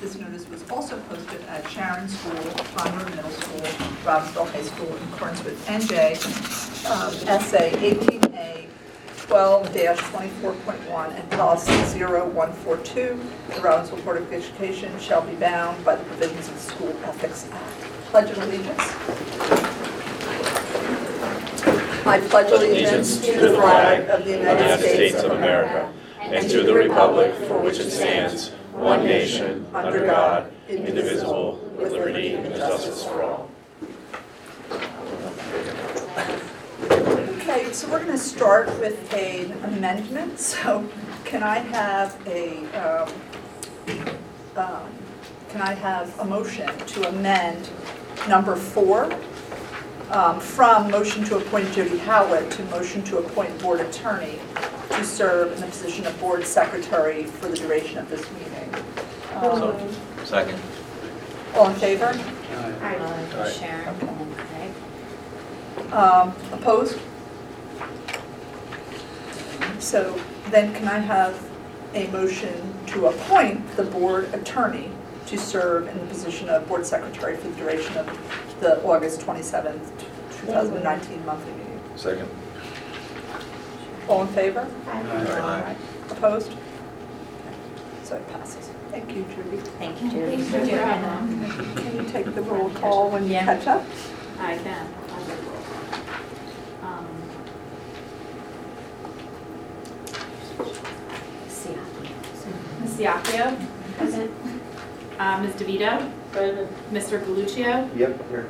This 0.00 0.16
notice 0.16 0.48
was 0.48 0.62
also 0.70 0.96
posted 1.08 1.40
at 1.48 1.68
Sharon 1.68 2.08
School, 2.08 2.38
Pond 2.76 3.02
Road 3.02 3.16
Middle 3.16 3.30
School, 3.30 3.60
Robbinsville 4.04 4.48
High 4.52 4.62
School 4.62 4.94
in 4.94 5.02
accordance 5.12 5.42
with 5.42 5.66
NJ 5.66 6.14
um, 6.88 7.12
SA 7.40 7.58
18A 7.76 8.68
12-24.1 9.26 11.14
and 11.18 11.30
policy 11.32 11.72
0142. 11.98 13.20
The 13.48 13.54
Robbinsville 13.54 14.04
Board 14.04 14.18
of 14.18 14.32
Education 14.32 14.96
shall 15.00 15.22
be 15.22 15.34
bound 15.34 15.84
by 15.84 15.96
the 15.96 16.04
provisions 16.04 16.46
of 16.46 16.54
the 16.54 16.60
School 16.60 16.96
Ethics 17.02 17.48
Act. 17.50 17.80
Pledge 18.12 18.30
of 18.30 18.38
allegiance. 18.38 18.78
I 22.06 22.20
pledge 22.20 22.52
allegiance 22.52 23.20
to 23.26 23.32
the 23.32 23.54
flag 23.56 24.08
of 24.10 24.24
the 24.24 24.30
United 24.30 24.78
States 24.78 25.22
of 25.24 25.32
America 25.32 25.92
and 26.20 26.48
to 26.48 26.62
the 26.62 26.72
republic 26.72 27.34
for 27.48 27.58
which 27.58 27.80
it 27.80 27.90
stands, 27.90 28.52
one 28.78 29.04
nation, 29.04 29.66
under 29.74 30.06
God, 30.06 30.52
indivisible, 30.68 31.56
with 31.76 31.92
liberty 31.92 32.34
and 32.34 32.54
justice 32.54 33.04
for 33.04 33.22
all. 33.22 33.50
Okay, 37.40 37.72
so 37.72 37.90
we're 37.90 38.04
going 38.04 38.12
to 38.12 38.18
start 38.18 38.68
with 38.78 39.12
an 39.12 39.52
amendment. 39.64 40.38
So 40.38 40.88
can 41.24 41.42
I 41.42 41.58
have 41.58 42.18
a, 42.26 42.64
um, 42.74 43.12
um, 44.56 44.92
can 45.48 45.62
I 45.62 45.74
have 45.74 46.18
a 46.20 46.24
motion 46.24 46.68
to 46.78 47.08
amend 47.08 47.68
number 48.28 48.54
four 48.54 49.12
um, 50.10 50.40
from 50.40 50.90
motion 50.90 51.24
to 51.24 51.36
appoint 51.38 51.72
Jody 51.72 51.98
Howard 51.98 52.50
to 52.52 52.64
motion 52.66 53.02
to 53.04 53.18
appoint 53.18 53.58
board 53.60 53.80
attorney 53.80 54.38
to 54.90 55.04
serve 55.04 55.52
in 55.52 55.60
the 55.60 55.66
position 55.66 56.06
of 56.06 56.18
board 56.20 56.44
secretary 56.44 57.24
for 57.24 57.48
the 57.48 57.56
duration 57.56 57.98
of 57.98 58.08
this 58.08 58.28
meeting? 58.32 58.57
Second. 59.38 60.60
All 61.54 61.68
in 61.70 61.74
favor? 61.76 62.06
Aye. 62.82 63.52
Sharon, 63.52 63.88
okay. 64.32 65.92
Um, 65.92 66.34
Opposed? 66.52 66.98
So 69.78 70.20
then 70.50 70.74
can 70.74 70.88
I 70.88 70.98
have 70.98 71.40
a 71.94 72.08
motion 72.08 72.74
to 72.88 73.06
appoint 73.06 73.76
the 73.76 73.84
board 73.84 74.34
attorney 74.34 74.90
to 75.26 75.38
serve 75.38 75.86
in 75.86 75.98
the 76.00 76.06
position 76.06 76.48
of 76.48 76.66
board 76.66 76.84
secretary 76.84 77.36
for 77.36 77.48
the 77.48 77.54
duration 77.56 77.96
of 77.96 78.06
the 78.60 78.82
August 78.82 79.20
27th, 79.20 79.88
2019 80.46 81.24
monthly 81.24 81.52
meeting? 81.52 81.80
Second. 81.94 82.28
All 84.08 84.22
in 84.22 84.28
favor? 84.28 84.66
Aye. 84.88 85.76
Opposed? 86.10 86.52
So 88.02 88.16
it 88.16 88.28
passes. 88.32 88.67
Thank 88.98 89.14
you, 89.16 89.24
Judy. 89.32 89.56
Thank 89.78 90.02
you, 90.02 90.10
Judy. 90.10 90.36
Thanks, 90.42 90.68
Judy. 90.68 91.82
Can 91.82 91.96
you 92.04 92.10
take 92.10 92.34
the 92.34 92.42
roll 92.42 92.68
call 92.70 93.10
when 93.10 93.26
you 93.26 93.34
Yeah. 93.34 93.44
catch 93.44 93.64
up? 93.68 93.84
I 94.40 94.56
can. 94.58 94.88
I'll 95.14 95.24
do 95.24 95.32
roll 95.46 95.62
call. 96.80 96.88
Um, 96.90 97.06
See 101.48 101.70
ya. 101.74 101.78
Ms. 102.80 102.94
Diakio? 102.96 103.56
Present. 103.98 104.30
Uh, 105.20 105.42
Ms. 105.42 105.52
DeVito? 105.54 106.10
Present. 106.32 106.68
Mr. 106.92 107.20
Galuccio? 107.24 107.88
Yep, 107.96 108.28
here. 108.30 108.46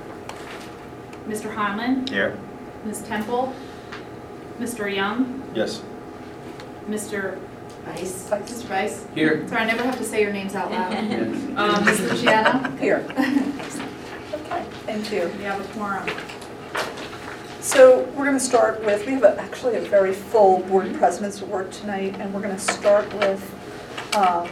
Mr. 1.28 1.54
Hanlon? 1.54 2.06
Here. 2.06 2.38
Ms. 2.86 3.02
Temple? 3.02 3.52
Mr. 4.58 4.88
Young? 4.94 5.42
Yes. 5.54 5.82
Mr. 6.88 7.36
Vice. 7.92 8.28
Mr. 8.30 8.64
Vice? 8.64 9.06
Here. 9.14 9.46
Sorry, 9.48 9.62
I 9.62 9.66
never 9.66 9.82
have 9.84 9.98
to 9.98 10.04
say 10.04 10.20
your 10.22 10.32
names 10.32 10.54
out 10.54 10.70
loud. 10.70 10.92
Yes. 11.08 11.58
Um, 11.58 11.84
Ms. 11.84 12.00
Luciano? 12.00 12.70
Here. 12.76 13.04
Okay, 13.08 14.64
thank 14.86 15.10
you. 15.12 15.30
We 15.38 15.44
have 15.44 15.60
a 15.60 15.72
quorum. 15.72 16.08
So 17.60 18.02
we're 18.16 18.24
going 18.24 18.38
to 18.38 18.44
start 18.44 18.84
with, 18.84 19.04
we 19.06 19.12
have 19.14 19.24
a- 19.24 19.40
actually 19.40 19.76
a 19.76 19.80
very 19.80 20.12
full 20.14 20.60
board 20.60 20.94
president's 20.94 21.42
work 21.42 21.70
tonight, 21.70 22.16
and 22.18 22.32
we're 22.32 22.40
going 22.40 22.54
to 22.54 22.60
start 22.60 23.12
with 23.14 23.42
um, 24.16 24.48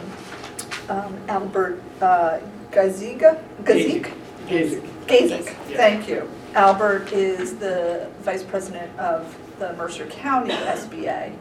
um, 0.89 1.17
Albert 1.27 1.81
uh, 2.01 2.39
Gaziga, 2.71 3.41
Gazik? 3.63 4.11
Gazik. 4.47 4.81
Gazik, 5.07 5.55
Yeah. 5.69 5.77
thank 5.77 6.07
you. 6.07 6.29
Albert 6.53 7.11
is 7.13 7.55
the 7.57 8.09
vice 8.21 8.43
president 8.43 8.97
of 8.99 9.35
the 9.59 9.73
Mercer 9.73 10.05
County 10.07 10.51
SBA, 10.53 11.33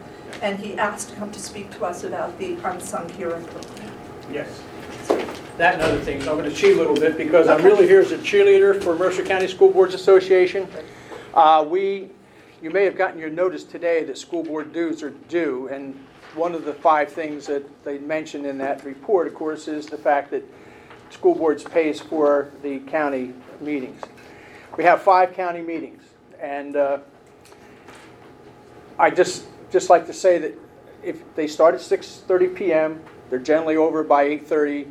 and 0.42 0.58
he 0.58 0.78
asked 0.78 1.10
to 1.10 1.16
come 1.16 1.30
to 1.32 1.40
speak 1.40 1.70
to 1.72 1.84
us 1.84 2.04
about 2.04 2.38
the 2.38 2.54
unsung 2.64 3.08
hero 3.10 3.40
program. 3.42 3.92
Yes. 4.32 4.62
That 5.56 5.74
and 5.74 5.82
other 5.82 6.00
things. 6.00 6.26
I'm 6.28 6.36
going 6.36 6.50
to 6.50 6.54
cheat 6.54 6.74
a 6.74 6.78
little 6.78 6.94
bit 6.94 7.16
because 7.16 7.48
I'm 7.48 7.64
really 7.64 7.86
here 7.86 8.00
as 8.00 8.12
a 8.12 8.18
cheerleader 8.18 8.82
for 8.82 8.94
Mercer 8.96 9.24
County 9.24 9.48
School 9.48 9.70
Boards 9.70 9.94
Association. 9.94 10.68
Uh, 11.32 11.64
We, 11.68 12.10
you 12.62 12.70
may 12.70 12.84
have 12.84 12.96
gotten 12.96 13.18
your 13.18 13.30
notice 13.30 13.64
today 13.64 14.04
that 14.04 14.18
school 14.18 14.42
board 14.42 14.72
dues 14.72 15.02
are 15.02 15.14
due, 15.28 15.68
and 15.68 15.94
one 16.34 16.54
of 16.54 16.64
the 16.64 16.74
five 16.74 17.10
things 17.10 17.46
that 17.46 17.64
they 17.84 17.98
mentioned 17.98 18.44
in 18.44 18.58
that 18.58 18.84
report, 18.84 19.26
of 19.26 19.34
course, 19.34 19.68
is 19.68 19.86
the 19.86 19.96
fact 19.96 20.30
that 20.30 20.42
school 21.10 21.34
boards 21.34 21.62
pays 21.64 22.00
for 22.00 22.50
the 22.62 22.80
county 22.80 23.32
meetings. 23.60 24.02
We 24.76 24.84
have 24.84 25.00
five 25.00 25.32
county 25.32 25.62
meetings, 25.62 26.02
and 26.40 26.76
uh, 26.76 26.98
I 28.98 29.10
just, 29.10 29.44
just 29.70 29.90
like 29.90 30.06
to 30.06 30.12
say 30.12 30.38
that 30.38 30.58
if 31.02 31.22
they 31.34 31.46
start 31.46 31.74
at 31.74 31.80
6:30 31.80 32.48
PM, 32.48 33.00
they're 33.30 33.38
generally 33.38 33.76
over 33.76 34.02
by 34.02 34.24
8:30. 34.24 34.86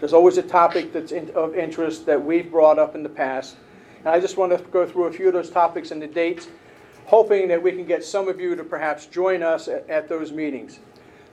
There's 0.00 0.12
always 0.12 0.36
a 0.38 0.42
topic 0.42 0.92
that's 0.92 1.12
in- 1.12 1.30
of 1.34 1.56
interest 1.56 2.06
that 2.06 2.24
we've 2.24 2.50
brought 2.50 2.78
up 2.78 2.94
in 2.94 3.02
the 3.02 3.08
past. 3.08 3.56
And 3.98 4.08
I 4.08 4.20
just 4.20 4.36
want 4.36 4.52
to 4.52 4.62
go 4.70 4.86
through 4.86 5.04
a 5.04 5.12
few 5.12 5.28
of 5.28 5.32
those 5.32 5.50
topics 5.50 5.90
and 5.90 6.00
the 6.02 6.06
dates, 6.06 6.48
hoping 7.06 7.48
that 7.48 7.62
we 7.62 7.72
can 7.72 7.84
get 7.84 8.04
some 8.04 8.28
of 8.28 8.40
you 8.40 8.54
to 8.54 8.64
perhaps 8.64 9.06
join 9.06 9.42
us 9.42 9.68
at 9.68 9.88
at 9.88 10.08
those 10.08 10.32
meetings. 10.32 10.80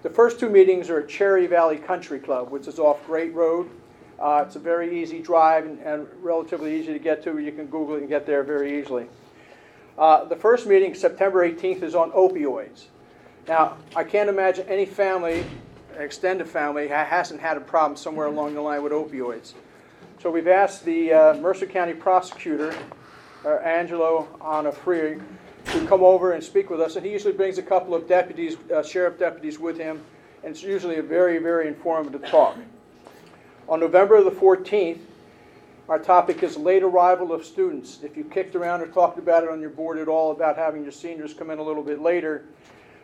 The 0.01 0.09
first 0.09 0.39
two 0.39 0.49
meetings 0.49 0.89
are 0.89 0.99
at 0.99 1.07
Cherry 1.07 1.47
Valley 1.47 1.77
Country 1.77 2.19
Club, 2.19 2.51
which 2.51 2.67
is 2.67 2.79
off 2.79 3.05
Great 3.07 3.33
Road. 3.33 3.69
Uh, 4.19 4.43
It's 4.45 4.55
a 4.55 4.59
very 4.59 5.01
easy 5.01 5.19
drive 5.19 5.65
and- 5.65 5.79
and 5.85 6.07
relatively 6.21 6.75
easy 6.75 6.93
to 6.93 6.99
get 6.99 7.23
to. 7.23 7.37
You 7.39 7.51
can 7.51 7.65
Google 7.65 7.95
it 7.95 8.01
and 8.01 8.09
get 8.09 8.25
there 8.25 8.43
very 8.43 8.79
easily. 8.79 9.07
Uh, 9.97 10.25
The 10.25 10.35
first 10.35 10.65
meeting, 10.65 10.93
September 10.95 11.47
18th, 11.47 11.83
is 11.83 11.95
on 11.95 12.11
opioids. 12.11 12.85
Now, 13.47 13.77
I 13.95 14.03
can't 14.03 14.29
imagine 14.29 14.67
any 14.67 14.85
family, 14.85 15.43
extended 15.97 16.47
family, 16.47 16.87
ha- 16.87 17.05
hasn't 17.05 17.41
had 17.41 17.57
a 17.57 17.61
problem 17.61 17.97
somewhere 17.97 18.27
along 18.27 18.53
the 18.55 18.61
line 18.61 18.81
with 18.81 18.93
opioids. 18.93 19.53
So 20.19 20.31
we've 20.31 20.47
asked 20.47 20.85
the 20.85 21.13
uh, 21.13 21.33
Mercer 21.35 21.65
County 21.65 21.93
prosecutor, 21.93 22.73
uh, 23.45 23.55
Angelo 23.57 24.27
Onofri, 24.39 25.21
to 25.65 25.85
come 25.87 26.01
over 26.03 26.31
and 26.31 26.43
speak 26.43 26.69
with 26.69 26.79
us. 26.79 26.95
And 26.95 27.05
he 27.05 27.11
usually 27.11 27.33
brings 27.33 27.57
a 27.57 27.61
couple 27.63 27.93
of 27.93 28.07
deputies, 28.07 28.57
uh, 28.73 28.81
sheriff 28.83 29.19
deputies 29.19 29.59
with 29.59 29.77
him, 29.77 30.01
and 30.43 30.51
it's 30.51 30.63
usually 30.63 30.97
a 30.97 31.03
very, 31.03 31.37
very 31.39 31.67
informative 31.67 32.25
talk. 32.25 32.57
On 33.67 33.79
November 33.79 34.23
the 34.23 34.31
14th, 34.31 34.99
our 35.89 35.99
topic 35.99 36.43
is 36.43 36.55
late 36.55 36.81
arrival 36.81 37.33
of 37.33 37.43
students. 37.43 37.99
If 38.03 38.15
you 38.15 38.23
kicked 38.23 38.55
around 38.55 38.81
or 38.81 38.87
talked 38.87 39.19
about 39.19 39.43
it 39.43 39.49
on 39.49 39.59
your 39.59 39.69
board 39.69 39.97
at 39.97 40.07
all 40.07 40.31
about 40.31 40.55
having 40.55 40.83
your 40.83 40.93
seniors 40.93 41.33
come 41.33 41.49
in 41.49 41.59
a 41.59 41.63
little 41.63 41.83
bit 41.83 42.01
later, 42.01 42.45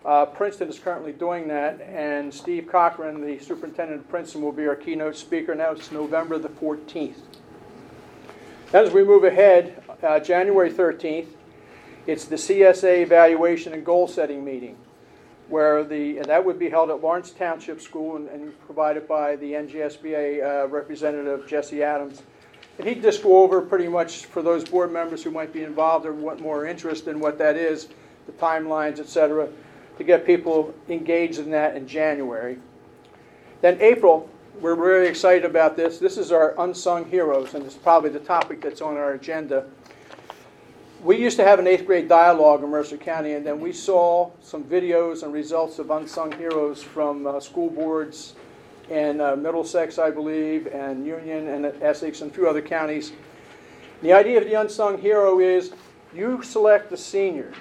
uh, 0.05 0.25
Princeton 0.25 0.69
is 0.69 0.79
currently 0.79 1.11
doing 1.11 1.49
that, 1.49 1.81
and 1.81 2.33
Steve 2.33 2.69
Cochrane, 2.71 3.19
the 3.19 3.37
superintendent 3.39 3.99
of 4.01 4.09
Princeton, 4.09 4.41
will 4.41 4.53
be 4.53 4.65
our 4.65 4.77
keynote 4.77 5.17
speaker. 5.17 5.53
Now 5.53 5.71
it's 5.71 5.91
November 5.91 6.37
the 6.37 6.47
14th. 6.47 7.19
As 8.71 8.91
we 8.91 9.03
move 9.03 9.25
ahead, 9.25 9.83
uh, 10.01 10.21
January 10.21 10.71
13th, 10.71 11.27
it's 12.07 12.25
the 12.25 12.37
CSA 12.37 13.01
evaluation 13.01 13.73
and 13.73 13.85
goal 13.85 14.07
setting 14.07 14.45
meeting, 14.45 14.77
where 15.49 15.83
the, 15.83 16.19
and 16.19 16.27
that 16.27 16.45
would 16.45 16.57
be 16.57 16.69
held 16.69 16.89
at 16.91 17.01
Lawrence 17.01 17.31
Township 17.31 17.81
School 17.81 18.15
and, 18.15 18.29
and 18.29 18.57
provided 18.61 19.05
by 19.05 19.35
the 19.35 19.51
NJSBA 19.51 20.63
uh, 20.63 20.67
representative 20.69 21.45
Jesse 21.45 21.83
Adams. 21.83 22.21
He'd 22.83 23.01
just 23.01 23.23
go 23.23 23.43
over 23.43 23.61
pretty 23.61 23.87
much 23.89 24.25
for 24.25 24.41
those 24.41 24.63
board 24.63 24.91
members 24.91 25.21
who 25.21 25.31
might 25.31 25.51
be 25.51 25.63
involved 25.63 26.05
or 26.05 26.13
want 26.13 26.39
more 26.39 26.65
interest 26.65 27.07
in 27.07 27.19
what 27.19 27.37
that 27.37 27.57
is, 27.57 27.89
the 28.25 28.31
timelines, 28.33 28.99
et 28.99 29.07
cetera, 29.07 29.49
to 29.97 30.03
get 30.03 30.25
people 30.25 30.73
engaged 30.87 31.39
in 31.39 31.51
that 31.51 31.75
in 31.75 31.87
January. 31.87 32.57
Then 33.61 33.77
April, 33.81 34.29
we're 34.61 34.75
really 34.75 35.07
excited 35.07 35.43
about 35.43 35.75
this. 35.75 35.99
This 35.99 36.17
is 36.17 36.31
our 36.31 36.55
unsung 36.57 37.05
heroes, 37.09 37.53
and 37.53 37.65
it's 37.65 37.75
probably 37.75 38.11
the 38.11 38.19
topic 38.19 38.61
that's 38.61 38.81
on 38.81 38.95
our 38.95 39.11
agenda. 39.11 39.65
We 41.03 41.17
used 41.17 41.37
to 41.37 41.43
have 41.43 41.59
an 41.59 41.67
eighth 41.67 41.85
grade 41.85 42.07
dialogue 42.07 42.63
in 42.63 42.69
Mercer 42.69 42.97
County, 42.97 43.33
and 43.33 43.45
then 43.45 43.59
we 43.59 43.73
saw 43.73 44.31
some 44.41 44.63
videos 44.63 45.23
and 45.23 45.33
results 45.33 45.79
of 45.79 45.91
unsung 45.91 46.31
heroes 46.33 46.81
from 46.81 47.27
uh, 47.27 47.39
school 47.41 47.69
boards 47.69 48.35
in 48.89 49.21
uh, 49.21 49.35
Middlesex, 49.35 49.97
I 49.99 50.11
believe, 50.11 50.67
and 50.67 51.05
Union 51.05 51.47
and 51.47 51.65
Essex 51.81 52.21
and 52.21 52.31
a 52.31 52.33
few 52.33 52.47
other 52.47 52.61
counties. 52.61 53.11
The 54.01 54.13
idea 54.13 54.39
of 54.39 54.45
the 54.45 54.53
unsung 54.53 54.97
hero 54.97 55.39
is 55.39 55.71
you 56.13 56.41
select 56.41 56.89
the 56.89 56.97
senior. 56.97 57.53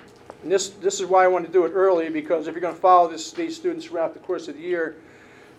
And 0.43 0.53
this, 0.53 0.71
this 0.71 1.01
is 1.01 1.07
why 1.07 1.25
I 1.25 1.29
want 1.29 1.45
to 1.47 1.53
do 1.53 1.65
it 1.65 1.73
early, 1.75 2.09
because 2.09 2.47
if 2.47 2.55
you're 2.55 2.61
going 2.61 2.75
to 2.75 2.81
follow 2.81 3.11
this, 3.11 3.33
these 3.33 3.57
students 3.57 3.87
throughout 3.87 4.15
the 4.15 4.21
course 4.21 4.49
of 4.49 4.55
the 4.55 4.63
year, 4.63 4.97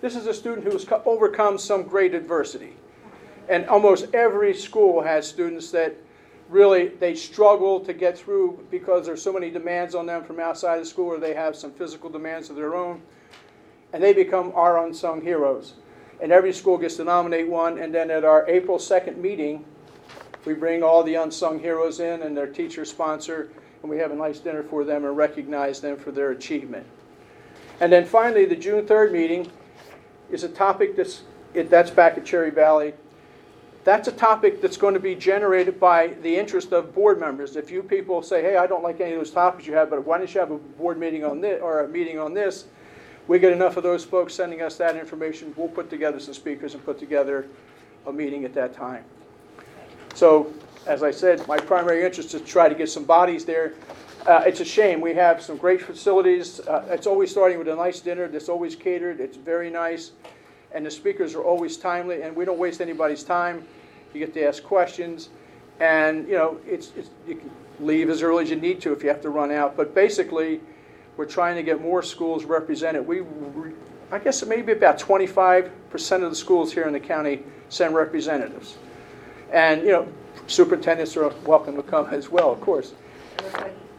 this 0.02 0.16
is 0.16 0.26
a 0.26 0.34
student 0.34 0.64
who 0.64 0.72
has 0.72 0.86
co- 0.86 1.04
overcome 1.06 1.58
some 1.58 1.84
great 1.84 2.14
adversity. 2.14 2.78
And 3.50 3.66
almost 3.68 4.14
every 4.14 4.54
school 4.54 5.02
has 5.02 5.28
students 5.28 5.72
that 5.72 5.96
really, 6.48 6.88
they 6.88 7.14
struggle 7.14 7.80
to 7.82 7.94
get 7.94 8.18
through 8.18 8.66
because 8.72 9.06
there's 9.06 9.22
so 9.22 9.34
many 9.34 9.52
demands 9.52 9.94
on 9.94 10.06
them 10.06 10.24
from 10.24 10.40
outside 10.40 10.80
the 10.80 10.86
school, 10.86 11.08
or 11.08 11.20
they 11.20 11.34
have 11.34 11.56
some 11.56 11.72
physical 11.72 12.10
demands 12.10 12.50
of 12.50 12.56
their 12.56 12.76
own. 12.76 13.02
And 13.94 14.04
they 14.04 14.14
become 14.14 14.52
our 14.56 14.86
unsung 14.86 15.22
heroes. 15.22 15.74
And 16.22 16.32
every 16.32 16.54
school 16.54 16.78
gets 16.78 16.98
to 16.98 17.04
nominate 17.04 17.48
one, 17.48 17.80
and 17.80 17.94
then 17.94 18.12
at 18.12 18.24
our 18.24 18.48
April 18.48 18.78
2nd 18.78 19.18
meeting, 19.18 19.66
we 20.46 20.54
bring 20.54 20.84
all 20.84 21.04
the 21.04 21.16
unsung 21.16 21.60
heroes 21.60 22.00
in 22.00 22.22
and 22.22 22.36
their 22.36 22.48
teacher 22.48 22.86
sponsor, 22.86 23.50
and 23.82 23.90
we 23.90 23.98
have 23.98 24.12
a 24.12 24.16
nice 24.16 24.40
dinner 24.40 24.64
for 24.64 24.84
them 24.84 25.06
and 25.06 25.16
recognize 25.16 25.80
them 25.80 25.98
for 25.98 26.12
their 26.12 26.32
achievement. 26.32 26.86
And 27.80 27.92
then 27.92 28.06
finally, 28.06 28.46
the 28.46 28.56
June 28.56 28.86
3rd 28.86 29.12
meeting 29.12 29.52
is 30.30 30.44
a 30.44 30.50
topic 30.50 30.96
that's, 30.96 31.24
that's 31.54 31.90
back 31.90 32.18
at 32.18 32.26
Cherry 32.26 32.52
Valley. 32.52 32.94
That's 33.86 34.10
a 34.10 34.12
topic 34.12 34.62
that's 34.62 34.76
going 34.76 34.94
to 34.94 35.00
be 35.00 35.16
generated 35.16 35.80
by 35.80 36.08
the 36.22 36.36
interest 36.36 36.74
of 36.74 36.94
board 36.94 37.20
members. 37.20 37.56
If 37.56 37.72
you 37.72 37.82
people 37.82 38.22
say, 38.22 38.42
hey, 38.42 38.58
I 38.58 38.68
don't 38.68 38.84
like 38.84 39.00
any 39.00 39.14
of 39.14 39.20
those 39.20 39.32
topics 39.32 39.66
you 39.66 39.74
have, 39.74 39.90
but 39.90 40.06
why 40.06 40.18
don't 40.18 40.32
you 40.34 40.40
have 40.42 40.52
a 40.52 40.58
board 40.58 41.00
meeting 41.00 41.24
on 41.24 41.40
this, 41.40 41.62
or 41.62 41.82
a 41.82 41.88
meeting 41.88 42.20
on 42.20 42.34
this? 42.34 42.66
We 43.30 43.38
get 43.38 43.54
enough 43.54 43.78
of 43.78 43.84
those 43.84 44.04
folks 44.04 44.34
sending 44.34 44.64
us 44.64 44.78
that 44.78 44.96
information, 44.96 45.54
we'll 45.56 45.68
put 45.68 45.88
together 45.88 46.20
some 46.20 46.34
speakers 46.34 46.74
and 46.74 46.84
put 46.84 46.98
together 46.98 47.46
a 48.08 48.12
meeting 48.12 48.44
at 48.44 48.56
that 48.56 48.74
time. 48.74 49.04
So, 50.16 50.52
as 50.88 51.04
I 51.04 51.12
said, 51.12 51.48
my 51.48 51.58
primary 51.58 52.04
interest 52.04 52.34
is 52.34 52.42
to 52.42 52.48
try 52.48 52.68
to 52.68 52.74
get 52.74 52.90
some 52.90 53.04
bodies 53.04 53.46
there. 53.46 53.76
Uh, 54.26 54.42
It's 54.48 54.62
a 54.62 54.66
shame, 54.66 55.00
we 55.00 55.14
have 55.14 55.44
some 55.44 55.58
great 55.58 55.80
facilities. 55.80 56.60
Uh, 56.62 56.84
It's 56.90 57.06
always 57.06 57.30
starting 57.30 57.60
with 57.60 57.68
a 57.68 57.76
nice 57.76 58.00
dinner 58.00 58.28
that's 58.28 58.50
always 58.50 58.76
catered, 58.76 59.20
it's 59.20 59.38
very 59.38 59.70
nice, 59.70 60.14
and 60.72 60.84
the 60.84 60.90
speakers 60.90 61.36
are 61.36 61.44
always 61.44 61.78
timely, 61.78 62.24
and 62.24 62.36
we 62.36 62.46
don't 62.46 62.58
waste 62.58 62.82
anybody's 62.82 63.24
time. 63.24 63.64
You 64.12 64.22
get 64.26 64.34
to 64.34 64.44
ask 64.44 64.64
questions, 64.64 65.30
and, 65.80 66.28
you 66.28 66.34
know, 66.34 66.58
it's, 66.68 66.88
it's- 66.98 67.12
you 67.28 67.36
can 67.36 67.52
leave 67.80 68.10
as 68.10 68.24
early 68.24 68.46
as 68.46 68.50
you 68.50 68.56
need 68.56 68.82
to 68.82 68.92
if 68.92 69.04
you 69.04 69.10
have 69.10 69.22
to 69.22 69.30
run 69.30 69.52
out. 69.52 69.78
But 69.78 69.94
basically, 69.94 70.62
we're 71.20 71.26
trying 71.26 71.58
to 71.58 71.64
get 71.64 71.82
more 71.82 72.02
schools 72.02 72.46
represented. 72.46 73.06
We, 73.06 73.24
I 74.10 74.20
guess 74.20 74.42
maybe 74.46 74.72
about 74.72 74.98
25% 74.98 75.70
of 76.24 76.30
the 76.30 76.36
schools 76.36 76.72
here 76.72 76.88
in 76.88 76.94
the 76.94 77.00
county 77.02 77.44
send 77.68 77.94
representatives. 77.94 78.78
And, 79.52 79.82
you 79.82 79.90
know, 79.90 80.08
superintendents 80.48 81.18
are 81.18 81.28
welcome 81.46 81.76
to 81.76 81.84
come 81.84 82.06
as 82.06 82.30
well, 82.30 82.54
of 82.54 82.62
course. 82.62 82.94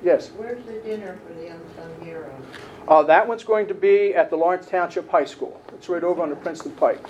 Yes. 0.02 0.30
Where's 0.30 0.64
the 0.64 0.78
dinner 0.78 1.18
for 1.26 1.34
the 1.34 1.48
unsung 1.48 2.02
heroes? 2.02 2.42
Uh, 2.88 3.02
That 3.02 3.28
one's 3.28 3.44
going 3.44 3.66
to 3.68 3.74
be 3.74 4.14
at 4.14 4.30
the 4.30 4.36
Lawrence 4.36 4.66
Township 4.66 5.06
High 5.10 5.26
School. 5.26 5.60
It's 5.74 5.90
right 5.90 6.02
over 6.02 6.22
on 6.22 6.30
the 6.30 6.36
Princeton 6.36 6.72
Pike. 6.72 7.04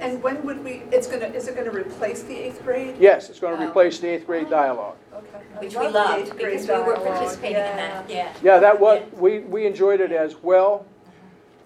And 0.00 0.22
when 0.22 0.44
would 0.44 0.62
we, 0.64 0.82
it's 0.90 1.06
gonna, 1.06 1.26
is 1.26 1.48
it 1.48 1.56
gonna 1.56 1.70
replace 1.70 2.22
the 2.22 2.34
eighth 2.36 2.62
grade? 2.64 2.96
Yes, 2.98 3.30
it's 3.30 3.38
going 3.40 3.56
to 3.58 3.64
Oh. 3.64 3.68
replace 3.68 3.98
the 3.98 4.08
eighth 4.08 4.26
grade 4.26 4.48
dialogue. 4.50 4.96
Okay. 5.14 5.26
I 5.56 5.58
Which 5.60 5.74
we 5.74 5.80
love 5.84 5.92
the 5.92 5.98
loved, 5.98 6.18
eighth 6.26 6.36
grade 6.36 6.52
because 6.52 6.68
we 6.68 6.74
were 6.74 6.94
dialogue, 6.94 7.06
participating 7.06 7.56
in 7.56 7.62
yeah. 7.62 7.76
that, 7.76 8.10
yeah. 8.10 8.32
Yeah, 8.42 8.58
that 8.58 8.78
was, 8.80 9.02
we, 9.12 9.40
we 9.40 9.66
enjoyed 9.66 10.00
it 10.00 10.12
as 10.12 10.36
well, 10.42 10.86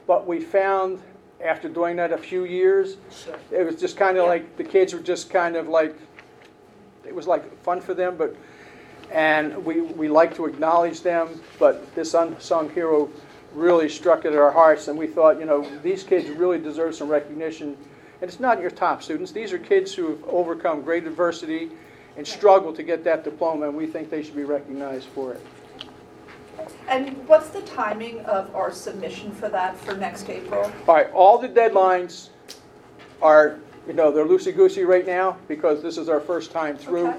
but 0.06 0.26
we 0.26 0.40
found, 0.40 1.00
after 1.42 1.68
doing 1.68 1.96
that 1.96 2.12
a 2.12 2.18
few 2.18 2.44
years, 2.44 2.96
Sure. 3.10 3.36
it 3.50 3.64
was 3.64 3.76
just 3.76 3.96
kind 3.96 4.18
of 4.18 4.26
like, 4.26 4.56
the 4.56 4.64
kids 4.64 4.92
were 4.94 5.00
just 5.00 5.30
kind 5.30 5.56
of 5.56 5.68
like, 5.68 5.96
it 7.04 7.14
was 7.14 7.26
like 7.26 7.60
fun 7.62 7.80
for 7.80 7.94
them, 7.94 8.16
but, 8.16 8.36
and 9.10 9.64
we, 9.64 9.80
we 9.80 10.08
like 10.08 10.34
to 10.36 10.44
acknowledge 10.46 11.00
them, 11.00 11.40
but 11.58 11.94
this 11.94 12.12
unsung 12.14 12.68
hero 12.70 13.08
really 13.54 13.88
struck 13.88 14.24
at 14.24 14.34
our 14.34 14.50
hearts, 14.50 14.88
and 14.88 14.98
we 14.98 15.06
thought, 15.06 15.38
you 15.38 15.46
know, 15.46 15.68
these 15.82 16.02
kids 16.02 16.28
really 16.28 16.58
deserve 16.58 16.94
some 16.94 17.08
recognition. 17.08 17.76
And 18.20 18.28
it's 18.28 18.40
not 18.40 18.60
your 18.60 18.70
top 18.70 19.02
students, 19.02 19.32
these 19.32 19.52
are 19.52 19.58
kids 19.58 19.94
who 19.94 20.10
have 20.10 20.24
overcome 20.24 20.82
great 20.82 21.06
adversity 21.06 21.70
and 22.16 22.26
struggled 22.26 22.74
to 22.76 22.82
get 22.82 23.04
that 23.04 23.24
diploma, 23.24 23.68
and 23.68 23.76
we 23.76 23.86
think 23.86 24.10
they 24.10 24.22
should 24.22 24.34
be 24.34 24.44
recognized 24.44 25.06
for 25.08 25.34
it. 25.34 25.46
And 26.88 27.16
what's 27.28 27.50
the 27.50 27.62
timing 27.62 28.20
of 28.20 28.54
our 28.54 28.72
submission 28.72 29.30
for 29.30 29.48
that 29.48 29.78
for 29.78 29.94
next 29.94 30.28
April? 30.28 30.64
All 30.86 30.94
right, 30.94 31.10
all 31.12 31.38
the 31.38 31.48
deadlines 31.48 32.30
are, 33.22 33.58
you 33.86 33.92
know, 33.92 34.10
they're 34.10 34.24
loosey-goosey 34.24 34.84
right 34.84 35.06
now 35.06 35.38
because 35.46 35.82
this 35.82 35.96
is 35.96 36.08
our 36.08 36.20
first 36.20 36.50
time 36.50 36.76
through. 36.76 37.08
Okay. 37.08 37.18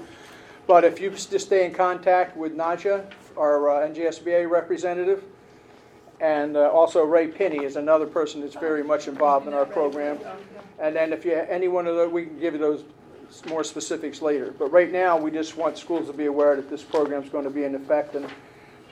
But 0.66 0.84
if 0.84 1.00
you 1.00 1.10
just 1.10 1.40
stay 1.40 1.64
in 1.64 1.72
contact 1.72 2.36
with 2.36 2.56
Naja, 2.56 3.10
our 3.36 3.70
uh, 3.70 3.88
NJSBA 3.88 4.48
representative, 4.48 5.24
and 6.20 6.56
uh, 6.56 6.70
also 6.70 7.02
Ray 7.02 7.28
Penny 7.28 7.64
is 7.64 7.76
another 7.76 8.06
person 8.06 8.40
that's 8.40 8.54
very 8.54 8.84
much 8.84 9.08
involved 9.08 9.46
in 9.46 9.54
our 9.54 9.64
program. 9.64 10.18
And 10.78 10.94
then 10.94 11.12
if 11.12 11.24
you, 11.24 11.34
have 11.34 11.48
any 11.48 11.68
one 11.68 11.86
of 11.86 11.96
those, 11.96 12.12
we 12.12 12.26
can 12.26 12.38
give 12.38 12.54
you 12.54 12.60
those 12.60 12.84
more 13.48 13.64
specifics 13.64 14.20
later. 14.20 14.54
But 14.58 14.70
right 14.70 14.92
now, 14.92 15.16
we 15.16 15.30
just 15.30 15.56
want 15.56 15.78
schools 15.78 16.06
to 16.08 16.12
be 16.12 16.26
aware 16.26 16.56
that 16.56 16.68
this 16.68 16.82
program 16.82 17.22
is 17.22 17.30
going 17.30 17.44
to 17.44 17.50
be 17.50 17.64
in 17.64 17.74
effect 17.74 18.14
and, 18.14 18.26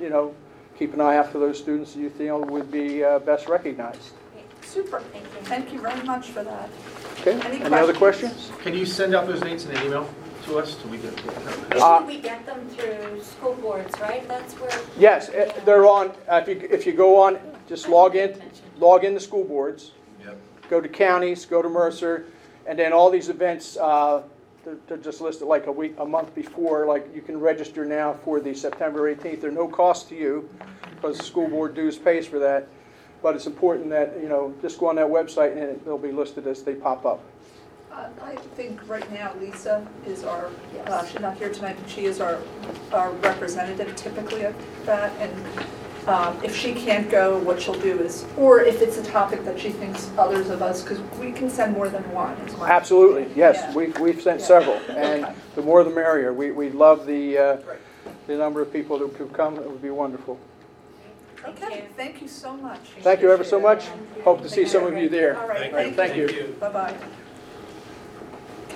you 0.00 0.08
know, 0.08 0.34
keep 0.78 0.94
an 0.94 1.00
eye 1.00 1.16
out 1.16 1.30
for 1.30 1.38
those 1.38 1.58
students 1.58 1.92
that 1.94 2.00
you 2.00 2.10
feel 2.10 2.40
would 2.44 2.70
be 2.70 3.04
uh, 3.04 3.18
best 3.20 3.48
recognized. 3.48 4.12
Super. 4.62 5.00
Thank 5.00 5.24
you. 5.24 5.40
Thank 5.42 5.72
you 5.72 5.80
very 5.80 6.02
much 6.04 6.28
for 6.28 6.44
that. 6.44 6.68
Okay, 7.20 7.40
Any 7.46 7.62
any 7.62 7.74
other 7.74 7.94
questions? 7.94 8.32
questions? 8.32 8.62
Can 8.62 8.74
you 8.74 8.86
send 8.86 9.14
out 9.14 9.26
those 9.26 9.40
dates 9.40 9.64
in 9.64 9.74
an 9.74 9.86
email 9.86 10.08
to 10.48 10.58
us 10.58 10.76
so 10.82 10.88
we 10.88 10.98
can? 10.98 11.14
Uh, 11.80 12.04
We 12.06 12.18
get 12.18 12.44
them 12.46 12.68
through 12.70 13.22
school 13.22 13.54
boards, 13.54 13.98
right? 14.00 14.26
That's 14.26 14.54
where. 14.54 14.70
Yes, 14.98 15.30
they're 15.64 15.86
on, 15.86 16.08
uh, 16.28 16.42
if 16.46 16.48
you, 16.48 16.68
if 16.70 16.86
you 16.86 16.92
go 16.92 17.20
on, 17.20 17.38
just 17.68 17.88
log 17.88 18.16
in, 18.16 18.40
log 18.78 19.04
in 19.04 19.14
to 19.14 19.20
school 19.20 19.44
boards, 19.44 19.92
Yep. 20.24 20.36
go 20.70 20.80
to 20.80 20.88
counties, 20.88 21.44
go 21.44 21.62
to 21.62 21.68
Mercer, 21.68 22.26
and 22.66 22.78
then 22.78 22.92
all 22.92 23.10
these 23.10 23.28
events, 23.28 23.76
uh, 23.76 24.22
they're, 24.64 24.76
they're 24.86 24.96
just 24.96 25.20
listed 25.20 25.46
like 25.46 25.66
a 25.66 25.72
week, 25.72 25.94
a 25.98 26.04
month 26.06 26.34
before, 26.34 26.86
like 26.86 27.06
you 27.14 27.20
can 27.22 27.38
register 27.38 27.84
now 27.84 28.14
for 28.24 28.40
the 28.40 28.54
September 28.54 29.14
18th. 29.14 29.40
They're 29.42 29.50
no 29.50 29.68
cost 29.68 30.08
to 30.08 30.14
you, 30.14 30.48
because 30.94 31.18
the 31.18 31.24
school 31.24 31.48
board 31.48 31.74
dues 31.74 31.98
pays 31.98 32.26
for 32.26 32.38
that. 32.38 32.66
But 33.20 33.34
it's 33.34 33.46
important 33.46 33.90
that, 33.90 34.16
you 34.22 34.28
know, 34.28 34.54
just 34.62 34.78
go 34.78 34.88
on 34.88 34.96
that 34.96 35.06
website 35.08 35.52
and 35.52 35.60
it- 35.62 35.84
they'll 35.84 35.98
be 35.98 36.12
listed 36.12 36.46
as 36.46 36.62
they 36.62 36.74
pop 36.74 37.04
up. 37.04 37.20
Uh, 37.92 38.08
I 38.22 38.36
think 38.56 38.86
right 38.88 39.10
now 39.12 39.32
Lisa 39.40 39.86
is 40.06 40.24
our, 40.24 40.50
uh, 40.86 41.04
she's 41.06 41.20
not 41.20 41.36
here 41.38 41.52
tonight, 41.52 41.76
but 41.80 41.90
she 41.90 42.04
is 42.04 42.20
our, 42.20 42.38
our 42.92 43.10
representative 43.12 43.94
typically 43.96 44.42
of 44.42 44.54
that. 44.86 45.12
And 45.18 45.68
um, 46.08 46.38
if 46.44 46.56
she 46.56 46.74
can't 46.74 47.10
go, 47.10 47.38
what 47.38 47.60
she'll 47.60 47.80
do 47.80 47.98
is, 48.00 48.24
or 48.36 48.60
if 48.60 48.80
it's 48.82 48.98
a 48.98 49.02
topic 49.04 49.44
that 49.44 49.58
she 49.58 49.70
thinks 49.70 50.10
others 50.16 50.48
of 50.48 50.62
us, 50.62 50.82
because 50.82 51.00
we 51.18 51.32
can 51.32 51.50
send 51.50 51.72
more 51.74 51.88
than 51.88 52.02
one. 52.12 52.32
is 52.38 52.56
my- 52.56 52.68
Absolutely, 52.70 53.26
yes, 53.34 53.56
Yeah. 53.56 53.74
we've, 53.74 53.98
we've 53.98 54.20
sent 54.22 54.40
Yeah. 54.40 54.46
several, 54.46 54.76
and 54.96 55.24
Okay. 55.24 55.34
the 55.54 55.62
more 55.62 55.82
the 55.82 55.90
merrier. 55.90 56.32
We, 56.32 56.50
we 56.50 56.70
love 56.70 57.04
the, 57.06 57.38
uh, 57.38 57.56
Great. 57.56 57.78
the 58.26 58.36
number 58.36 58.60
of 58.62 58.72
people 58.72 58.98
that 58.98 59.14
could 59.16 59.32
come, 59.32 59.56
it 59.56 59.64
would 59.68 59.82
be 59.82 59.90
wonderful. 59.90 60.38
Okay, 61.46 61.86
thank 61.96 62.20
you 62.20 62.28
so 62.28 62.54
much. 62.56 62.80
Thank 63.00 63.22
you 63.22 63.30
ever 63.32 63.44
so 63.44 63.58
much. 63.60 63.86
Hope 64.24 64.42
to 64.42 64.48
see 64.48 64.56
Thank 64.62 64.68
some 64.68 64.84
of 64.86 64.96
you 64.98 65.08
there. 65.08 65.38
All 65.40 65.48
right, 65.48 65.70
Thank 65.72 65.96
thank 65.96 66.16
you. 66.16 66.28
you. 66.28 66.56
Bye-bye. 66.60 66.94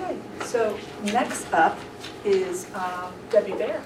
Okay, 0.03 0.17
so 0.43 0.77
next 1.03 1.51
up 1.53 1.79
is 2.25 2.67
um, 2.73 3.13
Debbie 3.29 3.53
Bear. 3.53 3.81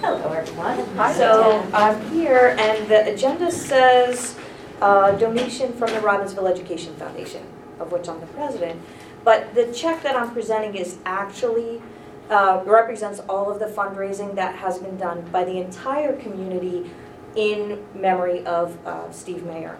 Hello, 0.00 0.30
everyone. 0.32 0.86
Hi, 0.96 1.12
So 1.12 1.66
I'm 1.72 2.00
here, 2.10 2.54
and 2.58 2.86
the 2.88 3.12
agenda 3.12 3.50
says 3.50 4.36
uh, 4.80 5.12
donation 5.12 5.72
from 5.72 5.90
the 5.90 5.98
Robbinsville 5.98 6.48
Education 6.48 6.94
Foundation, 6.96 7.44
of 7.80 7.90
which 7.90 8.08
I'm 8.08 8.20
the 8.20 8.26
president. 8.26 8.80
But 9.24 9.52
the 9.54 9.72
check 9.72 10.02
that 10.02 10.14
I'm 10.14 10.30
presenting 10.30 10.76
is 10.76 10.98
actually, 11.04 11.82
uh, 12.30 12.62
represents 12.66 13.20
all 13.28 13.50
of 13.50 13.58
the 13.58 13.66
fundraising 13.66 14.36
that 14.36 14.54
has 14.54 14.78
been 14.78 14.96
done 14.96 15.22
by 15.32 15.44
the 15.44 15.58
entire 15.58 16.14
community 16.16 16.88
in 17.34 17.84
memory 17.94 18.46
of 18.46 18.78
uh, 18.86 19.10
Steve 19.10 19.44
Mayer. 19.44 19.76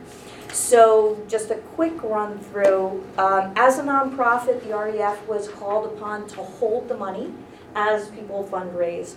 So 0.53 1.23
just 1.29 1.51
a 1.51 1.57
quick 1.75 2.03
run 2.03 2.39
through. 2.39 3.05
Um, 3.19 3.53
As 3.57 3.79
a 3.79 3.83
nonprofit, 3.83 4.63
the 4.63 4.77
REF 4.77 5.27
was 5.27 5.49
called 5.49 5.87
upon 5.93 6.27
to 6.29 6.37
hold 6.37 6.89
the 6.89 6.97
money 6.97 7.33
as 7.75 8.09
people 8.11 8.49
fundraised. 8.51 9.17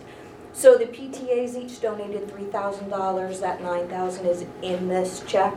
So 0.54 0.76
the 0.76 0.86
PTAs 0.86 1.56
each 1.56 1.80
donated 1.82 2.32
three 2.32 2.46
thousand 2.46 2.90
dollars, 2.90 3.40
that 3.42 3.62
nine 3.62 3.88
thousand 3.88 4.26
is 4.26 4.46
in 4.64 4.88
this 4.88 5.24
check. 5.28 5.54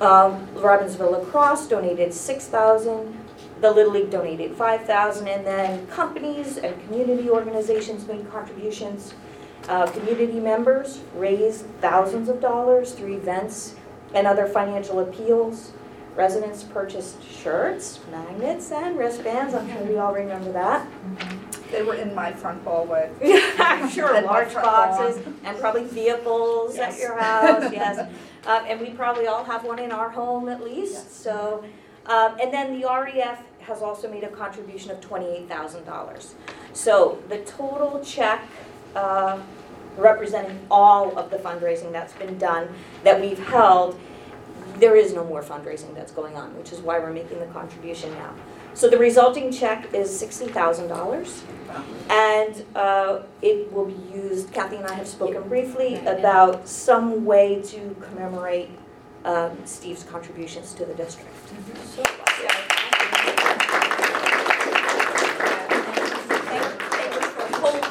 Um, 0.00 0.46
Robbinsville 0.54 1.12
Lacrosse 1.12 1.68
donated 1.68 2.14
six 2.14 2.46
thousand, 2.46 3.14
the 3.60 3.70
Little 3.70 3.92
League 3.92 4.10
donated 4.10 4.54
five 4.54 4.84
thousand, 4.84 5.28
and 5.28 5.46
then 5.46 5.86
companies 5.88 6.56
and 6.56 6.82
community 6.84 7.28
organizations 7.28 8.06
made 8.06 8.30
contributions. 8.30 9.14
Uh, 9.68 9.86
community 9.90 10.40
members 10.40 11.00
raised 11.14 11.66
thousands 11.80 12.28
of 12.28 12.40
dollars 12.40 12.92
through 12.92 13.14
events 13.14 13.76
and 14.14 14.26
other 14.26 14.46
financial 14.46 14.98
appeals. 15.00 15.72
Residents 16.16 16.62
purchased 16.62 17.16
shirts, 17.26 18.00
magnets, 18.10 18.70
and 18.70 18.98
wristbands, 18.98 19.54
I'm 19.54 19.66
sure 19.70 19.82
we 19.84 19.96
all 19.96 20.12
remember 20.12 20.52
that. 20.52 20.86
They 21.70 21.82
were 21.82 21.94
in 21.94 22.14
my 22.14 22.32
front 22.32 22.62
hallway. 22.64 23.10
I'm 23.58 23.88
sure, 23.90 24.14
And 24.14 24.26
my 24.26 24.32
large 24.32 24.48
front 24.52 24.66
boxes, 24.66 25.24
and 25.42 25.58
probably 25.58 25.84
vehicles 25.84 26.74
at 26.76 26.90
Yes. 26.90 27.00
your 27.00 27.18
house, 27.18 27.72
yes. 27.72 27.98
Um, 28.46 28.64
and 28.68 28.78
we 28.78 28.90
probably 28.90 29.26
all 29.26 29.42
have 29.44 29.64
one 29.64 29.78
in 29.78 29.90
our 29.90 30.10
home 30.10 30.50
at 30.50 30.58
Yes. 30.60 30.68
least, 30.68 31.22
so. 31.22 31.64
Um, 32.04 32.36
and 32.42 32.52
then 32.52 32.78
the 32.78 32.86
REF 32.86 33.42
has 33.60 33.80
also 33.80 34.10
made 34.10 34.24
a 34.24 34.28
contribution 34.28 34.90
of 34.90 35.00
twenty-eight 35.00 35.48
thousand 35.48 35.84
dollars. 35.86 36.34
So 36.74 37.22
the 37.30 37.38
total 37.38 38.02
check, 38.04 38.42
uh, 38.94 39.38
representing 39.96 40.58
all 40.70 41.16
of 41.18 41.30
the 41.30 41.36
fundraising 41.38 41.90
that's 41.92 42.12
been 42.14 42.36
done, 42.38 42.68
that 43.04 43.18
we've 43.20 43.38
held, 43.38 43.98
there 44.82 44.96
is 44.96 45.14
no 45.14 45.22
more 45.24 45.42
fundraising 45.42 45.94
that's 45.94 46.10
going 46.10 46.34
on, 46.36 46.48
which 46.58 46.72
is 46.72 46.80
why 46.80 46.98
we're 46.98 47.12
making 47.12 47.38
the 47.38 47.46
contribution 47.46 48.10
now. 48.14 48.34
So 48.74 48.88
the 48.88 48.98
resulting 48.98 49.52
check 49.52 49.94
is 49.94 50.08
sixty 50.24 50.46
thousand 50.48 50.88
dollars. 50.88 51.42
And 52.10 52.64
uh, 52.74 53.22
it 53.40 53.72
will 53.72 53.86
be 53.86 53.96
used, 54.14 54.52
Kathy 54.52 54.76
and 54.76 54.86
I 54.86 54.94
have 54.94 55.06
spoken 55.08 55.48
briefly 55.48 55.96
about 56.04 56.68
some 56.68 57.24
way 57.24 57.62
to 57.62 57.96
commemorate 58.00 58.70
um, 59.24 59.56
Steve's 59.64 60.02
contributions 60.04 60.74
to 60.74 60.84
the 60.84 60.94
district. 60.94 61.30
So, 61.94 62.02
Thank 65.72 67.14
you 67.14 67.20
for 67.20 67.46
holding, 67.56 67.82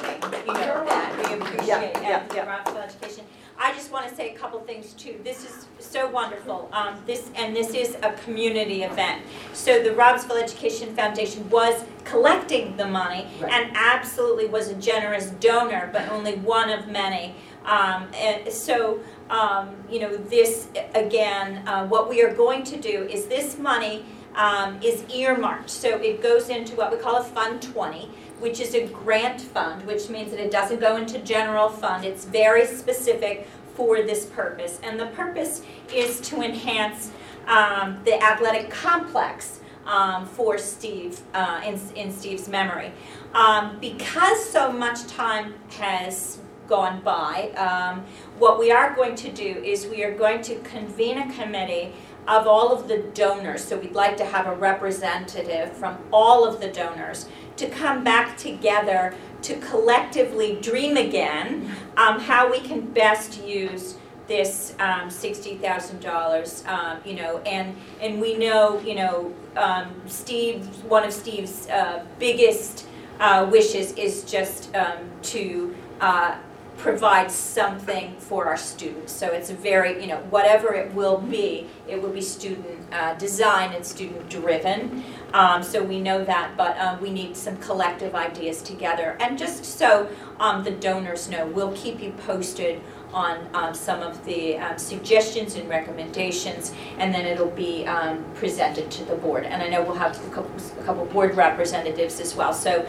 you 0.45 0.53
know, 0.53 0.86
that, 0.86 1.10
we 1.17 1.24
appreciate 1.39 1.67
Yeah, 1.67 1.81
it, 1.81 1.98
yeah, 2.01 2.24
and 2.24 2.33
yeah. 2.33 2.45
Robbinsville 2.45 2.83
Education. 2.83 3.25
I 3.57 3.74
just 3.74 3.91
want 3.91 4.07
to 4.10 4.15
say 4.15 4.33
a 4.33 4.38
couple 4.38 4.60
things 4.62 4.93
too. 4.93 5.19
This 5.24 5.43
is 5.45 5.65
so 5.91 6.07
wonderful, 6.10 6.69
um, 6.71 6.95
this, 7.05 7.29
and 7.36 7.53
this 7.53 7.74
is 7.74 7.98
a 8.01 8.13
community 8.24 8.83
event. 8.83 9.21
So 9.51 9.83
the 9.83 9.89
Robbinsville 9.89 10.41
Education 10.41 10.95
Foundation 10.95 11.50
was 11.50 11.83
collecting 12.05 12.77
the 12.77 12.88
money 12.88 13.27
Right. 13.41 13.51
and 13.51 13.71
absolutely 13.75 14.48
was 14.48 14.69
a 14.69 14.75
generous 14.75 15.31
donor, 15.31 15.89
but 15.91 16.10
only 16.10 16.36
one 16.36 16.69
of 16.69 16.88
many. 16.88 17.36
Um, 17.65 18.07
and 18.15 18.51
so, 18.51 19.01
um, 19.29 19.75
you 19.89 20.00
know, 20.00 20.15
this, 20.15 20.69
again, 20.95 21.67
uh, 21.67 21.86
what 21.88 22.10
we 22.10 22.24
are 22.24 22.33
going 22.33 22.63
to 22.63 22.77
do 22.79 23.03
is 23.10 23.25
this 23.25 23.60
money 23.60 24.05
um, 24.36 24.79
is 24.81 25.03
earmarked. 25.13 25.69
So 25.69 25.89
it 25.98 26.24
goes 26.24 26.48
into 26.48 26.74
what 26.75 26.89
we 26.91 26.98
call 26.98 27.17
a 27.17 27.24
Fund 27.24 27.62
20, 27.62 28.10
which 28.39 28.62
is 28.62 28.74
a 28.74 28.88
grant 28.88 29.41
fund, 29.41 29.86
which 29.86 30.10
means 30.10 30.31
that 30.31 30.39
it 30.39 30.51
doesn't 30.51 30.79
go 30.79 30.95
into 30.95 31.19
general 31.19 31.67
fund. 31.67 32.05
It's 32.05 32.24
very 32.24 32.65
specific 32.65 33.48
for 33.75 34.01
this 34.01 34.25
purpose. 34.25 34.80
And 34.84 35.00
the 35.00 35.08
purpose 35.08 35.62
is 35.94 36.22
to 36.22 36.42
enhance 36.42 37.12
um, 37.48 38.00
the 38.06 38.22
athletic 38.22 38.70
complex 38.70 39.60
um, 39.86 40.25
for 40.25 40.58
Steve, 40.58 41.20
uh, 41.34 41.62
in, 41.66 41.80
in 41.96 42.12
Steve's 42.12 42.48
memory. 42.48 42.92
Um, 43.34 43.78
because 43.80 44.44
so 44.50 44.72
much 44.72 45.08
time 45.08 45.56
has 45.72 46.40
gone 46.68 47.01
by, 47.01 47.50
um, 47.58 48.06
what 48.38 48.60
we 48.60 48.72
are 48.72 48.96
going 48.96 49.16
to 49.16 49.32
do 49.32 49.44
is 49.44 49.88
we 49.88 50.04
are 50.04 50.16
going 50.16 50.42
to 50.44 50.56
convene 50.60 51.18
a 51.18 51.34
committee 51.34 51.94
of 52.28 52.48
all 52.48 52.72
of 52.72 52.88
the 52.88 53.00
donors. 53.13 53.63
So 53.63 53.78
we'd 53.78 53.94
like 53.94 54.16
to 54.18 54.25
have 54.25 54.48
a 54.48 54.56
representative 54.56 55.74
from 55.74 55.98
all 56.13 56.48
of 56.48 56.62
the 56.62 56.68
donors 56.68 57.28
to 57.58 57.68
come 57.68 58.04
back 58.04 58.38
together 58.38 59.13
to 59.41 59.55
collectively 59.60 60.60
dream 60.62 60.98
again 60.98 61.71
um, 61.98 62.19
how 62.19 62.50
we 62.51 62.60
can 62.60 62.81
best 62.81 63.43
use 63.43 63.95
this 64.27 64.75
um, 64.79 65.10
sixty 65.10 65.57
thousand 65.57 66.00
dollars. 66.01 66.63
Um, 66.67 67.00
you 67.03 67.15
know, 67.15 67.39
and 67.39 67.75
and 68.00 68.21
we 68.21 68.38
know, 68.38 68.79
you 68.81 68.95
know, 68.95 69.33
um, 69.57 69.89
Steve, 70.05 70.65
one 70.86 71.03
of 71.03 71.12
Steve's 71.12 71.67
uh, 71.69 72.05
biggest 72.19 72.88
uh, 73.19 73.48
wishes 73.51 73.93
is 73.93 74.24
just 74.24 74.74
um, 74.75 75.10
to 75.24 75.75
uh, 76.00 76.38
provide 76.77 77.29
something 77.29 78.15
for 78.17 78.45
our 78.45 78.57
students. 78.57 79.12
So 79.13 79.27
it's 79.27 79.51
a 79.51 79.53
very, 79.53 80.01
you 80.01 80.07
know, 80.07 80.17
whatever 80.29 80.74
it 80.74 80.91
will 80.93 81.17
be, 81.17 81.67
it 81.88 82.01
will 82.01 82.10
be 82.10 82.21
student 82.21 82.79
uh, 82.91 83.13
design 83.15 83.74
and 83.74 83.86
student 83.86 84.29
driven. 84.29 85.03
Um, 85.33 85.63
so 85.63 85.83
we 85.83 86.01
know 86.01 86.23
that, 86.25 86.57
but 86.57 86.77
um, 86.77 87.01
we 87.01 87.09
need 87.09 87.38
some 87.38 87.57
collective 87.57 88.15
ideas 88.15 88.61
together. 88.61 89.15
And 89.19 89.38
just 89.38 89.63
so 89.63 90.09
um, 90.39 90.63
the 90.63 90.71
donors 90.71 91.29
know, 91.29 91.45
we'll 91.47 91.73
keep 91.73 92.01
you 92.01 92.11
posted 92.25 92.81
on 93.13 93.45
um, 93.53 93.73
some 93.73 94.01
of 94.01 94.23
the 94.23 94.57
um, 94.57 94.77
suggestions 94.77 95.55
and 95.55 95.67
recommendations, 95.67 96.73
and 96.97 97.13
then 97.13 97.25
it'll 97.25 97.50
be 97.50 97.85
um, 97.85 98.23
presented 98.35 98.89
to 98.89 99.03
the 99.03 99.15
board. 99.15 99.43
And 99.43 99.61
I 99.61 99.67
know 99.67 99.83
we'll 99.83 99.95
have 99.95 100.15
a 100.25 100.29
couple, 100.29 100.51
a 100.79 100.83
couple 100.83 101.05
board 101.07 101.35
representatives 101.35 102.21
as 102.21 102.35
well. 102.35 102.53
So 102.53 102.88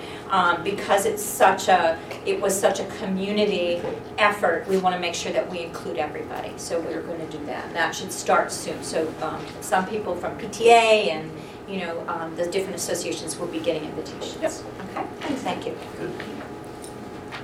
because 0.62 1.06
it's 1.06 1.24
such 1.24 1.66
a, 1.68 1.98
it 2.24 2.40
was 2.40 2.58
such 2.58 2.78
a 2.78 2.84
community 2.98 3.82
effort, 4.18 4.66
we 4.68 4.78
want 4.78 4.94
to 4.94 5.00
make 5.00 5.14
sure 5.14 5.32
that 5.32 5.50
we 5.50 5.60
include 5.60 5.98
everybody. 5.98 6.52
So 6.56 6.80
we're 6.80 7.02
going 7.02 7.18
to 7.28 7.38
do 7.38 7.44
that. 7.46 7.66
And 7.66 7.74
that 7.74 7.92
should 7.92 8.12
start 8.12 8.52
soon. 8.52 8.80
So 8.84 9.12
some 9.60 9.86
people 9.86 10.14
from 10.14 10.38
PTA 10.38 11.10
and, 11.10 11.32
you 11.68 11.78
know, 11.80 12.04
um, 12.08 12.34
the 12.36 12.46
different 12.46 12.76
associations 12.76 13.38
will 13.38 13.46
be 13.46 13.60
getting 13.60 13.84
invitations. 13.84 14.40
Yep. 14.42 14.52
Okay, 14.96 15.34
thank 15.36 15.66
you. 15.66 15.76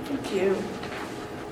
Thank 0.05 0.33
you. 0.33 0.57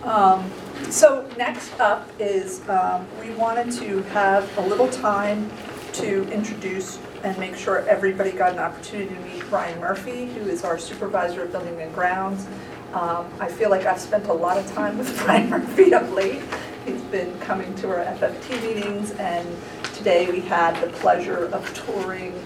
Um, 0.03 0.49
So 0.91 1.27
next 1.37 1.77
up 1.79 2.07
is, 2.19 2.61
um, 2.69 3.07
we 3.19 3.31
wanted 3.31 3.71
to 3.73 4.03
have 4.13 4.45
a 4.57 4.61
little 4.61 4.87
time 4.89 5.49
to 5.93 6.29
introduce 6.31 6.99
and 7.23 7.35
make 7.39 7.55
sure 7.55 7.79
everybody 7.89 8.31
got 8.31 8.53
an 8.53 8.59
opportunity 8.59 9.13
to 9.15 9.21
meet 9.21 9.49
Brian 9.49 9.79
Murphy, 9.81 10.27
who 10.27 10.47
is 10.47 10.63
our 10.63 10.77
supervisor 10.77 11.41
of 11.43 11.51
building 11.51 11.81
and 11.81 11.93
grounds. 11.95 12.45
Um, 12.93 13.25
I 13.39 13.47
feel 13.47 13.69
like 13.71 13.85
I've 13.87 13.99
spent 13.99 14.27
a 14.27 14.33
lot 14.33 14.57
of 14.57 14.71
time 14.71 14.97
with 14.99 15.17
Brian 15.25 15.49
Murphy 15.49 15.93
of 15.93 16.11
late. 16.13 16.41
He's 16.85 17.01
been 17.01 17.37
coming 17.39 17.73
to 17.75 17.89
our 17.89 18.05
FFT 18.05 18.61
meetings, 18.61 19.11
and 19.13 19.47
today 19.95 20.29
we 20.29 20.39
had 20.41 20.79
the 20.81 20.87
pleasure 20.99 21.45
of 21.51 21.73
touring 21.73 22.39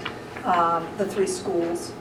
um, 0.45 0.87
the 0.97 1.05
three 1.05 1.27
schools 1.27 1.91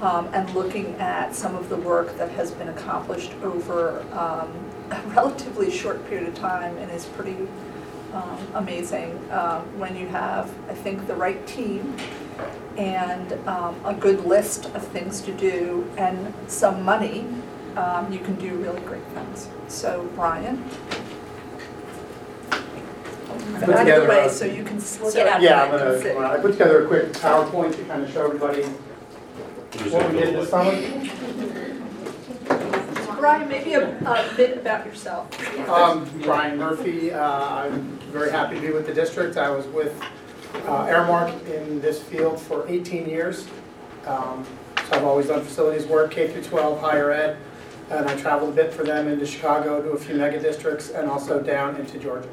um, 0.00 0.28
and 0.32 0.48
looking 0.54 0.94
at 0.96 1.34
some 1.34 1.54
of 1.54 1.68
the 1.68 1.76
work 1.76 2.16
that 2.18 2.30
has 2.30 2.50
been 2.50 2.68
accomplished 2.68 3.32
over 3.42 4.00
um, 4.12 4.52
a 4.90 5.00
relatively 5.14 5.70
short 5.70 6.06
period 6.08 6.28
of 6.28 6.34
time 6.34 6.76
and 6.78 6.90
is 6.90 7.06
pretty 7.06 7.48
um, 8.12 8.46
amazing 8.54 9.18
um, 9.30 9.62
when 9.78 9.96
you 9.96 10.06
have, 10.08 10.52
I 10.68 10.74
think, 10.74 11.06
the 11.06 11.14
right 11.14 11.44
team 11.46 11.96
and 12.76 13.32
um, 13.48 13.74
a 13.84 13.94
good 13.94 14.24
list 14.26 14.66
of 14.66 14.86
things 14.88 15.20
to 15.22 15.32
do 15.32 15.90
and 15.96 16.34
some 16.46 16.82
money, 16.82 17.26
um, 17.76 18.12
you 18.12 18.18
can 18.18 18.34
do 18.36 18.54
really 18.56 18.80
great 18.82 19.04
things. 19.08 19.48
So 19.68 20.08
Brian? 20.14 20.64
Put 23.54 23.62
Out 23.62 23.62
of 23.62 23.66
the 23.68 23.76
together 23.78 24.08
way 24.08 24.26
a- 24.26 24.30
so 24.30 24.44
you 24.44 24.64
can 24.64 24.76
s- 24.76 24.98
We'll 25.00 25.10
so 25.10 25.18
get 25.18 25.26
out. 25.28 25.40
Yeah, 25.42 25.62
I'm 25.64 25.70
gonna, 25.70 26.00
sit. 26.02 26.16
well, 26.16 26.30
I 26.32 26.38
put 26.38 26.52
together 26.52 26.84
a 26.84 26.86
quick 26.88 27.12
PowerPoint 27.12 27.74
to 27.76 27.82
kind 27.84 28.02
of 28.04 28.10
show 28.12 28.24
everybody 28.26 28.62
what 29.90 30.12
we 30.12 30.18
did 30.18 30.34
this 30.34 30.50
summer. 30.50 30.72
Brian, 33.18 33.48
maybe 33.48 33.74
a 33.74 33.88
a 33.98 34.24
bit 34.36 34.58
about 34.58 34.84
yourself. 34.86 35.26
Um, 35.68 36.08
Brian 36.22 36.58
Murphy, 36.58 37.12
uh, 37.12 37.22
I'm 37.48 37.98
very 38.12 38.30
happy 38.30 38.56
to 38.56 38.60
be 38.60 38.70
with 38.72 38.86
the 38.86 38.92
district. 38.94 39.36
I 39.36 39.50
was 39.50 39.66
with 39.68 39.98
uh, 40.66 40.86
Aramark 40.86 41.32
in 41.50 41.80
this 41.80 42.00
field 42.02 42.40
for 42.40 42.66
18 42.68 43.08
years. 43.08 43.46
Um, 44.06 44.44
So 44.88 44.96
I've 44.96 45.04
always 45.04 45.26
done 45.26 45.42
facilities 45.42 45.84
work, 45.86 46.12
K 46.12 46.28
through 46.28 46.42
12, 46.44 46.80
higher 46.80 47.10
ed, 47.10 47.36
and 47.90 48.06
I 48.08 48.14
traveled 48.16 48.50
a 48.52 48.56
bit 48.56 48.72
for 48.72 48.84
them 48.84 49.08
into 49.08 49.26
Chicago 49.26 49.82
to 49.82 49.90
a 49.90 49.98
few 49.98 50.14
mega 50.14 50.38
districts 50.38 50.90
and 50.90 51.10
also 51.10 51.40
down 51.40 51.74
into 51.76 51.98
Georgia. 51.98 52.28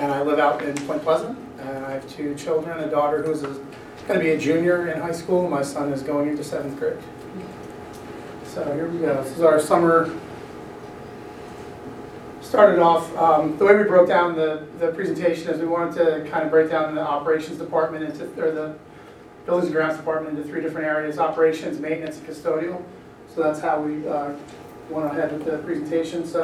And 0.00 0.10
I 0.10 0.22
live 0.22 0.38
out 0.38 0.62
in 0.62 0.74
Point 0.86 1.02
Pleasant, 1.02 1.38
and 1.58 1.84
I 1.84 1.90
have 1.90 2.08
two 2.08 2.34
children, 2.34 2.80
a 2.80 2.90
daughter 2.90 3.22
who's 3.22 3.42
going 3.42 4.18
to 4.18 4.18
be 4.18 4.30
a 4.30 4.38
junior 4.38 4.88
in 4.88 4.98
high 4.98 5.12
school, 5.12 5.46
my 5.46 5.60
son 5.60 5.92
is 5.92 6.02
going 6.02 6.30
into 6.30 6.42
seventh 6.42 6.78
grade. 6.78 6.96
So 8.46 8.64
here 8.72 8.88
we 8.88 9.00
go, 9.00 9.22
this 9.22 9.36
is 9.36 9.42
our 9.42 9.60
summer 9.60 10.10
started 12.40 12.80
off, 12.80 13.14
um, 13.14 13.58
the 13.58 13.64
way 13.66 13.76
we 13.76 13.82
broke 13.82 14.08
down 14.08 14.34
the, 14.34 14.66
the 14.78 14.90
presentation 14.92 15.50
is 15.50 15.60
we 15.60 15.66
wanted 15.66 15.94
to 15.96 16.30
kind 16.30 16.44
of 16.44 16.50
break 16.50 16.70
down 16.70 16.94
the 16.94 17.02
operations 17.02 17.58
department 17.58 18.02
into, 18.02 18.24
or 18.42 18.52
the 18.52 18.74
buildings 19.44 19.66
and 19.66 19.74
grounds 19.74 19.98
department 19.98 20.38
into 20.38 20.48
three 20.48 20.62
different 20.62 20.86
areas, 20.86 21.18
operations, 21.18 21.78
maintenance, 21.78 22.16
and 22.16 22.26
custodial. 22.26 22.82
So 23.28 23.42
that's 23.42 23.60
how 23.60 23.82
we, 23.82 24.08
uh, 24.08 24.32
went 24.88 25.06
ahead 25.12 25.30
with 25.30 25.44
the 25.44 25.58
presentation. 25.58 26.26
So, 26.26 26.42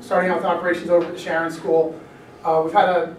starting 0.00 0.30
out 0.30 0.38
with 0.38 0.46
operations 0.46 0.88
over 0.88 1.06
at 1.06 1.12
the 1.12 1.18
Sharon 1.18 1.52
School, 1.52 2.00
uh, 2.44 2.62
we've 2.62 2.72
had 2.72 2.88
a 2.88 3.16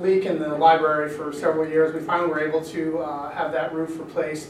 leak 0.00 0.24
in 0.24 0.38
the 0.38 0.48
library 0.48 1.08
for 1.08 1.32
several 1.32 1.68
years. 1.68 1.94
We 1.94 2.00
finally 2.00 2.28
were 2.28 2.40
able 2.40 2.62
to, 2.64 2.98
uh, 2.98 3.30
have 3.30 3.52
that 3.52 3.72
roof 3.72 3.98
replaced 3.98 4.48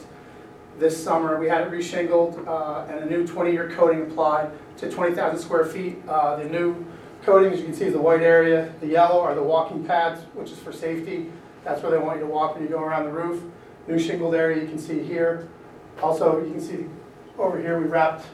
this 0.79 1.01
summer. 1.01 1.39
We 1.39 1.47
had 1.47 1.61
it 1.61 1.71
reshingled, 1.71 2.47
uh, 2.47 2.85
and 2.89 2.99
a 2.99 3.05
new 3.05 3.25
twenty-year 3.25 3.71
coating 3.71 4.03
applied 4.03 4.51
to 4.77 4.91
twenty 4.91 5.15
thousand 5.15 5.39
square 5.39 5.65
feet. 5.65 5.97
Uh, 6.07 6.35
the 6.35 6.45
new 6.45 6.85
coating, 7.23 7.51
as 7.51 7.59
you 7.59 7.65
can 7.65 7.73
see, 7.73 7.85
is 7.85 7.93
the 7.93 8.01
white 8.01 8.21
area. 8.21 8.73
The 8.79 8.87
yellow 8.87 9.19
are 9.21 9.33
the 9.35 9.43
walking 9.43 9.83
pads, 9.83 10.21
which 10.33 10.51
is 10.51 10.59
for 10.59 10.71
safety. 10.71 11.31
That's 11.63 11.81
where 11.81 11.91
they 11.91 11.97
want 11.97 12.19
you 12.19 12.25
to 12.25 12.31
walk 12.31 12.55
when 12.55 12.63
you 12.63 12.69
go 12.69 12.79
around 12.79 13.05
the 13.05 13.11
roof. 13.11 13.43
New 13.87 13.97
shingled 13.97 14.35
area 14.35 14.61
you 14.61 14.67
can 14.67 14.77
see 14.77 15.01
here. 15.01 15.47
Also, 16.01 16.43
you 16.43 16.51
can 16.51 16.61
see 16.61 16.85
over 17.37 17.59
here, 17.59 17.79
we 17.79 17.87
wrapped 17.87 18.25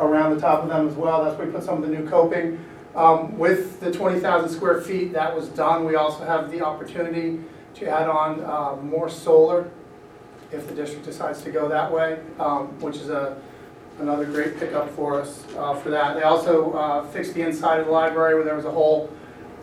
around 0.00 0.34
the 0.34 0.40
top 0.40 0.62
of 0.62 0.68
them 0.68 0.88
as 0.88 0.94
well. 0.94 1.22
That's 1.24 1.36
where 1.36 1.46
we 1.46 1.52
put 1.52 1.62
some 1.62 1.82
of 1.82 1.88
the 1.88 1.94
new 1.94 2.08
coping. 2.08 2.64
Um, 2.94 3.36
With 3.38 3.80
the 3.80 3.90
20,000 3.90 4.48
square 4.48 4.80
feet 4.80 5.12
that 5.12 5.34
was 5.34 5.48
done, 5.48 5.84
we 5.84 5.96
also 5.96 6.24
have 6.24 6.50
the 6.50 6.60
opportunity 6.62 7.40
to 7.74 7.88
add 7.88 8.08
on 8.08 8.40
uh, 8.44 8.76
more 8.82 9.08
solar 9.08 9.68
if 10.52 10.68
the 10.68 10.74
district 10.74 11.04
decides 11.04 11.42
to 11.42 11.50
go 11.50 11.68
that 11.68 11.90
way, 11.90 12.20
um, 12.38 12.68
which 12.80 12.96
is 12.96 13.08
a, 13.08 13.36
another 13.98 14.24
great 14.24 14.58
pickup 14.60 14.88
for 14.90 15.20
us 15.20 15.44
uh, 15.56 15.74
for 15.74 15.90
that. 15.90 16.14
They 16.14 16.22
also 16.22 16.72
uh, 16.72 17.04
fixed 17.08 17.34
the 17.34 17.42
inside 17.42 17.80
of 17.80 17.86
the 17.86 17.92
library 17.92 18.36
where 18.36 18.44
there 18.44 18.54
was 18.54 18.64
a 18.64 18.70
hole 18.70 19.12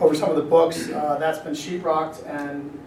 over 0.01 0.13
some 0.13 0.29
of 0.29 0.35
the 0.35 0.43
books. 0.43 0.89
Uh, 0.89 1.17
That's 1.17 1.39
been 1.39 1.53
sheetrocked 1.53 2.27
and 2.27 2.77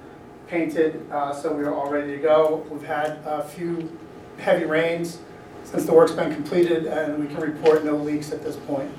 painted, 0.46 1.10
uh, 1.10 1.32
so 1.32 1.54
we 1.54 1.64
are 1.64 1.72
all 1.72 1.90
ready 1.90 2.14
to 2.14 2.18
go. 2.18 2.66
We've 2.70 2.82
had 2.82 3.18
a 3.24 3.42
few 3.42 3.98
heavy 4.38 4.66
rains 4.66 5.20
since 5.62 5.86
the 5.86 5.94
work's 5.94 6.12
been 6.12 6.34
completed, 6.34 6.84
and 6.84 7.18
we 7.18 7.26
can 7.34 7.40
report 7.40 7.82
no 7.82 7.96
leaks 7.96 8.30
at 8.30 8.44
this 8.44 8.56
point. 8.56 8.90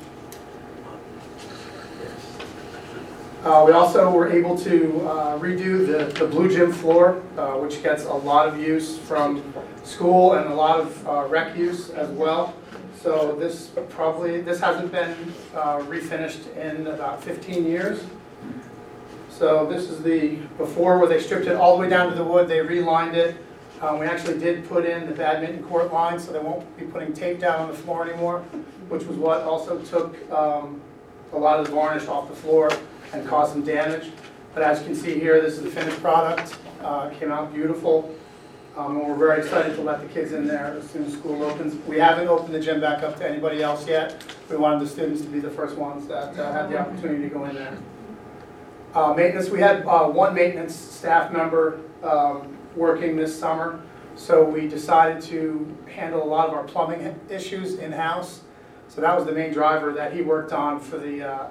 Uh, 3.45 3.63
We 3.63 3.73
also 3.73 4.09
were 4.09 4.27
able 4.31 4.57
to 4.57 5.07
uh, 5.07 5.37
redo 5.37 5.85
the 5.85 6.19
the 6.19 6.25
blue 6.25 6.49
gym 6.49 6.71
floor, 6.71 7.21
uh, 7.37 7.51
which 7.61 7.83
gets 7.83 8.05
a 8.05 8.13
lot 8.13 8.47
of 8.47 8.57
use 8.57 8.97
from 8.97 9.53
school 9.83 10.33
and 10.33 10.51
a 10.51 10.55
lot 10.55 10.79
of 10.79 11.07
uh, 11.07 11.27
rec 11.29 11.55
use 11.55 11.91
as 11.91 12.09
well. 12.09 12.55
So 13.03 13.35
this 13.39 13.69
probably, 13.89 14.41
this 14.41 14.59
hasn't 14.59 14.91
been 14.91 15.13
uh, 15.53 15.77
refinished 15.81 16.43
in 16.57 16.87
about 16.87 17.23
15 17.23 17.67
years. 17.67 18.03
So 19.29 19.67
this 19.67 19.91
is 19.91 20.01
the 20.01 20.37
before 20.57 20.97
where 20.97 21.07
they 21.07 21.21
stripped 21.21 21.45
it 21.45 21.55
all 21.55 21.75
the 21.75 21.81
way 21.83 21.89
down 21.89 22.09
to 22.09 22.15
the 22.15 22.23
wood, 22.23 22.47
they 22.47 22.61
relined 22.61 23.15
it. 23.15 23.35
Um, 23.79 23.99
We 23.99 24.07
actually 24.07 24.39
did 24.39 24.67
put 24.67 24.85
in 24.85 25.05
the 25.05 25.13
badminton 25.13 25.61
court 25.69 25.93
line, 25.93 26.17
so 26.19 26.31
they 26.31 26.39
won't 26.39 26.65
be 26.79 26.85
putting 26.85 27.13
tape 27.13 27.39
down 27.41 27.57
on 27.61 27.67
the 27.67 27.77
floor 27.83 28.07
anymore, 28.07 28.39
which 28.89 29.03
was 29.03 29.17
what 29.17 29.43
also 29.43 29.77
took 29.93 30.09
um, 30.31 30.81
a 31.31 31.37
lot 31.37 31.59
of 31.59 31.67
the 31.67 31.73
varnish 31.73 32.07
off 32.07 32.27
the 32.27 32.39
floor 32.43 32.69
and 33.13 33.27
cause 33.27 33.51
some 33.51 33.63
damage. 33.63 34.11
But 34.53 34.63
as 34.63 34.79
you 34.79 34.85
can 34.87 34.95
see 34.95 35.19
here, 35.19 35.41
this 35.41 35.55
is 35.57 35.63
the 35.63 35.69
finished 35.71 36.01
product, 36.01 36.55
Uh, 36.83 37.09
came 37.19 37.31
out 37.31 37.53
beautiful. 37.53 38.13
Um, 38.77 38.97
And 38.97 39.07
we're 39.07 39.15
very 39.15 39.39
excited 39.39 39.75
to 39.77 39.81
let 39.81 40.01
the 40.01 40.07
kids 40.07 40.33
in 40.33 40.45
there 40.47 40.75
as 40.77 40.89
soon 40.89 41.05
as 41.05 41.13
school 41.13 41.43
opens. 41.43 41.73
We 41.87 41.97
haven't 41.97 42.27
opened 42.27 42.53
the 42.53 42.59
gym 42.59 42.79
back 42.81 43.03
up 43.03 43.15
to 43.17 43.27
anybody 43.27 43.63
else 43.63 43.87
yet. 43.87 44.21
We 44.49 44.57
wanted 44.57 44.81
the 44.81 44.87
students 44.87 45.21
to 45.21 45.27
be 45.27 45.39
the 45.39 45.49
first 45.49 45.77
ones 45.77 46.07
that 46.07 46.37
uh, 46.37 46.51
had 46.51 46.69
the 46.69 46.77
opportunity 46.77 47.23
to 47.23 47.29
go 47.29 47.45
in 47.45 47.55
there. 47.55 47.77
Uh, 48.93 49.13
Maintenance, 49.13 49.49
we 49.49 49.59
had 49.61 49.85
uh, 49.85 50.07
one 50.07 50.33
maintenance 50.33 50.75
staff 50.75 51.31
member 51.31 51.79
um, 52.03 52.55
working 52.75 53.15
this 53.15 53.37
summer, 53.37 53.79
so 54.15 54.43
we 54.43 54.67
decided 54.67 55.21
to 55.23 55.65
handle 55.87 56.21
a 56.21 56.29
lot 56.35 56.47
of 56.47 56.53
our 56.53 56.63
plumbing 56.63 57.17
issues 57.29 57.75
in-house. 57.75 58.41
So 58.89 59.01
that 59.01 59.15
was 59.15 59.25
the 59.25 59.31
main 59.31 59.51
driver 59.53 59.91
that 59.93 60.13
he 60.13 60.21
worked 60.21 60.53
on 60.53 60.79
for 60.79 60.97
the, 60.97 61.23
uh, 61.23 61.47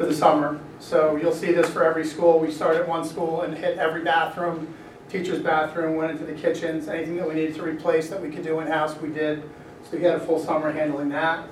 for 0.00 0.06
the 0.06 0.14
summer. 0.14 0.58
So 0.78 1.16
you'll 1.16 1.30
see 1.30 1.52
this 1.52 1.68
for 1.68 1.84
every 1.84 2.06
school. 2.06 2.40
We 2.40 2.50
started 2.50 2.80
at 2.80 2.88
one 2.88 3.04
school 3.04 3.42
and 3.42 3.54
hit 3.54 3.76
every 3.76 4.02
bathroom, 4.02 4.72
teacher's 5.10 5.40
bathroom, 5.40 5.94
went 5.96 6.12
into 6.12 6.24
the 6.24 6.32
kitchens, 6.32 6.88
anything 6.88 7.16
that 7.16 7.28
we 7.28 7.34
needed 7.34 7.54
to 7.56 7.62
replace 7.62 8.08
that 8.08 8.22
we 8.22 8.30
could 8.30 8.42
do 8.42 8.60
in-house, 8.60 8.98
we 8.98 9.10
did. 9.10 9.42
So 9.84 9.98
we 9.98 10.02
had 10.02 10.14
a 10.14 10.20
full 10.20 10.38
summer 10.38 10.72
handling 10.72 11.10
that. 11.10 11.46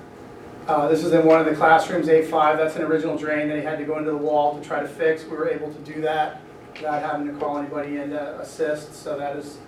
Uh, 0.67 0.87
This 0.87 1.03
is 1.03 1.13
in 1.13 1.27
one 1.27 1.39
of 1.39 1.45
the 1.45 1.53
classrooms, 1.53 2.07
A5, 2.07 2.57
that's 2.57 2.75
an 2.75 2.81
original 2.81 3.15
drain 3.15 3.49
that 3.49 3.57
he 3.57 3.63
had 3.63 3.77
to 3.77 3.85
go 3.85 3.99
into 3.99 4.09
the 4.09 4.17
wall 4.17 4.59
to 4.59 4.67
try 4.67 4.79
to 4.79 4.87
fix. 4.87 5.23
We 5.25 5.37
were 5.37 5.47
able 5.47 5.71
to 5.71 5.79
do 5.81 6.01
that 6.01 6.41
without 6.73 7.03
having 7.03 7.27
to 7.27 7.33
call 7.33 7.59
anybody 7.59 7.97
in 7.97 8.09
to 8.09 8.39
assist, 8.39 8.95
so 8.95 9.15
that 9.15 9.35
is 9.35 9.59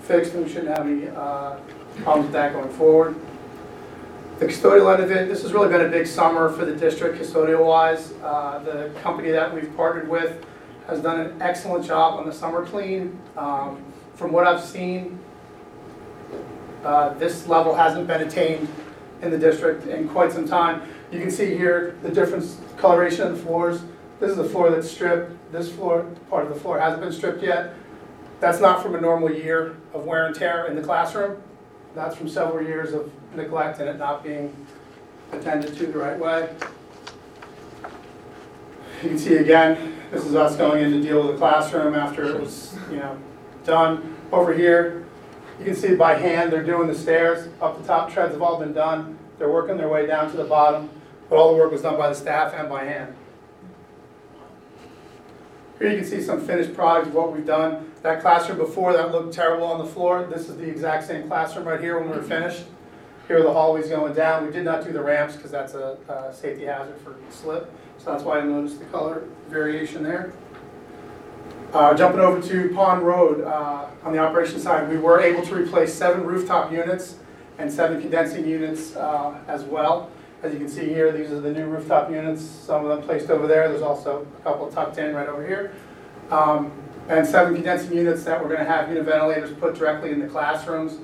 fixed, 0.00 0.32
and 0.32 0.46
we 0.46 0.50
shouldn't 0.50 0.74
have 0.74 0.86
any 0.86 1.08
uh, 1.08 1.56
problems 2.04 2.28
with 2.28 2.32
that 2.32 2.54
going 2.54 2.70
forward. 2.70 3.16
The 4.40 4.46
custodial 4.46 4.90
end 4.90 5.02
of 5.02 5.10
it, 5.10 5.28
this 5.28 5.42
has 5.42 5.52
really 5.52 5.68
been 5.68 5.82
a 5.82 5.88
big 5.90 6.06
summer 6.06 6.48
for 6.48 6.64
the 6.64 6.74
district 6.74 7.20
custodial-wise. 7.20 8.14
Uh, 8.22 8.60
The 8.60 8.90
company 9.02 9.30
that 9.32 9.54
we've 9.54 9.70
partnered 9.76 10.08
with 10.08 10.46
has 10.86 11.02
done 11.02 11.20
an 11.20 11.42
excellent 11.42 11.84
job 11.84 12.18
on 12.18 12.24
the 12.24 12.32
summer 12.32 12.64
clean. 12.64 13.20
Um, 13.36 13.84
From 14.14 14.32
what 14.32 14.46
I've 14.46 14.64
seen, 14.64 15.18
uh, 16.82 17.10
this 17.18 17.46
level 17.48 17.74
hasn't 17.74 18.06
been 18.06 18.22
attained 18.22 18.66
in 19.20 19.30
the 19.30 19.36
district 19.36 19.86
in 19.86 20.08
quite 20.08 20.32
some 20.32 20.48
time. 20.48 20.88
You 21.12 21.20
can 21.20 21.30
see 21.30 21.54
here 21.54 21.96
the 22.02 22.10
difference 22.10 22.58
coloration 22.78 23.26
of 23.26 23.36
the 23.36 23.42
floors. 23.42 23.82
This 24.20 24.30
is 24.30 24.38
the 24.38 24.44
floor 24.44 24.70
that's 24.70 24.90
stripped. 24.90 25.52
This 25.52 25.70
floor, 25.70 26.06
part 26.30 26.46
of 26.46 26.54
the 26.54 26.58
floor 26.58 26.80
hasn't 26.80 27.02
been 27.02 27.12
stripped 27.12 27.42
yet. 27.42 27.74
That's 28.40 28.58
not 28.58 28.82
from 28.82 28.94
a 28.94 29.00
normal 29.02 29.30
year 29.30 29.76
of 29.92 30.06
wear 30.06 30.24
and 30.24 30.34
tear 30.34 30.64
in 30.64 30.76
the 30.76 30.82
classroom. 30.82 31.42
That's 31.94 32.16
from 32.16 32.28
several 32.28 32.64
years 32.64 32.92
of 32.92 33.10
neglect 33.34 33.80
and 33.80 33.88
it 33.88 33.98
not 33.98 34.22
being 34.22 34.54
attended 35.32 35.76
to 35.76 35.86
the 35.86 35.98
right 35.98 36.18
way. 36.18 36.48
You 39.02 39.08
can 39.08 39.18
see 39.18 39.36
again, 39.36 39.96
this 40.10 40.24
is 40.24 40.34
us 40.34 40.56
going 40.56 40.84
in 40.84 40.92
to 40.92 41.00
deal 41.00 41.22
with 41.22 41.32
the 41.32 41.38
classroom 41.38 41.94
after 41.94 42.24
it 42.24 42.40
was, 42.40 42.76
you 42.90 42.96
know, 42.96 43.18
done. 43.64 44.16
Over 44.32 44.52
here, 44.52 45.04
you 45.58 45.64
can 45.64 45.74
see 45.74 45.94
by 45.94 46.14
hand, 46.14 46.52
they're 46.52 46.64
doing 46.64 46.86
the 46.86 46.94
stairs. 46.94 47.48
Up 47.60 47.80
the 47.80 47.86
top 47.86 48.12
treads 48.12 48.32
have 48.32 48.42
all 48.42 48.58
been 48.58 48.72
done. 48.72 49.18
They're 49.38 49.50
working 49.50 49.76
their 49.76 49.88
way 49.88 50.06
down 50.06 50.30
to 50.30 50.36
the 50.36 50.44
bottom, 50.44 50.90
but 51.28 51.36
all 51.36 51.52
the 51.52 51.58
work 51.58 51.72
was 51.72 51.82
done 51.82 51.96
by 51.96 52.08
the 52.08 52.14
staff 52.14 52.52
and 52.54 52.68
by 52.68 52.84
hand. 52.84 53.14
Here 55.80 55.90
you 55.90 55.96
can 55.96 56.06
see 56.06 56.20
some 56.20 56.42
finished 56.42 56.74
product 56.74 57.06
of 57.06 57.14
what 57.14 57.32
we've 57.32 57.46
done. 57.46 57.90
That 58.02 58.20
classroom 58.20 58.58
before, 58.58 58.92
that 58.92 59.12
looked 59.12 59.32
terrible 59.32 59.66
on 59.66 59.78
the 59.78 59.86
floor. 59.86 60.26
This 60.26 60.50
is 60.50 60.58
the 60.58 60.68
exact 60.68 61.06
same 61.06 61.26
classroom 61.26 61.66
right 61.66 61.80
here 61.80 61.98
when 61.98 62.10
we 62.10 62.16
were 62.16 62.22
finished. 62.22 62.64
Here 63.26 63.38
are 63.38 63.42
the 63.42 63.52
hallways 63.52 63.88
going 63.88 64.12
down. 64.12 64.44
We 64.44 64.52
did 64.52 64.66
not 64.66 64.84
do 64.84 64.92
the 64.92 65.00
ramps 65.00 65.36
because 65.36 65.50
that's 65.50 65.72
a 65.72 65.96
uh, 66.06 66.32
safety 66.32 66.66
hazard 66.66 67.00
for 67.00 67.16
slip. 67.30 67.72
So 67.96 68.12
that's 68.12 68.22
why 68.24 68.40
I 68.40 68.44
noticed 68.44 68.78
the 68.78 68.84
color 68.86 69.24
variation 69.48 70.02
there. 70.02 70.34
Uh, 71.72 71.94
Jumping 71.94 72.20
over 72.20 72.42
to 72.42 72.74
Pond 72.74 73.02
Road, 73.02 73.42
uh, 73.42 73.86
on 74.04 74.12
the 74.12 74.18
operation 74.18 74.60
side, 74.60 74.86
we 74.90 74.98
were 74.98 75.20
able 75.20 75.42
to 75.46 75.54
replace 75.54 75.94
seven 75.94 76.26
rooftop 76.26 76.70
units 76.70 77.16
and 77.56 77.72
seven 77.72 78.02
condensing 78.02 78.46
units 78.46 78.96
uh, 78.96 79.38
as 79.48 79.64
well. 79.64 80.10
As 80.42 80.54
you 80.54 80.58
can 80.58 80.68
see 80.70 80.86
here, 80.86 81.12
these 81.12 81.30
are 81.30 81.40
the 81.40 81.52
new 81.52 81.66
rooftop 81.66 82.10
units, 82.10 82.42
some 82.42 82.86
of 82.86 82.96
them 82.96 83.06
placed 83.06 83.28
over 83.28 83.46
there. 83.46 83.68
There's 83.68 83.82
also 83.82 84.26
a 84.38 84.42
couple 84.42 84.70
tucked 84.70 84.96
in 84.96 85.14
right 85.14 85.28
over 85.28 85.46
here. 85.46 85.72
Um, 86.30 86.72
And 87.08 87.26
seven 87.26 87.54
condensing 87.54 87.96
units 87.96 88.22
that 88.24 88.40
we're 88.40 88.48
going 88.48 88.60
to 88.60 88.70
have 88.72 88.88
unit 88.88 89.04
ventilators 89.04 89.52
put 89.58 89.74
directly 89.74 90.12
in 90.12 90.20
the 90.20 90.28
classrooms. 90.28 90.98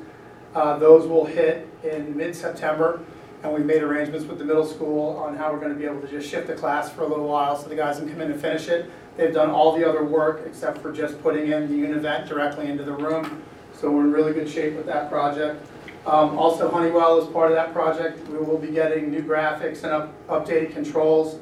Uh, 0.55 0.79
Those 0.79 1.07
will 1.07 1.25
hit 1.25 1.69
in 1.83 2.17
mid-September, 2.17 3.01
and 3.43 3.53
we've 3.53 3.67
made 3.67 3.83
arrangements 3.83 4.25
with 4.25 4.39
the 4.39 4.45
middle 4.45 4.65
school 4.65 5.17
on 5.19 5.37
how 5.37 5.53
we're 5.53 5.59
going 5.59 5.73
to 5.73 5.79
be 5.79 5.85
able 5.85 6.01
to 6.01 6.09
just 6.09 6.29
shift 6.31 6.47
the 6.47 6.55
class 6.55 6.91
for 6.91 7.03
a 7.03 7.09
little 7.09 7.27
while 7.27 7.57
so 7.57 7.69
the 7.69 7.75
guys 7.75 7.99
can 7.99 8.09
come 8.09 8.21
in 8.21 8.31
and 8.31 8.41
finish 8.41 8.69
it. 8.69 8.89
They've 9.17 9.35
done 9.35 9.51
all 9.51 9.77
the 9.77 9.87
other 9.87 10.05
work 10.05 10.43
except 10.47 10.79
for 10.79 10.93
just 10.93 11.21
putting 11.23 11.51
in 11.51 11.69
the 11.69 11.75
unit 11.77 12.01
vent 12.03 12.29
directly 12.29 12.69
into 12.69 12.85
the 12.85 12.93
room. 12.93 13.43
So 13.75 13.91
we're 13.91 14.03
in 14.03 14.13
really 14.13 14.33
good 14.33 14.49
shape 14.49 14.77
with 14.77 14.87
that 14.87 15.11
project. 15.11 15.61
Um, 16.07 16.39
Also 16.39 16.71
Honeywell 16.71 17.19
is 17.19 17.27
part 17.29 17.51
of 17.51 17.57
that 17.57 17.73
project. 17.73 18.29
We 18.29 18.39
will 18.39 18.59
be 18.59 18.69
getting 18.69 19.11
new 19.11 19.23
graphics 19.23 19.83
and 19.83 19.93
up- 19.93 20.29
updated 20.29 20.73
controls 20.73 21.39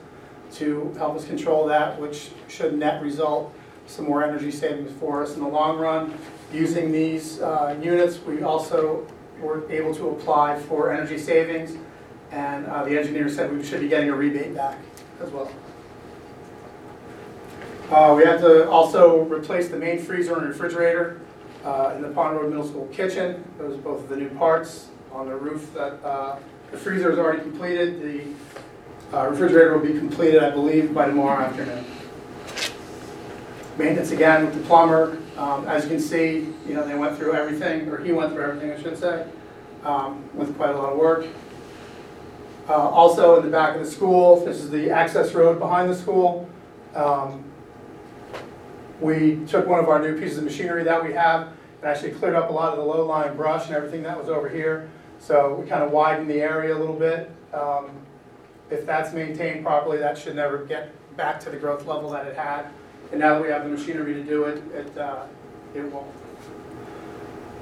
to 0.54 0.94
help 0.96 1.16
us 1.16 1.26
control 1.26 1.66
that, 1.66 2.00
which 2.00 2.30
should 2.48 2.78
net 2.78 3.02
result 3.02 3.52
some 3.86 4.06
more 4.06 4.24
energy 4.24 4.50
savings 4.50 4.90
for 4.98 5.22
us 5.22 5.34
in 5.36 5.42
the 5.42 5.48
long 5.48 5.78
run. 5.78 6.14
Using 6.52 6.90
these 6.92 7.42
uh, 7.42 7.76
units, 7.82 8.18
we 8.24 8.42
also 8.42 9.06
were 9.40 9.70
able 9.70 9.94
to 9.96 10.08
apply 10.10 10.58
for 10.60 10.90
energy 10.90 11.18
savings, 11.18 11.76
and 12.32 12.64
uh, 12.66 12.84
the 12.84 12.96
engineer 12.98 13.28
said 13.28 13.52
we 13.52 13.62
should 13.62 13.80
be 13.80 13.88
getting 13.88 14.08
a 14.08 14.14
rebate 14.16 14.54
back 14.54 14.78
as 15.20 15.30
well. 15.30 15.50
Uh, 17.90 18.14
We 18.16 18.24
had 18.24 18.40
to 18.40 18.66
also 18.70 19.24
replace 19.24 19.68
the 19.68 19.76
main 19.76 19.98
freezer 19.98 20.38
and 20.38 20.48
refrigerator 20.48 21.20
uh, 21.64 21.94
in 21.96 22.02
the 22.02 22.08
Pond 22.08 22.36
Road 22.36 22.50
Middle 22.50 22.66
School 22.66 22.86
kitchen. 22.88 23.42
Those 23.58 23.78
are 23.78 23.82
both 23.82 24.02
of 24.02 24.08
the 24.08 24.16
new 24.16 24.28
parts 24.30 24.88
on 25.12 25.28
the 25.28 25.34
roof 25.34 25.72
that, 25.74 26.04
uh, 26.04 26.38
the 26.70 26.78
freezer 26.78 27.12
is 27.12 27.18
already 27.18 27.40
completed. 27.40 28.02
The 28.02 29.16
uh, 29.16 29.28
refrigerator 29.28 29.76
will 29.78 29.86
be 29.86 29.96
completed, 29.98 30.42
I 30.42 30.50
believe, 30.50 30.92
by 30.92 31.06
tomorrow 31.06 31.44
afternoon. 31.44 31.84
Maintenance 33.78 34.10
again 34.10 34.46
with 34.46 34.54
the 34.54 34.60
plumber. 34.62 35.18
Um, 35.36 35.66
As 35.66 35.84
you 35.84 35.90
can 35.90 36.00
see, 36.00 36.52
you 36.66 36.74
know, 36.74 36.86
they 36.86 36.94
went 36.94 37.16
through 37.16 37.34
everything, 37.34 37.88
or 37.88 37.98
he 37.98 38.12
went 38.12 38.32
through 38.32 38.44
everything, 38.44 38.72
I 38.72 38.80
should 38.82 38.98
say, 38.98 39.26
um, 39.84 40.22
with 40.34 40.56
quite 40.56 40.70
a 40.70 40.78
lot 40.78 40.92
of 40.92 40.98
work. 40.98 41.26
Uh, 42.68 42.88
Also, 42.88 43.38
in 43.38 43.44
the 43.44 43.50
back 43.50 43.76
of 43.76 43.84
the 43.84 43.90
school, 43.90 44.44
this 44.44 44.58
is 44.58 44.70
the 44.70 44.90
access 44.90 45.32
road 45.32 45.58
behind 45.58 45.90
the 45.90 45.94
school. 45.94 46.48
Um, 46.94 47.44
We 49.00 49.44
took 49.46 49.66
one 49.66 49.80
of 49.80 49.88
our 49.88 50.00
new 50.00 50.18
pieces 50.18 50.38
of 50.38 50.44
machinery 50.44 50.84
that 50.84 51.02
we 51.04 51.12
have 51.12 51.48
and 51.84 51.92
actually 51.92 52.12
cleared 52.12 52.34
up 52.34 52.48
a 52.48 52.52
lot 52.52 52.72
of 52.72 52.78
the 52.78 52.84
low-lying 52.84 53.36
brush 53.36 53.66
and 53.66 53.76
everything 53.76 54.02
that 54.02 54.18
was 54.18 54.30
over 54.30 54.48
here. 54.48 54.88
So 55.18 55.54
we 55.54 55.68
kind 55.68 55.82
of 55.82 55.90
widened 55.90 56.30
the 56.30 56.40
area 56.40 56.74
a 56.74 56.78
little 56.78 56.96
bit. 56.96 57.30
Um, 57.52 57.90
If 58.70 58.86
that's 58.86 59.12
maintained 59.12 59.62
properly, 59.62 59.98
that 59.98 60.16
should 60.16 60.34
never 60.34 60.64
get 60.64 60.90
back 61.18 61.38
to 61.40 61.50
the 61.50 61.58
growth 61.58 61.86
level 61.86 62.08
that 62.10 62.26
it 62.26 62.34
had. 62.34 62.68
And 63.12 63.20
now 63.20 63.34
that 63.34 63.42
we 63.42 63.48
have 63.48 63.64
the 63.64 63.68
machinery 63.68 64.14
to 64.14 64.22
do 64.24 64.44
it, 64.44 64.64
it, 64.72 64.96
uh, 64.96 65.24
it 65.74 65.84
won't. 65.92 66.06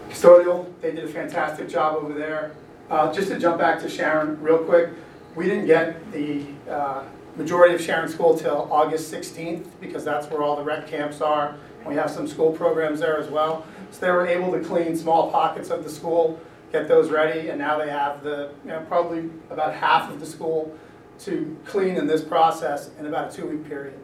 Custodial, 0.08 0.66
they 0.80 0.92
did 0.92 1.04
a 1.04 1.08
fantastic 1.08 1.68
job 1.68 1.96
over 1.96 2.14
there. 2.14 2.52
Uh, 2.88 3.12
Just 3.12 3.28
to 3.28 3.40
jump 3.40 3.58
back 3.58 3.80
to 3.80 3.88
Sharon 3.88 4.40
real 4.40 4.58
quick, 4.58 4.90
we 5.34 5.46
didn't 5.46 5.66
get 5.66 6.12
the 6.12 6.44
uh, 6.70 7.02
majority 7.36 7.74
of 7.74 7.80
Sharon 7.80 8.08
School 8.08 8.38
till 8.38 8.68
August 8.70 9.12
16th 9.12 9.66
because 9.80 10.04
that's 10.04 10.30
where 10.30 10.42
all 10.42 10.54
the 10.54 10.62
rec 10.62 10.86
camps 10.86 11.20
are. 11.20 11.56
We 11.84 11.96
have 11.96 12.10
some 12.10 12.28
school 12.28 12.52
programs 12.52 13.00
there 13.00 13.18
as 13.18 13.28
well. 13.28 13.66
So 13.92 14.00
they 14.06 14.10
were 14.10 14.26
able 14.26 14.50
to 14.52 14.60
clean 14.60 14.96
small 14.96 15.30
pockets 15.30 15.70
of 15.70 15.84
the 15.84 15.90
school, 15.90 16.40
get 16.72 16.88
those 16.88 17.10
ready, 17.10 17.50
and 17.50 17.58
now 17.58 17.78
they 17.78 17.90
have 17.90 18.24
the, 18.24 18.50
you 18.64 18.70
know, 18.70 18.80
probably 18.88 19.30
about 19.50 19.74
half 19.74 20.10
of 20.10 20.18
the 20.18 20.26
school 20.26 20.74
to 21.20 21.56
clean 21.66 21.96
in 21.96 22.06
this 22.06 22.22
process 22.22 22.90
in 22.98 23.06
about 23.06 23.32
a 23.32 23.36
two-week 23.36 23.68
period. 23.68 23.98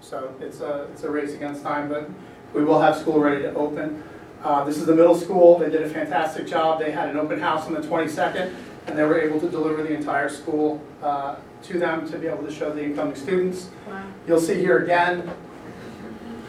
So 0.00 0.32
it's 0.40 0.60
a, 0.60 0.84
it's 0.92 1.02
a 1.02 1.10
race 1.10 1.34
against 1.34 1.62
time, 1.62 1.88
but 1.88 2.08
we 2.54 2.64
will 2.64 2.80
have 2.80 2.96
school 2.96 3.18
ready 3.20 3.42
to 3.42 3.52
open. 3.54 4.02
Uh, 4.44 4.62
This 4.64 4.76
is 4.76 4.86
the 4.86 4.94
middle 4.94 5.16
school, 5.16 5.58
they 5.58 5.68
did 5.68 5.82
a 5.82 5.88
fantastic 5.88 6.46
job, 6.46 6.78
they 6.78 6.92
had 6.92 7.08
an 7.08 7.16
open 7.16 7.40
house 7.40 7.66
on 7.66 7.74
the 7.74 7.80
22nd, 7.80 8.54
and 8.86 8.96
they 8.96 9.02
were 9.02 9.18
able 9.20 9.40
to 9.40 9.48
deliver 9.48 9.82
the 9.82 9.94
entire 9.94 10.28
school 10.28 10.80
uh, 11.02 11.36
to 11.62 11.78
them 11.78 12.08
to 12.08 12.18
be 12.18 12.28
able 12.28 12.44
to 12.44 12.52
show 12.52 12.70
the 12.72 12.84
incoming 12.84 13.16
students. 13.16 13.70
Wow. 13.88 14.04
You'll 14.28 14.40
see 14.40 14.60
here 14.60 14.78
again, 14.78 15.28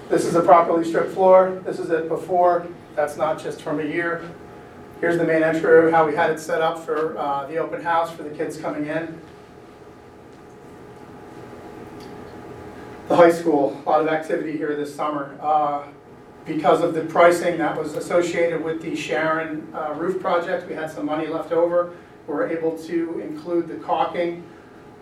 this 0.10 0.26
is 0.26 0.36
a 0.36 0.42
properly 0.42 0.84
stripped 0.84 1.14
floor, 1.14 1.62
this 1.66 1.80
is 1.80 1.90
it 1.90 2.08
before, 2.08 2.68
that's 2.96 3.18
not 3.18 3.42
just 3.42 3.62
from 3.62 3.80
a 3.80 3.84
year. 3.84 4.30
Here's 5.02 5.18
the 5.18 5.26
main 5.26 5.44
entry, 5.44 5.92
how 5.92 6.06
we 6.08 6.16
had 6.16 6.30
it 6.32 6.40
set 6.40 6.62
up 6.62 6.84
for 6.84 7.18
uh, 7.18 7.46
the 7.48 7.58
open 7.58 7.82
house 7.82 8.12
for 8.12 8.24
the 8.24 8.30
kids 8.30 8.58
coming 8.58 8.88
in. 8.88 9.20
The 13.08 13.16
high 13.16 13.32
school, 13.32 13.82
a 13.86 13.90
lot 13.90 14.02
of 14.02 14.08
activity 14.08 14.58
here 14.58 14.76
this 14.76 14.94
summer. 14.96 15.38
Uh, 15.42 15.88
Because 16.46 16.84
of 16.84 16.94
the 16.94 17.02
pricing 17.02 17.58
that 17.58 17.76
was 17.76 17.96
associated 17.96 18.64
with 18.64 18.80
the 18.80 18.96
Sharon 18.96 19.68
uh, 19.74 19.96
roof 19.98 20.22
project, 20.22 20.70
we 20.70 20.76
had 20.76 20.92
some 20.92 21.08
money 21.08 21.26
left 21.26 21.52
over. 21.52 21.92
We 22.28 22.34
were 22.36 22.48
able 22.48 22.78
to 22.86 23.20
include 23.20 23.68
the 23.68 23.78
caulking 23.78 24.44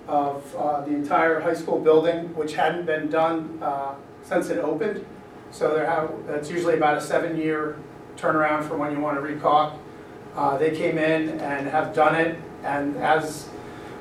of 0.07 0.55
uh, 0.55 0.85
the 0.85 0.91
entire 0.91 1.41
high 1.41 1.53
school 1.53 1.79
building, 1.79 2.33
which 2.33 2.55
hadn't 2.55 2.85
been 2.85 3.09
done 3.09 3.59
uh, 3.61 3.95
since 4.23 4.49
it 4.49 4.59
opened. 4.59 5.05
So 5.51 5.73
there 5.75 5.85
have, 5.85 6.11
that's 6.25 6.49
usually 6.49 6.75
about 6.75 6.97
a 6.97 7.01
seven-year 7.01 7.77
turnaround 8.17 8.67
for 8.67 8.75
when 8.77 8.91
you 8.91 8.99
want 8.99 9.17
to 9.17 9.21
recaulk. 9.21 9.77
Uh, 10.35 10.57
They 10.57 10.71
came 10.75 10.97
in 10.97 11.39
and 11.39 11.67
have 11.67 11.93
done 11.93 12.15
it, 12.15 12.37
and 12.63 12.97
as, 12.97 13.49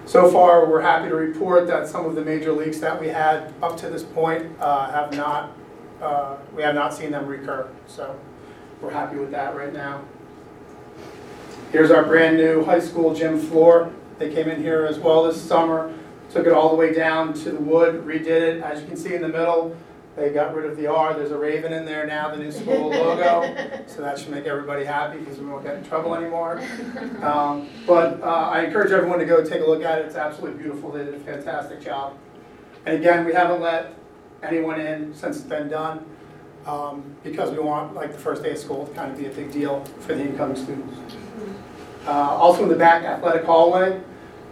so 0.06 0.30
far, 0.30 0.66
we're 0.66 0.80
happy 0.80 1.08
to 1.08 1.14
report 1.14 1.66
that 1.66 1.86
some 1.86 2.06
of 2.06 2.14
the 2.14 2.24
major 2.24 2.52
leaks 2.52 2.78
that 2.78 2.98
we 2.98 3.08
had 3.08 3.52
up 3.62 3.76
to 3.78 3.90
this 3.90 4.02
point 4.02 4.50
uh, 4.60 4.90
have 4.90 5.14
not, 5.14 5.52
uh, 6.00 6.36
we 6.56 6.62
have 6.62 6.74
not 6.74 6.94
seen 6.94 7.10
them 7.10 7.26
recur. 7.26 7.68
So 7.86 8.18
we're 8.80 8.90
happy 8.90 9.16
with 9.16 9.30
that 9.32 9.54
right 9.54 9.72
now. 9.72 10.02
Here's 11.70 11.90
our 11.90 12.04
brand-new 12.04 12.64
high 12.64 12.80
school 12.80 13.14
gym 13.14 13.38
floor. 13.38 13.92
They 14.18 14.32
came 14.32 14.48
in 14.48 14.60
here 14.62 14.84
as 14.84 14.98
well 14.98 15.24
this 15.24 15.40
summer, 15.40 15.92
took 16.30 16.46
it 16.46 16.52
all 16.52 16.70
the 16.70 16.76
way 16.76 16.92
down 16.92 17.32
to 17.34 17.50
the 17.50 17.60
wood, 17.60 18.04
redid 18.06 18.26
it. 18.26 18.62
As 18.62 18.80
you 18.80 18.86
can 18.86 18.96
see 18.96 19.14
in 19.14 19.22
the 19.22 19.28
middle, 19.28 19.76
they 20.16 20.30
got 20.30 20.54
rid 20.54 20.70
of 20.70 20.76
the 20.76 20.86
R. 20.86 21.14
There's 21.14 21.30
a 21.30 21.38
raven 21.38 21.72
in 21.72 21.84
there 21.86 22.06
now, 22.06 22.30
the 22.30 22.36
new 22.36 22.52
school 22.52 22.90
logo. 22.90 23.54
So 23.86 24.02
that 24.02 24.18
should 24.18 24.30
make 24.30 24.44
everybody 24.46 24.84
happy 24.84 25.18
because 25.18 25.38
we 25.38 25.46
won't 25.46 25.64
get 25.64 25.76
in 25.76 25.84
trouble 25.84 26.14
anymore. 26.14 26.60
Um, 27.22 27.68
But 27.86 28.22
uh, 28.22 28.26
I 28.26 28.62
encourage 28.64 28.92
everyone 28.92 29.18
to 29.20 29.24
go 29.26 29.42
take 29.44 29.62
a 29.62 29.64
look 29.66 29.82
at 29.82 29.98
it. 30.00 30.06
It's 30.06 30.16
absolutely 30.16 30.62
beautiful. 30.62 30.90
They 30.92 31.04
did 31.04 31.14
a 31.14 31.20
fantastic 31.20 31.80
job. 31.80 32.14
And 32.84 32.96
again, 32.96 33.24
we 33.24 33.32
haven't 33.32 33.60
let 33.62 33.94
anyone 34.42 34.80
in 34.80 35.14
since 35.14 35.36
it's 35.38 35.46
been 35.46 35.68
done 35.68 36.04
um, 36.66 37.02
because 37.24 37.50
we 37.50 37.58
want, 37.60 37.94
like, 37.94 38.12
the 38.12 38.18
first 38.18 38.42
day 38.42 38.50
of 38.52 38.58
school 38.58 38.86
to 38.86 38.92
kind 38.92 39.10
of 39.12 39.16
be 39.18 39.26
a 39.26 39.30
big 39.30 39.50
deal 39.52 39.84
for 40.00 40.14
the 40.14 40.20
incoming 40.20 40.56
students. 40.56 40.94
Uh, 42.06 42.10
Also 42.36 42.64
in 42.64 42.68
the 42.68 42.74
back 42.76 43.04
athletic 43.04 43.44
hallway, 43.44 44.00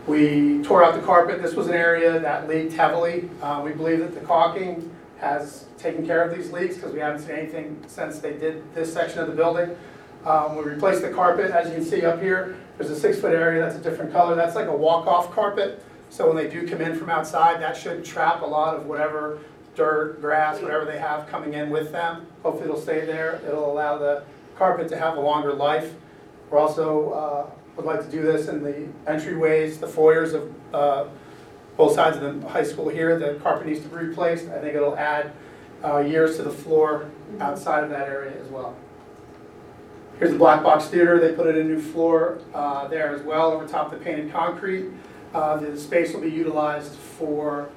we 0.07 0.63
tore 0.63 0.83
out 0.85 0.95
the 0.95 1.03
carpet. 1.03 1.43
This 1.43 1.55
was 1.55 1.67
an 1.67 1.75
area 1.75 2.19
that 2.19 2.49
leaked 2.49 2.73
heavily. 2.73 3.29
Uh, 3.43 3.61
We 3.63 3.73
believe 3.73 3.99
that 3.99 4.15
the 4.15 4.21
caulking 4.21 4.91
has 5.21 5.67
taken 5.79 6.07
care 6.07 6.23
of 6.23 6.35
these 6.35 6.51
leaks 6.51 6.77
because 6.77 6.93
we 6.93 7.01
haven't 7.01 7.21
seen 7.21 7.37
anything 7.37 7.83
since 7.87 8.19
they 8.19 8.33
did 8.33 8.63
this 8.75 8.93
section 8.93 9.21
of 9.21 9.29
the 9.29 9.35
building. 9.35 9.77
Um, 10.25 10.57
We 10.57 10.65
replaced 10.65 11.03
the 11.03 11.11
carpet, 11.11 11.51
as 11.51 11.69
you 11.69 11.75
can 11.75 11.85
see 11.85 12.05
up 12.05 12.21
here, 12.21 12.57
there's 12.79 12.91
a 12.91 12.99
six-foot 12.99 13.35
area 13.35 13.61
that's 13.61 13.77
a 13.77 13.81
different 13.81 14.13
color. 14.13 14.35
That's 14.35 14.55
like 14.55 14.69
a 14.69 14.77
walk-off 14.77 15.31
carpet. 15.33 15.83
So 16.09 16.27
when 16.27 16.37
they 16.37 16.49
do 16.49 16.67
come 16.67 16.81
in 16.81 16.97
from 16.97 17.11
outside, 17.11 17.61
that 17.61 17.77
should 17.77 18.05
trap 18.05 18.43
a 18.43 18.47
lot 18.47 18.75
of 18.75 18.87
whatever 18.87 19.39
dirt, 19.75 20.21
grass, 20.21 20.61
whatever 20.61 20.85
they 20.85 20.99
have 20.99 21.29
coming 21.29 21.55
in 21.55 21.71
with 21.71 21.93
them. 21.93 22.27
Hopefully 22.43 22.65
it'll 22.65 22.81
stay 22.81 23.05
there. 23.05 23.41
It'll 23.47 23.71
allow 23.71 23.99
the 23.99 24.25
carpet 24.57 24.89
to 24.89 24.99
have 24.99 25.17
a 25.17 25.21
longer 25.21 25.53
life. 25.53 25.95
We're 26.51 26.59
also, 26.59 27.11
uh, 27.13 27.51
would 27.77 27.87
like 27.87 28.05
to 28.05 28.11
do 28.11 28.23
this 28.23 28.49
in 28.49 28.63
the 28.63 28.89
entryways, 29.07 29.79
the 29.79 29.87
foyers 29.87 30.35
of 30.35 30.53
uh, 30.75 31.05
both 31.81 31.95
sides 31.95 32.19
of 32.19 32.43
the 32.43 32.47
high 32.47 32.63
school 32.63 32.91
here. 32.91 33.19
The 33.19 33.41
carpet 33.43 33.67
needs 33.67 33.81
to 33.81 33.89
be 33.89 33.97
replaced. 33.97 34.51
I 34.51 34.61
think 34.61 34.75
it'll 34.75 34.99
add 34.99 35.33
uh, 35.83 36.01
years 36.01 36.37
to 36.37 36.43
the 36.43 36.51
floor 36.51 37.11
outside 37.41 37.83
of 37.85 37.89
that 37.89 38.07
area 38.07 38.39
as 38.39 38.49
well. 38.49 38.77
Here's 40.19 40.31
the 40.31 40.37
black 40.37 40.63
box 40.63 40.89
theater. 40.89 41.19
They 41.19 41.33
put 41.33 41.47
in 41.47 41.57
a 41.57 41.65
new 41.65 41.81
floor 41.81 42.41
uh, 42.53 42.87
there 42.89 43.15
as 43.15 43.23
well 43.23 43.51
over 43.53 43.67
top 43.67 43.91
of 43.91 43.99
the 43.99 44.05
painted 44.05 44.31
concrete. 44.31 44.91
Uh, 45.33 45.57
The 45.57 45.75
space 45.79 46.13
will 46.13 46.21
be 46.21 46.29
utilized 46.29 46.97
for 46.97 47.71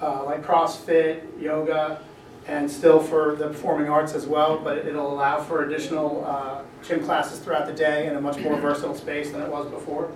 uh, 0.00 0.22
like 0.24 0.44
CrossFit, 0.44 1.42
yoga, 1.42 2.00
and 2.46 2.70
still 2.70 3.00
for 3.00 3.34
the 3.34 3.48
performing 3.48 3.88
arts 3.88 4.14
as 4.14 4.24
well, 4.24 4.60
but 4.60 4.78
it'll 4.86 5.12
allow 5.12 5.42
for 5.42 5.64
additional 5.64 6.24
uh, 6.24 6.62
gym 6.86 7.02
classes 7.04 7.40
throughout 7.40 7.66
the 7.66 7.72
day 7.72 8.06
in 8.06 8.14
a 8.14 8.20
much 8.20 8.38
more 8.38 8.56
versatile 8.60 8.94
space 8.94 9.32
than 9.32 9.42
it 9.42 9.50
was 9.50 9.68
before. 9.68 10.12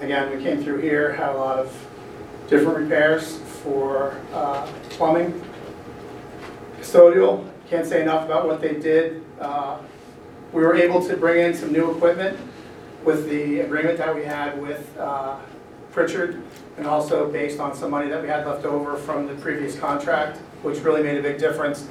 Again, 0.00 0.36
we 0.36 0.42
came 0.42 0.62
through 0.62 0.78
here, 0.78 1.12
had 1.12 1.30
a 1.30 1.38
lot 1.38 1.58
of 1.58 1.86
different 2.48 2.78
repairs 2.78 3.38
for 3.62 4.16
uh, 4.32 4.66
plumbing, 4.90 5.42
custodial, 6.78 7.44
can't 7.68 7.86
say 7.86 8.00
enough 8.02 8.24
about 8.24 8.46
what 8.46 8.60
they 8.60 8.74
did. 8.74 9.24
Uh, 9.40 9.78
We 10.52 10.62
were 10.62 10.74
able 10.76 11.06
to 11.06 11.16
bring 11.16 11.44
in 11.44 11.52
some 11.52 11.72
new 11.72 11.90
equipment 11.90 12.38
with 13.04 13.28
the 13.28 13.60
agreement 13.60 13.98
that 13.98 14.14
we 14.14 14.24
had 14.24 14.58
with 14.62 14.96
uh, 14.98 15.36
Pritchard, 15.92 16.40
and 16.78 16.86
also 16.86 17.30
based 17.30 17.60
on 17.60 17.74
some 17.74 17.90
money 17.90 18.08
that 18.08 18.22
we 18.22 18.28
had 18.28 18.46
left 18.46 18.64
over 18.64 18.96
from 18.96 19.26
the 19.26 19.34
previous 19.34 19.78
contract, 19.78 20.38
which 20.62 20.78
really 20.80 21.02
made 21.02 21.18
a 21.18 21.22
big 21.22 21.38
difference 21.38 21.86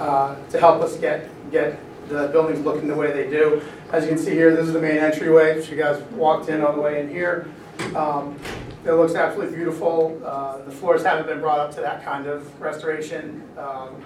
uh, 0.00 0.34
to 0.50 0.58
help 0.58 0.82
us 0.82 0.96
get, 0.96 1.28
get 1.52 1.78
the 2.08 2.28
buildings 2.28 2.64
looking 2.64 2.88
the 2.88 2.94
way 2.94 3.12
they 3.12 3.30
do. 3.30 3.62
As 3.92 4.04
you 4.04 4.10
can 4.10 4.18
see 4.18 4.30
here, 4.32 4.54
this 4.54 4.66
is 4.68 4.72
the 4.72 4.80
main 4.80 4.98
entryway, 4.98 5.56
which 5.56 5.68
you 5.68 5.76
guys 5.76 6.00
walked 6.12 6.48
in 6.48 6.62
all 6.62 6.72
the 6.72 6.80
way 6.80 7.00
in 7.00 7.08
here. 7.08 7.46
Um, 7.94 8.36
It 8.82 8.92
looks 8.92 9.14
absolutely 9.14 9.54
beautiful. 9.56 10.18
Uh, 10.24 10.58
The 10.64 10.70
floors 10.70 11.02
haven't 11.04 11.26
been 11.26 11.40
brought 11.40 11.58
up 11.58 11.74
to 11.74 11.80
that 11.82 12.02
kind 12.04 12.26
of 12.26 12.58
restoration. 12.60 13.42
um, 13.58 13.96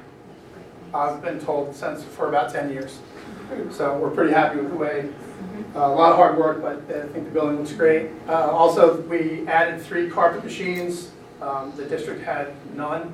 I've 0.94 1.20
been 1.22 1.38
told 1.40 1.74
since 1.74 2.02
for 2.02 2.28
about 2.28 2.50
10 2.52 2.70
years. 2.70 2.98
So 3.70 3.96
we're 3.98 4.10
pretty 4.10 4.32
happy 4.32 4.58
with 4.58 4.70
the 4.70 4.76
way, 4.76 5.08
uh, 5.76 5.80
a 5.80 5.88
lot 5.88 6.12
of 6.12 6.16
hard 6.16 6.38
work, 6.38 6.62
but 6.62 6.76
I 6.88 7.06
think 7.08 7.24
the 7.26 7.30
building 7.30 7.58
looks 7.58 7.72
great. 7.72 8.10
Uh, 8.28 8.50
Also, 8.50 9.00
we 9.02 9.44
added 9.46 9.80
three 9.82 10.08
carpet 10.08 10.42
machines. 10.42 11.10
Um, 11.42 11.72
The 11.76 11.84
district 11.84 12.22
had 12.24 12.46
none. 12.74 13.12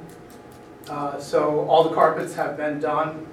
Uh, 0.88 1.18
So 1.18 1.66
all 1.68 1.82
the 1.88 1.94
carpets 1.94 2.34
have 2.36 2.56
been 2.56 2.78
done 2.80 3.26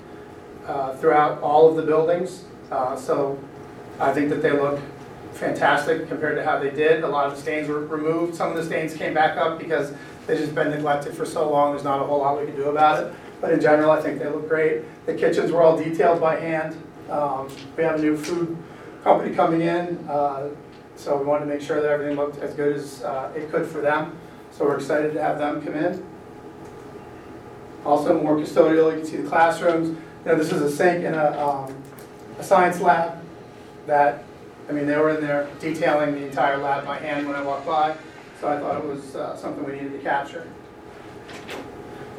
uh, 0.67 0.93
throughout 0.95 1.39
all 1.41 1.69
of 1.69 1.75
the 1.75 1.83
buildings. 1.83 2.43
Uh, 2.71 2.95
So 2.95 3.37
I 3.99 4.13
think 4.13 4.29
that 4.29 4.41
they 4.41 4.51
look 4.51 4.79
fantastic 5.33 6.07
compared 6.07 6.35
to 6.37 6.43
how 6.43 6.59
they 6.59 6.71
did. 6.71 7.03
A 7.03 7.07
lot 7.07 7.27
of 7.27 7.35
the 7.35 7.41
stains 7.41 7.67
were 7.67 7.85
removed. 7.85 8.35
Some 8.35 8.49
of 8.49 8.55
the 8.55 8.63
stains 8.63 8.93
came 8.93 9.13
back 9.13 9.37
up 9.37 9.59
because 9.59 9.93
they've 10.25 10.39
just 10.39 10.55
been 10.55 10.71
neglected 10.71 11.13
for 11.15 11.25
so 11.25 11.49
long, 11.49 11.71
there's 11.71 11.83
not 11.83 12.01
a 12.01 12.05
whole 12.05 12.19
lot 12.19 12.39
we 12.39 12.45
can 12.47 12.55
do 12.55 12.69
about 12.69 13.03
it. 13.03 13.13
But 13.39 13.51
in 13.51 13.61
general, 13.61 13.91
I 13.91 14.01
think 14.01 14.19
they 14.19 14.27
look 14.27 14.49
great. 14.49 14.83
The 15.05 15.13
kitchens 15.13 15.51
were 15.51 15.61
all 15.61 15.77
detailed 15.77 16.19
by 16.19 16.39
hand. 16.39 16.75
Um, 17.09 17.47
We 17.77 17.83
have 17.83 17.99
a 17.99 18.01
new 18.01 18.17
food 18.17 18.57
company 19.03 19.33
coming 19.35 19.61
in, 19.61 20.05
uh, 20.09 20.49
so 20.95 21.17
we 21.17 21.23
wanted 21.25 21.45
to 21.45 21.51
make 21.51 21.61
sure 21.61 21.81
that 21.81 21.89
everything 21.89 22.17
looked 22.17 22.39
as 22.41 22.53
good 22.55 22.75
as 22.75 23.03
uh, 23.03 23.31
it 23.35 23.51
could 23.51 23.65
for 23.67 23.79
them. 23.79 24.17
So 24.51 24.65
we're 24.65 24.75
excited 24.77 25.13
to 25.13 25.21
have 25.21 25.37
them 25.37 25.61
come 25.61 25.75
in. 25.75 26.03
Also, 27.85 28.21
more 28.21 28.35
custodial, 28.37 28.91
you 28.91 28.97
can 28.97 29.05
see 29.05 29.17
the 29.17 29.29
classrooms. 29.29 29.89
You 29.89 30.31
know, 30.31 30.35
this 30.35 30.51
is 30.51 30.61
a 30.61 30.69
sink 30.69 31.05
in 31.05 31.13
a, 31.13 31.27
um, 31.39 31.73
a 32.37 32.43
science 32.43 32.79
lab 32.79 33.19
that, 33.85 34.23
I 34.69 34.71
mean, 34.71 34.85
they 34.85 34.97
were 34.97 35.11
in 35.11 35.21
there 35.21 35.49
detailing 35.59 36.13
the 36.13 36.25
entire 36.25 36.57
lab 36.57 36.85
by 36.85 36.97
hand 36.97 37.27
when 37.27 37.35
I 37.35 37.41
walked 37.41 37.65
by, 37.65 37.95
so 38.39 38.47
I 38.47 38.59
thought 38.59 38.77
it 38.77 38.85
was 38.85 39.15
uh, 39.15 39.35
something 39.35 39.63
we 39.65 39.73
needed 39.73 39.93
to 39.93 39.99
capture. 39.99 40.47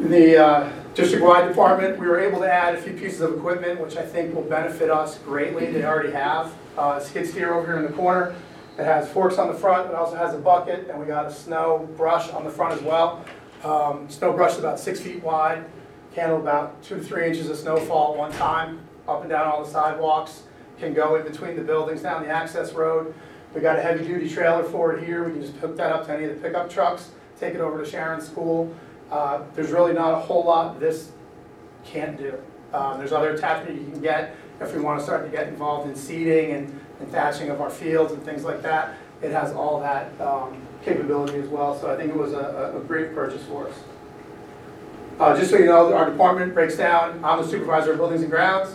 In 0.00 0.10
the 0.10 0.36
uh, 0.38 0.72
district-wide 0.94 1.48
department, 1.48 1.98
we 1.98 2.06
were 2.06 2.20
able 2.20 2.38
to 2.40 2.50
add 2.50 2.74
a 2.74 2.80
few 2.80 2.92
pieces 2.92 3.20
of 3.20 3.34
equipment, 3.34 3.80
which 3.80 3.96
I 3.96 4.04
think 4.04 4.34
will 4.34 4.42
benefit 4.42 4.90
us 4.90 5.18
greatly. 5.18 5.70
They 5.72 5.84
already 5.84 6.12
have. 6.12 6.52
Uh, 6.76 7.00
Skid 7.00 7.26
steer 7.26 7.52
over 7.54 7.66
here 7.66 7.76
in 7.76 7.82
the 7.82 7.96
corner. 7.96 8.34
It 8.78 8.84
has 8.84 9.08
forks 9.10 9.38
on 9.38 9.48
the 9.48 9.54
front, 9.54 9.88
it 9.90 9.94
also 9.96 10.14
has 10.14 10.34
a 10.34 10.38
bucket, 10.38 10.88
and 10.88 11.00
we 11.00 11.06
got 11.06 11.26
a 11.26 11.32
snow 11.32 11.88
brush 11.96 12.30
on 12.30 12.44
the 12.44 12.50
front 12.50 12.74
as 12.74 12.82
well. 12.82 13.24
Um, 13.64 14.08
Snow 14.08 14.32
brush 14.32 14.52
is 14.52 14.60
about 14.60 14.78
six 14.78 15.00
feet 15.00 15.20
wide, 15.20 15.64
can 16.14 16.28
handle 16.28 16.40
about 16.40 16.80
two 16.80 16.94
to 16.94 17.02
three 17.02 17.26
inches 17.26 17.50
of 17.50 17.56
snowfall 17.56 18.12
at 18.12 18.18
one 18.18 18.32
time, 18.32 18.78
up 19.08 19.22
and 19.22 19.30
down 19.30 19.46
all 19.46 19.64
the 19.64 19.70
sidewalks. 19.70 20.42
can 20.78 20.94
go 20.94 21.16
in 21.16 21.24
between 21.24 21.56
the 21.56 21.62
buildings 21.62 22.02
down 22.02 22.22
the 22.22 22.28
access 22.28 22.72
road. 22.72 23.12
We 23.54 23.60
got 23.60 23.78
a 23.78 23.82
heavy-duty 23.82 24.28
trailer 24.28 24.62
for 24.62 24.94
it 24.94 25.04
here, 25.04 25.24
we 25.24 25.32
can 25.32 25.40
just 25.42 25.56
hook 25.56 25.76
that 25.78 25.90
up 25.90 26.06
to 26.06 26.14
any 26.14 26.24
of 26.24 26.34
the 26.34 26.40
pickup 26.40 26.70
trucks, 26.70 27.10
take 27.40 27.54
it 27.54 27.60
over 27.60 27.82
to 27.82 27.90
Sharon 27.90 28.20
School. 28.20 28.72
Uh, 29.10 29.42
There's 29.54 29.70
really 29.70 29.94
not 29.94 30.12
a 30.12 30.18
whole 30.18 30.44
lot 30.44 30.78
this 30.78 31.12
can't 31.84 32.18
do. 32.18 32.34
Um, 32.74 32.98
There's 32.98 33.12
other 33.12 33.30
attachment 33.30 33.80
you 33.80 33.90
can 33.90 34.00
get 34.00 34.36
if 34.60 34.74
we 34.74 34.80
want 34.80 34.98
to 35.00 35.04
start 35.04 35.24
to 35.24 35.30
get 35.30 35.48
involved 35.48 35.88
in 35.88 35.96
seeding 35.96 36.52
and 36.52 36.80
and 37.00 37.08
thatching 37.12 37.48
of 37.48 37.60
our 37.60 37.70
fields 37.70 38.12
and 38.12 38.20
things 38.24 38.42
like 38.42 38.60
that. 38.62 38.96
It 39.22 39.30
has 39.30 39.52
all 39.52 39.78
that 39.80 40.20
um, 40.20 40.60
capability 40.84 41.38
as 41.38 41.48
well, 41.48 41.78
so 41.78 41.88
I 41.88 41.96
think 41.96 42.10
it 42.10 42.16
was 42.16 42.32
a, 42.32 42.72
a 42.74 42.78
a 42.78 42.80
great 42.80 43.14
purchase 43.14 43.44
for 43.44 43.68
us. 43.68 43.74
Uh, 45.18 45.36
Just 45.36 45.50
so 45.50 45.58
you 45.58 45.66
know, 45.66 45.94
our 45.94 46.10
department 46.10 46.54
breaks 46.54 46.76
down, 46.76 47.24
I'm 47.24 47.40
the 47.40 47.48
supervisor 47.48 47.92
of 47.92 47.98
buildings 47.98 48.22
and 48.22 48.30
grounds. 48.30 48.74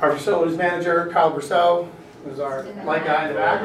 Our 0.00 0.12
facilities 0.16 0.56
manager, 0.56 1.10
Kyle 1.12 1.32
Brousseau, 1.32 1.88
who's 2.24 2.38
our 2.38 2.62
light 2.84 3.04
guy 3.04 3.28
in 3.28 3.34
the 3.34 3.38
back, 3.40 3.62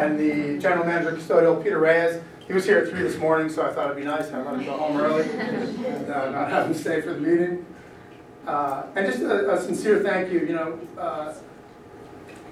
and 0.00 0.18
the 0.18 0.58
general 0.58 0.84
manager 0.84 1.12
custodial, 1.16 1.62
Peter 1.62 1.78
Reyes. 1.78 2.20
He 2.46 2.52
was 2.52 2.64
here 2.64 2.78
at 2.78 2.88
three 2.88 3.02
this 3.02 3.16
morning, 3.18 3.48
so 3.48 3.62
I 3.64 3.72
thought 3.72 3.86
it'd 3.86 3.96
be 3.96 4.04
nice, 4.04 4.30
I 4.32 4.40
let 4.42 4.54
him 4.54 4.64
go 4.64 4.76
home 4.76 4.96
early 4.96 5.22
and 5.30 6.10
uh, 6.10 6.30
not 6.30 6.48
have 6.50 6.66
him 6.66 6.74
stay 6.74 7.00
for 7.00 7.12
the 7.12 7.20
meeting. 7.20 7.64
Uh, 8.46 8.84
And 8.94 9.06
just 9.06 9.20
a 9.22 9.52
a 9.52 9.60
sincere 9.62 10.00
thank 10.00 10.32
you, 10.32 10.40
you 10.40 10.54
know, 10.54 10.78
uh, 10.98 11.34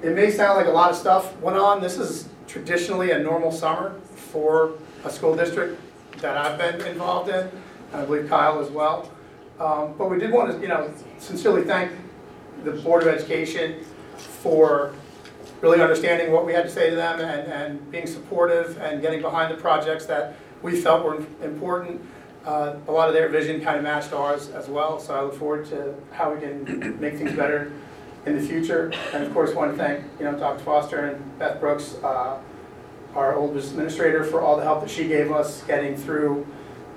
it 0.02 0.14
may 0.14 0.30
sound 0.30 0.56
like 0.58 0.66
a 0.66 0.70
lot 0.70 0.90
of 0.90 0.96
stuff 0.96 1.36
went 1.40 1.56
on. 1.56 1.80
This 1.80 1.98
is 1.98 2.28
traditionally 2.48 3.12
a 3.12 3.18
normal 3.18 3.50
summer 3.52 3.94
for 4.14 4.72
a 5.04 5.10
school 5.10 5.34
district 5.36 5.80
that 6.18 6.36
I've 6.36 6.58
been 6.58 6.80
involved 6.86 7.30
in, 7.30 7.40
and 7.92 8.02
I 8.02 8.04
believe 8.04 8.28
Kyle 8.28 8.60
as 8.60 8.70
well. 8.70 9.10
Um, 9.60 9.94
But 9.96 10.10
we 10.10 10.18
did 10.18 10.30
want 10.32 10.52
to, 10.52 10.60
you 10.60 10.68
know, 10.68 10.90
sincerely 11.18 11.62
thank 11.62 11.92
the 12.64 12.72
Board 12.72 13.02
of 13.02 13.08
Education 13.08 13.84
for 14.16 14.94
really 15.60 15.80
understanding 15.80 16.32
what 16.32 16.44
we 16.44 16.52
had 16.52 16.64
to 16.64 16.70
say 16.70 16.90
to 16.90 16.96
them 16.96 17.20
and, 17.20 17.50
and 17.52 17.90
being 17.90 18.06
supportive 18.06 18.78
and 18.78 19.00
getting 19.00 19.20
behind 19.22 19.52
the 19.54 19.60
projects 19.60 20.06
that 20.06 20.34
we 20.62 20.80
felt 20.80 21.04
were 21.04 21.24
important. 21.42 22.00
Uh, 22.44 22.76
A 22.88 22.92
lot 22.92 23.08
of 23.08 23.14
their 23.14 23.28
vision 23.28 23.60
kind 23.62 23.76
of 23.76 23.82
matched 23.82 24.12
ours 24.12 24.50
as 24.50 24.68
well, 24.68 25.00
so 25.00 25.14
I 25.14 25.22
look 25.22 25.34
forward 25.34 25.64
to 25.66 25.94
how 26.12 26.34
we 26.34 26.40
can 26.40 27.00
make 27.00 27.16
things 27.16 27.32
better 27.32 27.72
in 28.26 28.36
the 28.36 28.42
future. 28.46 28.92
And 29.14 29.24
of 29.24 29.32
course, 29.32 29.54
want 29.54 29.70
to 29.72 29.76
thank, 29.78 30.04
you 30.18 30.24
know, 30.26 30.38
Dr. 30.38 30.62
Foster 30.64 30.98
and 31.06 31.38
Beth 31.38 31.60
Brooks, 31.60 31.96
uh, 32.02 32.38
our 33.14 33.34
old 33.36 33.56
administrator, 33.56 34.24
for 34.24 34.42
all 34.42 34.56
the 34.56 34.62
help 34.64 34.80
that 34.82 34.90
she 34.90 35.06
gave 35.08 35.30
us 35.32 35.62
getting 35.62 35.96
through 35.96 36.46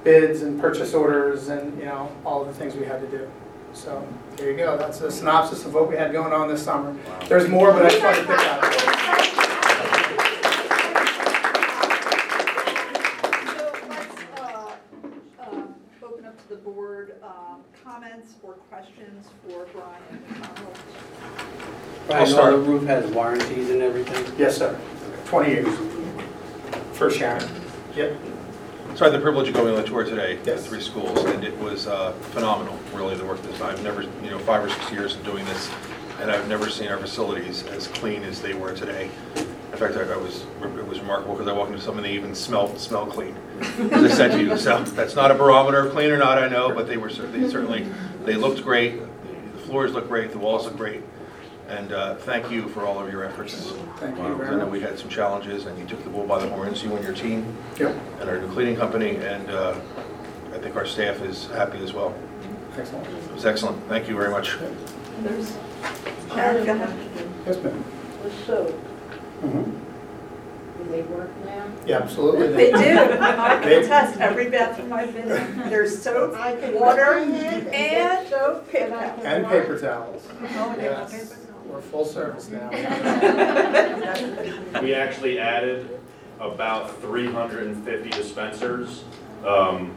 bids 0.04 0.42
and 0.42 0.60
purchase 0.60 0.94
orders 0.94 1.48
and, 1.50 1.78
you 1.78 1.86
know, 1.86 2.12
all 2.26 2.42
of 2.42 2.48
the 2.48 2.54
things 2.54 2.76
we 2.76 2.86
had 2.86 3.00
to 3.02 3.08
do. 3.08 3.30
So, 3.78 4.06
there 4.38 4.50
you 4.50 4.58
go, 4.58 4.76
that's 4.76 5.02
a 5.02 5.12
synopsis 5.12 5.64
of 5.64 5.76
what 5.76 5.88
we 5.88 5.96
had 5.96 6.12
going 6.12 6.34
on 6.34 6.48
this 6.48 6.64
summer. 6.64 6.98
There's 7.30 7.48
more, 7.48 7.72
but 7.72 7.86
I 7.86 7.90
just 7.90 8.02
wanted 8.02 8.22
to 8.22 8.26
pick 8.26 8.40
out. 8.40 8.64
So 13.54 13.80
let's 13.88 14.16
uh, 14.40 14.72
um, 15.46 15.76
open 16.02 16.26
up 16.26 16.42
to 16.42 16.48
the 16.50 16.56
board, 16.56 17.18
um, 17.22 17.62
comments 17.84 18.34
or 18.42 18.54
questions 18.54 19.28
for 19.48 19.68
Brian 19.72 20.24
I'll 22.10 22.26
start. 22.26 22.54
the 22.54 22.60
roof 22.60 22.84
has 22.88 23.06
warranties 23.12 23.70
and 23.70 23.84
everything? 23.84 24.34
Yes, 24.40 24.58
sir. 24.58 24.76
20 25.26 25.52
years. 25.52 25.78
For 26.94 27.12
Sharon. 27.12 27.48
Yep. 27.96 28.18
So 28.98 29.06
I 29.06 29.12
had 29.12 29.20
the 29.20 29.22
privilege 29.22 29.48
of 29.50 29.54
going 29.54 29.76
on 29.76 29.80
a 29.80 29.86
tour 29.86 30.04
today 30.04 30.38
at 30.38 30.48
Yes. 30.48 30.66
three 30.66 30.82
schools, 30.82 31.24
and 31.26 31.44
it 31.44 31.56
was 31.60 31.86
uh, 31.86 32.14
phenomenal, 32.32 32.80
really, 32.96 33.14
the 33.14 33.24
work 33.26 33.40
that's, 33.44 33.62
I've 33.62 33.84
never, 33.84 34.02
you 34.02 34.32
know, 34.32 34.40
five 34.40 34.64
or 34.64 34.70
six 34.70 34.92
years 34.92 35.16
of 35.16 35.24
doing 35.24 35.46
this, 35.46 35.70
and 36.20 36.32
I've 36.32 36.50
never 36.50 36.68
seen 36.68 36.88
our 36.88 36.98
facilities 36.98 37.62
as 37.68 37.88
clean 37.90 38.24
as 38.24 38.42
they 38.42 38.56
were 38.56 38.74
today. 38.74 39.12
In 39.72 39.78
fact, 39.78 39.98
I 39.98 40.02
I 40.02 40.18
was, 40.18 40.48
it 40.64 40.88
was 40.88 41.00
remarkable, 41.00 41.36
because 41.36 41.48
I 41.48 41.54
walked 41.54 41.70
into 41.70 41.84
some 41.84 41.98
and 41.98 42.04
they 42.04 42.14
even 42.14 42.34
smelled, 42.34 42.80
smell 42.80 43.06
clean, 43.06 43.38
as 43.92 44.04
I 44.04 44.08
said 44.16 44.32
to 44.32 44.42
you. 44.42 44.58
So 44.58 44.82
that's 44.84 45.14
not 45.14 45.30
a 45.30 45.36
barometer 45.36 45.86
of 45.86 45.94
clean 45.94 46.10
or 46.10 46.18
not, 46.18 46.40
I 46.40 46.48
know, 46.48 46.74
but 46.74 46.88
they 46.88 46.98
were, 46.98 47.12
cer- 47.12 47.28
they 47.28 47.48
certainly, 47.48 47.86
they 48.26 48.34
looked 48.34 48.64
great, 48.64 49.00
the 49.00 49.62
floors 49.68 49.94
looked 49.94 50.08
great, 50.08 50.32
the 50.32 50.40
walls 50.40 50.66
look 50.66 50.76
great, 50.76 51.04
and 51.68 51.92
uh, 51.92 52.16
thank 52.16 52.50
you 52.52 52.68
for 52.70 52.86
all 52.86 53.00
of 53.00 53.12
your 53.12 53.24
efforts. 53.26 53.72
Thank 54.00 54.18
you 54.18 54.24
Uh, 54.24 54.36
very 54.36 54.50
I 54.50 54.52
know 54.52 54.58
much. 54.66 54.72
we 54.72 54.82
had 54.82 54.98
some 54.98 55.10
challenges, 55.10 55.66
and 55.66 55.78
you 55.78 55.86
took 55.86 56.04
the 56.04 56.10
bull 56.10 56.26
by 56.26 56.40
the 56.40 56.50
horns, 56.50 56.84
you 56.84 56.96
and 56.96 57.04
your 57.04 57.14
team 57.14 57.46
Yep. 57.80 57.96
and 58.22 58.30
our 58.30 58.40
new 58.40 58.52
cleaning 58.52 58.76
company, 58.78 59.18
and 59.18 59.50
uh, 59.50 59.76
I 60.54 60.58
think 60.60 60.76
our 60.76 60.86
staff 60.86 61.22
is 61.22 61.48
happy 61.48 61.84
as 61.84 61.94
well. 61.94 62.14
Excellent. 62.78 63.08
It 63.08 63.34
was 63.34 63.46
excellent. 63.46 63.84
Thank 63.90 64.08
you 64.08 64.16
very 64.16 64.30
much. 64.32 64.58
There's, 65.22 65.58
Sharon, 66.34 66.66
go 66.66 66.74
ahead. 66.74 66.98
Yes, 67.46 67.58
ma'am. 67.64 67.84
the 68.24 68.32
soap, 68.46 68.76
Mhm. 69.44 69.64
do 70.78 70.92
they 70.92 71.02
work 71.04 71.30
now? 71.46 71.66
Yeah, 71.88 71.98
absolutely. 72.00 72.48
They 72.56 72.72
do, 72.72 72.78
I 72.78 73.60
can 73.62 73.84
attest, 73.84 74.20
every 74.20 74.50
bathroom 74.50 74.94
I've 74.94 75.14
been 75.14 75.30
in, 75.32 75.70
there's 75.70 76.02
soap, 76.02 76.36
I 76.36 76.56
can 76.56 76.76
water, 76.80 77.20
look 77.20 77.30
in 77.30 77.36
and 77.36 77.68
and 77.68 77.70
get 77.74 78.30
soap, 78.30 78.68
and 78.76 78.94
I 78.94 79.10
can. 79.10 79.26
And 79.26 79.44
wash- 79.44 79.52
paper 79.54 79.80
towels. 79.80 80.24
Oh, 80.42 80.70
and 80.72 80.82
Yes. 80.82 81.12
paper 81.12 81.26
towels. 81.26 81.47
We're 81.68 81.82
full 81.82 82.06
service 82.06 82.50
now. 82.50 82.70
We 84.82 84.94
actually 84.94 85.40
added 85.40 86.00
about 86.40 87.00
350 87.02 88.10
dispensers. 88.10 89.04
Um, 89.46 89.92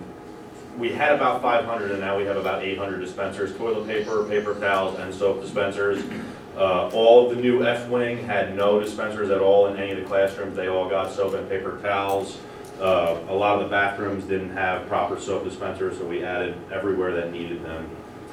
We 0.78 0.90
had 0.92 1.12
about 1.12 1.42
500 1.42 1.90
and 1.90 2.00
now 2.00 2.16
we 2.16 2.24
have 2.24 2.36
about 2.36 2.62
800 2.62 3.00
dispensers, 3.00 3.54
toilet 3.56 3.86
paper, 3.86 4.24
paper 4.24 4.54
towels, 4.54 4.98
and 4.98 5.12
soap 5.14 5.40
dispensers. 5.42 6.02
Uh, 6.56 6.88
All 6.92 7.28
of 7.28 7.36
the 7.36 7.42
new 7.42 7.64
F-wing 7.66 8.24
had 8.24 8.56
no 8.56 8.80
dispensers 8.80 9.30
at 9.30 9.40
all 9.40 9.66
in 9.66 9.76
any 9.76 9.90
of 9.92 9.98
the 9.98 10.04
classrooms. 10.04 10.56
They 10.56 10.68
all 10.68 10.88
got 10.88 11.10
soap 11.12 11.34
and 11.34 11.48
paper 11.48 11.78
towels. 11.82 12.38
Uh, 12.80 13.18
A 13.28 13.34
lot 13.34 13.56
of 13.58 13.64
the 13.64 13.68
bathrooms 13.68 14.24
didn't 14.24 14.50
have 14.50 14.86
proper 14.88 15.20
soap 15.20 15.44
dispensers, 15.44 15.98
so 15.98 16.04
we 16.06 16.24
added 16.24 16.54
everywhere 16.72 17.12
that 17.14 17.30
needed 17.32 17.62
them. 17.64 17.88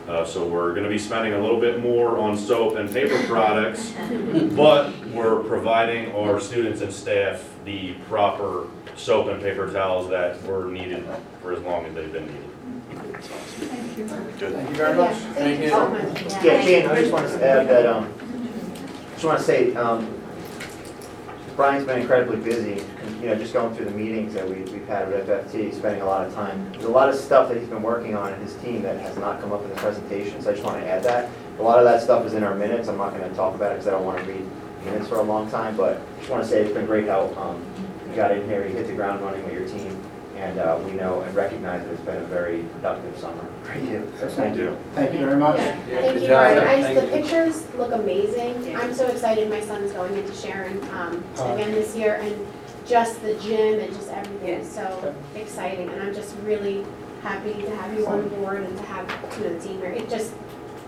Uh, 0.07 0.23
So 0.23 0.45
we're 0.45 0.73
gonna 0.73 0.87
be 0.89 0.97
spending 0.97 1.33
a 1.33 1.39
little 1.39 1.59
bit 1.59 1.81
more 1.81 2.17
on 2.17 2.37
soap 2.37 2.77
and 2.77 2.89
paper 2.91 3.21
products, 3.27 3.93
but 4.55 4.91
we're 5.13 5.41
providing 5.43 6.13
our 6.13 6.39
students 6.39 6.81
and 6.81 6.91
staff 6.93 7.43
the 7.65 7.93
proper 8.07 8.67
soap 8.95 9.27
and 9.27 9.41
paper 9.41 9.69
towels 9.71 10.09
that 10.09 10.41
were 10.43 10.65
needed 10.65 11.03
for 11.41 11.51
as 11.51 11.59
long 11.61 11.85
as 11.85 11.93
they've 11.93 12.11
been 12.13 12.25
needed. 12.25 12.43
Thank 12.89 13.97
you. 13.97 14.07
Thank 14.07 14.69
you 14.69 14.75
very 14.75 14.95
much. 14.95 15.15
Thank 15.35 15.59
you. 15.61 15.67
Yeah, 16.47 16.61
Jane, 16.61 16.87
I 16.87 17.01
just 17.01 17.11
want 17.11 17.27
to 17.27 17.45
add 17.45 17.67
that, 17.67 17.85
um, 17.85 18.13
just 19.13 19.25
want 19.25 19.39
to 19.39 19.43
say, 19.43 19.75
um, 19.75 20.07
Brian's 21.57 21.85
been 21.85 21.99
incredibly 22.01 22.37
busy, 22.37 22.83
you 23.21 23.27
know, 23.27 23.35
just 23.35 23.53
going 23.53 23.73
through 23.75 23.85
the 23.85 23.91
meetings 23.91 24.33
that 24.33 24.47
we, 24.47 24.57
we've 24.71 24.87
had 24.87 25.07
with 25.07 25.27
FFT, 25.27 25.73
spending 25.73 26.01
a 26.01 26.05
lot 26.05 26.25
of 26.25 26.33
time. 26.33 26.71
There's 26.73 26.85
a 26.85 26.89
lot 26.89 27.09
of 27.09 27.15
stuff 27.15 27.49
that 27.49 27.57
he's 27.57 27.67
been 27.67 27.81
working 27.81 28.15
on 28.15 28.33
in 28.33 28.39
his 28.41 28.53
team 28.55 28.83
that 28.83 28.99
has 28.99 29.17
not 29.17 29.41
come 29.41 29.51
up 29.51 29.63
in 29.63 29.69
the 29.69 29.75
presentation, 29.75 30.41
so 30.41 30.51
I 30.51 30.53
just 30.53 30.63
want 30.63 30.79
to 30.81 30.87
add 30.87 31.03
that. 31.03 31.29
A 31.59 31.63
lot 31.63 31.79
of 31.79 31.85
that 31.85 32.01
stuff 32.01 32.25
is 32.25 32.33
in 32.33 32.43
our 32.43 32.53
minutes, 32.53 32.87
I'm 32.87 32.97
not 32.97 33.17
going 33.17 33.27
to 33.27 33.35
talk 33.35 33.55
about 33.55 33.71
it 33.71 33.75
because 33.75 33.87
I 33.87 33.91
don't 33.91 34.05
want 34.05 34.19
to 34.19 34.25
read 34.25 34.45
minutes 34.85 35.07
for 35.09 35.15
a 35.15 35.23
long 35.23 35.49
time, 35.49 35.75
but 35.75 35.97
I 35.97 36.19
just 36.19 36.29
want 36.29 36.43
to 36.43 36.49
say 36.49 36.61
it's 36.61 36.73
been 36.73 36.85
great 36.85 37.07
how, 37.07 37.33
um, 37.35 37.63
you 38.07 38.15
got 38.15 38.31
in 38.31 38.47
here, 38.47 38.65
you 38.67 38.73
hit 38.73 38.87
the 38.87 38.93
ground 38.93 39.21
running 39.21 39.43
with 39.43 39.53
your 39.53 39.67
team, 39.67 39.99
and, 40.35 40.59
uh, 40.59 40.79
we 40.85 40.91
know 40.91 41.21
and 41.21 41.35
recognize 41.35 41.83
that 41.83 41.91
it's 41.93 42.01
been 42.03 42.17
a 42.17 42.25
very 42.27 42.59
productive 42.75 43.17
summer 43.17 43.43
for 43.63 43.79
you. 43.79 44.11
So 44.19 44.29
thank 44.29 44.55
you. 44.55 44.77
Thank 44.93 45.13
you 45.13 45.19
very 45.25 45.35
much. 45.37 45.57
Yeah, 45.57 45.75
Thank 45.87 46.13
good 46.13 46.21
you, 46.21 46.27
job. 46.27 46.53
Brian. 46.53 46.57
I 46.59 46.81
just, 46.81 46.83
Thank 46.83 46.99
the 46.99 47.05
you. 47.17 47.23
pictures 47.23 47.75
look 47.75 47.91
amazing. 47.91 48.75
I'm 48.75 48.93
so 48.93 49.07
excited 49.07 49.49
my 49.49 49.61
son's 49.61 49.91
going 49.93 50.15
into 50.15 50.33
Sharon, 50.35 50.79
um, 50.91 51.23
again 51.33 51.71
this 51.71 51.95
year, 51.95 52.15
and 52.21 52.45
just 52.87 53.21
the 53.21 53.33
gym 53.35 53.79
and 53.79 53.93
just 53.93 54.09
everything 54.09 54.49
is 54.49 54.69
so 54.71 54.81
Okay. 55.03 55.41
exciting, 55.41 55.89
and 55.89 56.01
I'm 56.01 56.13
just 56.13 56.35
really 56.43 56.85
happy 57.23 57.53
to 57.53 57.75
have 57.75 57.97
you 57.97 58.07
on 58.07 58.27
board 58.29 58.61
and 58.63 58.77
to 58.77 58.83
have, 58.83 59.09
you 59.37 59.43
know, 59.43 59.53
the 59.53 59.59
team 59.59 59.77
here. 59.79 59.91
It 59.91 60.09
just, 60.09 60.31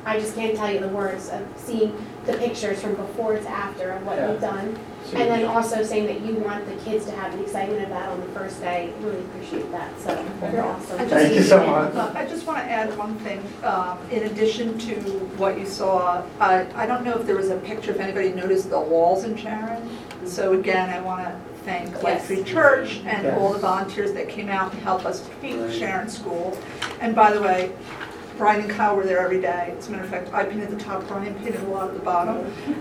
I 0.05 0.17
just 0.19 0.33
can't 0.35 0.55
tell 0.55 0.71
you 0.71 0.79
the 0.79 0.87
words 0.87 1.29
of 1.29 1.41
seeing 1.57 1.93
the 2.25 2.33
pictures 2.33 2.81
from 2.81 2.95
before 2.95 3.37
to 3.37 3.49
after 3.49 3.91
of 3.91 4.05
what 4.05 4.17
Yeah. 4.17 4.31
you've 4.31 4.41
done. 4.41 4.77
And 5.11 5.27
then 5.29 5.45
also 5.45 5.81
saying 5.83 6.05
that 6.05 6.21
you 6.21 6.35
want 6.35 6.67
the 6.67 6.75
kids 6.89 7.05
to 7.05 7.11
have 7.13 7.35
the 7.35 7.41
excitement 7.41 7.81
of 7.81 7.89
that 7.89 8.09
on 8.09 8.19
the 8.21 8.27
first 8.27 8.61
day, 8.61 8.91
really 9.01 9.17
appreciate 9.21 9.69
that, 9.71 9.89
so 9.99 10.23
you're 10.53 10.63
awesome. 10.63 10.99
Thank 11.09 11.33
you 11.33 11.41
so 11.41 11.65
much. 11.65 11.95
Uh, 11.95 12.11
I 12.15 12.25
just 12.25 12.45
want 12.45 12.59
to 12.59 12.65
add 12.71 12.95
one 12.95 13.15
thing, 13.15 13.41
um, 13.63 13.97
in 14.11 14.23
addition 14.23 14.77
to 14.77 14.93
what 15.37 15.57
you 15.59 15.65
saw, 15.65 16.21
I, 16.39 16.67
I 16.75 16.85
don't 16.85 17.03
know 17.03 17.17
if 17.19 17.25
there 17.25 17.35
was 17.35 17.49
a 17.49 17.57
picture, 17.57 17.89
if 17.91 17.99
anybody 17.99 18.31
noticed 18.31 18.69
the 18.69 18.79
walls 18.79 19.23
in 19.23 19.35
Sharon. 19.35 19.89
So 20.25 20.53
again, 20.53 20.89
I 20.91 21.01
want 21.01 21.21
to 21.25 21.35
thank 21.65 22.01
Light 22.03 22.23
Tree 22.25 22.43
Church 22.43 23.01
and 23.05 23.27
all 23.37 23.53
the 23.53 23.59
volunteers 23.59 24.13
that 24.13 24.29
came 24.29 24.49
out 24.49 24.73
and 24.73 24.81
helped 24.81 25.05
us 25.05 25.27
paint 25.41 25.61
Right. 25.61 25.73
Sharon 25.73 26.09
School. 26.09 26.57
And 27.01 27.15
by 27.15 27.31
the 27.31 27.41
way, 27.41 27.71
Brian 28.37 28.61
and 28.61 28.69
Kyle 28.69 28.95
were 28.95 29.05
there 29.05 29.19
every 29.19 29.41
day. 29.41 29.75
As 29.77 29.89
a 29.89 29.91
matter 29.91 30.03
of 30.05 30.09
fact, 30.09 30.33
I 30.33 30.45
painted 30.45 30.69
the 30.69 30.77
top, 30.81 31.05
Brian 31.07 31.33
painted 31.35 31.61
a 31.61 31.67
lot 31.67 31.89
of 31.89 31.93
the 31.93 31.99
bottom, 31.99 32.37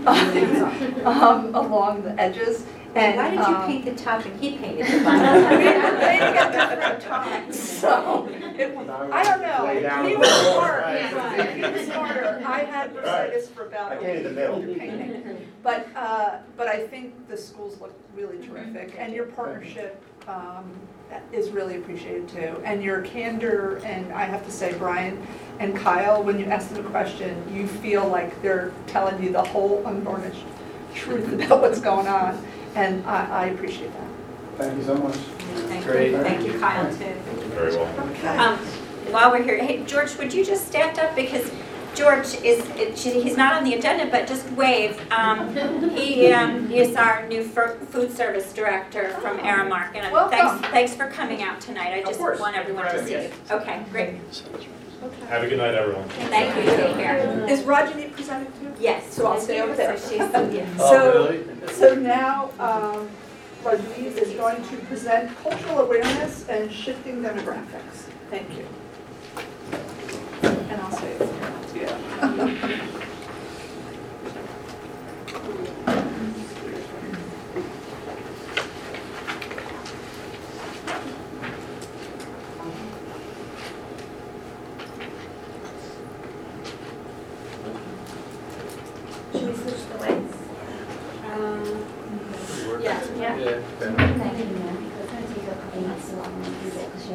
um, 1.07 1.55
along 1.55 2.03
the 2.03 2.19
edges. 2.21 2.65
And, 2.99 3.17
Why 3.17 3.31
did 3.31 3.39
you 3.39 3.45
um, 3.55 3.67
paint 3.67 3.85
the 3.85 3.95
top 3.95 4.25
and 4.25 4.41
he 4.41 4.59
painted 4.59 4.87
We 4.87 4.93
the 4.93 4.99
were 4.99 5.05
bottom? 5.05 5.45
waiting 6.01 6.37
at 6.37 6.53
different 6.53 7.01
times, 7.03 7.59
so, 7.59 8.29
it, 8.59 8.77
I 8.77 9.23
don't 9.23 9.43
know, 9.43 10.09
he 10.09 10.17
was 10.17 10.29
floor. 10.29 10.53
smart, 10.55 10.85
Right. 11.15 11.55
he 11.57 11.63
was 11.63 11.83
smarter, 11.87 12.43
I 12.45 12.59
had 12.61 12.95
Mercedes 12.95 13.49
for 13.51 13.67
about 13.67 13.93
I 13.93 13.95
a 13.97 14.01
painted 14.01 14.25
the 14.25 14.29
week 14.31 14.37
middle. 14.37 14.75
painting. 14.75 15.47
But, 15.63 15.87
uh, 15.95 16.39
but 16.57 16.67
I 16.69 16.87
think 16.87 17.29
the 17.29 17.37
schools 17.37 17.81
look 17.81 17.95
really 18.17 18.45
terrific, 18.47 18.95
and 18.99 19.13
your 19.13 19.27
partnership, 19.27 20.03
um, 20.27 20.65
is 21.33 21.51
really 21.51 21.77
appreciated 21.77 22.29
too. 22.29 22.61
And 22.65 22.83
your 22.83 23.01
candor, 23.03 23.81
and 23.85 24.13
I 24.13 24.25
have 24.25 24.45
to 24.45 24.51
say, 24.51 24.75
Brian 24.77 25.25
and 25.59 25.75
Kyle, 25.75 26.23
when 26.23 26.39
you 26.39 26.45
ask 26.47 26.69
them 26.71 26.85
a 26.85 26.91
question, 26.91 27.43
you 27.55 27.67
feel 27.67 28.07
like 28.09 28.43
they're 28.43 28.73
telling 28.87 29.23
you 29.23 29.31
the 29.31 29.43
whole 29.43 29.87
unvarnished 29.87 30.45
truth 30.95 31.33
about 31.33 31.63
what's 31.63 31.81
going 31.81 32.07
on, 32.09 32.45
and 32.75 33.05
I, 33.07 33.45
I 33.45 33.47
appreciate 33.47 33.93
that. 33.93 34.09
Thank 34.59 34.79
you 34.79 34.85
so 34.85 34.95
much. 34.97 35.15
Thank 35.15 35.85
Great. 35.85 36.11
you, 36.13 36.19
thank 36.23 36.47
you, 36.47 36.59
Kyle, 36.59 36.91
too. 36.91 37.15
Very 37.55 37.77
well. 37.77 38.09
Okay. 38.11 38.29
Um, 38.37 38.59
While 39.13 39.31
we're 39.31 39.43
here, 39.43 39.59
hey, 39.63 39.85
George, 39.85 40.17
would 40.19 40.33
you 40.35 40.45
just 40.45 40.67
stand 40.67 40.99
up, 40.99 41.15
because 41.15 41.51
George 41.95 42.35
is, 42.45 42.65
it- 42.77 42.97
he's 42.99 43.37
not 43.37 43.55
on 43.55 43.65
the 43.65 43.75
agenda, 43.75 44.07
but 44.11 44.27
just 44.27 44.49
wave. 44.53 45.01
Um, 45.13 45.55
He 45.97 46.31
um, 46.33 46.71
is 46.71 46.95
our 46.97 47.27
new 47.29 47.43
fir- 47.43 47.77
food 47.91 48.15
service 48.15 48.53
director 48.53 49.11
from 49.21 49.39
Aramark, 49.39 49.95
and 49.97 50.07
I'm- 50.07 50.31
thanks, 50.31 50.45
Welcome. 50.45 50.71
thanks 50.71 50.95
for 50.95 51.09
coming 51.09 51.43
out 51.43 51.61
tonight. 51.61 51.93
I 51.95 52.03
just 52.03 52.19
course. 52.19 52.39
want 52.41 52.57
everyone 52.57 52.85
to 52.87 53.05
see 53.05 53.13
you. 53.13 53.31
Okay, 53.51 53.83
great. 53.91 54.17
Have 55.29 55.45
a 55.45 55.49
good 55.49 55.59
night, 55.59 55.75
everyone. 55.75 56.09
Thank 56.09 56.57
you, 56.57 56.63
take 56.77 56.97
care. 56.97 57.49
Is 57.49 57.61
Rajani 57.61 58.13
presenting 58.13 58.53
too? 58.61 58.75
Yes. 58.81 59.15
So 59.15 59.27
I'll 59.29 59.41
stay 59.41 59.61
over 59.61 59.75
there. 59.75 59.97
So 59.99 60.09
she's, 60.11 60.19
yeah. 60.19 60.67
Oh, 60.81 60.91
So, 60.91 61.31
really? 61.31 61.73
so 61.73 61.95
now, 61.95 62.51
um, 62.59 63.09
Rajani 63.63 64.17
is 64.17 64.31
going 64.37 64.57
to 64.57 64.77
present 64.87 65.37
cultural 65.43 65.81
awareness 65.81 66.49
and 66.49 66.73
shifting 66.73 67.23
demographics. 67.23 68.09
Thank 68.31 68.49
you. 68.57 68.67
And 70.43 70.81
I'll 70.81 70.91
say 70.91 71.13
it 71.13 71.73
here, 71.73 71.85
yeah. 71.85 72.95
Should 89.33 89.47
we 89.49 89.55
switch 89.55 89.83
the 89.93 89.99
lights? 89.99 90.37
Yeah. 92.83 93.37
Yeah. 93.37 93.61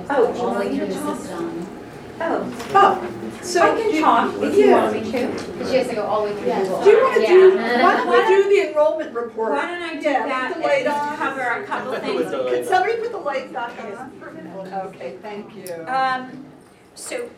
Oh, 0.10 0.32
do 0.32 0.40
you 0.40 0.46
want 0.46 0.72
me 0.72 0.80
to 0.80 0.94
talk? 0.94 1.18
Oh, 2.22 2.54
Oh, 2.76 3.40
so. 3.42 3.62
I 3.62 3.82
can 3.82 3.92
do- 3.92 4.02
talk 4.02 4.34
if 4.42 4.56
you 4.58 4.72
want 4.72 4.94
me 4.94 5.12
to. 5.12 5.28
Because 5.28 5.72
she 5.72 5.78
has 5.78 5.88
to 5.90 5.96
go 5.96 6.04
all 6.04 6.26
the 6.28 6.34
way 6.34 6.40
through 6.42 6.54
Google. 6.64 6.84
Do 6.84 6.90
you 6.90 6.98
want 7.02 7.14
to 7.22 7.28
do, 7.28 7.54
Yeah. 7.56 8.06
why 8.06 8.18
don't 8.30 8.50
we 8.98 9.04
do 9.04 9.10
enrollment 9.10 9.14
report? 9.16 9.52
Why 9.54 9.68
don't 9.68 9.82
I 9.82 9.96
do 10.00 10.02
Yeah, 10.10 10.28
that 10.28 10.54
put 10.54 10.62
the 10.62 10.68
light 10.68 10.86
and 10.86 10.88
on. 10.88 11.10
just 11.10 11.20
cover 11.20 11.42
a 11.42 11.64
couple 11.66 11.94
things? 11.94 12.32
Can 12.32 12.66
somebody 12.66 12.98
put 12.98 13.12
the 13.12 13.18
light 13.18 13.54
back 13.54 13.84
on 13.98 14.12
for 14.20 14.30
a 14.30 14.34
minute? 14.34 14.74
Okay, 14.86 15.18
thank 15.22 15.56
you. 15.56 15.86
Um, 15.88 16.46
so 16.96 17.30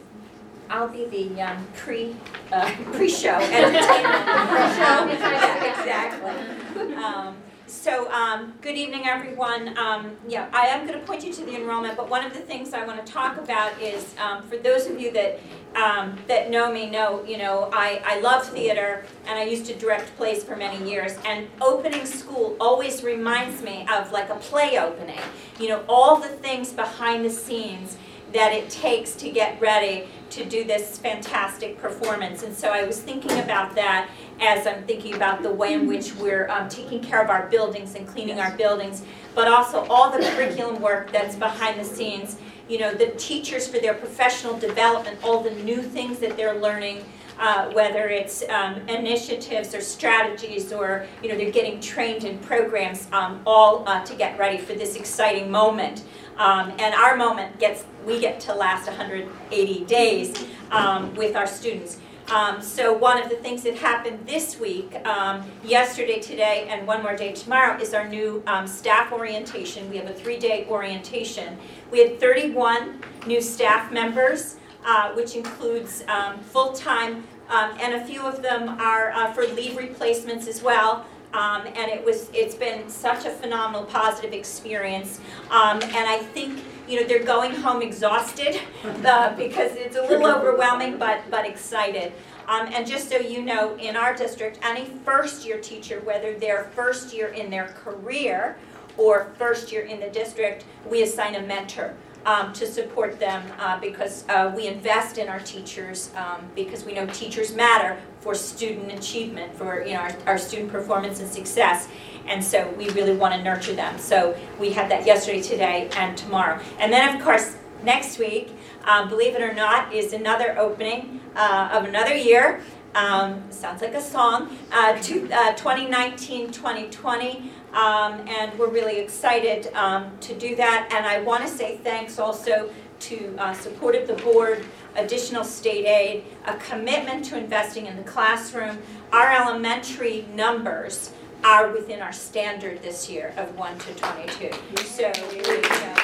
I'll 0.70 0.90
be 0.90 1.06
the 1.06 1.42
um, 1.42 1.68
pre, 1.76 2.16
uh, 2.52 2.72
pre-show 2.94 3.30
entertainment. 3.30 3.82
Pre-show, 4.50 5.10
yeah, 5.12 5.80
exactly. 5.80 6.96
Um, 6.96 7.36
So, 7.68 8.12
um, 8.12 8.54
good 8.62 8.76
evening, 8.76 9.08
everyone. 9.08 9.76
Um, 9.76 10.12
Yeah, 10.28 10.48
I 10.54 10.68
am 10.68 10.86
going 10.86 11.00
to 11.00 11.06
point 11.06 11.24
you 11.26 11.34
to 11.34 11.44
the 11.44 11.56
enrollment, 11.56 11.98
but 11.98 12.10
one 12.10 12.24
of 12.24 12.32
the 12.32 12.40
things 12.40 12.74
I 12.74 12.86
want 12.86 13.04
to 13.04 13.12
talk 13.12 13.38
about 13.38 13.82
is, 13.82 14.14
um, 14.20 14.44
for 14.44 14.58
those 14.58 14.86
of 14.86 15.00
you 15.00 15.12
that, 15.14 15.40
um, 15.76 16.16
that 16.28 16.52
know 16.52 16.72
me, 16.72 16.88
know, 16.88 17.24
you 17.26 17.40
know, 17.40 17.72
I, 17.74 18.02
I 18.06 18.20
love 18.20 18.48
theater, 18.48 19.04
and 19.26 19.40
I 19.40 19.46
used 19.46 19.66
to 19.66 19.74
direct 19.74 20.16
plays 20.16 20.44
for 20.44 20.56
many 20.56 20.88
years, 20.88 21.18
and 21.26 21.48
opening 21.60 22.06
school 22.06 22.56
always 22.60 23.04
reminds 23.04 23.64
me 23.64 23.88
of 23.92 24.12
like 24.12 24.30
a 24.30 24.36
play 24.36 24.78
opening. 24.78 25.20
You 25.60 25.70
know, 25.70 25.84
all 25.90 26.18
the 26.18 26.30
things 26.30 26.72
behind 26.72 27.26
the 27.26 27.32
scenes 27.32 27.98
that 28.36 28.52
it 28.52 28.70
takes 28.70 29.16
to 29.16 29.30
get 29.30 29.60
ready 29.62 30.08
to 30.30 30.44
do 30.44 30.66
this 30.66 30.98
fantastic 30.98 31.80
performance. 31.80 32.44
And 32.44 32.54
so 32.54 32.70
I 32.70 32.84
was 32.84 33.02
thinking 33.02 33.40
about 33.40 33.74
that 33.76 34.10
as 34.42 34.68
I'm 34.68 34.84
thinking 34.84 35.16
about 35.16 35.42
the 35.42 35.52
way 35.52 35.74
in 35.74 35.88
which 35.88 36.14
we're 36.16 36.50
um, 36.50 36.68
taking 36.68 37.02
care 37.02 37.24
of 37.24 37.30
our 37.30 37.48
buildings 37.48 37.96
and 37.96 38.06
cleaning 38.06 38.40
our 38.40 38.52
buildings, 38.58 39.04
but 39.34 39.48
also 39.48 39.86
all 39.90 40.12
the 40.12 40.20
curriculum 40.32 40.82
work 40.82 41.12
that's 41.14 41.36
behind 41.36 41.80
the 41.80 41.86
scenes. 41.86 42.38
You 42.68 42.80
know, 42.80 42.94
the 42.94 43.12
teachers 43.12 43.68
for 43.68 43.80
their 43.80 43.94
professional 43.94 44.58
development, 44.60 45.20
all 45.24 45.40
the 45.42 45.52
new 45.52 45.82
things 45.82 46.20
that 46.20 46.36
they're 46.36 46.60
learning, 46.60 47.06
uh, 47.40 47.70
whether 47.72 48.08
it's 48.08 48.44
um, 48.50 48.76
initiatives 48.90 49.74
or 49.76 49.82
strategies 49.82 50.74
or, 50.74 51.06
you 51.22 51.30
know, 51.30 51.38
they're 51.38 51.52
getting 51.52 51.80
trained 51.80 52.24
in 52.24 52.40
programs, 52.40 53.08
um, 53.12 53.42
all 53.46 53.88
uh, 53.88 54.04
to 54.04 54.16
get 54.16 54.38
ready 54.40 54.58
for 54.58 54.74
this 54.74 54.96
exciting 54.96 55.52
moment. 55.52 56.04
Um, 56.38 56.74
and 56.80 56.94
our 56.94 57.16
moment 57.16 57.60
gets, 57.60 57.86
we 58.06 58.20
get 58.20 58.40
to 58.42 58.54
last 58.54 58.88
180 58.88 59.86
days 59.86 60.46
um, 60.72 61.14
with 61.16 61.36
our 61.36 61.48
students. 61.48 62.00
Um, 62.30 62.60
so 62.62 62.92
one 62.92 63.22
of 63.22 63.30
the 63.30 63.36
things 63.36 63.62
that 63.64 63.76
happened 63.76 64.26
this 64.26 64.60
week, 64.60 64.96
um, 65.06 65.44
yesterday, 65.64 66.20
today, 66.20 66.68
and 66.70 66.88
one 66.88 67.04
more 67.04 67.16
day 67.16 67.34
tomorrow, 67.34 67.80
is 67.80 67.94
our 67.94 68.08
new 68.08 68.42
um, 68.48 68.66
staff 68.66 69.12
orientation. 69.12 69.90
We 69.92 69.98
have 69.98 70.10
a 70.10 70.14
three-day 70.14 70.66
orientation. 70.68 71.58
We 71.92 72.00
had 72.00 72.20
31 72.20 73.00
new 73.28 73.42
staff 73.42 73.92
members, 73.92 74.58
uh, 74.84 75.14
which 75.14 75.36
includes 75.36 76.04
um, 76.08 76.40
full-time, 76.40 77.28
um, 77.50 77.78
and 77.80 77.94
a 77.94 78.06
few 78.06 78.22
of 78.22 78.42
them 78.42 78.70
are 78.82 79.12
uh, 79.12 79.32
for 79.34 79.46
leave 79.46 79.78
replacements 79.78 80.48
as 80.48 80.64
well. 80.64 81.06
Um, 81.34 81.68
and 81.68 81.92
it 81.92 82.04
was, 82.04 82.30
it's 82.34 82.56
been 82.56 82.88
such 82.90 83.26
a 83.26 83.30
phenomenal, 83.30 83.86
positive 83.86 84.34
experience. 84.34 85.20
Um, 85.50 85.82
and 85.82 86.08
I 86.08 86.20
think, 86.20 86.64
you 86.88 87.02
know, 87.02 87.08
they're 87.08 87.24
going 87.24 87.52
home 87.52 87.82
exhausted 87.82 88.60
uh, 89.06 89.36
because 89.36 89.76
it's 89.76 89.96
a 89.96 90.02
little 90.02 90.28
overwhelming, 90.28 90.98
but, 90.98 91.22
but 91.30 91.46
excited. 91.46 92.14
Um, 92.48 92.70
and 92.72 92.86
just 92.86 93.10
so 93.10 93.18
you 93.18 93.42
know, 93.42 93.76
in 93.78 93.96
our 93.96 94.16
district, 94.16 94.60
any 94.64 94.86
first-year 95.04 95.60
teacher, 95.60 96.00
whether 96.02 96.38
they're 96.38 96.66
first 96.76 97.14
year 97.14 97.28
in 97.30 97.50
their 97.50 97.70
career 97.70 98.56
or 98.98 99.32
first 99.38 99.72
year 99.72 99.82
in 99.82 100.00
the 100.00 100.10
district, 100.10 100.64
we 100.90 101.04
assign 101.04 101.36
a 101.36 101.42
mentor 101.42 101.96
um, 102.26 102.52
to 102.54 102.66
support 102.66 103.20
them 103.20 103.44
uh, 103.60 103.80
because 103.80 104.26
uh, 104.30 104.52
we 104.56 104.68
invest 104.68 105.18
in 105.18 105.30
our 105.30 105.40
teachers 105.40 106.12
um, 106.16 106.46
because 106.56 106.84
we 106.84 106.94
know 106.94 107.06
teachers 107.08 107.54
matter 107.56 107.98
for 108.20 108.34
student 108.34 108.92
achievement, 108.92 109.56
for 109.56 109.84
you 109.84 109.94
know 109.94 110.00
our, 110.00 110.16
our 110.26 110.38
student 110.38 110.72
performance 110.72 111.20
and 111.20 111.30
success. 111.30 111.88
And 112.28 112.44
so 112.44 112.68
we 112.72 112.90
really 112.90 113.16
want 113.16 113.36
to 113.36 113.44
nurture 113.44 113.74
them. 113.74 114.00
So 114.00 114.36
we 114.60 114.72
had 114.72 114.90
that 114.90 115.06
yesterday, 115.06 115.42
today, 115.42 115.90
and 115.96 116.18
tomorrow. 116.18 116.60
And 116.80 116.92
then 116.92 117.16
of 117.16 117.24
course 117.24 117.56
next 117.84 118.18
week, 118.18 118.52
um, 118.86 119.10
believe 119.10 119.36
it 119.36 119.42
or 119.42 119.54
not, 119.54 119.94
is 119.94 120.14
another 120.14 120.58
opening 120.58 121.22
uh, 121.36 121.70
of 121.72 121.86
another 121.86 122.16
year. 122.16 122.62
Um, 122.96 123.44
sounds 123.52 123.82
like 123.82 123.94
a 123.94 124.02
song. 124.02 124.58
Uh, 124.72 124.98
uh, 124.98 125.54
2019, 125.54 126.52
2020. 126.52 127.52
Um, 127.76 128.26
and 128.28 128.58
we're 128.58 128.70
really 128.70 129.00
excited 129.00 129.68
um, 129.76 130.18
to 130.22 130.34
do 130.34 130.56
that. 130.56 130.90
And 130.94 131.06
I 131.06 131.20
want 131.22 131.44
to 131.44 131.50
say 131.50 131.78
thanks 131.84 132.18
also 132.20 132.70
to 133.02 133.36
uh, 133.38 133.54
support 133.54 133.96
of 133.96 134.08
the 134.08 134.14
board, 134.14 134.66
additional 134.96 135.44
state 135.44 135.86
aid, 135.86 136.24
a 136.46 136.56
commitment 136.56 137.26
to 137.26 137.38
investing 137.38 137.86
in 137.88 137.98
the 137.98 138.04
classroom. 138.04 138.78
Our 139.12 139.30
elementary 139.34 140.26
numbers 140.34 141.12
are 141.44 141.72
within 141.74 142.02
our 142.02 142.14
standard 142.14 142.82
this 142.82 143.10
year 143.10 143.34
of 143.38 143.56
1 143.58 143.78
to 143.80 143.94
22. 143.96 144.52
So 144.86 145.12
we, 145.30 145.36
you 145.36 145.44
know, 145.44 145.96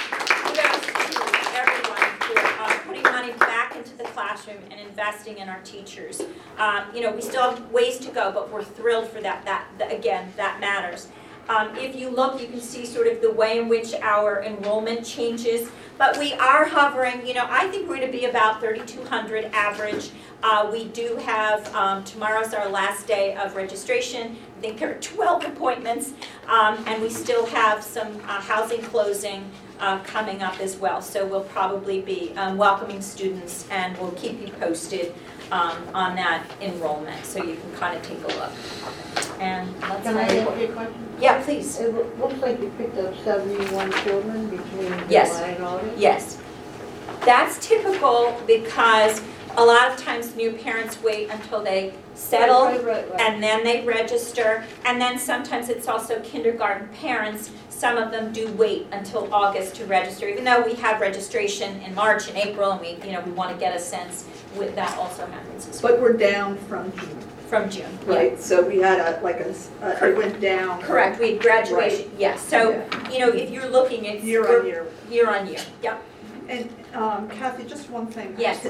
kudos 0.43 0.86
to 0.86 1.23
everyone 1.55 2.10
for 2.19 2.39
uh, 2.62 2.77
putting 2.86 3.03
money 3.03 3.31
back 3.39 3.75
into 3.77 3.95
the 3.97 4.03
classroom 4.03 4.57
and 4.69 4.79
investing 4.81 5.38
in 5.38 5.47
our 5.47 5.62
teachers. 5.63 6.21
Um, 6.57 6.84
You 6.93 7.01
know, 7.01 7.12
we 7.12 7.21
still 7.21 7.49
have 7.49 7.71
ways 7.71 7.97
to 7.99 8.12
go, 8.12 8.31
but 8.34 8.51
we're 8.51 8.62
thrilled 8.63 9.07
for 9.07 9.21
that. 9.21 9.45
That, 9.45 9.65
that- 9.77 9.91
again, 9.93 10.31
that 10.36 10.60
matters. 10.60 11.07
Um, 11.49 11.75
If 11.75 11.95
you 11.95 12.10
look, 12.10 12.39
you 12.39 12.47
can 12.47 12.62
see 12.62 12.86
sort 12.86 13.08
of 13.08 13.21
the 13.21 13.32
way 13.32 13.58
in 13.60 13.67
which 13.67 13.93
our 13.95 14.43
enrollment 14.43 15.06
changes. 15.06 15.69
But 15.97 16.17
we 16.17 16.34
are 16.34 16.65
hovering, 16.65 17.27
you 17.27 17.33
know, 17.33 17.46
I 17.50 17.67
think 17.67 17.87
we're 17.87 17.98
going 17.98 18.12
to 18.12 18.17
be 18.17 18.25
about 18.25 18.60
3,200 18.60 19.46
average. 19.54 20.10
Uh, 20.42 20.69
We 20.71 20.85
do 20.85 21.17
have, 21.17 21.73
um, 21.75 22.04
tomorrow's 22.04 22.54
our 22.54 22.67
last 22.69 23.06
day 23.08 23.35
of 23.35 23.56
registration. 23.56 24.37
I 24.58 24.62
think 24.62 24.79
there 24.79 24.92
are 24.92 25.00
12 25.00 25.46
appointments. 25.46 26.13
Um, 26.48 26.83
And 26.87 27.02
we 27.02 27.10
still 27.10 27.46
have 27.48 27.83
some 27.83 28.15
uh, 28.27 28.42
housing 28.42 28.81
closing 28.81 29.44
uh, 29.79 30.00
coming 30.04 30.42
up 30.44 30.60
as 30.60 30.77
well. 30.77 31.02
So 31.02 31.25
we'll 31.25 31.44
probably 31.44 32.02
be 32.02 32.33
um, 32.37 32.56
welcoming 32.58 33.02
students 33.02 33.67
and 33.71 33.98
we'll 33.98 34.12
keep 34.12 34.39
you 34.39 34.54
posted 34.54 35.13
um, 35.52 35.77
on 35.93 36.15
that 36.15 36.43
enrollment, 36.62 37.25
so 37.25 37.43
you 37.43 37.56
can 37.56 37.73
kind 37.73 37.95
of 37.97 38.04
take 38.04 38.23
a 38.23 38.27
look. 38.27 38.52
And 39.39 39.69
let's. 39.81 40.04
Can 40.04 40.17
I 40.17 40.21
ask 40.23 40.60
you 40.60 40.65
a 40.67 40.71
question? 40.71 41.08
Yeah, 41.19 41.43
please. 41.43 41.79
It 41.79 41.93
loo- 41.93 42.10
looks 42.19 42.39
like 42.41 42.60
you 42.62 42.71
picked 42.77 42.97
up 42.97 43.13
seventy-one 43.23 43.91
children 44.04 44.49
between 44.49 44.93
Yes. 45.10 45.29
July 45.37 45.49
and 45.49 45.63
August. 45.63 45.97
Yes. 45.97 46.37
That's 47.25 47.65
typical 47.65 48.39
because 48.47 49.21
a 49.58 49.63
lot 49.65 49.91
of 49.91 49.97
times 49.97 50.35
new 50.35 50.54
parents 50.54 51.02
wait 51.04 51.29
until 51.29 51.62
they 51.62 51.93
settle 52.15 52.65
Right, 52.65 52.83
right, 52.83 53.12
right. 53.12 53.19
and 53.21 53.43
then 53.43 53.63
they 53.63 53.83
register. 53.85 54.63
And 54.85 54.99
then 54.99 55.19
sometimes 55.19 55.69
it's 55.69 55.87
also 55.87 56.19
kindergarten 56.21 56.87
parents. 56.99 57.52
Some 57.82 57.98
of 57.98 58.12
them 58.12 58.32
do 58.32 58.48
wait 58.54 58.86
until 58.92 59.34
August 59.34 59.73
to 59.77 59.86
register, 59.88 60.27
even 60.27 60.44
though 60.44 60.62
we 60.62 60.75
have 60.75 61.02
registration 61.02 61.82
in 61.82 61.96
March 61.96 62.27
and 62.29 62.38
April 62.38 62.73
and 62.73 62.79
we, 62.79 62.90
you 63.04 63.13
know, 63.13 63.21
we 63.21 63.32
want 63.32 63.52
to 63.52 63.60
get 63.60 63.75
a 63.75 63.79
sense 63.79 64.23
with, 64.56 64.75
that 64.75 64.96
also 65.00 65.25
happens 65.25 65.67
as 65.67 65.82
well, 65.82 65.94
But 65.94 66.00
we're 66.04 66.13
down 66.13 66.58
from 66.60 66.92
June, 66.92 67.19
from 67.50 67.71
June. 67.71 67.98
yeah. 68.08 68.13
right? 68.15 68.40
So 68.40 68.62
we 68.62 68.77
had 68.77 69.00
a, 69.00 69.19
like 69.23 69.40
a, 69.40 69.50
s- 69.50 69.71
a- 69.82 70.10
it 70.10 70.15
went 70.15 70.40
down. 70.40 70.79
Correct, 70.84 71.19
we 71.19 71.32
had 71.32 71.42
graduation, 71.42 72.12
yes. 72.19 72.40
So, 72.48 72.69
Yeah. 72.69 73.10
you 73.12 73.17
know, 73.17 73.29
if 73.29 73.50
you're 73.50 73.67
looking, 73.67 74.06
it's. 74.06 74.23
Year 74.23 74.60
on 74.60 74.67
year. 74.67 74.86
Year 75.10 75.27
on 75.36 75.48
year, 75.48 75.62
yep. 75.82 76.04
And 76.50 76.69
um, 76.94 77.27
Kathy, 77.29 77.63
just 77.63 77.90
one 77.90 78.06
thing. 78.06 78.36
Yes. 78.38 78.67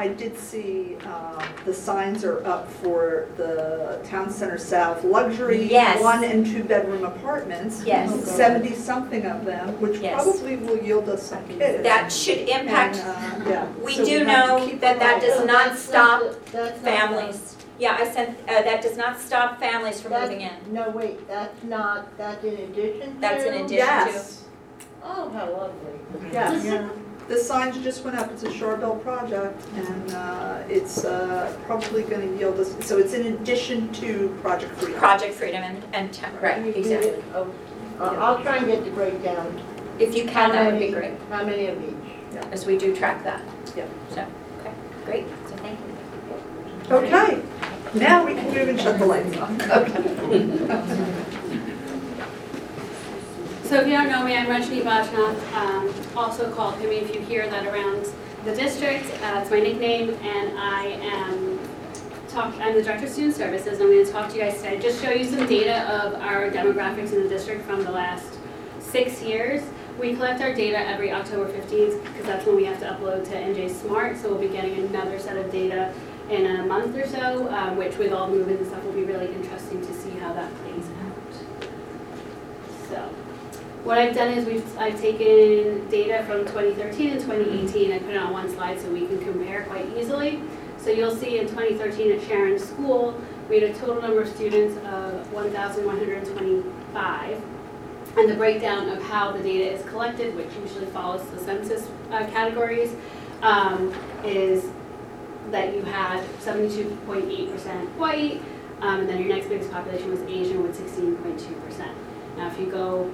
I 0.00 0.08
did 0.08 0.38
see 0.38 0.96
um, 1.04 1.42
the 1.66 1.74
signs 1.74 2.24
are 2.24 2.42
up 2.46 2.72
for 2.72 3.28
the 3.36 4.00
Town 4.08 4.30
Center 4.30 4.56
South 4.56 5.04
luxury. 5.04 5.70
Yes. 5.70 6.00
One 6.02 6.24
and 6.24 6.46
two 6.46 6.64
bedroom 6.64 7.04
apartments. 7.04 7.84
Yes. 7.84 8.24
Seventy-something 8.24 9.26
of 9.26 9.44
them, 9.44 9.78
which 9.78 10.00
Yes. 10.00 10.22
probably 10.24 10.56
will 10.56 10.78
yield 10.82 11.06
us 11.10 11.22
some 11.24 11.46
kids. 11.46 11.82
That 11.82 12.10
should 12.10 12.48
impact 12.48 12.96
And, 12.96 13.42
uh, 13.46 13.50
yeah. 13.50 13.66
We 13.84 13.96
So 13.96 14.04
do 14.06 14.24
have 14.24 14.46
to 14.46 14.56
know 14.58 14.66
keep 14.66 14.80
that 14.80 14.94
an 14.94 14.98
that 15.00 15.16
eye 15.16 15.20
does 15.26 15.40
on 15.40 15.46
not 15.46 15.66
That's 15.68 15.82
stop 15.82 16.20
the- 16.22 16.36
that's 16.52 16.82
not 16.82 16.84
families. 16.98 17.56
Yeah, 17.78 17.96
I 18.00 18.10
sent, 18.10 18.38
uh, 18.48 18.62
that 18.62 18.80
does 18.80 18.96
not 18.96 19.20
stop 19.20 19.60
families 19.60 20.00
from 20.00 20.12
That- 20.12 20.22
moving 20.30 20.40
in. 20.40 20.50
No, 20.72 20.88
wait, 20.94 21.28
that's 21.28 21.62
not, 21.64 22.16
that's 22.16 22.42
in 22.42 22.54
addition 22.54 23.14
to? 23.16 23.20
That's 23.20 23.44
in 23.44 23.52
addition 23.52 23.68
to. 23.68 23.74
Yes, 23.74 24.44
Oh, 25.04 25.28
how 25.28 25.44
lovely. 25.50 26.30
yes. 26.32 26.84
The 27.30 27.38
signs 27.38 27.78
just 27.84 28.04
went 28.04 28.18
up, 28.18 28.28
it's 28.32 28.42
a 28.42 28.48
Sharbell 28.48 29.00
project, 29.04 29.64
and 29.76 30.10
uh, 30.14 30.64
it's 30.68 31.04
uh, 31.04 31.56
probably 31.64 32.02
gonna 32.02 32.26
yield 32.26 32.58
us, 32.58 32.74
so 32.84 32.98
it's 32.98 33.14
in 33.14 33.34
addition 33.34 33.92
to 33.92 34.36
Project 34.42 34.74
Freedom. 34.74 34.98
Project 34.98 35.34
Freedom 35.34 35.62
and, 35.62 35.80
and, 35.92 36.12
Town- 36.12 36.36
right, 36.42 36.60
You 36.60 36.72
exactly. 36.72 37.22
Oh, 37.32 37.48
uh, 38.00 38.16
I'll 38.18 38.42
try 38.42 38.56
and 38.56 38.66
get 38.66 38.84
the 38.84 38.90
breakdown. 38.90 39.62
If 40.00 40.16
you 40.16 40.26
How 40.26 40.46
can, 40.46 40.50
that 40.50 40.72
would 40.72 40.80
be 40.80 40.90
great, 40.90 41.12
How 41.30 41.44
many 41.44 41.68
of 41.68 41.80
each? 41.80 41.94
as 42.50 42.66
we 42.66 42.76
do 42.76 42.96
track 42.96 43.22
that. 43.22 43.42
Yeah. 43.76 43.86
So, 44.08 44.26
okay, 44.58 44.72
great, 45.04 45.26
so 45.48 45.54
thank 45.58 45.78
you. 45.78 46.96
Okay, 46.96 47.40
now 47.94 48.26
we 48.26 48.34
can 48.34 48.52
move 48.52 48.68
and 48.70 48.80
shut 48.80 48.98
the 48.98 49.06
lights 49.06 49.36
off. 49.36 49.56
So 53.70 53.80
if 53.80 53.86
you 53.86 53.92
don't 53.92 54.08
know 54.08 54.24
me, 54.24 54.36
I'm 54.36 54.46
Rajni 54.46 54.82
Bajnath, 54.82 55.52
um, 55.52 55.94
also 56.16 56.52
called 56.52 56.74
Himi 56.80 57.02
if 57.02 57.14
you 57.14 57.20
hear 57.20 57.48
that 57.48 57.68
around 57.68 58.04
the 58.44 58.52
district. 58.52 59.04
Uh, 59.22 59.38
It's 59.40 59.48
my 59.52 59.60
nickname, 59.60 60.10
and 60.10 60.58
I 60.58 60.86
am 61.00 61.60
talk, 62.28 62.52
I'm 62.58 62.74
the 62.74 62.82
Director 62.82 63.06
of 63.06 63.12
Student 63.12 63.36
Services. 63.36 63.80
I'm 63.80 63.86
going 63.86 64.04
to 64.04 64.10
talk 64.10 64.28
to 64.30 64.34
you 64.34 64.42
guys 64.42 64.56
today, 64.56 64.80
just 64.80 65.00
show 65.00 65.12
you 65.12 65.24
some 65.24 65.46
data 65.46 65.88
of 65.88 66.14
our 66.14 66.50
demographics 66.50 67.12
in 67.12 67.22
the 67.22 67.28
district 67.28 67.64
from 67.64 67.84
the 67.84 67.92
last 67.92 68.40
six 68.80 69.22
years. 69.22 69.62
We 70.00 70.16
collect 70.16 70.40
our 70.40 70.52
data 70.52 70.80
every 70.80 71.12
October 71.12 71.48
15th, 71.52 72.02
because 72.02 72.26
that's 72.26 72.44
when 72.46 72.56
we 72.56 72.64
have 72.64 72.80
to 72.80 72.86
upload 72.86 73.22
to 73.26 73.36
NJ 73.36 73.70
Smart, 73.70 74.16
so 74.16 74.30
we'll 74.30 74.40
be 74.40 74.48
getting 74.48 74.84
another 74.84 75.20
set 75.20 75.36
of 75.36 75.52
data 75.52 75.94
in 76.28 76.44
a 76.44 76.66
month 76.66 76.96
or 76.96 77.06
so, 77.06 77.48
um, 77.50 77.76
which 77.76 77.96
with 77.98 78.12
all 78.12 78.26
the 78.26 78.34
movement 78.34 78.58
and 78.58 78.68
stuff 78.68 78.82
will 78.82 78.94
be 78.94 79.04
really 79.04 79.32
interesting 79.32 79.80
to 79.80 79.94
see 79.94 80.10
how 80.18 80.32
that 80.32 80.52
plays 80.56 80.86
out. 81.04 81.68
So, 82.88 83.14
what 83.84 83.98
I've 83.98 84.14
done 84.14 84.32
is 84.32 84.44
we've, 84.44 84.78
I've 84.78 85.00
taken 85.00 85.88
data 85.88 86.22
from 86.26 86.40
2013 86.40 87.10
and 87.10 87.20
2018 87.20 87.92
and 87.92 88.04
put 88.04 88.14
it 88.14 88.18
on 88.18 88.32
one 88.32 88.50
slide 88.50 88.80
so 88.80 88.90
we 88.90 89.06
can 89.06 89.20
compare 89.20 89.62
quite 89.64 89.86
easily. 89.96 90.42
So 90.76 90.90
you'll 90.90 91.16
see 91.16 91.38
in 91.38 91.46
2013 91.48 92.12
at 92.12 92.20
Sharon 92.22 92.58
School, 92.58 93.18
we 93.48 93.60
had 93.60 93.70
a 93.70 93.74
total 93.74 94.02
number 94.02 94.20
of 94.22 94.28
students 94.28 94.76
of 94.86 95.32
1,125. 95.32 97.42
And 98.16 98.28
the 98.28 98.34
breakdown 98.34 98.88
of 98.88 99.00
how 99.04 99.30
the 99.32 99.42
data 99.42 99.72
is 99.72 99.84
collected, 99.88 100.36
which 100.36 100.48
usually 100.62 100.86
follows 100.86 101.24
the 101.30 101.38
census 101.38 101.88
uh, 102.10 102.26
categories, 102.26 102.94
um, 103.42 103.94
is 104.24 104.68
that 105.50 105.74
you 105.74 105.82
had 105.82 106.24
72.8% 106.40 107.96
white, 107.96 108.40
um, 108.80 109.00
and 109.00 109.08
then 109.08 109.18
your 109.18 109.28
next 109.28 109.48
biggest 109.48 109.70
population 109.70 110.10
was 110.10 110.20
Asian 110.22 110.62
with 110.62 110.78
16.2%. 110.78 111.92
Now, 112.36 112.48
if 112.48 112.58
you 112.58 112.66
go 112.66 113.10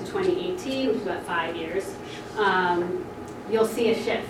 to 0.00 0.12
2018, 0.12 0.88
which 0.88 0.96
is 0.96 1.02
about 1.02 1.22
five 1.24 1.56
years, 1.56 1.94
um, 2.38 3.04
you'll 3.50 3.66
see 3.66 3.92
a 3.92 3.94
shift. 3.94 4.28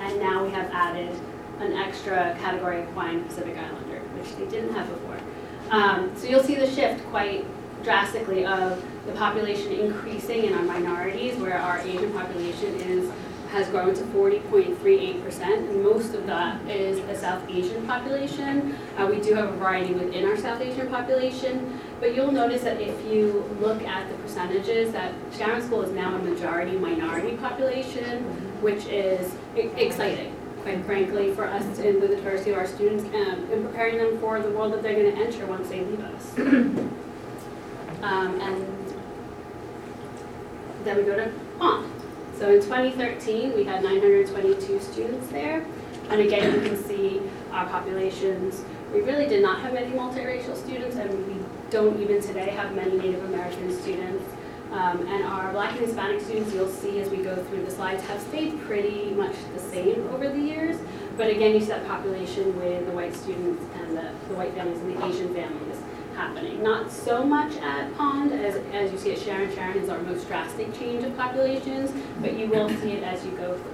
And 0.00 0.18
now 0.18 0.44
we 0.44 0.50
have 0.50 0.70
added 0.72 1.18
an 1.60 1.72
extra 1.72 2.36
category 2.40 2.82
of 2.82 2.88
Hawaiian 2.88 3.24
Pacific 3.24 3.56
Islander, 3.56 4.00
which 4.18 4.34
they 4.36 4.46
didn't 4.46 4.74
have 4.74 4.88
before. 4.88 5.18
Um, 5.70 6.14
so 6.16 6.26
you'll 6.26 6.42
see 6.42 6.56
the 6.56 6.70
shift 6.70 7.04
quite 7.06 7.46
drastically 7.82 8.44
of 8.44 8.82
the 9.06 9.12
population 9.12 9.72
increasing 9.72 10.44
in 10.44 10.54
our 10.54 10.62
minorities, 10.62 11.36
where 11.36 11.58
our 11.58 11.78
Asian 11.80 12.12
population 12.12 12.74
is 12.76 13.10
has 13.54 13.68
grown 13.68 13.94
to 13.94 14.02
40.38%, 14.02 15.42
and 15.42 15.82
most 15.84 16.12
of 16.12 16.26
that 16.26 16.60
is 16.68 16.98
a 17.08 17.16
South 17.16 17.48
Asian 17.48 17.86
population. 17.86 18.76
Uh, 18.98 19.06
we 19.06 19.20
do 19.20 19.32
have 19.32 19.48
a 19.48 19.56
variety 19.56 19.94
within 19.94 20.24
our 20.26 20.36
South 20.36 20.60
Asian 20.60 20.88
population, 20.88 21.78
but 22.00 22.16
you'll 22.16 22.32
notice 22.32 22.62
that 22.62 22.80
if 22.80 23.06
you 23.06 23.48
look 23.60 23.80
at 23.82 24.10
the 24.10 24.16
percentages, 24.16 24.90
that 24.90 25.14
Sharon 25.36 25.62
School 25.62 25.82
is 25.82 25.92
now 25.92 26.16
a 26.16 26.18
majority 26.18 26.76
minority 26.76 27.36
population, 27.36 28.24
which 28.60 28.86
is 28.86 29.32
exciting, 29.54 30.34
quite 30.62 30.84
frankly, 30.84 31.32
for 31.32 31.44
us 31.46 31.62
and 31.78 32.02
the 32.02 32.08
diversity 32.08 32.50
of 32.50 32.58
our 32.58 32.66
students, 32.66 33.04
um, 33.04 33.48
and 33.52 33.64
preparing 33.66 33.98
them 33.98 34.18
for 34.18 34.40
the 34.40 34.50
world 34.50 34.72
that 34.72 34.82
they're 34.82 35.00
going 35.00 35.14
to 35.14 35.22
enter 35.22 35.46
once 35.46 35.68
they 35.68 35.80
leave 35.80 36.00
us. 36.00 36.90
Um, 38.02 38.38
and 38.38 38.66
then 40.84 40.98
we 40.98 41.04
go 41.04 41.16
to 41.16 41.32
Pond. 41.58 41.93
So 42.44 42.50
in 42.50 42.60
2013, 42.60 43.54
we 43.54 43.64
had 43.64 43.82
922 43.82 44.78
students 44.78 45.28
there. 45.28 45.64
And 46.10 46.20
again, 46.20 46.52
you 46.52 46.60
can 46.60 46.76
see 46.76 47.22
our 47.50 47.66
populations. 47.66 48.62
We 48.92 49.00
really 49.00 49.26
did 49.26 49.40
not 49.40 49.62
have 49.62 49.72
many 49.72 49.90
multiracial 49.92 50.54
students, 50.54 50.96
and 50.96 51.26
we 51.26 51.42
don't 51.70 51.98
even 52.02 52.20
today 52.20 52.50
have 52.50 52.74
many 52.74 52.98
Native 52.98 53.24
American 53.24 53.74
students. 53.74 54.22
Um, 54.72 55.06
and 55.06 55.24
our 55.24 55.52
Black 55.52 55.70
and 55.70 55.86
Hispanic 55.86 56.20
students, 56.20 56.52
you'll 56.52 56.68
see 56.68 57.00
as 57.00 57.08
we 57.08 57.16
go 57.16 57.34
through 57.44 57.64
the 57.64 57.70
slides, 57.70 58.02
have 58.08 58.20
stayed 58.20 58.60
pretty 58.66 59.12
much 59.12 59.36
the 59.54 59.60
same 59.60 60.06
over 60.08 60.28
the 60.28 60.38
years. 60.38 60.76
But 61.16 61.30
again, 61.30 61.54
you 61.54 61.60
see 61.60 61.68
that 61.68 61.86
population 61.86 62.58
with 62.58 62.84
the 62.84 62.92
white 62.92 63.14
students 63.14 63.64
and 63.80 63.96
the, 63.96 64.10
the 64.28 64.34
white 64.34 64.52
families 64.52 64.80
and 64.80 64.94
the 64.94 65.06
Asian 65.06 65.32
families 65.32 65.73
happening. 66.14 66.62
Not 66.62 66.90
so 66.90 67.24
much 67.24 67.56
at 67.56 67.94
Pond 67.96 68.32
as, 68.32 68.56
as 68.72 68.92
you 68.92 68.98
see 68.98 69.12
at 69.12 69.18
Sharon. 69.18 69.54
Sharon 69.54 69.76
is 69.76 69.88
our 69.88 70.00
most 70.00 70.26
drastic 70.28 70.72
change 70.78 71.04
of 71.04 71.16
populations, 71.16 71.92
but 72.20 72.38
you 72.38 72.48
will 72.48 72.68
see 72.68 72.92
it 72.92 73.02
as 73.02 73.24
you 73.24 73.32
go 73.32 73.56
through. 73.56 73.70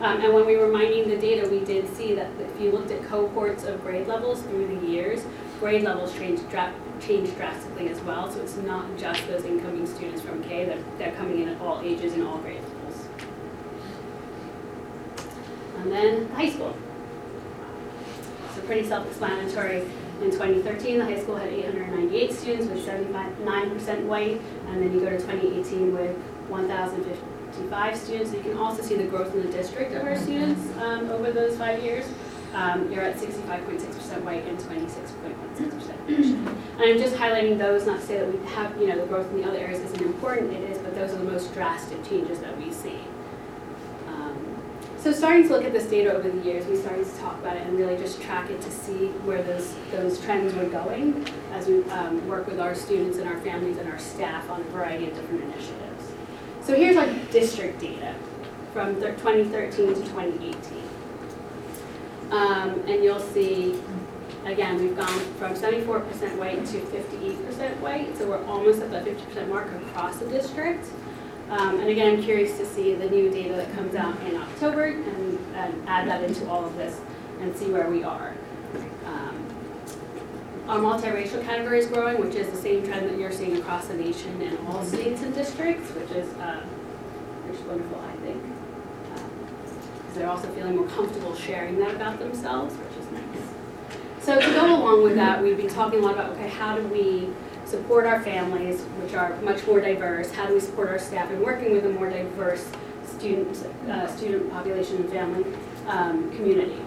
Um, 0.00 0.20
and 0.20 0.34
when 0.34 0.46
we 0.46 0.56
were 0.56 0.68
mining 0.68 1.08
the 1.08 1.16
data, 1.16 1.48
we 1.48 1.60
did 1.64 1.88
see 1.96 2.14
that 2.14 2.28
if 2.40 2.60
you 2.60 2.72
looked 2.72 2.90
at 2.90 3.04
cohorts 3.04 3.62
of 3.64 3.80
grade 3.82 4.08
levels 4.08 4.42
through 4.42 4.66
the 4.66 4.86
years, 4.86 5.24
grade 5.60 5.82
levels 5.84 6.12
changed, 6.14 6.48
dra- 6.50 6.74
changed 7.00 7.36
drastically 7.36 7.88
as 7.88 8.00
well. 8.00 8.30
So 8.30 8.40
it's 8.40 8.56
not 8.56 8.84
just 8.98 9.24
those 9.28 9.44
incoming 9.44 9.86
students 9.86 10.20
from 10.20 10.42
K, 10.42 10.64
they're, 10.64 10.82
they're 10.98 11.12
coming 11.12 11.40
in 11.40 11.48
at 11.50 11.60
all 11.60 11.80
ages 11.82 12.14
and 12.14 12.24
all 12.24 12.38
grade 12.38 12.60
levels. 12.62 13.06
And 15.78 15.92
then 15.92 16.28
high 16.30 16.50
school. 16.50 16.76
So 18.56 18.60
pretty 18.62 18.86
self-explanatory. 18.88 19.88
In 20.22 20.30
2013, 20.30 20.98
the 20.98 21.04
high 21.04 21.20
school 21.20 21.34
had 21.34 21.48
898 21.48 22.32
students 22.32 22.68
with 22.68 22.86
79% 22.86 24.04
white, 24.04 24.40
and 24.68 24.80
then 24.80 24.92
you 24.92 25.00
go 25.00 25.10
to 25.10 25.18
2018 25.18 25.92
with 25.92 26.16
1,055 26.48 27.96
students. 27.96 28.30
And 28.30 28.44
you 28.44 28.52
can 28.52 28.58
also 28.60 28.82
see 28.82 28.94
the 28.94 29.02
growth 29.02 29.34
in 29.34 29.44
the 29.44 29.50
district 29.50 29.92
of 29.94 30.06
our 30.06 30.16
students 30.16 30.64
um, 30.78 31.10
over 31.10 31.32
those 31.32 31.58
five 31.58 31.82
years. 31.82 32.06
Um, 32.54 32.92
you're 32.92 33.02
at 33.02 33.16
65.6% 33.16 34.22
white 34.22 34.44
and 34.46 34.56
26.16% 34.58 36.06
And 36.06 36.80
I'm 36.80 36.98
just 36.98 37.16
highlighting 37.16 37.58
those, 37.58 37.84
not 37.86 37.98
to 37.98 38.06
say 38.06 38.18
that 38.18 38.32
we 38.32 38.46
have, 38.50 38.80
you 38.80 38.86
know, 38.86 39.00
the 39.00 39.06
growth 39.06 39.28
in 39.32 39.40
the 39.40 39.48
other 39.48 39.58
areas 39.58 39.80
isn't 39.80 40.02
important, 40.02 40.52
it 40.52 40.70
is, 40.70 40.78
but 40.78 40.94
those 40.94 41.10
are 41.10 41.18
the 41.18 41.24
most 41.24 41.52
drastic 41.52 42.04
changes 42.08 42.38
that 42.40 42.56
we 42.58 42.70
see. 42.70 43.00
So 45.02 45.10
starting 45.10 45.48
to 45.48 45.54
look 45.54 45.64
at 45.64 45.72
this 45.72 45.86
data 45.86 46.14
over 46.14 46.30
the 46.30 46.38
years, 46.44 46.64
we 46.66 46.76
started 46.76 47.04
to 47.04 47.18
talk 47.18 47.36
about 47.40 47.56
it 47.56 47.66
and 47.66 47.76
really 47.76 47.96
just 47.96 48.22
track 48.22 48.48
it 48.50 48.60
to 48.60 48.70
see 48.70 49.08
where 49.24 49.42
those, 49.42 49.74
those 49.90 50.20
trends 50.20 50.54
were 50.54 50.66
going 50.66 51.26
as 51.50 51.66
we 51.66 51.82
um, 51.90 52.24
work 52.28 52.46
with 52.46 52.60
our 52.60 52.72
students 52.72 53.18
and 53.18 53.28
our 53.28 53.36
families 53.40 53.78
and 53.78 53.90
our 53.90 53.98
staff 53.98 54.48
on 54.48 54.60
a 54.60 54.64
variety 54.64 55.08
of 55.08 55.16
different 55.16 55.42
initiatives. 55.42 56.12
So 56.60 56.76
here's 56.76 56.96
our 56.96 57.12
district 57.32 57.80
data 57.80 58.14
from 58.72 58.94
thir- 58.94 59.16
2013 59.16 59.88
to 59.88 59.94
2018. 59.94 60.82
Um, 62.30 62.80
and 62.86 63.02
you'll 63.02 63.18
see, 63.18 63.80
again, 64.44 64.80
we've 64.80 64.96
gone 64.96 65.18
from 65.34 65.56
seventy-four 65.56 65.98
percent 66.00 66.38
white 66.38 66.64
to 66.66 66.80
fifty-eight 66.86 67.44
percent 67.44 67.78
white, 67.80 68.16
so 68.16 68.26
we're 68.26 68.42
almost 68.46 68.80
at 68.80 68.90
the 68.90 69.02
fifty 69.02 69.22
percent 69.24 69.50
mark 69.50 69.68
across 69.70 70.16
the 70.18 70.28
district. 70.28 70.86
Um, 71.52 71.80
and 71.80 71.90
again, 71.90 72.14
I'm 72.16 72.22
curious 72.22 72.56
to 72.56 72.64
see 72.64 72.94
the 72.94 73.10
new 73.10 73.30
data 73.30 73.52
that 73.56 73.70
comes 73.74 73.94
out 73.94 74.18
in 74.22 74.36
October 74.36 74.84
and, 74.84 75.38
and 75.54 75.86
add 75.86 76.08
that 76.08 76.24
into 76.24 76.48
all 76.48 76.64
of 76.64 76.74
this 76.78 76.98
and 77.40 77.54
see 77.54 77.66
where 77.66 77.90
we 77.90 78.02
are. 78.02 78.32
Um, 79.04 79.46
Our 80.66 80.78
multiracial 80.78 81.44
category 81.44 81.80
is 81.80 81.88
growing, 81.88 82.22
which 82.22 82.36
is 82.36 82.48
the 82.48 82.56
same 82.56 82.82
trend 82.86 83.06
that 83.10 83.18
you're 83.18 83.30
seeing 83.30 83.58
across 83.58 83.86
the 83.88 83.94
nation 83.94 84.40
in 84.40 84.56
all 84.66 84.82
states 84.82 85.20
and 85.20 85.34
districts, 85.34 85.90
which 85.90 86.10
is, 86.12 86.32
uh, 86.36 86.62
which 87.46 87.60
is 87.60 87.66
wonderful, 87.66 88.00
I 88.00 88.16
think. 88.24 88.42
Because 89.12 90.14
they're 90.14 90.30
also 90.30 90.48
feeling 90.54 90.76
more 90.76 90.88
comfortable 90.88 91.34
sharing 91.34 91.78
that 91.80 91.94
about 91.94 92.18
themselves, 92.18 92.74
which 92.76 93.04
is 93.04 93.12
nice. 93.12 94.24
So 94.24 94.40
to 94.40 94.46
go 94.54 94.74
along 94.74 95.02
with 95.02 95.16
that, 95.16 95.42
we've 95.42 95.58
been 95.58 95.68
talking 95.68 95.98
a 95.98 96.02
lot 96.02 96.14
about, 96.14 96.30
okay, 96.30 96.48
how 96.48 96.76
do 96.76 96.88
we 96.88 97.28
support 97.72 98.04
our 98.04 98.22
families, 98.22 98.82
which 99.00 99.14
are 99.14 99.34
much 99.40 99.66
more 99.66 99.80
diverse? 99.80 100.30
How 100.30 100.46
do 100.46 100.52
we 100.52 100.60
support 100.60 100.88
our 100.90 100.98
staff 100.98 101.30
in 101.30 101.40
working 101.40 101.72
with 101.72 101.86
a 101.86 101.88
more 101.88 102.10
diverse 102.10 102.70
student, 103.06 103.56
uh, 103.88 104.14
student 104.14 104.52
population 104.52 104.96
and 104.96 105.10
family 105.10 105.44
um, 105.88 106.30
community? 106.36 106.82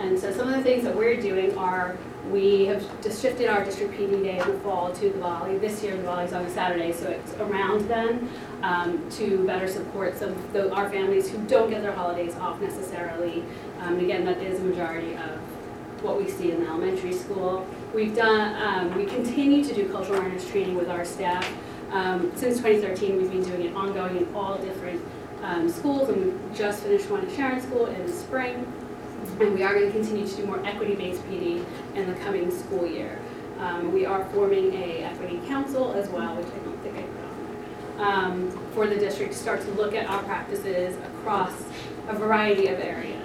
And 0.00 0.18
so 0.18 0.32
some 0.32 0.48
of 0.48 0.56
the 0.56 0.62
things 0.62 0.82
that 0.82 0.94
we're 0.94 1.20
doing 1.20 1.56
are, 1.56 1.96
we 2.30 2.66
have 2.66 2.82
just 3.00 3.22
shifted 3.22 3.48
our 3.48 3.64
district 3.64 3.94
PD 3.94 4.22
day 4.24 4.38
in 4.38 4.48
the 4.48 4.58
fall 4.60 4.92
to 4.92 5.00
the 5.08 5.18
Diwali. 5.18 5.60
This 5.60 5.82
year, 5.84 5.96
the 5.96 6.02
Diwali's 6.02 6.32
on 6.32 6.44
a 6.44 6.50
Saturday, 6.50 6.92
so 6.92 7.08
it's 7.08 7.32
around 7.34 7.88
then, 7.88 8.28
um, 8.62 9.08
to 9.12 9.46
better 9.46 9.68
support 9.68 10.18
some 10.18 10.30
of 10.30 10.52
the, 10.52 10.72
our 10.74 10.90
families 10.90 11.30
who 11.30 11.38
don't 11.46 11.70
get 11.70 11.82
their 11.82 11.92
holidays 11.92 12.34
off 12.36 12.60
necessarily. 12.60 13.44
Um, 13.80 14.00
again, 14.00 14.24
that 14.24 14.38
is 14.38 14.60
a 14.60 14.64
majority 14.64 15.14
of 15.14 15.38
what 16.02 16.20
we 16.20 16.28
see 16.28 16.50
in 16.50 16.60
the 16.64 16.68
elementary 16.68 17.12
school. 17.12 17.66
We've 17.94 18.14
done, 18.14 18.54
um, 18.62 18.96
we 18.98 19.06
continue 19.06 19.64
to 19.64 19.74
do 19.74 19.88
cultural 19.88 20.18
awareness 20.18 20.48
training 20.50 20.76
with 20.76 20.90
our 20.90 21.06
staff. 21.06 21.50
Um, 21.90 22.30
since 22.36 22.58
2013, 22.58 23.16
we've 23.16 23.30
been 23.30 23.42
doing 23.42 23.62
it 23.62 23.74
ongoing 23.74 24.18
in 24.18 24.34
all 24.34 24.58
different 24.58 25.02
um, 25.42 25.70
schools, 25.70 26.10
and 26.10 26.26
we 26.26 26.54
just 26.54 26.82
finished 26.82 27.08
one 27.08 27.24
at 27.24 27.34
Sharon 27.34 27.62
School 27.62 27.86
in 27.86 28.06
the 28.06 28.12
spring. 28.12 28.70
And 29.40 29.54
we 29.54 29.62
are 29.62 29.72
going 29.72 29.86
to 29.86 29.92
continue 29.92 30.28
to 30.28 30.36
do 30.36 30.46
more 30.46 30.64
equity-based 30.66 31.22
PD 31.24 31.64
in 31.94 32.12
the 32.12 32.14
coming 32.20 32.50
school 32.50 32.86
year. 32.86 33.18
Um, 33.58 33.90
we 33.92 34.04
are 34.04 34.24
forming 34.30 34.74
a 34.74 35.04
equity 35.04 35.40
council 35.48 35.92
as 35.94 36.10
well, 36.10 36.36
which 36.36 36.46
I 36.46 36.58
don't 36.58 36.78
think 36.82 36.96
I 36.96 37.02
put 37.02 37.24
on 37.24 37.46
there, 37.96 38.06
um, 38.06 38.50
for 38.74 38.86
the 38.86 38.96
district 38.96 39.32
to 39.32 39.38
start 39.38 39.62
to 39.62 39.70
look 39.72 39.94
at 39.94 40.08
our 40.10 40.22
practices 40.24 40.94
across 40.98 41.52
a 42.08 42.14
variety 42.14 42.68
of 42.68 42.80
areas. 42.80 43.17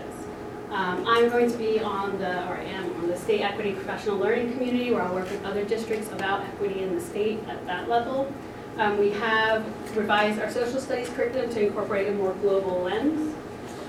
Um, 0.74 1.06
I'm 1.08 1.30
going 1.30 1.52
to 1.52 1.58
be 1.58 1.80
on 1.80 2.18
the, 2.18 2.50
or 2.50 2.56
am 2.56 2.92
on 2.96 3.08
the 3.08 3.16
State 3.16 3.42
Equity 3.42 3.74
Professional 3.74 4.18
Learning 4.18 4.52
Community, 4.54 4.90
where 4.92 5.04
I'll 5.04 5.14
work 5.14 5.30
with 5.30 5.46
other 5.46 5.64
districts 5.64 6.12
about 6.12 6.42
equity 6.48 6.82
in 6.82 6.96
the 6.96 7.02
state 7.02 7.38
at 7.48 7.64
that 7.68 7.88
level. 7.88 8.34
Um, 8.80 8.98
we 8.98 9.12
have 9.12 9.64
revised 9.96 10.42
our 10.42 10.50
social 10.50 10.80
studies 10.80 11.10
curriculum 11.10 11.52
to 11.52 11.68
incorporate 11.68 12.08
a 12.08 12.14
more 12.14 12.34
global 12.42 12.82
lens. 12.82 13.36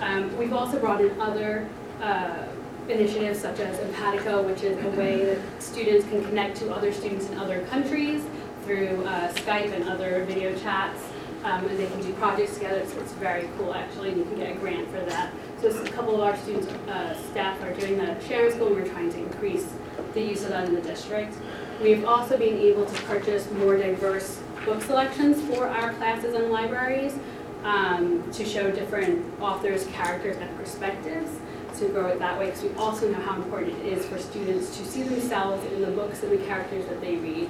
Um, 0.03 0.37
we've 0.37 0.53
also 0.53 0.79
brought 0.79 1.01
in 1.01 1.19
other 1.19 1.67
uh, 2.03 2.45
initiatives 2.91 3.41
such 3.41 3.61
as 3.61 3.79
Empatico, 3.79 4.45
which 4.45 4.63
is 4.63 4.77
a 4.85 4.91
way 4.91 5.25
that 5.25 5.63
students 5.63 6.07
can 6.09 6.23
connect 6.27 6.59
to 6.59 6.71
other 6.71 6.93
students 6.93 7.31
in 7.31 7.39
other 7.39 7.65
countries 7.69 8.23
through 8.67 9.03
uh, 9.07 9.33
Skype 9.33 9.73
and 9.73 9.89
other 9.89 10.23
video 10.27 10.55
chats. 10.59 11.03
Um, 11.45 11.67
and 11.67 11.79
they 11.79 11.87
can 11.87 12.01
do 12.01 12.13
projects 12.15 12.55
together, 12.55 12.87
so 12.87 12.99
it's 13.01 13.13
very 13.13 13.49
cool 13.59 13.75
actually, 13.75 14.11
and 14.11 14.19
you 14.19 14.25
can 14.25 14.37
get 14.37 14.57
a 14.57 14.59
grant 14.59 14.89
for 14.89 15.01
that. 15.01 15.31
So 15.65 15.83
a 15.83 15.89
couple 15.89 16.15
of 16.17 16.21
our 16.21 16.37
students, 16.37 16.69
uh, 16.69 17.17
staff 17.31 17.63
are 17.63 17.73
doing 17.73 17.97
that 17.97 18.11
at 18.11 18.23
Sharon 18.23 18.53
School, 18.53 18.67
and 18.67 18.77
we're 18.77 18.87
trying 18.87 19.11
to 19.11 19.19
increase 19.19 19.67
the 20.13 20.21
use 20.21 20.43
of 20.43 20.51
that 20.51 20.69
in 20.69 20.75
the 20.75 20.83
district. 20.83 21.35
We've 21.83 22.05
also 22.05 22.37
been 22.37 22.59
able 22.59 22.85
to 22.85 23.03
purchase 23.05 23.51
more 23.51 23.79
diverse 23.79 24.43
book 24.67 24.83
selections 24.83 25.41
for 25.41 25.67
our 25.67 25.95
classes 25.95 26.35
and 26.35 26.51
libraries 26.51 27.15
um, 27.63 28.31
to 28.33 28.45
show 28.45 28.71
different 28.73 29.25
authors, 29.41 29.87
characters, 29.87 30.37
and 30.37 30.55
perspectives 30.59 31.31
to 31.79 31.89
grow 31.89 32.09
it 32.09 32.19
that 32.19 32.39
way 32.39 32.51
because 32.51 32.63
we 32.63 32.75
also 32.75 33.11
know 33.11 33.21
how 33.21 33.35
important 33.35 33.73
it 33.79 33.87
is 33.87 34.05
for 34.05 34.19
students 34.19 34.77
to 34.77 34.85
see 34.85 35.03
themselves 35.03 35.65
in 35.73 35.81
the 35.81 35.91
books 35.93 36.23
and 36.23 36.31
the 36.31 36.45
characters 36.45 36.85
that 36.89 37.01
they 37.01 37.17
read 37.17 37.49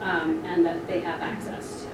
um, 0.00 0.40
and 0.44 0.64
that 0.64 0.86
they 0.86 1.00
have 1.00 1.20
access 1.20 1.82
to. 1.82 1.85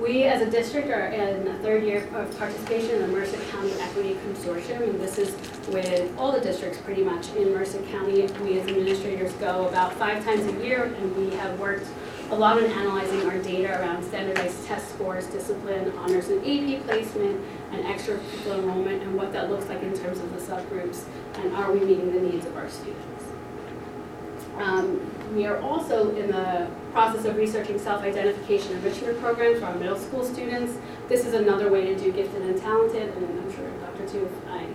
We, 0.00 0.24
as 0.24 0.42
a 0.42 0.50
district, 0.50 0.90
are 0.90 1.06
in 1.06 1.46
the 1.46 1.54
third 1.60 1.82
year 1.82 2.06
of 2.14 2.38
participation 2.38 2.96
in 2.96 3.00
the 3.00 3.08
Mercer 3.08 3.38
County 3.50 3.72
Equity 3.80 4.14
Consortium, 4.26 4.82
and 4.82 5.00
this 5.00 5.16
is 5.16 5.34
with 5.68 6.12
all 6.18 6.32
the 6.32 6.40
districts 6.40 6.78
pretty 6.82 7.02
much 7.02 7.32
in 7.34 7.54
Mercer 7.54 7.80
County. 7.84 8.26
We 8.44 8.60
as 8.60 8.68
administrators 8.68 9.32
go 9.34 9.66
about 9.68 9.94
five 9.94 10.22
times 10.22 10.44
a 10.44 10.62
year, 10.62 10.84
and 10.84 11.16
we 11.16 11.30
have 11.36 11.58
worked 11.58 11.86
a 12.30 12.34
lot 12.34 12.58
on 12.58 12.64
analyzing 12.64 13.22
our 13.26 13.38
data 13.38 13.80
around 13.80 14.04
standardized 14.04 14.66
test 14.66 14.90
scores, 14.90 15.28
discipline, 15.28 15.90
honors 15.96 16.28
and 16.28 16.40
AP 16.40 16.84
placement, 16.84 17.42
and 17.72 17.82
extracurricular 17.86 18.58
enrollment, 18.58 19.02
and 19.02 19.14
what 19.14 19.32
that 19.32 19.50
looks 19.50 19.66
like 19.66 19.82
in 19.82 19.96
terms 19.96 20.18
of 20.18 20.30
the 20.34 20.40
subgroups, 20.40 21.04
and 21.36 21.56
are 21.56 21.72
we 21.72 21.80
meeting 21.80 22.12
the 22.12 22.20
needs 22.20 22.44
of 22.44 22.54
our 22.58 22.68
students. 22.68 23.15
Um, 24.58 25.00
we 25.34 25.44
are 25.44 25.58
also 25.60 26.14
in 26.16 26.28
the 26.28 26.68
process 26.92 27.24
of 27.26 27.36
researching 27.36 27.78
self-identification 27.78 28.72
enrichment 28.72 29.20
programs 29.20 29.60
for 29.60 29.66
our 29.66 29.74
middle 29.74 29.98
school 29.98 30.24
students. 30.24 30.78
This 31.08 31.26
is 31.26 31.34
another 31.34 31.70
way 31.70 31.84
to 31.86 31.98
do 31.98 32.10
gifted 32.10 32.42
and 32.42 32.58
talented, 32.60 33.14
and 33.14 33.40
I'm 33.40 33.54
sure 33.54 33.68
Dr. 33.80 34.08
Tu, 34.08 34.24
if 34.24 34.48
I, 34.48 34.66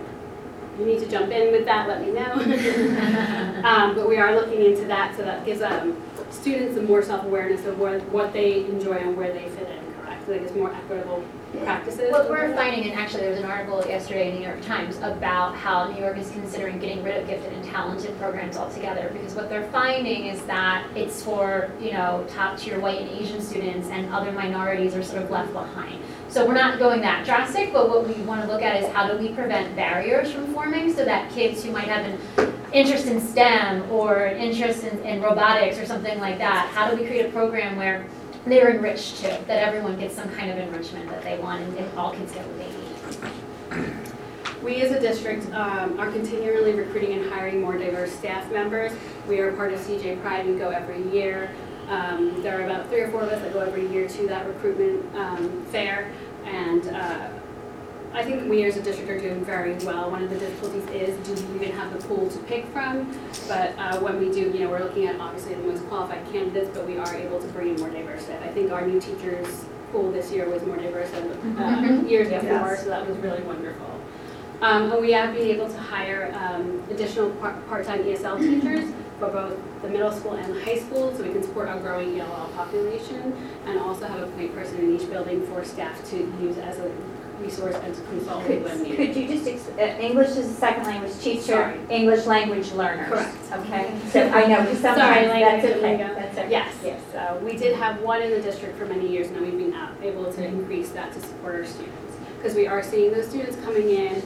you 0.78 0.86
need 0.86 1.00
to 1.00 1.08
jump 1.08 1.30
in 1.32 1.52
with 1.52 1.64
that, 1.64 1.88
let 1.88 2.00
me 2.00 2.12
know. 2.12 2.32
um, 3.68 3.94
but 3.94 4.08
we 4.08 4.18
are 4.18 4.34
looking 4.34 4.64
into 4.64 4.84
that, 4.86 5.16
so 5.16 5.22
that 5.22 5.44
gives 5.44 5.62
um, 5.62 6.00
students 6.30 6.76
a 6.78 6.82
more 6.82 7.02
self-awareness 7.02 7.66
of 7.66 7.78
what, 7.78 8.00
what 8.10 8.32
they 8.32 8.64
enjoy 8.66 8.94
and 8.94 9.16
where 9.16 9.32
they 9.32 9.48
fit 9.48 9.68
in, 9.68 9.94
correct? 9.94 10.26
So 10.26 10.32
it's 10.32 10.54
more 10.54 10.72
equitable 10.72 11.24
practices. 11.60 12.10
What 12.10 12.30
we're 12.30 12.54
finding, 12.54 12.90
and 12.90 12.98
actually 12.98 13.22
there 13.22 13.30
was 13.30 13.40
an 13.40 13.46
article 13.46 13.84
yesterday 13.86 14.28
in 14.28 14.34
the 14.34 14.40
New 14.40 14.46
York 14.46 14.62
Times 14.62 14.96
about 14.98 15.54
how 15.54 15.90
New 15.90 16.00
York 16.00 16.16
is 16.16 16.30
considering 16.30 16.78
getting 16.78 17.02
rid 17.02 17.20
of 17.20 17.28
gifted 17.28 17.52
and 17.52 17.64
talented 17.64 18.18
programs 18.18 18.56
altogether, 18.56 19.10
because 19.12 19.34
what 19.34 19.48
they're 19.48 19.68
finding 19.70 20.26
is 20.26 20.42
that 20.42 20.86
it's 20.96 21.22
for, 21.22 21.70
you 21.80 21.92
know, 21.92 22.24
top 22.28 22.58
tier 22.58 22.80
white 22.80 23.00
and 23.00 23.10
Asian 23.10 23.40
students 23.40 23.88
and 23.88 24.12
other 24.12 24.32
minorities 24.32 24.94
are 24.94 25.02
sort 25.02 25.22
of 25.22 25.30
left 25.30 25.52
behind. 25.52 26.00
So 26.28 26.46
we're 26.46 26.54
not 26.54 26.78
going 26.78 27.02
that 27.02 27.26
drastic, 27.26 27.72
but 27.72 27.90
what 27.90 28.08
we 28.08 28.14
want 28.22 28.40
to 28.42 28.48
look 28.48 28.62
at 28.62 28.82
is 28.82 28.90
how 28.92 29.06
do 29.06 29.18
we 29.18 29.34
prevent 29.34 29.76
barriers 29.76 30.32
from 30.32 30.52
forming 30.54 30.92
so 30.92 31.04
that 31.04 31.30
kids 31.30 31.62
who 31.62 31.70
might 31.72 31.88
have 31.88 32.06
an 32.06 32.54
interest 32.72 33.06
in 33.06 33.20
STEM 33.20 33.90
or 33.90 34.26
interest 34.26 34.84
in, 34.84 34.98
in 35.00 35.20
robotics 35.20 35.78
or 35.78 35.84
something 35.84 36.18
like 36.20 36.38
that, 36.38 36.70
how 36.72 36.90
do 36.90 36.96
we 36.96 37.06
create 37.06 37.26
a 37.26 37.28
program 37.30 37.76
where 37.76 38.06
they're 38.46 38.70
enriched 38.70 39.18
too, 39.18 39.28
that 39.46 39.66
everyone 39.66 39.98
gets 39.98 40.14
some 40.14 40.28
kind 40.30 40.50
of 40.50 40.58
enrichment 40.58 41.08
that 41.10 41.22
they 41.22 41.38
want 41.38 41.62
and 41.62 41.76
and 41.78 41.98
all 41.98 42.12
kids 42.12 42.32
get 42.32 42.46
what 42.46 42.58
they 42.58 43.82
need. 43.82 43.94
We 44.62 44.80
as 44.82 44.92
a 44.92 45.00
district 45.00 45.52
um, 45.52 45.98
are 45.98 46.10
continually 46.10 46.72
recruiting 46.72 47.18
and 47.18 47.30
hiring 47.32 47.60
more 47.60 47.76
diverse 47.76 48.12
staff 48.12 48.50
members. 48.52 48.92
We 49.28 49.40
are 49.40 49.52
part 49.52 49.72
of 49.72 49.80
CJ 49.80 50.22
Pride, 50.22 50.46
we 50.46 50.54
go 50.54 50.70
every 50.70 51.02
year. 51.10 51.50
Um, 51.88 52.42
There 52.42 52.60
are 52.60 52.64
about 52.64 52.88
three 52.88 53.00
or 53.00 53.10
four 53.10 53.22
of 53.22 53.28
us 53.28 53.40
that 53.42 53.52
go 53.52 53.60
every 53.60 53.88
year 53.88 54.08
to 54.08 54.28
that 54.28 54.46
recruitment 54.46 55.14
um, 55.16 55.64
fair. 55.66 56.12
And 56.44 56.86
uh, 56.88 57.28
I 58.14 58.22
think 58.22 58.48
we 58.48 58.64
as 58.64 58.76
a 58.76 58.82
district 58.82 59.10
are 59.10 59.18
doing 59.18 59.42
very 59.44 59.74
well. 59.84 60.10
One 60.10 60.22
of 60.22 60.28
the 60.28 60.38
difficulties 60.38 60.84
is, 60.90 61.26
do 61.26 61.46
we 61.48 61.64
even 61.64 61.76
have 61.78 61.92
the 61.98 62.06
pool 62.06 62.28
to 62.28 62.38
pick 62.40 62.66
from? 62.66 63.10
But 63.48 63.72
uh, 63.78 64.00
when 64.00 64.18
we 64.18 64.30
do, 64.30 64.40
you 64.50 64.60
know, 64.60 64.70
we're 64.70 64.80
looking 64.84 65.06
at 65.06 65.18
obviously 65.18 65.54
the 65.54 65.62
most 65.62 65.86
qualified 65.88 66.24
candidates, 66.30 66.70
but 66.74 66.86
we 66.86 66.98
are 66.98 67.14
able 67.14 67.40
to 67.40 67.46
bring 67.48 67.68
in 67.70 67.76
more 67.80 67.88
diverse. 67.88 68.28
I 68.28 68.48
think 68.48 68.70
our 68.70 68.86
new 68.86 69.00
teachers 69.00 69.64
pool 69.92 70.12
this 70.12 70.30
year 70.30 70.48
was 70.48 70.62
more 70.64 70.76
diverse 70.76 71.10
than 71.10 71.58
uh, 71.58 72.02
years 72.06 72.28
before, 72.28 72.42
Yes. 72.72 72.82
so 72.82 72.88
that 72.90 73.06
was 73.08 73.16
really 73.18 73.42
wonderful. 73.42 73.86
Um, 74.60 74.92
and 74.92 75.00
we 75.00 75.12
have 75.12 75.34
been 75.34 75.48
able 75.48 75.68
to 75.68 75.78
hire, 75.78 76.32
um, 76.36 76.82
additional 76.90 77.30
par- 77.36 77.60
part-time 77.68 78.04
ESL 78.04 78.38
teachers 78.38 78.92
for 79.18 79.28
both 79.28 79.58
the 79.82 79.88
middle 79.88 80.12
school 80.12 80.32
and 80.34 80.54
the 80.54 80.62
high 80.64 80.78
school, 80.78 81.14
so 81.16 81.22
we 81.24 81.30
can 81.32 81.42
support 81.42 81.68
our 81.68 81.80
growing 81.80 82.20
ELL 82.20 82.50
population, 82.54 83.32
and 83.66 83.78
also 83.80 84.06
have 84.06 84.20
a 84.22 84.26
point 84.32 84.54
person 84.54 84.76
in 84.78 84.96
each 85.00 85.08
building 85.10 85.44
for 85.46 85.64
staff 85.64 86.04
to 86.10 86.16
use 86.40 86.58
as 86.58 86.78
a 86.78 86.90
resource 87.42 87.74
and 87.76 87.94
to 87.94 88.00
consult 88.02 88.46
with 88.48 88.62
when 88.64 88.78
Could, 88.78 88.88
needed. 88.88 88.96
could 89.14 89.16
you 89.16 89.28
just, 89.28 89.46
ex- 89.48 89.68
uh, 89.78 90.00
English 90.00 90.30
is 90.30 90.38
a 90.50 90.54
second 90.54 90.84
language 90.84 91.18
teacher, 91.20 91.42
Sorry. 91.42 91.80
English 91.90 92.26
language 92.26 92.70
learners? 92.72 93.08
Correct. 93.08 93.36
Okay, 93.52 93.92
so 94.10 94.20
I 94.28 94.46
know, 94.46 94.60
because 94.62 94.80
Sorry, 94.80 94.94
sometimes 94.98 95.28
that's 95.28 95.64
language 95.64 95.76
okay, 95.76 96.14
that's 96.14 96.38
okay. 96.38 96.50
Yes, 96.50 96.74
Yes. 96.84 97.00
so 97.12 97.40
we 97.44 97.56
did 97.56 97.76
have 97.76 98.00
one 98.02 98.22
in 98.22 98.30
the 98.30 98.40
district 98.40 98.78
for 98.78 98.86
many 98.86 99.08
years, 99.08 99.30
now 99.30 99.40
we've 99.40 99.58
been 99.58 99.74
out- 99.74 99.92
able 100.02 100.32
to 100.32 100.44
increase 100.44 100.90
that 100.90 101.12
to 101.14 101.20
support 101.20 101.56
our 101.56 101.64
students. 101.66 102.16
Because 102.38 102.54
we 102.56 102.66
are 102.66 102.82
seeing 102.82 103.12
those 103.12 103.28
students 103.28 103.56
coming 103.64 103.88
in 103.90 104.22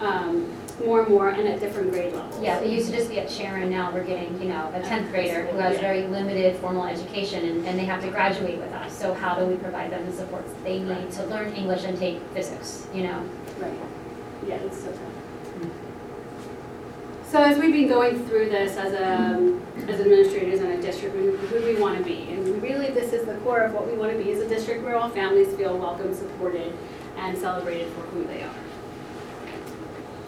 um, 0.00 0.50
more 0.84 1.00
and 1.02 1.08
more 1.10 1.28
and 1.28 1.46
at 1.48 1.60
different 1.60 1.90
grade 1.92 2.12
levels. 2.12 2.42
Yeah, 2.42 2.58
it 2.60 2.70
used 2.70 2.90
to 2.90 2.96
just 2.96 3.08
be 3.10 3.18
at 3.20 3.30
Sharon, 3.30 3.70
now 3.70 3.92
we're 3.92 4.04
getting, 4.04 4.40
you 4.40 4.48
know, 4.48 4.70
a 4.74 4.80
tenth 4.80 5.10
grader 5.10 5.46
who 5.46 5.58
has 5.58 5.78
very 5.78 6.06
limited 6.06 6.56
formal 6.56 6.86
education 6.86 7.44
and, 7.44 7.66
and 7.66 7.78
they 7.78 7.84
have 7.84 8.02
to 8.02 8.08
graduate 8.10 8.58
with 8.58 8.72
us. 8.72 8.96
So 8.98 9.14
how 9.14 9.34
do 9.38 9.46
we 9.46 9.56
provide 9.56 9.90
them 9.90 10.04
the 10.06 10.12
supports 10.12 10.52
they 10.64 10.78
need 10.80 11.10
to 11.12 11.24
learn 11.26 11.52
English 11.54 11.84
and 11.84 11.98
take 11.98 12.20
physics, 12.34 12.86
you 12.94 13.04
know? 13.04 13.22
Right. 13.58 13.72
Yeah, 14.46 14.54
it's 14.56 14.78
so 14.82 14.90
tough. 14.90 15.00
So 17.30 17.40
as 17.40 17.58
we've 17.58 17.72
been 17.72 17.86
going 17.88 18.26
through 18.26 18.48
this 18.48 18.76
as 18.76 18.92
a, 18.92 19.56
as 19.88 20.00
administrators 20.00 20.58
in 20.60 20.66
a 20.72 20.82
district, 20.82 21.14
we- 21.14 21.36
who 21.46 21.64
we 21.64 21.80
want 21.80 21.96
to 21.96 22.02
be. 22.02 22.28
And 22.32 22.60
really, 22.60 22.90
this 22.90 23.12
is 23.12 23.24
the 23.24 23.34
core 23.36 23.60
of 23.60 23.72
what 23.72 23.86
we 23.86 23.96
want 23.96 24.10
to 24.10 24.18
be 24.18 24.32
as 24.32 24.40
a 24.40 24.48
district 24.48 24.82
where 24.82 24.96
all 24.96 25.08
families 25.10 25.54
feel 25.54 25.78
welcome, 25.78 26.12
supported, 26.12 26.72
and 27.16 27.38
celebrated 27.38 27.92
for 27.92 28.00
who 28.00 28.24
they 28.24 28.42
are. 28.42 28.54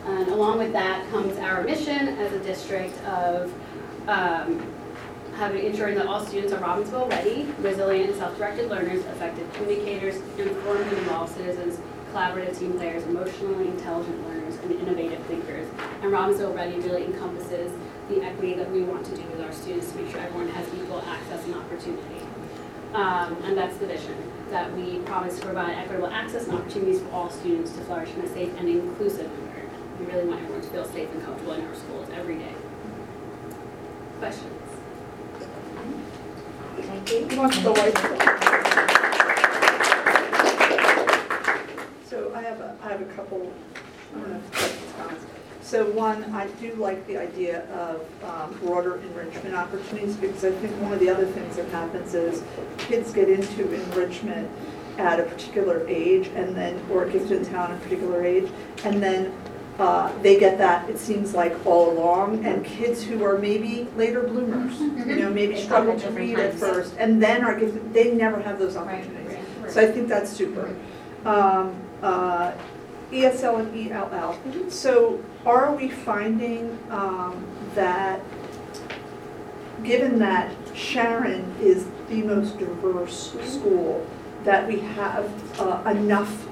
And 0.07 0.29
along 0.29 0.59
with 0.59 0.73
that 0.73 1.09
comes 1.11 1.37
our 1.39 1.63
mission 1.63 2.09
as 2.09 2.33
a 2.33 2.41
district 2.41 2.99
of 3.05 3.53
um, 4.09 4.67
having, 5.37 5.65
ensuring 5.65 5.95
that 5.97 6.07
all 6.07 6.25
students 6.25 6.53
are 6.53 6.59
Robbinsville 6.59 7.09
ready, 7.09 7.53
resilient 7.61 8.17
self-directed 8.17 8.69
learners, 8.69 9.05
effective 9.07 9.51
communicators, 9.55 10.17
informed 10.39 10.87
and 10.89 10.99
involved 10.99 11.35
citizens, 11.35 11.79
collaborative 12.13 12.59
team 12.59 12.73
players, 12.75 13.05
emotionally 13.05 13.69
intelligent 13.69 14.29
learners, 14.29 14.57
and 14.57 14.73
innovative 14.73 15.25
thinkers. 15.27 15.67
And 16.03 16.13
Robbinsville 16.13 16.55
Ready 16.55 16.79
really 16.81 17.05
encompasses 17.05 17.73
the 18.09 18.23
equity 18.23 18.55
that 18.55 18.71
we 18.71 18.83
want 18.83 19.07
to 19.07 19.17
do 19.17 19.23
with 19.29 19.41
our 19.41 19.53
students 19.53 19.91
to 19.93 19.99
make 19.99 20.11
sure 20.11 20.21
everyone 20.21 20.49
has 20.49 20.67
equal 20.75 21.01
access 21.03 21.45
and 21.45 21.55
opportunity. 21.55 22.21
Um, 22.93 23.39
and 23.45 23.57
that's 23.57 23.79
the 23.79 23.87
vision, 23.87 24.15
that 24.51 24.71
we 24.77 24.99
promise 24.99 25.39
to 25.39 25.45
provide 25.47 25.79
equitable 25.79 26.09
access 26.09 26.47
and 26.49 26.59
opportunities 26.59 27.01
for 27.01 27.11
all 27.13 27.31
students 27.31 27.73
to 27.73 27.81
flourish 27.85 28.11
in 28.11 28.21
a 28.21 28.29
safe 28.29 28.53
and 28.59 28.69
inclusive 28.69 29.25
environment. 29.25 29.72
We 30.03 30.09
really 30.09 30.27
want 30.27 30.41
everyone 30.41 30.63
to 30.63 30.69
feel 30.69 30.85
safe 30.87 31.09
and 31.13 31.25
comfortable 31.25 31.53
in 31.53 31.65
our 31.65 31.75
schools 31.77 32.09
every 32.13 32.35
day. 32.35 32.53
Questions? 34.19 34.53
Thank 36.77 37.13
you. 37.13 37.29
Who 37.29 37.37
wants 37.37 37.59
the 37.63 37.71
white? 37.71 37.97
So 42.05 42.35
I 42.35 42.43
have 42.43 42.61
a, 42.61 42.77
I 42.83 42.89
have 42.89 43.01
a 43.01 43.05
couple, 43.15 43.53
I 44.13 44.19
don't 44.19 44.31
know 44.31 44.37
if 44.39 44.51
questions, 44.51 44.93
comments. 44.99 45.25
So 45.61 45.89
one, 45.93 46.25
I 46.35 46.49
do 46.49 46.75
like 46.75 47.07
the 47.07 47.17
idea 47.19 47.65
of 47.71 48.05
um, 48.25 48.59
broader 48.59 48.97
enrichment 48.97 49.55
opportunities 49.55 50.17
because 50.17 50.45
I 50.45 50.51
think 50.51 50.77
one 50.81 50.93
of 50.93 50.99
the 50.99 51.11
other 51.11 51.27
things 51.27 51.55
that 51.57 51.69
happens 51.69 52.15
is 52.15 52.43
kids 52.77 53.13
get 53.13 53.29
into 53.29 53.73
enrichment 53.73 54.51
at 54.99 55.21
a 55.21 55.23
particular 55.23 55.87
age 55.87 56.27
and 56.35 56.57
then, 56.57 56.85
or 56.91 57.07
gifted 57.07 57.33
in 57.39 57.45
town 57.47 57.71
at 57.71 57.79
a 57.79 57.81
particular 57.83 58.25
age, 58.25 58.51
and 58.85 59.01
then 59.01 59.33
uh, 59.79 60.13
they 60.21 60.39
get 60.39 60.59
that, 60.59 60.89
it 60.89 60.99
seems 60.99 61.35
like, 61.35 61.55
all 61.67 61.91
along, 61.93 62.45
and 62.45 62.65
kids 62.65 63.03
who 63.03 63.25
are 63.25 63.39
maybe 63.39 63.89
later 63.97 64.23
bloomers, 64.23 64.79
you 64.81 65.17
know, 65.17 65.31
maybe 65.31 65.55
They 65.55 65.63
struggle 65.65 65.93
come 65.93 66.01
to 66.01 66.07
at 66.09 66.15
read 66.15 66.29
different 66.37 66.55
at 66.55 66.61
times. 66.61 66.75
first, 66.75 66.95
and 66.99 67.23
then 67.23 67.45
are 67.45 67.59
gifted, 67.59 67.95
they 67.95 68.13
never 68.13 68.41
have 68.41 68.59
those 68.59 68.77
opportunities. 68.77 69.39
So 69.69 69.81
I 69.81 69.91
think 69.91 70.09
that's 70.09 70.31
super. 70.31 70.75
Um, 71.25 71.75
uh, 72.03 72.53
ESL 73.13 73.61
and 73.61 73.93
ELL. 73.93 74.71
So 74.71 75.23
are 75.45 75.75
we 75.75 75.89
finding 75.89 76.79
um, 76.91 77.45
that, 77.75 78.21
given 79.85 80.19
that 80.19 80.51
Sharon 80.75 81.55
is 81.61 81.87
the 82.09 82.23
most 82.23 82.59
diverse 82.59 83.33
school, 83.43 84.07
that 84.45 84.67
we 84.67 84.81
have 84.81 85.61
uh, 85.61 85.91
enough 85.91 86.49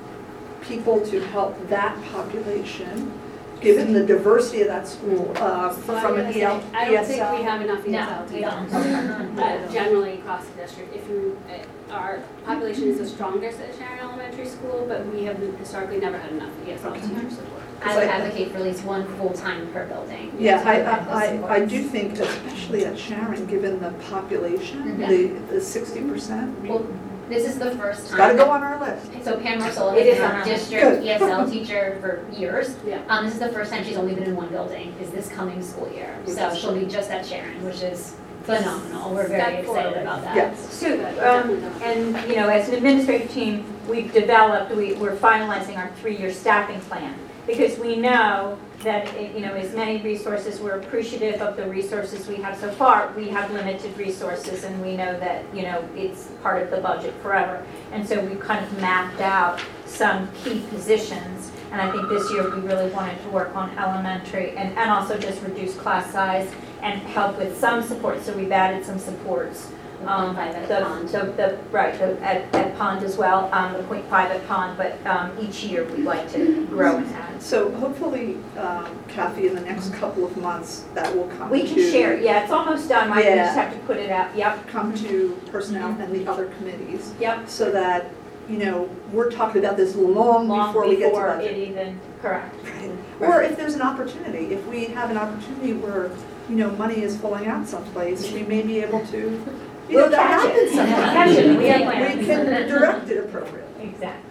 people 0.62 1.00
to 1.06 1.20
help 1.26 1.68
that 1.68 1.96
population, 2.12 3.12
given 3.60 3.92
the 3.92 4.04
diversity 4.04 4.62
of 4.62 4.68
that 4.68 4.86
school, 4.88 5.32
uh, 5.36 5.72
So 5.72 5.98
from 6.00 6.18
an 6.18 6.32
gonna 6.32 6.62
I 6.74 6.90
don't 6.90 7.04
think 7.06 7.38
we 7.38 7.42
have 7.44 7.60
enough 7.62 7.86
No, 7.86 7.98
ESL 7.98 8.32
we 8.32 8.40
don't. 8.40 8.66
teachers. 8.66 9.38
uh, 9.38 9.72
Generally 9.72 10.12
across 10.20 10.46
the 10.46 10.62
district, 10.62 10.96
if 10.96 11.08
you, 11.08 11.38
uh, 11.48 11.92
our 11.94 12.20
population 12.46 12.88
is 12.88 12.98
the 12.98 13.06
strongest 13.06 13.58
at 13.60 13.74
Sharon 13.76 13.98
Elementary 14.00 14.46
School, 14.46 14.86
but 14.88 15.04
we 15.12 15.24
have 15.24 15.36
historically 15.58 15.98
never 16.00 16.16
had 16.18 16.32
enough 16.32 16.50
ESL 16.66 16.94
teacher 16.94 17.30
support. 17.30 17.62
I 17.82 17.94
would 17.96 18.08
advocate 18.08 18.50
for 18.52 18.58
at 18.58 18.62
least 18.64 18.84
one 18.84 19.06
full-time 19.16 19.66
per 19.72 19.86
building. 19.86 20.30
Yeah, 20.38 20.62
I, 20.66 20.76
to 20.78 20.84
provide 20.84 21.06
those 21.06 21.14
I, 21.14 21.46
I- 21.46 21.54
I 21.56 21.64
do 21.64 21.82
think, 21.82 22.18
especially 22.18 22.84
at 22.84 22.98
Sharon, 22.98 23.46
given 23.46 23.80
the 23.80 23.90
population, 24.10 24.98
Mhm. 24.98 25.08
the, 25.08 25.54
the 25.54 25.60
sixty 25.60 26.02
percent, 26.02 26.60
Well, 26.68 26.86
This 27.30 27.46
is 27.46 27.60
the 27.60 27.70
first 27.76 28.08
time. 28.08 28.16
gotta 28.18 28.34
go 28.36 28.50
on 28.50 28.64
our 28.64 28.80
list. 28.80 29.24
So 29.24 29.38
Pam 29.38 29.60
Marcel 29.60 29.90
It 29.90 30.04
has 30.04 30.06
is 30.06 30.14
been 30.16 30.24
on 30.24 30.32
our 30.32 30.38
our 30.38 30.44
district 30.44 30.82
Good. 30.82 31.04
ESL 31.04 31.50
teacher 31.50 31.96
for 32.00 32.28
years. 32.36 32.76
Yeah. 32.84 33.02
Um, 33.08 33.24
this 33.24 33.34
is 33.34 33.40
the 33.40 33.50
first 33.50 33.70
time 33.72 33.84
she's 33.84 33.96
only 33.96 34.14
been 34.14 34.24
in 34.24 34.34
one 34.34 34.48
building, 34.48 34.92
is 35.00 35.10
this 35.10 35.28
coming 35.28 35.62
school 35.62 35.88
year. 35.92 36.18
So 36.26 36.52
she'll 36.56 36.74
be 36.74 36.86
just 36.86 37.08
at 37.10 37.24
Sharon, 37.24 37.64
which 37.64 37.82
is 37.82 38.16
phenomenal. 38.42 39.14
We're 39.14 39.28
very 39.28 39.42
Step 39.42 39.60
excited 39.60 40.02
about 40.02 40.22
that. 40.22 40.34
Yes. 40.34 40.72
So, 40.72 40.92
um, 41.20 41.50
and, 41.82 42.28
you 42.28 42.34
know, 42.34 42.48
as 42.48 42.68
an 42.68 42.74
administrative 42.74 43.30
team, 43.30 43.64
we've 43.88 44.12
developed, 44.12 44.74
we, 44.74 44.94
we're 44.94 45.14
finalizing 45.14 45.76
our 45.76 45.92
three-year 46.00 46.32
staffing 46.32 46.80
plan. 46.80 47.14
Because 47.50 47.76
we 47.80 47.96
know 47.96 48.56
that, 48.84 49.12
you 49.34 49.40
know, 49.40 49.52
as 49.54 49.74
many 49.74 50.00
resources, 50.02 50.60
we're 50.60 50.78
appreciative 50.78 51.42
of 51.42 51.56
the 51.56 51.66
resources 51.66 52.28
we 52.28 52.36
have 52.36 52.56
so 52.56 52.70
far. 52.70 53.12
We 53.16 53.28
have 53.30 53.50
limited 53.50 53.98
resources 53.98 54.62
and 54.62 54.80
we 54.80 54.96
know 54.96 55.18
that, 55.18 55.44
you 55.52 55.62
know, 55.62 55.86
it's 55.96 56.28
part 56.44 56.62
of 56.62 56.70
the 56.70 56.76
budget 56.76 57.12
forever. 57.22 57.66
And 57.90 58.08
so 58.08 58.24
we've 58.24 58.38
kind 58.38 58.64
of 58.64 58.80
mapped 58.80 59.20
out 59.20 59.60
some 59.84 60.30
key 60.44 60.60
positions. 60.70 61.50
And 61.72 61.80
I 61.80 61.90
think 61.90 62.08
this 62.08 62.30
year 62.30 62.48
we 62.54 62.60
really 62.60 62.88
wanted 62.92 63.20
to 63.20 63.28
work 63.30 63.54
on 63.56 63.76
elementary 63.76 64.56
and, 64.56 64.78
and 64.78 64.88
also 64.88 65.18
just 65.18 65.42
reduce 65.42 65.74
class 65.74 66.12
size 66.12 66.48
and 66.82 67.02
help 67.02 67.36
with 67.36 67.58
some 67.58 67.82
support. 67.82 68.22
So 68.22 68.32
we've 68.32 68.52
added 68.52 68.86
some 68.86 69.00
supports 69.00 69.72
um, 70.06 70.34
Five 70.34 70.54
at 70.54 70.68
the, 70.68 70.84
Pond. 70.84 71.08
the, 71.08 71.18
the, 71.36 71.58
right, 71.70 71.98
the, 71.98 72.20
at, 72.22 72.54
at 72.54 72.76
Pond 72.76 73.04
as 73.04 73.16
well, 73.16 73.48
um, 73.52 73.72
the 73.74 73.82
point 73.84 74.04
five 74.06 74.30
at 74.30 74.46
Pond, 74.48 74.76
but, 74.76 75.04
um, 75.06 75.30
each 75.40 75.62
year 75.64 75.84
we'd 75.84 76.04
like 76.04 76.30
to 76.32 76.66
grow 76.66 76.96
and 76.96 77.06
add. 77.14 77.42
So 77.42 77.70
hopefully, 77.76 78.36
um, 78.58 78.86
Kathy, 79.08 79.46
in 79.46 79.54
the 79.54 79.60
next 79.62 79.92
couple 79.94 80.24
of 80.24 80.36
months, 80.38 80.84
that 80.94 81.14
will 81.14 81.28
come 81.28 81.48
to. 81.48 81.52
We 81.52 81.62
can 81.66 81.76
share, 81.76 82.18
yeah, 82.20 82.42
it's 82.42 82.52
almost 82.52 82.88
done, 82.88 83.12
I 83.12 83.22
Yeah. 83.22 83.44
just 83.44 83.56
have 83.56 83.72
to 83.72 83.78
put 83.80 83.96
it 83.96 84.10
out, 84.10 84.34
yep, 84.36 84.66
Come 84.68 84.94
to 84.96 85.40
personnel 85.50 85.96
and 86.00 86.14
the 86.14 86.30
other 86.30 86.46
committees, 86.58 87.12
yep, 87.20 87.48
so 87.48 87.70
that, 87.70 88.10
you 88.48 88.58
know, 88.58 88.88
we're 89.12 89.30
talking 89.30 89.64
about 89.64 89.76
this 89.76 89.94
long 89.94 90.48
long 90.48 90.68
before 90.68 90.88
we 90.88 90.96
get 90.96 91.04
to 91.04 91.10
before 91.10 91.36
budget. 91.36 91.52
it 91.52 91.68
even, 91.68 92.00
correct. 92.20 92.54
Or 93.20 93.42
if 93.42 93.56
there's 93.56 93.74
an 93.74 93.82
opportunity, 93.82 94.46
if 94.54 94.66
we 94.66 94.86
have 94.86 95.10
an 95.10 95.16
opportunity 95.18 95.74
where, 95.74 96.10
you 96.48 96.56
know, 96.56 96.70
money 96.72 97.02
is 97.02 97.16
falling 97.16 97.46
out 97.46 97.68
someplace, 97.68 98.32
we 98.32 98.42
may 98.42 98.62
be 98.62 98.80
able 98.80 99.06
to, 99.06 99.40
you 99.90 99.96
know, 99.96 100.02
We'll 100.02 100.10
that 100.10 100.30
catch 100.30 100.44
it. 100.44 100.50
happens 100.50 100.72
sometimes. 100.74 101.36
We 101.36 102.18
We 102.20 102.26
can 102.26 102.68
direct 102.68 103.10
it 103.10 103.18
appropriately. 103.24 103.84
Exactly. 103.88 104.29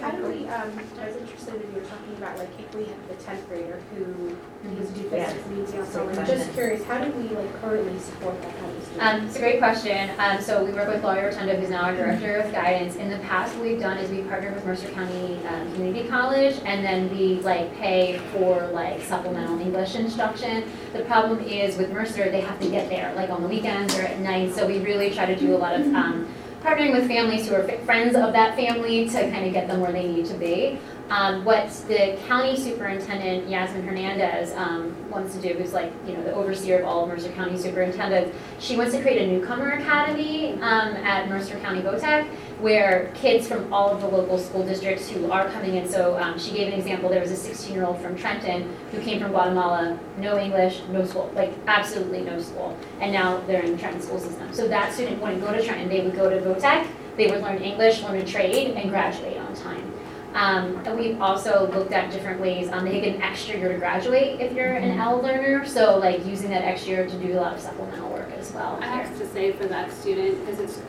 How 0.00 0.10
do 0.12 0.24
we, 0.28 0.48
um, 0.48 0.70
I 1.00 1.06
was 1.06 1.16
interested 1.16 1.54
when 1.60 1.74
you 1.74 1.80
were 1.80 1.86
talking 1.86 2.16
about 2.16 2.38
like 2.38 2.48
if 2.58 2.74
we 2.74 2.84
have 2.84 3.08
the 3.08 3.14
tenth 3.22 3.46
grader 3.48 3.80
who 3.94 4.34
needs 4.64 4.90
to 4.92 5.00
do 5.00 5.08
Yeah. 5.14 5.26
business 5.26 5.46
needs 5.48 5.72
to 5.72 5.80
also, 5.80 6.08
I'm 6.08 6.14
question. 6.14 6.38
just 6.38 6.52
curious, 6.54 6.84
how 6.84 7.04
do 7.04 7.10
we 7.12 7.28
like 7.36 7.60
currently 7.60 7.98
support 7.98 8.40
that 8.40 8.58
kind 8.58 8.76
of 8.76 8.82
student? 8.82 9.02
Um, 9.02 9.26
it's 9.26 9.36
a 9.36 9.38
great 9.38 9.58
question. 9.58 10.10
Um, 10.18 10.40
so 10.40 10.64
we 10.64 10.72
work 10.72 10.88
with 10.88 11.04
Laura 11.04 11.24
Rotundo, 11.24 11.54
who's 11.56 11.68
now 11.68 11.82
our 11.82 11.94
director 11.94 12.36
of 12.36 12.50
guidance. 12.50 12.96
In 12.96 13.10
the 13.10 13.18
past, 13.18 13.54
what 13.56 13.64
we've 13.64 13.80
done 13.80 13.98
is 13.98 14.10
we 14.10 14.22
partnered 14.22 14.54
with 14.54 14.64
Mercer 14.64 14.88
County 14.88 15.38
um, 15.46 15.72
Community 15.74 16.08
College, 16.08 16.56
and 16.64 16.82
then 16.82 17.10
we 17.10 17.34
like 17.40 17.76
pay 17.76 18.18
for 18.32 18.68
like 18.68 19.02
supplemental 19.02 19.60
English 19.60 19.96
instruction. 19.96 20.64
The 20.94 21.02
problem 21.02 21.40
is 21.40 21.76
with 21.76 21.92
Mercer, 21.92 22.30
they 22.30 22.40
have 22.40 22.58
to 22.60 22.70
get 22.70 22.88
there 22.88 23.12
like 23.14 23.28
on 23.28 23.42
the 23.42 23.48
weekends 23.48 23.94
or 23.98 24.02
at 24.02 24.18
night. 24.20 24.54
So 24.54 24.66
we 24.66 24.78
really 24.78 25.10
try 25.12 25.26
to 25.26 25.36
do 25.36 25.54
a 25.54 25.58
lot 25.58 25.78
of 25.78 25.86
um, 25.94 26.26
partnering 26.62 26.92
with 26.92 27.08
families 27.08 27.48
who 27.48 27.54
are 27.54 27.66
friends 27.84 28.14
of 28.14 28.32
that 28.32 28.54
family 28.54 29.08
to 29.08 29.30
kind 29.30 29.46
of 29.46 29.52
get 29.52 29.66
them 29.66 29.80
where 29.80 29.92
they 29.92 30.06
need 30.06 30.26
to 30.26 30.34
be. 30.34 30.78
Um, 31.08 31.44
what 31.44 31.68
the 31.88 32.16
county 32.28 32.56
superintendent, 32.56 33.48
Yasmin 33.48 33.82
Hernandez, 33.84 34.52
um, 34.54 34.94
wants 35.10 35.34
to 35.34 35.40
do, 35.40 35.54
who's 35.54 35.72
like, 35.72 35.92
you 36.06 36.12
know, 36.12 36.22
the 36.22 36.32
overseer 36.32 36.80
of 36.80 36.86
all 36.86 37.06
Mercer 37.06 37.32
County 37.32 37.58
superintendents, 37.58 38.36
she 38.60 38.76
wants 38.76 38.94
to 38.94 39.02
create 39.02 39.20
a 39.20 39.26
newcomer 39.26 39.70
academy 39.70 40.52
um, 40.54 40.94
at 40.96 41.28
Mercer 41.28 41.58
County 41.60 41.80
VOTEC 41.80 42.28
where 42.60 43.10
kids 43.14 43.48
from 43.48 43.72
all 43.72 43.90
of 43.90 44.00
the 44.00 44.06
local 44.06 44.38
school 44.38 44.64
districts 44.64 45.08
who 45.08 45.30
are 45.30 45.48
coming 45.50 45.76
in, 45.76 45.88
so 45.88 46.18
um, 46.18 46.38
she 46.38 46.52
gave 46.52 46.72
an 46.72 46.78
example, 46.78 47.08
there 47.08 47.20
was 47.20 47.32
a 47.32 47.50
16-year-old 47.50 48.00
from 48.00 48.16
Trenton 48.16 48.76
who 48.92 49.00
came 49.00 49.20
from 49.20 49.30
Guatemala, 49.30 49.98
no 50.18 50.38
English, 50.38 50.82
no 50.90 51.04
school, 51.04 51.30
like 51.34 51.52
absolutely 51.66 52.20
no 52.20 52.40
school, 52.40 52.76
and 53.00 53.12
now 53.12 53.40
they're 53.46 53.62
in 53.62 53.72
the 53.72 53.78
Trenton 53.78 54.02
school 54.02 54.18
system. 54.18 54.52
So 54.52 54.68
that 54.68 54.92
student 54.92 55.20
wouldn't 55.22 55.40
go 55.40 55.52
to 55.52 55.62
Trenton, 55.62 55.88
they 55.88 56.00
would 56.00 56.14
go 56.14 56.28
to 56.28 56.36
VOTEC, 56.36 56.86
they 57.16 57.30
would 57.30 57.42
learn 57.42 57.58
English, 57.62 58.02
learn 58.02 58.16
a 58.16 58.24
trade, 58.24 58.74
and 58.76 58.90
graduate 58.90 59.38
on 59.38 59.54
time. 59.54 59.92
Um, 60.34 60.80
and 60.86 60.96
we've 60.96 61.20
also 61.20 61.68
looked 61.72 61.92
at 61.92 62.12
different 62.12 62.40
ways, 62.40 62.70
um, 62.70 62.84
they 62.84 63.00
get 63.00 63.16
an 63.16 63.22
extra 63.22 63.58
year 63.58 63.72
to 63.72 63.78
graduate 63.78 64.40
if 64.40 64.52
you're 64.52 64.74
an 64.74 64.98
L 64.98 65.20
learner, 65.20 65.66
so 65.66 65.98
like 65.98 66.24
using 66.24 66.50
that 66.50 66.62
extra 66.62 66.92
year 66.92 67.06
to 67.06 67.18
do 67.18 67.32
a 67.32 67.40
lot 67.40 67.54
of 67.54 67.60
supplemental 67.60 68.10
work 68.10 68.30
as 68.32 68.52
well. 68.52 68.78
I 68.80 68.86
have 68.86 69.18
to 69.18 69.26
say 69.28 69.50
for 69.52 69.66
that 69.66 69.90
student, 69.90 70.38
because 70.46 70.60
it's 70.60 70.80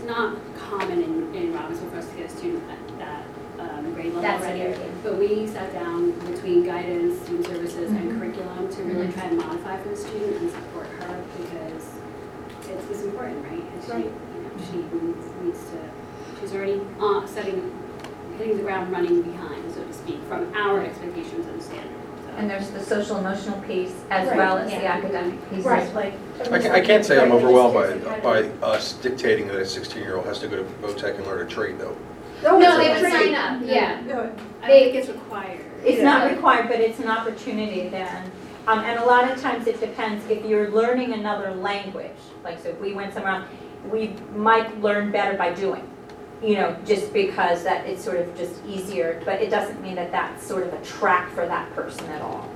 not 0.00 0.36
common 0.58 1.02
in, 1.02 1.34
in 1.34 1.52
Robbinsville 1.52 1.90
for 1.90 1.98
us 1.98 2.08
to 2.08 2.16
get 2.16 2.30
a 2.30 2.36
student 2.36 2.62
at 2.70 2.98
that 2.98 3.24
um, 3.58 3.92
grade 3.94 4.06
level 4.14 4.22
That's 4.22 4.44
already. 4.44 4.74
But 5.02 5.18
we 5.18 5.46
sat 5.46 5.72
down 5.72 6.12
between 6.30 6.64
guidance, 6.64 7.20
student 7.22 7.46
services, 7.46 7.90
and 7.90 8.12
Mhm. 8.12 8.18
curriculum 8.18 8.68
to 8.68 8.82
really 8.84 9.12
try 9.12 9.24
and 9.24 9.38
modify 9.38 9.76
for 9.82 9.88
the 9.90 9.96
student 9.96 10.36
and 10.42 10.50
support 10.50 10.86
her 10.86 11.24
because 11.38 11.84
it's, 12.68 12.90
it's 12.90 13.02
important, 13.02 13.44
right? 13.44 13.62
And 13.62 13.82
she, 13.84 13.98
you 13.98 14.42
know, 14.42 14.50
she 14.70 14.76
needs, 14.96 15.26
needs 15.42 15.70
to, 15.70 15.78
she's 16.40 16.52
already 16.54 16.80
uh, 17.00 17.26
setting, 17.26 17.72
hitting 18.38 18.56
the 18.58 18.62
ground 18.62 18.92
running 18.92 19.22
behind, 19.22 19.72
so 19.72 19.82
to 19.84 19.92
speak, 19.92 20.18
from 20.28 20.52
our 20.54 20.82
expectations 20.82 21.46
and 21.46 21.62
standards. 21.62 21.95
So. 22.36 22.40
And 22.40 22.50
there's 22.50 22.70
the 22.70 22.80
social 22.80 23.16
emotional 23.16 23.60
piece 23.62 23.94
as 24.10 24.28
Right, 24.28 24.36
well 24.36 24.58
as 24.58 24.70
the 24.70 24.76
yeah. 24.82 24.92
academic 24.92 25.50
piece. 25.50 25.64
Right, 25.64 25.92
like. 25.94 26.14
I 26.40 26.58
can't, 26.58 26.74
I 26.74 26.80
can't 26.80 27.04
say 27.04 27.20
I'm 27.20 27.32
overwhelmed 27.32 28.04
by, 28.04 28.20
by 28.20 28.42
us 28.66 28.92
dictating 28.94 29.46
that 29.48 29.56
a 29.56 29.60
16-year-old 29.60 30.26
has 30.26 30.38
to 30.40 30.48
go 30.48 30.56
to 30.56 30.62
VOTEC 30.86 31.16
and 31.16 31.26
learn 31.26 31.46
a 31.46 31.48
trade, 31.48 31.78
though. 31.78 31.96
No, 32.42 32.58
they 32.58 32.88
have 32.90 33.00
to 33.00 33.10
sign 33.10 33.34
up, 33.34 33.62
yeah. 33.64 34.02
Yeah. 34.06 34.30
I 34.62 34.66
think 34.66 34.94
it's 34.94 35.08
required. 35.08 35.64
It's 35.84 35.98
Yeah. 35.98 36.04
not 36.04 36.30
required, 36.30 36.68
but 36.68 36.80
it's 36.80 36.98
an 37.00 37.08
opportunity 37.08 37.88
then. 37.88 38.30
Um, 38.66 38.80
and 38.80 38.98
a 38.98 39.04
lot 39.04 39.30
of 39.30 39.40
times 39.40 39.66
it 39.66 39.80
depends, 39.80 40.28
if 40.28 40.44
you're 40.44 40.70
learning 40.70 41.12
another 41.12 41.54
language, 41.54 42.10
like 42.44 42.60
so 42.60 42.70
if 42.70 42.80
we 42.80 42.92
went 42.92 43.14
somewhere, 43.14 43.32
else, 43.36 43.48
we 43.90 44.14
might 44.34 44.80
learn 44.82 45.12
better 45.12 45.38
by 45.38 45.52
doing. 45.54 45.88
You 46.42 46.54
know, 46.56 46.76
just 46.84 47.12
because 47.14 47.62
that 47.64 47.86
it's 47.86 48.04
sort 48.04 48.18
of 48.18 48.36
just 48.36 48.54
easier, 48.66 49.22
but 49.24 49.40
it 49.40 49.48
doesn't 49.50 49.80
mean 49.80 49.94
that 49.94 50.12
that's 50.12 50.46
sort 50.46 50.64
of 50.64 50.72
a 50.74 50.84
track 50.84 51.30
for 51.30 51.46
that 51.46 51.74
person 51.74 52.04
at 52.10 52.20
all. 52.20 52.48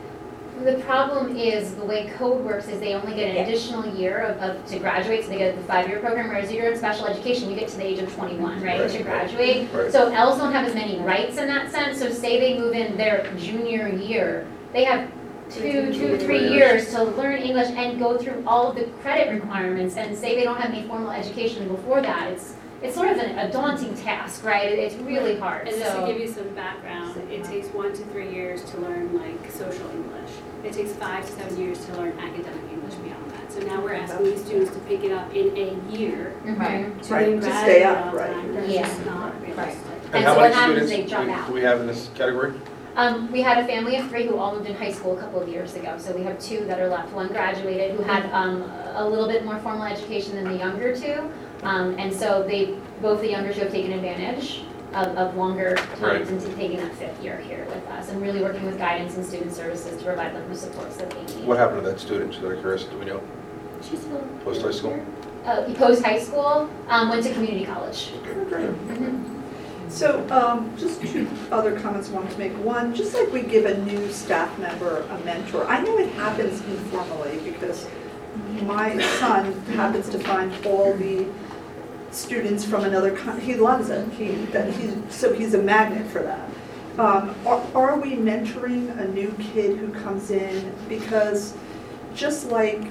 The 0.62 0.74
problem 0.86 1.34
is, 1.34 1.74
the 1.76 1.86
way 1.86 2.12
code 2.18 2.44
works 2.44 2.68
is 2.68 2.78
they 2.80 2.92
only 2.92 3.14
get 3.14 3.32
Yeah. 3.34 3.40
an 3.40 3.48
additional 3.48 3.86
year 3.94 4.18
of, 4.18 4.36
of, 4.42 4.66
to 4.66 4.78
graduate, 4.78 5.24
so 5.24 5.30
they 5.30 5.38
get 5.38 5.56
the 5.56 5.62
five-year 5.62 6.00
program, 6.00 6.28
whereas 6.28 6.52
you're 6.52 6.70
in 6.70 6.76
special 6.76 7.06
education, 7.06 7.48
you 7.48 7.56
get 7.56 7.68
to 7.70 7.78
the 7.78 7.86
age 7.86 7.98
of 8.00 8.14
twenty-one, 8.14 8.62
right, 8.62 8.78
Right. 8.82 8.90
to 8.90 9.02
graduate. 9.02 9.70
Right. 9.72 9.90
So 9.90 10.12
Ls 10.12 10.36
don't 10.36 10.52
have 10.52 10.66
as 10.68 10.74
many 10.74 10.98
rights 11.00 11.38
in 11.38 11.46
that 11.46 11.70
sense, 11.72 11.98
so 11.98 12.10
say 12.10 12.38
they 12.38 12.58
move 12.58 12.74
in 12.74 12.98
their 12.98 13.32
junior 13.38 13.88
year, 13.88 14.46
they 14.74 14.84
have 14.84 15.10
two, 15.48 15.94
two, 15.94 16.18
three 16.18 16.46
years 16.50 16.90
to 16.90 17.04
learn 17.04 17.40
English 17.40 17.70
and 17.70 17.98
go 17.98 18.18
through 18.18 18.44
all 18.46 18.68
of 18.68 18.76
the 18.76 18.84
credit 19.02 19.32
requirements, 19.32 19.96
and 19.96 20.14
say 20.14 20.34
they 20.36 20.44
don't 20.44 20.60
have 20.60 20.74
any 20.74 20.86
formal 20.86 21.10
education 21.10 21.66
before 21.68 22.02
that, 22.02 22.30
it's, 22.32 22.54
it's 22.82 22.94
sort 22.94 23.08
of 23.10 23.18
an- 23.18 23.38
a 23.38 23.50
daunting 23.52 23.94
task, 23.94 24.44
right, 24.44 24.72
It- 24.72 24.78
it's 24.78 24.94
really 24.96 25.36
hard, 25.36 25.68
And 25.68 25.76
just 25.76 25.90
to 25.92 25.98
so. 26.00 26.06
give 26.06 26.18
you 26.20 26.28
some 26.28 26.48
background, 26.50 27.14
it 27.30 27.44
takes 27.44 27.68
one 27.68 27.92
to 27.92 28.02
three 28.06 28.28
years 28.30 28.62
to 28.70 28.78
learn 28.78 29.10
like 29.18 29.50
social 29.50 29.86
English. 29.90 30.30
It 30.64 30.72
takes 30.72 30.92
five 30.92 31.24
to 31.26 31.32
seven 31.32 31.56
years 31.58 31.84
to 31.86 31.92
learn 31.94 32.12
academic 32.18 32.64
English 32.72 32.94
beyond 32.96 33.30
that. 33.32 33.52
So 33.52 33.60
now 33.66 33.80
we're 33.80 33.94
asking 33.94 34.24
these 34.24 34.44
students 34.44 34.72
to 34.72 34.78
pick 34.80 35.04
it 35.04 35.12
up 35.12 35.34
in 35.34 35.46
a 35.56 35.96
year 35.96 36.32
Mhm. 36.44 36.54
to 36.54 36.60
Right, 36.60 36.68
then 36.68 37.00
to 37.00 37.08
graduate 37.08 37.44
stay 37.44 37.82
up, 37.84 38.06
on 38.06 38.14
right. 38.14 38.32
time. 38.32 38.54
That's 38.54 38.68
Yeah. 38.68 38.82
just 38.82 39.06
not 39.06 39.32
realistic. 39.42 39.76
And 40.06 40.14
And 40.16 40.24
how 40.24 40.34
so 40.34 40.40
what 40.40 40.50
many 40.50 40.54
happens 40.54 40.76
students 40.88 40.90
they 40.90 41.02
jump 41.16 41.26
do- 41.28 41.32
out. 41.34 41.46
do 41.48 41.52
we 41.54 41.60
have 41.62 41.80
in 41.80 41.86
this 41.86 42.10
category? 42.14 42.52
Um, 42.96 43.30
we 43.30 43.40
had 43.40 43.58
a 43.58 43.66
family 43.66 43.96
of 43.96 44.08
three 44.08 44.26
who 44.26 44.36
all 44.36 44.54
moved 44.54 44.66
in 44.68 44.74
high 44.74 44.90
school 44.92 45.16
a 45.16 45.20
couple 45.20 45.40
of 45.40 45.48
years 45.48 45.74
ago, 45.76 45.96
so 45.98 46.12
we 46.14 46.22
have 46.24 46.38
two 46.40 46.64
that 46.66 46.80
are 46.80 46.88
left. 46.88 47.12
One 47.12 47.28
graduated 47.28 47.96
who 47.96 48.02
had, 48.02 48.28
um, 48.32 48.62
a 48.94 49.08
little 49.08 49.28
bit 49.28 49.44
more 49.44 49.58
formal 49.60 49.84
education 49.84 50.34
than 50.34 50.44
the 50.44 50.56
younger 50.58 50.96
two. 50.96 51.30
Um, 51.62 51.96
and 51.98 52.12
so 52.12 52.42
they, 52.42 52.74
both 53.00 53.20
the 53.20 53.30
younger 53.30 53.52
two 53.52 53.60
have 53.60 53.70
taken 53.70 53.92
advantage 53.92 54.62
of, 54.94 55.06
of 55.16 55.36
longer 55.36 55.76
Right. 56.00 56.26
times 56.26 56.30
into 56.44 56.52
taking 56.56 56.78
that 56.78 56.92
fifth 56.96 57.22
year 57.22 57.36
here 57.38 57.64
with 57.66 57.86
us 57.88 58.08
and 58.10 58.20
really 58.20 58.42
working 58.42 58.64
with 58.66 58.76
guidance 58.78 59.16
and 59.16 59.24
student 59.24 59.52
services 59.52 59.96
to 59.98 60.04
provide 60.04 60.34
them 60.34 60.48
the 60.48 60.56
supports 60.56 60.96
that 60.96 61.10
they 61.10 61.22
need. 61.36 61.46
What 61.46 61.58
happened 61.58 61.84
to 61.84 61.90
that 61.90 62.00
student, 62.00 62.32
just 62.32 62.44
out 62.44 62.52
of 62.52 62.60
curiosity, 62.60 62.90
do 62.92 62.98
we 62.98 63.04
know? 63.04 63.22
She's 63.88 64.00
still. 64.00 64.18
Post 64.44 64.62
high 64.62 64.70
school? 64.72 65.00
Uh, 65.44 65.72
post 65.74 66.02
high 66.04 66.18
school, 66.18 66.68
um, 66.88 67.08
went 67.08 67.22
to 67.24 67.32
community 67.32 67.64
college. 67.64 68.10
Great. 68.48 68.68
Mhm. 68.88 69.39
So, 69.90 70.24
um, 70.30 70.72
just 70.78 71.02
two 71.02 71.28
other 71.50 71.78
comments 71.80 72.10
I 72.10 72.12
wanted 72.12 72.30
to 72.30 72.38
make. 72.38 72.52
One, 72.64 72.94
just 72.94 73.12
like 73.12 73.30
we 73.32 73.42
give 73.42 73.66
a 73.66 73.76
new 73.78 74.10
staff 74.12 74.56
member 74.58 75.00
a 75.10 75.18
mentor, 75.24 75.66
I 75.66 75.82
know 75.82 75.98
it 75.98 76.10
happens 76.12 76.60
informally 76.60 77.38
because 77.40 77.88
my 78.62 78.98
son 79.18 79.52
happens 79.70 80.08
to 80.10 80.18
find 80.20 80.52
all 80.64 80.94
the 80.94 81.26
students 82.12 82.64
from 82.64 82.84
another 82.84 83.16
coun, 83.16 83.40
he 83.40 83.56
loves 83.56 83.90
it. 83.90 84.10
He, 84.12 84.30
that 84.46 84.72
he's, 84.72 84.96
so 85.10 85.32
he's 85.32 85.54
a 85.54 85.62
magnet 85.62 86.06
for 86.06 86.22
that. 86.22 86.48
Um, 86.98 87.34
are, 87.44 87.66
are 87.74 87.98
we 87.98 88.12
mentoring 88.12 88.96
a 88.98 89.08
new 89.08 89.34
kid 89.52 89.76
who 89.76 89.92
comes 89.92 90.30
in? 90.30 90.72
Because 90.88 91.54
just 92.14 92.46
like, 92.46 92.82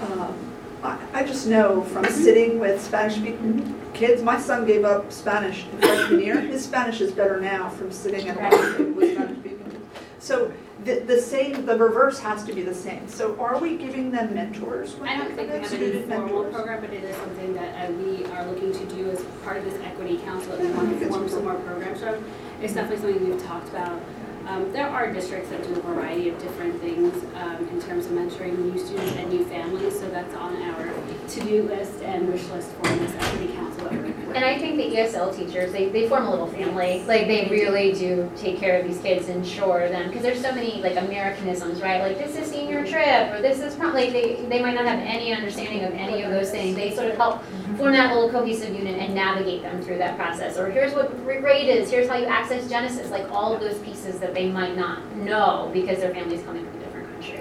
um, 0.00 0.52
I, 0.82 0.98
I 1.12 1.24
just 1.24 1.46
know 1.46 1.82
from 1.82 2.06
sitting 2.06 2.58
with 2.58 2.82
Spanish-speaking 2.82 3.85
kids, 3.96 4.22
my 4.22 4.38
son 4.38 4.66
gave 4.66 4.84
up 4.84 5.10
Spanish 5.10 5.64
in 5.64 5.78
freshman 5.78 6.20
year. 6.20 6.40
His 6.40 6.64
Spanish 6.64 7.00
is 7.00 7.12
better 7.12 7.40
now 7.40 7.68
from 7.70 7.90
sitting 7.90 8.28
at 8.28 8.52
home 8.52 8.94
with 8.94 9.14
Spanish-speaking. 9.14 9.88
So 10.18 10.52
the, 10.84 11.00
the 11.00 11.20
same, 11.20 11.66
the 11.66 11.76
reverse 11.76 12.18
has 12.18 12.44
to 12.44 12.52
be 12.52 12.62
the 12.62 12.74
same. 12.74 13.08
So 13.08 13.38
are 13.40 13.58
we 13.58 13.76
giving 13.76 14.10
them 14.10 14.34
mentors? 14.34 14.94
when 14.96 15.08
I 15.08 15.16
don't 15.16 15.34
think 15.34 15.52
we 15.52 15.58
have 15.58 15.72
any 15.72 16.02
formal 16.02 16.26
mentors? 16.26 16.54
program, 16.54 16.80
but 16.80 16.92
it 16.92 17.04
is 17.04 17.16
something 17.16 17.54
that 17.54 17.88
uh, 17.88 17.92
we 17.92 18.24
are 18.26 18.46
looking 18.46 18.72
to 18.72 18.94
do 18.94 19.10
as 19.10 19.24
part 19.42 19.56
of 19.56 19.64
this 19.64 19.80
equity 19.82 20.18
council 20.18 20.52
that 20.52 20.60
we 20.60 20.70
want 20.72 20.98
to 20.98 21.08
form 21.08 21.28
some 21.28 21.44
more 21.44 21.54
programs 21.54 22.00
from. 22.00 22.24
It's 22.60 22.74
definitely 22.74 23.14
something 23.14 23.30
we've 23.30 23.44
talked 23.44 23.68
about. 23.68 24.00
Um, 24.46 24.72
There 24.72 24.86
are 24.88 25.12
districts 25.12 25.50
that 25.50 25.64
do 25.64 25.72
a 25.72 25.80
variety 25.82 26.28
of 26.28 26.38
different 26.38 26.80
things 26.80 27.12
um, 27.34 27.68
in 27.68 27.80
terms 27.82 28.06
of 28.06 28.12
mentoring 28.12 28.56
new 28.56 28.78
students 28.78 29.16
and 29.16 29.28
new 29.28 29.44
families, 29.46 29.98
so 29.98 30.08
that's 30.08 30.34
on 30.36 30.54
our 30.62 30.92
to-do 31.28 31.64
list 31.64 32.00
and 32.02 32.28
wish 32.28 32.44
list 32.48 32.70
for 32.72 32.88
this 32.96 33.12
equity 33.18 33.52
council 33.54 33.84
that 33.84 33.92
we're 33.94 34.12
And 34.36 34.44
I 34.44 34.58
think 34.58 34.76
the 34.76 34.94
ESL 34.94 35.34
teachers, 35.34 35.72
they, 35.72 35.88
they 35.88 36.06
form 36.10 36.26
a 36.26 36.30
little 36.30 36.46
family. 36.46 37.02
Like, 37.06 37.26
they 37.26 37.48
really 37.50 37.94
do 37.94 38.30
take 38.36 38.58
care 38.58 38.78
of 38.78 38.86
these 38.86 39.00
kids 39.00 39.28
and 39.28 39.38
ensure 39.38 39.88
them, 39.88 40.08
because 40.08 40.22
there's 40.22 40.42
so 40.42 40.52
many, 40.54 40.82
like, 40.82 40.96
Americanisms, 40.96 41.80
right? 41.80 42.02
Like, 42.02 42.18
this 42.18 42.36
is 42.36 42.50
senior 42.50 42.86
trip, 42.86 43.32
or 43.32 43.40
this 43.40 43.60
is 43.60 43.74
prom, 43.76 43.94
like, 43.94 44.12
they, 44.12 44.44
they 44.50 44.60
might 44.60 44.74
not 44.74 44.84
have 44.84 44.98
any 44.98 45.32
understanding 45.32 45.84
of 45.84 45.94
any 45.94 46.22
of 46.22 46.30
those 46.30 46.50
things. 46.50 46.76
They 46.76 46.94
sort 46.94 47.10
of 47.10 47.16
help 47.16 47.42
form 47.78 47.92
that 47.92 48.14
little 48.14 48.28
cohesive 48.28 48.74
unit 48.74 48.96
and 48.96 49.14
navigate 49.14 49.62
them 49.62 49.80
through 49.80 49.96
that 49.98 50.18
process. 50.18 50.58
Or 50.58 50.70
here's 50.70 50.92
what 50.92 51.16
grade 51.24 51.70
is, 51.70 51.90
here's 51.90 52.06
how 52.06 52.18
you 52.18 52.26
access 52.26 52.68
Genesis, 52.68 53.10
like, 53.10 53.26
all 53.32 53.54
of 53.54 53.60
those 53.62 53.78
pieces 53.78 54.20
that 54.20 54.34
they 54.34 54.50
might 54.50 54.76
not 54.76 55.02
know 55.16 55.70
because 55.72 56.00
their 56.00 56.12
family's 56.12 56.42
coming 56.42 56.66
from 56.66 56.76
a 56.76 56.84
different 56.84 57.10
country. 57.10 57.38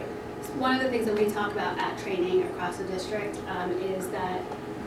One 0.58 0.78
of 0.78 0.82
the 0.82 0.88
things 0.88 1.08
that 1.08 1.20
we 1.20 1.30
talk 1.30 1.52
about 1.52 1.78
at 1.78 1.98
training 1.98 2.44
across 2.44 2.78
the 2.78 2.86
district 2.86 3.38
um, 3.50 3.72
is 3.82 4.08
that 4.12 4.42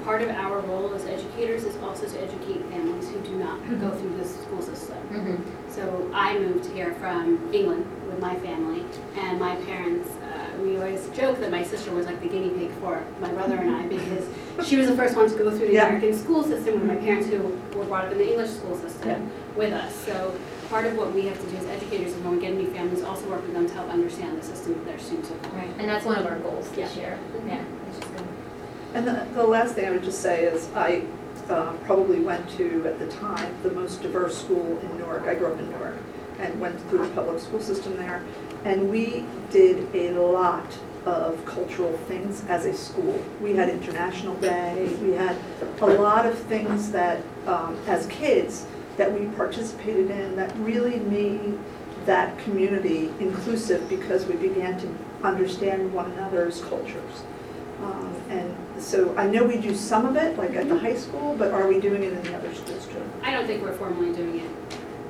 part 0.08 0.22
of 0.22 0.30
our 0.30 0.60
role 0.60 0.94
as 0.94 1.04
educators 1.04 1.64
is 1.64 1.76
also 1.82 2.08
to 2.08 2.18
educate 2.22 2.64
families 2.70 3.10
who 3.10 3.20
do 3.20 3.36
not 3.36 3.60
mm-hmm. 3.60 3.78
go 3.78 3.90
through 3.94 4.16
the 4.16 4.24
school 4.24 4.62
system. 4.62 4.96
Mm-hmm. 5.10 5.70
So 5.70 6.10
I 6.14 6.38
moved 6.38 6.64
here 6.72 6.94
from 6.94 7.52
England 7.52 7.84
with 8.06 8.18
my 8.18 8.34
family, 8.36 8.86
and 9.16 9.38
my 9.38 9.56
parents, 9.66 10.08
uh, 10.08 10.62
we 10.62 10.78
always 10.78 11.10
joke 11.10 11.38
that 11.40 11.50
my 11.50 11.62
sister 11.62 11.90
was 11.90 12.06
like 12.06 12.22
the 12.22 12.28
guinea 12.30 12.48
pig 12.48 12.70
for 12.80 13.04
my 13.20 13.30
brother 13.32 13.56
and 13.56 13.70
I, 13.76 13.82
mm-hmm. 13.82 13.98
because 13.98 14.66
she 14.66 14.76
was 14.78 14.86
the 14.88 14.96
first 14.96 15.14
one 15.14 15.28
to 15.28 15.36
go 15.36 15.50
through 15.50 15.66
the 15.66 15.74
Yeah. 15.74 15.88
American 15.88 16.18
school 16.18 16.42
system 16.42 16.80
with 16.80 16.84
my 16.84 16.96
parents 16.96 17.28
who 17.28 17.40
were 17.76 17.84
brought 17.84 18.06
up 18.06 18.12
in 18.12 18.16
the 18.16 18.30
English 18.30 18.52
school 18.52 18.76
Yeah. 18.76 18.88
system 18.88 19.30
with 19.56 19.74
us. 19.74 19.94
So 20.06 20.34
part 20.70 20.86
of 20.86 20.96
what 20.96 21.12
we 21.12 21.26
have 21.26 21.38
to 21.38 21.46
do 21.50 21.56
as 21.58 21.66
educators 21.66 22.12
is 22.14 22.18
when 22.24 22.36
we 22.36 22.40
get 22.40 22.54
new 22.54 22.70
families, 22.70 23.02
also 23.02 23.28
work 23.28 23.42
with 23.42 23.52
them 23.52 23.66
to 23.68 23.74
help 23.74 23.90
understand 23.90 24.38
the 24.40 24.42
system 24.42 24.72
that 24.72 24.86
their 24.86 24.98
students 24.98 25.30
are. 25.32 25.40
Right. 25.54 25.68
And 25.78 25.86
that's 25.86 26.06
one 26.06 26.16
of 26.16 26.24
our 26.24 26.38
goals 26.38 26.66
this 26.70 26.96
Yeah. 26.96 27.00
year. 27.02 27.18
Yeah, 27.46 27.60
which 27.84 28.02
is 28.02 28.07
good. 28.07 28.07
And 28.94 29.06
the, 29.06 29.26
the 29.34 29.44
last 29.44 29.74
thing 29.74 29.86
I 29.86 29.90
would 29.90 30.02
just 30.02 30.20
say 30.20 30.44
is 30.44 30.68
I 30.74 31.02
uh, 31.48 31.72
probably 31.84 32.20
went 32.20 32.48
to, 32.56 32.86
at 32.86 32.98
the 32.98 33.06
time, 33.08 33.54
the 33.62 33.70
most 33.70 34.02
diverse 34.02 34.38
school 34.38 34.78
in 34.78 34.98
Newark. 34.98 35.24
I 35.24 35.34
grew 35.34 35.52
up 35.52 35.58
in 35.58 35.70
Newark 35.70 35.96
and 36.38 36.60
went 36.60 36.80
through 36.88 37.06
the 37.06 37.14
public 37.14 37.40
school 37.40 37.60
system 37.60 37.96
there. 37.96 38.22
And 38.64 38.90
we 38.90 39.24
did 39.50 39.94
a 39.94 40.12
lot 40.18 40.66
of 41.04 41.44
cultural 41.46 41.96
things 42.08 42.44
as 42.48 42.66
a 42.66 42.74
school. 42.74 43.22
We 43.40 43.54
had 43.54 43.68
International 43.68 44.34
Day, 44.36 44.96
we 45.00 45.12
had 45.12 45.36
a 45.80 45.86
lot 45.86 46.26
of 46.26 46.38
things 46.38 46.90
that, 46.92 47.22
um, 47.46 47.78
as 47.86 48.06
kids, 48.06 48.66
that 48.96 49.12
we 49.12 49.26
participated 49.36 50.10
in 50.10 50.36
that 50.36 50.54
really 50.58 50.98
made 51.00 51.58
that 52.04 52.36
community 52.38 53.12
inclusive 53.20 53.88
because 53.88 54.26
we 54.26 54.34
began 54.34 54.78
to 54.80 54.88
understand 55.22 55.92
one 55.92 56.10
another's 56.12 56.60
cultures. 56.62 57.22
Um, 57.82 58.14
And 58.28 58.56
so 58.80 59.14
I 59.16 59.26
know 59.26 59.44
we 59.44 59.58
do 59.58 59.74
some 59.74 60.06
of 60.06 60.16
it, 60.16 60.36
like 60.38 60.54
at 60.54 60.68
the 60.68 60.78
high 60.78 60.96
school, 60.96 61.34
but 61.36 61.52
are 61.52 61.66
we 61.68 61.80
doing 61.80 62.02
it 62.02 62.12
in 62.12 62.22
the 62.22 62.36
other 62.36 62.54
schools 62.54 62.86
too? 62.86 63.02
I 63.22 63.32
don't 63.32 63.46
think 63.46 63.62
we're 63.62 63.72
formally 63.74 64.12
doing 64.14 64.40
it 64.40 64.50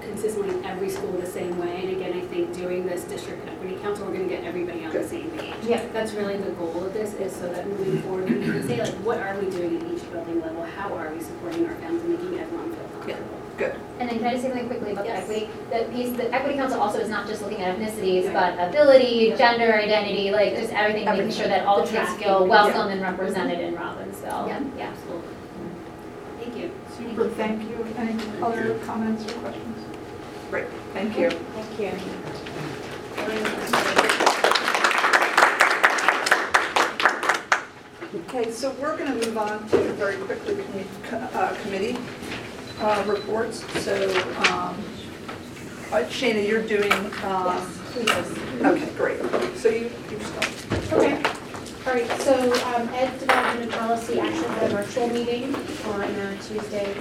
consistently 0.00 0.56
in 0.56 0.64
every 0.64 0.88
school 0.88 1.12
the 1.12 1.26
same 1.26 1.58
way. 1.58 1.82
And 1.82 1.96
again, 1.96 2.12
I 2.14 2.22
think 2.26 2.54
doing 2.54 2.86
this 2.86 3.04
district 3.04 3.46
equity 3.46 3.76
council, 3.76 4.06
we're 4.06 4.14
gonna 4.14 4.28
get 4.28 4.44
everybody 4.44 4.84
on 4.84 4.92
the 4.92 5.00
Good. 5.00 5.10
same 5.10 5.30
page. 5.32 5.54
Yeah. 5.62 5.84
That's 5.92 6.12
really 6.12 6.36
the 6.36 6.50
goal 6.52 6.84
of 6.84 6.94
this, 6.94 7.14
is 7.14 7.34
so 7.34 7.52
that 7.52 7.66
moving 7.66 7.94
mm-hmm. 7.94 8.08
forward, 8.08 8.30
we 8.30 8.44
can 8.44 8.66
say 8.66 8.80
like, 8.80 8.94
what 9.04 9.18
are 9.18 9.38
we 9.38 9.50
doing 9.50 9.76
at 9.76 9.86
each 9.92 10.10
building 10.10 10.40
level? 10.40 10.64
How 10.64 10.94
are 10.94 11.12
we 11.12 11.20
supporting 11.20 11.66
our 11.66 11.74
families 11.76 12.02
and 12.02 12.10
making 12.10 12.38
everyone 12.38 12.72
feel 12.72 12.88
comfortable? 12.88 13.37
Good. 13.58 13.74
And 13.98 14.08
then 14.08 14.18
can 14.18 14.26
I 14.28 14.30
just 14.30 14.42
say 14.44 14.50
something 14.50 14.68
quickly 14.68 14.92
about 14.92 15.04
the 15.04 15.10
Yes. 15.10 15.22
equity? 15.28 15.48
The 15.70 15.78
piece, 15.92 16.16
the 16.16 16.32
equity 16.32 16.54
council 16.56 16.80
also 16.80 17.00
is 17.00 17.08
not 17.08 17.26
just 17.26 17.42
looking 17.42 17.60
at 17.60 17.76
ethnicities, 17.76 18.32
but 18.32 18.54
ability, 18.68 19.34
gender 19.36 19.74
identity, 19.74 20.30
like 20.30 20.54
just 20.56 20.72
everything, 20.72 21.04
making 21.06 21.32
sure 21.32 21.48
that 21.48 21.66
all 21.66 21.78
The 21.82 21.88
kids 21.90 21.94
tracking. 22.10 22.18
feel 22.24 22.46
welcome 22.46 22.86
and 22.88 23.02
represented 23.02 23.58
in 23.58 23.74
Robbinsville. 23.74 24.46
Yeah. 24.46 24.60
Yeah. 24.78 24.90
Absolutely. 24.90 25.28
Thank 26.40 26.56
you. 26.56 26.70
Super, 26.96 27.28
thank 27.30 27.62
you. 27.68 27.84
Any 27.98 28.14
other 28.40 28.78
comments 28.86 29.24
or 29.26 29.34
questions? 29.40 29.84
Great, 30.50 30.66
thank 30.94 31.18
you. 31.18 31.28
Thank 31.30 31.80
you. 31.80 31.90
Okay, 38.14 38.50
so 38.50 38.70
we're 38.80 38.96
going 38.96 39.18
to 39.18 39.26
move 39.26 39.36
on 39.36 39.68
to 39.68 39.76
very 39.94 40.16
quickly 40.16 40.54
commu- 40.54 40.86
co- 41.04 41.16
uh, 41.38 41.54
committee 41.62 41.96
uh, 42.80 43.04
reports. 43.06 43.64
So 43.82 43.94
um, 44.50 44.76
Uh, 45.90 46.04
Shana, 46.04 46.46
you're 46.46 46.60
doing, 46.68 46.92
um, 47.24 47.64
okay, 47.96 48.88
great. 48.94 49.18
So 49.56 49.70
you, 49.70 49.90
you 50.10 50.20
start. 50.20 50.92
Okay. 50.92 51.16
All 51.86 51.94
right, 51.94 52.20
so 52.20 52.34
um, 52.74 52.86
Ed 52.90 53.18
Development 53.18 53.62
and 53.62 53.72
Policy 53.72 54.20
actually 54.20 54.48
had 54.48 54.70
a 54.70 54.76
virtual 54.76 55.08
meeting 55.08 55.54
on 55.54 56.02
uh, 56.02 56.36
Tuesday, 56.42 56.94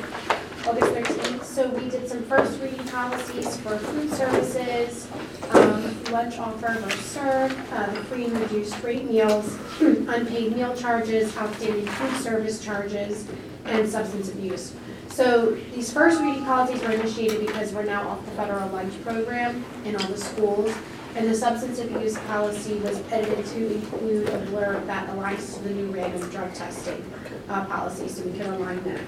August 0.65 0.93
13th. 0.93 1.43
So 1.43 1.67
we 1.67 1.89
did 1.89 2.07
some 2.07 2.23
first 2.23 2.61
reading 2.61 2.85
policies 2.87 3.57
for 3.57 3.77
food 3.77 4.09
services, 4.13 5.09
um, 5.51 6.03
lunch 6.13 6.37
offer 6.39 6.79
versus 6.79 7.01
serve, 7.05 7.73
uh, 7.73 7.91
the 7.91 7.99
free 8.05 8.23
and 8.23 8.39
reduced 8.39 8.81
rate 8.83 9.03
meals, 9.03 9.57
unpaid 9.81 10.55
meal 10.55 10.73
charges, 10.77 11.35
outstanding 11.35 11.85
food 11.87 12.21
service 12.21 12.63
charges, 12.63 13.27
and 13.65 13.89
substance 13.89 14.29
abuse. 14.29 14.73
So 15.17 15.55
these 15.73 15.91
first 15.91 16.21
reading 16.21 16.45
policies 16.45 16.79
were 16.83 16.91
initiated 16.91 17.47
because 17.47 17.73
we're 17.73 17.85
now 17.85 18.07
off 18.07 18.23
the 18.23 18.29
federal 18.33 18.69
lunch 18.69 18.93
program 19.01 19.65
in 19.83 19.95
all 19.95 20.07
the 20.09 20.15
schools. 20.15 20.71
And 21.15 21.27
the 21.27 21.33
substance 21.33 21.79
abuse 21.79 22.15
policy 22.27 22.75
was 22.75 23.01
edited 23.11 23.43
to 23.47 23.73
include 23.73 24.29
a 24.29 24.45
blurb 24.45 24.85
that 24.85 25.09
aligns 25.09 25.55
to 25.55 25.63
the 25.63 25.71
new 25.71 25.87
random 25.87 26.29
drug 26.29 26.53
testing 26.53 27.03
uh, 27.49 27.65
policy, 27.65 28.07
so 28.07 28.21
we 28.25 28.37
can 28.37 28.53
align 28.53 28.83
that. 28.83 29.01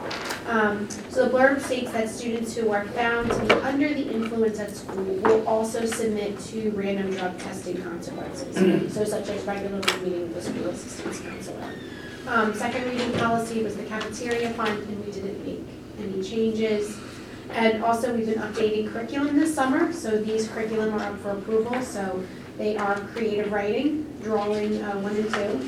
Um, 0.48 0.90
So 1.10 1.26
the 1.26 1.30
blurb 1.30 1.62
states 1.62 1.92
that 1.92 2.10
students 2.10 2.56
who 2.56 2.72
are 2.72 2.86
found 2.86 3.30
to 3.30 3.40
be 3.42 3.52
under 3.62 3.90
the 3.90 4.12
influence 4.12 4.60
at 4.60 4.76
school 4.76 5.04
will 5.04 5.48
also 5.48 5.86
submit 5.86 6.40
to 6.46 6.72
random 6.72 7.12
drug 7.12 7.38
testing 7.38 7.84
consequences, 7.84 8.56
so 8.96 9.04
such 9.04 9.30
as 9.30 9.44
regularly 9.44 9.94
meeting 10.02 10.34
with 10.34 10.34
the 10.34 10.42
school 10.42 10.70
assistance 10.70 11.20
counselor. 11.20 11.74
Um, 12.28 12.54
Second 12.54 12.86
reading 12.86 13.12
policy 13.14 13.64
was 13.64 13.76
the 13.76 13.84
cafeteria 13.84 14.52
fund, 14.52 14.84
and 14.84 15.04
we 15.04 15.12
didn't 15.12 15.44
make 15.44 15.49
any 16.20 16.30
changes. 16.30 16.98
And 17.52 17.84
also, 17.84 18.14
we've 18.16 18.28
been 18.28 18.40
updating 18.40 18.92
curriculum 18.92 19.38
this 19.38 19.54
summer, 19.54 19.92
so 19.92 20.22
these 20.22 20.48
curriculum 20.48 20.94
are 20.94 21.00
up 21.00 21.20
for 21.20 21.32
approval, 21.32 21.82
so 21.82 22.24
they 22.58 22.78
are 22.78 23.00
creative 23.14 23.52
writing, 23.52 24.04
drawing 24.22 24.82
uh, 24.84 25.00
one 25.00 25.16
and 25.16 25.34
two, 25.34 25.60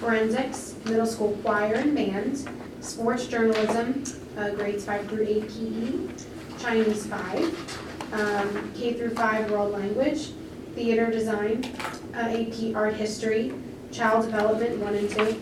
forensics, 0.00 0.76
middle 0.84 1.06
school 1.06 1.36
choir 1.42 1.74
and 1.74 1.94
band, 1.94 2.48
sports 2.80 3.26
journalism, 3.26 4.04
uh, 4.36 4.50
grades 4.50 4.84
five 4.84 5.08
through 5.08 5.26
eight 5.26 5.48
PE, 5.48 6.60
Chinese 6.60 7.06
five, 7.06 8.12
um, 8.12 8.70
K 8.76 8.92
through 8.94 9.10
five 9.10 9.50
world 9.50 9.72
language, 9.72 10.30
theater 10.76 11.10
design, 11.10 11.64
uh, 12.14 12.18
AP 12.18 12.76
art 12.76 12.94
history, 12.94 13.52
child 13.90 14.26
development, 14.26 14.78
one 14.78 14.94
and 14.94 15.10
two. 15.10 15.40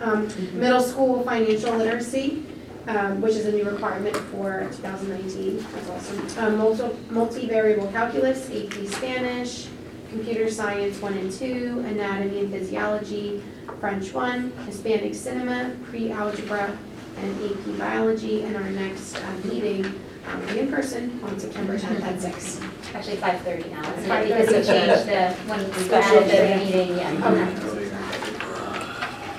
Um, 0.00 0.28
middle 0.58 0.80
school 0.80 1.22
financial 1.24 1.76
literacy, 1.76 2.44
um, 2.88 3.20
which 3.20 3.34
is 3.34 3.46
a 3.46 3.52
new 3.52 3.64
requirement 3.68 4.16
for 4.16 4.66
2019. 4.76 5.64
That's 5.74 5.88
awesome. 5.90 6.44
Um, 6.44 6.58
multi- 6.58 6.96
Multivariable 7.10 7.92
calculus, 7.92 8.50
AP 8.50 8.86
Spanish, 8.86 9.68
computer 10.10 10.50
science 10.50 11.00
one 11.00 11.12
and 11.18 11.30
two, 11.30 11.84
anatomy 11.86 12.40
and 12.40 12.50
physiology, 12.52 13.42
French 13.78 14.12
one, 14.14 14.50
Hispanic 14.66 15.14
cinema, 15.14 15.76
pre-algebra, 15.90 16.76
and 17.18 17.44
AP 17.50 17.78
biology. 17.78 18.42
And 18.42 18.56
our 18.56 18.70
next 18.70 19.16
uh, 19.16 19.32
meeting 19.44 19.84
um, 20.26 20.40
will 20.46 20.54
be 20.54 20.60
in 20.60 20.70
person 20.70 21.20
on 21.24 21.38
September 21.38 21.78
10th 21.78 22.00
at 22.02 22.20
six. 22.20 22.60
Actually, 22.94 23.16
five 23.16 23.38
thirty 23.42 23.68
now, 23.68 23.82
isn't 23.98 24.10
it? 24.10 24.28
Because 24.28 24.48
we 24.48 24.72
changed 24.74 25.06
the, 25.06 25.32
when 25.46 25.66
we 25.66 25.72
Special 25.84 26.18
added 26.20 26.60
the 26.60 26.64
meeting, 26.64 26.96
yeah. 26.96 27.28
Okay. 27.28 27.88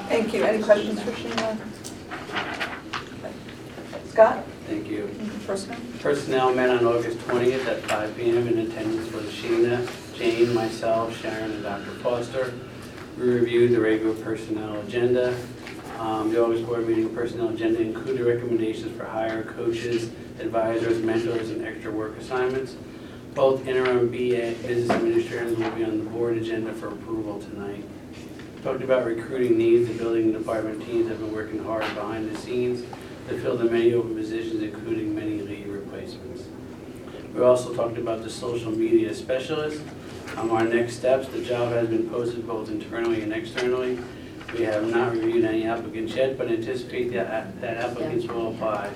Thank 0.08 0.34
you. 0.34 0.44
Any 0.44 0.64
questions 0.64 1.02
for 1.02 1.12
Sheena? 1.12 1.58
Scott? 4.20 4.44
Thank 4.68 4.90
you. 4.90 5.10
Personnel? 5.48 5.80
Personnel 6.02 6.54
met 6.54 6.70
on 6.70 6.86
August 6.86 7.20
20th 7.20 7.66
at 7.68 7.82
5 7.84 8.18
PM 8.18 8.50
in 8.50 8.58
attendance 8.60 9.10
was 9.14 9.24
Sheena, 9.28 9.88
Jane, 10.14 10.54
myself, 10.54 11.18
Sharon, 11.22 11.52
and 11.52 11.64
Dr. 11.64 11.92
Foster. 12.04 12.54
We 13.18 13.30
reviewed 13.30 13.72
the 13.72 13.80
regular 13.80 14.14
personnel 14.16 14.78
agenda. 14.82 15.34
Um, 16.00 16.34
The 16.34 16.44
August 16.44 16.66
board 16.66 16.86
meeting 16.86 17.16
personnel 17.16 17.48
agenda 17.48 17.80
included 17.80 18.26
recommendations 18.26 18.98
for 18.98 19.06
hire 19.06 19.44
coaches, 19.44 20.12
advisors, 20.42 21.02
mentors, 21.02 21.52
and 21.52 21.66
extra 21.66 21.90
work 21.90 22.18
assignments. 22.18 22.76
Both 23.34 23.66
interim 23.66 24.10
BA 24.10 24.54
business 24.68 24.90
administrators 24.90 25.58
will 25.58 25.72
be 25.72 25.86
on 25.86 25.98
the 25.98 26.10
board 26.10 26.36
agenda 26.36 26.74
for 26.74 26.90
approval 26.90 27.40
tonight. 27.40 27.86
Talked 28.66 28.84
about 28.84 29.06
recruiting 29.06 29.58
needs, 29.58 29.88
the 29.88 29.94
building 29.94 30.34
department 30.34 30.86
teams 30.86 31.08
have 31.08 31.20
been 31.20 31.32
working 31.32 31.64
hard 31.64 31.84
behind 31.96 32.30
the 32.30 32.38
scenes 32.38 32.84
to 33.30 33.40
fill 33.40 33.58
the 33.58 33.66
many 33.66 33.94
open 33.94 34.16
positions, 34.16 34.62
including 34.62 35.16
many 35.16 35.42
lead 35.42 35.68
replacements. 35.68 36.44
We 37.34 37.42
also 37.42 37.74
talked 37.74 37.98
about 37.98 38.24
the 38.24 38.30
social 38.30 38.72
media 38.72 39.14
specialist. 39.14 39.82
Um, 40.36 40.52
our 40.52 40.64
next 40.64 40.96
steps, 40.98 41.28
the 41.28 41.44
job 41.44 41.72
has 41.74 41.88
been 41.88 42.10
posted 42.10 42.48
both 42.48 42.70
internally 42.70 43.22
and 43.22 43.32
externally. 43.34 44.00
We 44.54 44.64
have 44.64 44.90
not 44.90 45.14
reviewed 45.14 45.46
any 45.46 45.66
applicants 45.66 46.16
yet, 46.16 46.38
but 46.38 46.48
anticipate 46.50 47.14
that, 47.14 47.62
that 47.62 47.78
applicants 47.78 48.26
will 48.26 48.52
apply. 48.54 48.90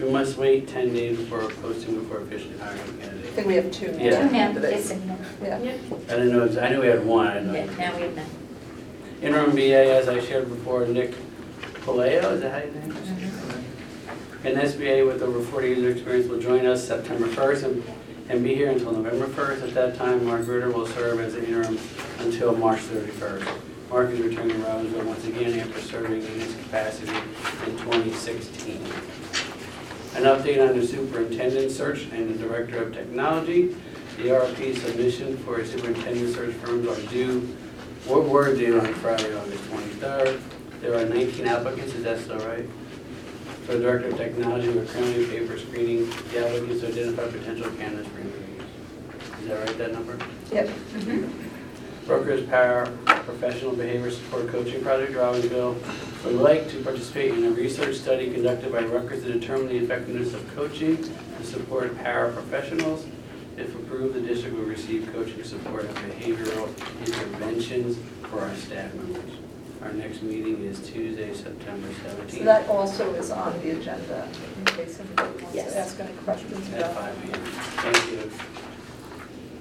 We 0.00 0.10
must 0.10 0.38
wait 0.38 0.68
ten 0.68 0.94
days 0.94 1.18
before 1.18 1.50
posting 1.50 2.00
before 2.00 2.20
officially 2.22 2.56
hiring 2.58 2.80
a 2.80 2.82
I 2.82 2.86
candidate. 2.86 3.26
I 3.26 3.30
think 3.34 3.46
we 3.48 3.54
have 3.56 3.70
two. 3.70 3.96
Yeah. 3.98 4.10
Two 4.10 4.24
now, 4.24 4.30
candidates. 4.30 4.90
it's 4.90 4.90
in 4.92 5.08
Yeah. 5.42 5.56
I 5.56 6.16
didn't 6.16 6.32
know, 6.32 6.62
I 6.62 6.68
knew 6.70 6.80
we 6.80 6.86
had 6.86 7.04
one, 7.04 7.26
I 7.26 7.34
didn't 7.34 7.48
know. 7.48 7.58
Yeah, 7.58 7.66
now 7.76 7.96
we 7.96 8.02
have 8.02 8.16
none. 8.16 8.26
Interim 9.22 9.54
BA, 9.54 9.92
as 9.94 10.08
I 10.08 10.20
shared 10.20 10.48
before, 10.48 10.86
Nick 10.86 11.14
Paleo, 11.84 12.32
is 12.32 12.40
that 12.40 12.52
how 12.52 12.66
you 12.66 12.72
name 12.80 12.96
it? 12.96 13.19
An 14.42 14.54
SBA 14.54 15.06
with 15.06 15.22
over 15.22 15.42
40 15.42 15.68
years 15.68 15.78
of 15.80 15.90
experience 15.90 16.26
will 16.26 16.40
join 16.40 16.64
us 16.64 16.86
September 16.86 17.26
1st 17.26 17.64
and, 17.64 17.84
and 18.30 18.42
be 18.42 18.54
here 18.54 18.70
until 18.70 18.92
November 18.92 19.26
1st. 19.26 19.64
At 19.68 19.74
that 19.74 19.96
time, 19.96 20.24
Mark 20.24 20.46
Ritter 20.46 20.70
will 20.70 20.86
serve 20.86 21.20
as 21.20 21.34
interim 21.34 21.78
until 22.20 22.56
March 22.56 22.78
31st. 22.80 23.46
Mark 23.90 24.08
is 24.10 24.20
returning 24.20 24.56
to 24.56 24.62
Robbinsville 24.66 25.04
once 25.04 25.26
again 25.26 25.58
after 25.60 25.80
serving 25.82 26.22
in 26.22 26.40
his 26.40 26.54
capacity 26.54 27.14
in 27.66 27.76
2016. 27.80 28.76
An 30.16 30.22
update 30.22 30.66
on 30.66 30.78
the 30.78 30.86
superintendent 30.86 31.70
search 31.70 32.04
and 32.10 32.34
the 32.34 32.38
director 32.42 32.82
of 32.82 32.94
technology. 32.94 33.76
The 34.16 34.28
RFP 34.28 34.78
submission 34.78 35.36
for 35.38 35.58
a 35.58 35.66
superintendent 35.66 36.34
search 36.34 36.54
firms 36.54 36.88
are 36.88 37.10
due, 37.10 37.46
were- 38.08 38.22
were 38.22 38.54
due 38.54 38.80
on 38.80 38.94
Friday, 38.94 39.36
August 39.36 39.64
23rd. 39.64 40.40
There 40.80 40.94
are 40.96 41.04
19 41.04 41.46
applicants, 41.46 41.94
is 41.94 42.04
that 42.04 42.20
still 42.20 42.38
right? 42.38 42.66
For 43.66 43.74
the 43.74 43.80
Director 43.80 44.08
of 44.08 44.16
Technology, 44.16 44.70
we're 44.70 44.84
currently 44.86 45.26
paper 45.26 45.58
screening 45.58 46.10
the 46.10 46.46
applicants 46.46 46.80
to 46.80 46.88
identify 46.88 47.30
potential 47.30 47.70
candidates 47.72 48.08
for 48.08 48.20
interviews. 48.20 48.62
Is 49.42 49.48
that 49.48 49.66
right, 49.66 49.78
that 49.78 49.92
number? 49.92 50.18
Yep. 50.50 50.66
Mm-hmm. 50.66 52.06
Brokers 52.06 52.44
Power 52.46 52.86
Professional 53.06 53.76
Behavior 53.76 54.10
Support 54.10 54.48
Coaching 54.48 54.82
Project, 54.82 55.12
Robbinsville, 55.12 55.76
would 56.24 56.34
like 56.34 56.68
to 56.70 56.82
participate 56.82 57.32
in 57.32 57.44
a 57.44 57.50
research 57.50 57.96
study 57.96 58.32
conducted 58.32 58.72
by 58.72 58.82
Rutgers 58.82 59.22
to 59.22 59.32
determine 59.32 59.68
the 59.68 59.76
effectiveness 59.76 60.34
of 60.34 60.54
coaching 60.56 60.96
to 60.96 61.44
support 61.44 61.96
paraprofessionals. 61.98 63.08
If 63.56 63.74
approved, 63.74 64.14
the 64.14 64.20
district 64.20 64.56
will 64.56 64.64
receive 64.64 65.08
coaching 65.12 65.44
support 65.44 65.84
and 65.84 65.96
behavioral 65.96 66.68
interventions 67.06 67.96
for 68.28 68.40
our 68.40 68.54
staff 68.56 68.92
members. 68.94 69.39
Our 69.82 69.92
next 69.94 70.22
meeting 70.22 70.62
is 70.64 70.78
Tuesday, 70.80 71.32
September 71.34 71.88
So 72.04 72.10
17th. 72.38 72.44
that 72.44 72.68
also 72.68 73.14
is 73.14 73.30
on 73.30 73.58
the 73.62 73.70
agenda, 73.70 74.28
in 74.58 74.64
case 74.66 75.00
anybody 75.00 75.42
wants 75.42 75.54
Yes. 75.54 75.72
to 75.72 75.78
ask 75.78 76.00
any 76.00 76.12
questions 76.24 76.72
At 76.74 76.80
about. 76.80 76.94
5 76.94 77.22
p.m. 77.22 77.40
Thank 77.42 78.10
you. 78.10 78.30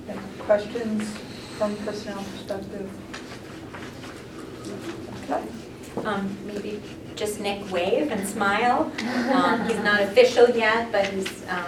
Any 0.10 0.20
questions 0.40 1.04
from 1.58 1.76
personnel 1.78 2.24
perspective? 2.34 2.90
Okay. 5.24 5.44
Um, 6.06 6.38
maybe 6.46 6.82
just 7.16 7.40
Nick 7.40 7.72
wave 7.72 8.12
and 8.12 8.28
smile. 8.28 8.92
Um, 9.34 9.68
he's 9.70 9.80
not 9.80 10.02
official 10.02 10.50
yet, 10.50 10.92
but 10.92 11.06
he's, 11.08 11.44
um, 11.44 11.66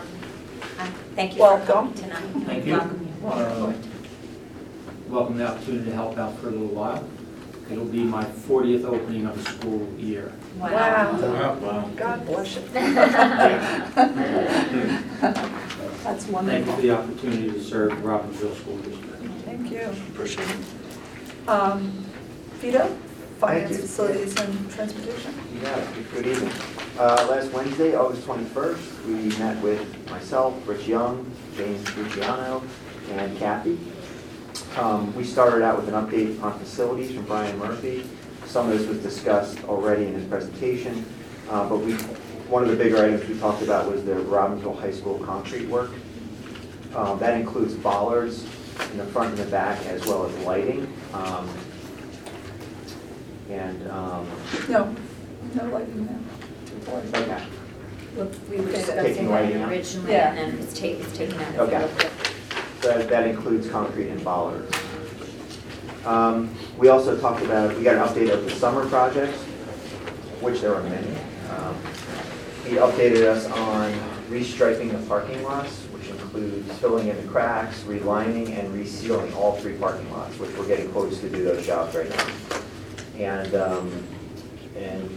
uh, 0.78 0.88
thank 1.16 1.32
you 1.34 1.38
for 1.38 1.56
Welcome. 1.56 1.68
coming 1.68 1.94
tonight. 1.94 2.46
Thank 2.48 2.66
you. 2.66 2.74
Welcome 2.74 3.08
you. 3.24 3.28
Uh, 3.30 3.74
Welcome 5.08 5.38
the 5.38 5.48
opportunity 5.48 5.86
to 5.90 5.96
help 5.96 6.18
out 6.18 6.38
for 6.40 6.48
a 6.50 6.52
little 6.52 6.68
while. 6.68 7.06
It'll 7.72 7.86
be 7.86 8.04
my 8.04 8.24
40th 8.26 8.84
opening 8.86 9.26
of 9.26 9.42
the 9.44 9.50
school 9.52 9.88
year. 9.98 10.34
Wow. 10.58 11.14
Wow. 11.62 11.90
God 11.96 12.26
bless 12.26 12.56
you. 12.56 12.62
That's 16.02 16.26
Thank 16.26 16.28
you 16.28 16.34
wonderful. 16.34 16.74
for 16.76 16.82
the 16.82 16.92
opportunity 16.92 17.52
to 17.52 17.64
serve 17.64 17.92
Robbinsville 17.94 18.56
School 18.60 18.78
District. 18.78 19.24
Thank 19.46 19.72
you. 19.72 19.82
Appreciate 20.14 20.50
it. 20.50 20.58
Um, 21.48 21.92
Vito, 22.60 22.88
Finance, 23.40 23.72
you. 23.72 23.78
Facilities, 23.78 24.40
and 24.40 24.72
Transportation? 24.72 25.34
Yeah, 25.62 25.88
good 26.14 26.28
evening. 26.28 26.52
Uh, 27.00 27.28
Last 27.30 27.52
Wednesday, 27.52 27.96
August 27.96 28.28
21st, 28.28 29.06
we 29.06 29.14
met 29.40 29.62
with 29.64 30.10
myself, 30.10 30.56
Rich 30.68 30.88
Young, 30.88 31.26
James 31.56 31.96
Luciano, 31.98 32.62
and 33.12 33.38
Kathy. 33.38 33.78
Um, 34.78 35.14
We 35.16 35.24
started 35.24 35.64
out 35.64 35.78
with 35.78 35.94
an 35.94 35.96
update 35.96 36.42
on 36.42 36.58
facilities 36.60 37.14
from 37.14 37.26
Brian 37.26 37.58
Murphy. 37.60 38.08
Some 38.46 38.70
of 38.70 38.78
this 38.78 38.88
was 38.88 39.00
discussed 39.00 39.64
already 39.66 40.06
in 40.06 40.14
his 40.14 40.26
presentation, 40.26 41.06
uh, 41.50 41.68
but 41.68 41.78
we, 41.80 41.94
one 42.50 42.64
of 42.64 42.70
the 42.70 42.76
bigger 42.76 42.98
items 43.04 43.28
we 43.28 43.38
talked 43.40 43.62
about 43.62 43.90
was 43.92 44.04
the 44.04 44.14
Robbinsville 44.14 44.80
High 44.80 44.92
School 44.92 45.20
concrete 45.20 45.68
work. 45.68 45.92
Um, 46.96 47.20
That 47.20 47.38
includes 47.40 47.74
bollards 47.74 48.44
in 48.92 48.98
the 48.98 49.06
front 49.06 49.30
and 49.30 49.38
the 49.38 49.52
back, 49.52 49.86
as 49.88 50.06
well 50.06 50.26
as 50.26 50.36
lighting. 50.46 50.92
Um, 51.14 51.50
And, 53.50 53.90
um, 53.92 54.26
No, 54.70 54.96
no 55.56 55.66
lighting 55.66 56.06
now. 56.06 56.94
okay, 56.94 57.44
We 58.16 58.24
were 58.24 58.32
Taking 58.32 58.72
discussing 58.72 59.30
lighting 59.30 59.58
that 59.60 59.66
out? 59.66 59.70
originally, 59.72 60.12
Yeah. 60.14 60.30
and 60.30 60.38
then 60.38 60.60
it's 60.64 60.74
taken, 60.80 61.02
it's 61.06 61.18
taken 61.18 61.40
out 61.42 61.56
of 61.56 61.60
Okay. 61.74 62.08
That 62.82 63.10
that 63.10 63.28
includes 63.28 63.70
concrete 63.70 64.10
and 64.10 64.24
bollards. 64.24 64.76
Um, 66.06 66.50
We 66.78 66.90
also 66.90 67.20
talked 67.20 67.44
about, 67.44 67.78
we 67.78 67.84
got 67.84 67.96
an 67.96 68.08
update 68.08 68.34
of 68.34 68.44
the 68.44 68.52
summer 68.52 68.88
projects, 68.90 69.38
which 70.42 70.62
there 70.62 70.74
are 70.74 70.84
many. 70.84 71.16
Um, 71.52 71.76
He 72.66 72.78
updated 72.78 73.24
us 73.24 73.46
on 73.52 73.94
restriping 74.30 74.92
the 74.92 75.06
parking 75.08 75.44
lots, 75.44 75.82
which 75.92 76.08
includes 76.08 76.72
filling 76.80 77.08
in 77.10 77.18
the 77.22 77.28
cracks, 77.32 77.84
relining, 77.84 78.58
and 78.58 78.74
resealing 78.74 79.36
all 79.36 79.58
three 79.58 79.74
parking 79.74 80.10
lots, 80.12 80.40
which 80.40 80.56
we're 80.58 80.68
getting 80.68 80.90
quotes 80.92 81.20
to 81.20 81.30
do 81.30 81.44
those 81.44 81.66
jobs 81.66 81.96
right 81.96 82.10
now. 82.10 82.28
And, 83.18 83.56
um, 83.56 83.92
and 84.76 85.10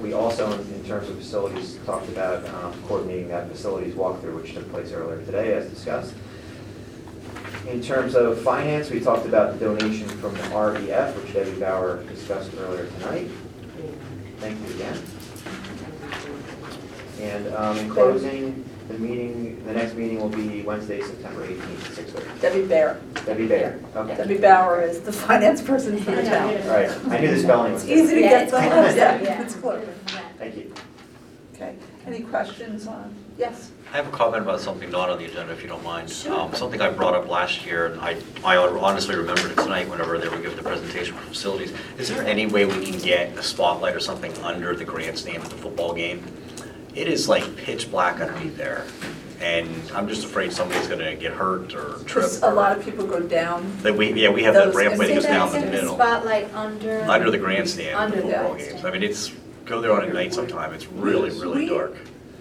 we 0.00 0.12
also, 0.12 0.52
in 0.52 0.60
in 0.74 0.84
terms 0.84 1.08
of 1.08 1.16
facilities, 1.16 1.78
talked 1.84 2.08
about 2.08 2.46
um, 2.54 2.72
coordinating 2.86 3.28
that 3.28 3.50
facilities 3.50 3.94
walkthrough, 3.94 4.40
which 4.40 4.54
took 4.54 4.70
place 4.70 4.92
earlier 4.92 5.22
today, 5.24 5.54
as 5.54 5.68
discussed. 5.68 6.14
In 7.68 7.82
terms 7.82 8.14
of 8.14 8.40
finance, 8.40 8.88
we 8.88 8.98
talked 8.98 9.26
about 9.26 9.58
the 9.58 9.66
donation 9.66 10.08
from 10.08 10.32
the 10.32 10.42
REF, 10.48 11.14
which 11.22 11.34
Debbie 11.34 11.60
Bauer 11.60 12.02
discussed 12.04 12.50
earlier 12.58 12.86
tonight. 12.86 13.28
Thank 14.38 14.58
you 14.66 14.74
again. 14.74 14.98
And 17.20 17.54
um, 17.54 17.76
in 17.76 17.90
closing, 17.90 18.64
the 18.88 18.94
meeting, 18.98 19.62
the 19.66 19.74
next 19.74 19.94
meeting 19.94 20.18
will 20.18 20.30
be 20.30 20.62
Wednesday, 20.62 21.02
September 21.02 21.46
18th, 21.46 21.98
at 21.98 22.06
6:30. 22.06 22.40
Debbie 22.40 22.66
Bear. 22.66 23.00
Debbie 23.26 23.46
Bayer, 23.46 23.82
okay. 23.94 24.16
Debbie 24.16 24.38
Bauer 24.38 24.80
is 24.80 25.00
the 25.00 25.12
finance 25.12 25.60
person 25.60 25.98
for 25.98 26.12
the 26.12 26.22
town. 26.22 26.54
All 26.62 26.68
right, 26.70 26.90
I 27.10 27.20
knew 27.20 27.30
the 27.34 27.38
spelling 27.38 27.74
was 27.74 27.82
It's 27.82 27.92
easy 27.92 28.14
to 28.14 28.20
get 28.22 28.46
Yeah, 28.46 28.50
someone, 28.50 28.84
it's 28.86 28.96
yeah, 28.96 29.20
yeah. 29.20 29.42
it's 29.42 29.54
close. 29.56 29.86
Thank 30.38 30.56
you. 30.56 30.72
Okay, 31.54 31.74
any 32.06 32.20
questions 32.20 32.86
on, 32.86 33.14
yes? 33.36 33.72
I 33.90 33.96
have 33.96 34.06
a 34.06 34.10
comment 34.10 34.42
about 34.42 34.60
something 34.60 34.90
not 34.90 35.08
on 35.08 35.18
the 35.18 35.24
agenda, 35.24 35.50
if 35.52 35.62
you 35.62 35.68
don't 35.68 35.82
mind. 35.82 36.12
Um, 36.28 36.54
Something 36.54 36.80
I 36.82 36.90
brought 36.90 37.14
up 37.14 37.26
last 37.28 37.64
year, 37.64 37.86
and 37.86 38.00
I 38.00 38.16
I 38.44 38.56
honestly 38.58 39.16
remembered 39.16 39.52
it 39.52 39.56
tonight 39.56 39.88
whenever 39.88 40.18
they 40.18 40.28
were 40.28 40.36
giving 40.36 40.56
the 40.56 40.62
presentation 40.62 41.14
for 41.16 41.22
facilities. 41.28 41.72
Is 41.96 42.08
there 42.08 42.22
any 42.22 42.44
way 42.46 42.66
we 42.66 42.84
can 42.84 42.98
get 42.98 43.36
a 43.38 43.42
spotlight 43.42 43.96
or 43.96 44.00
something 44.00 44.32
under 44.44 44.74
the 44.76 44.84
grandstand 44.84 45.42
at 45.42 45.48
the 45.48 45.56
football 45.56 45.94
game? 45.94 46.22
It 46.94 47.08
is 47.08 47.28
like 47.30 47.56
pitch 47.56 47.90
black 47.90 48.20
underneath 48.20 48.58
there, 48.58 48.84
and 49.40 49.66
I'm 49.94 50.06
just 50.06 50.24
afraid 50.24 50.52
somebody's 50.52 50.86
gonna 50.86 51.16
get 51.16 51.32
hurt 51.32 51.74
or 51.74 51.94
trip. 52.04 52.06
Because 52.24 52.42
a 52.42 52.50
lot 52.50 52.76
of 52.76 52.84
people 52.84 53.06
go 53.06 53.20
down, 53.20 53.74
That 53.82 53.96
we, 53.96 54.12
yeah, 54.12 54.28
we 54.28 54.42
have 54.42 54.52
that 54.54 54.66
Those- 54.66 54.74
ramp 54.76 54.96
that 54.98 55.08
goes 55.08 55.22
down 55.24 55.50
the 55.52 55.58
again, 55.58 55.70
middle. 55.70 55.94
Spotlight 55.94 56.52
under. 56.54 57.02
Under 57.08 57.30
the 57.30 57.38
grandstand 57.38 57.88
at 57.90 57.96
Under 57.96 58.16
the 58.16 58.22
the 58.26 58.32
football 58.34 58.54
games. 58.56 58.84
I 58.84 58.90
mean, 58.90 59.02
it's, 59.02 59.32
go 59.64 59.80
there 59.80 59.92
on 59.92 60.04
a 60.04 60.12
night 60.12 60.34
sometime, 60.34 60.74
it's 60.74 60.86
really, 60.88 61.30
really 61.30 61.66
dark. 61.66 61.94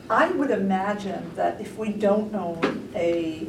I 0.09 0.29
would 0.31 0.51
imagine 0.51 1.31
that 1.35 1.59
if 1.59 1.77
we 1.77 1.89
don't 1.89 2.33
own 2.33 2.89
a 2.95 3.47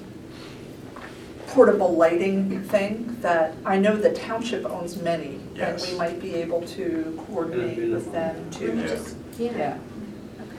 portable 1.49 1.95
lighting 1.95 2.63
thing, 2.65 3.17
that, 3.21 3.55
I 3.65 3.79
know 3.79 3.97
the 3.97 4.11
township 4.13 4.67
owns 4.67 5.01
many, 5.01 5.37
and 5.37 5.57
Yes. 5.57 5.91
we 5.91 5.97
might 5.97 6.21
be 6.21 6.35
able 6.35 6.63
to 6.63 7.23
coordinate 7.27 7.91
with 7.91 8.13
them 8.13 8.51
to, 8.53 8.77
Yeah. 8.77 8.87
Just, 8.87 9.17
yeah. 9.39 9.53
yeah. 9.57 9.79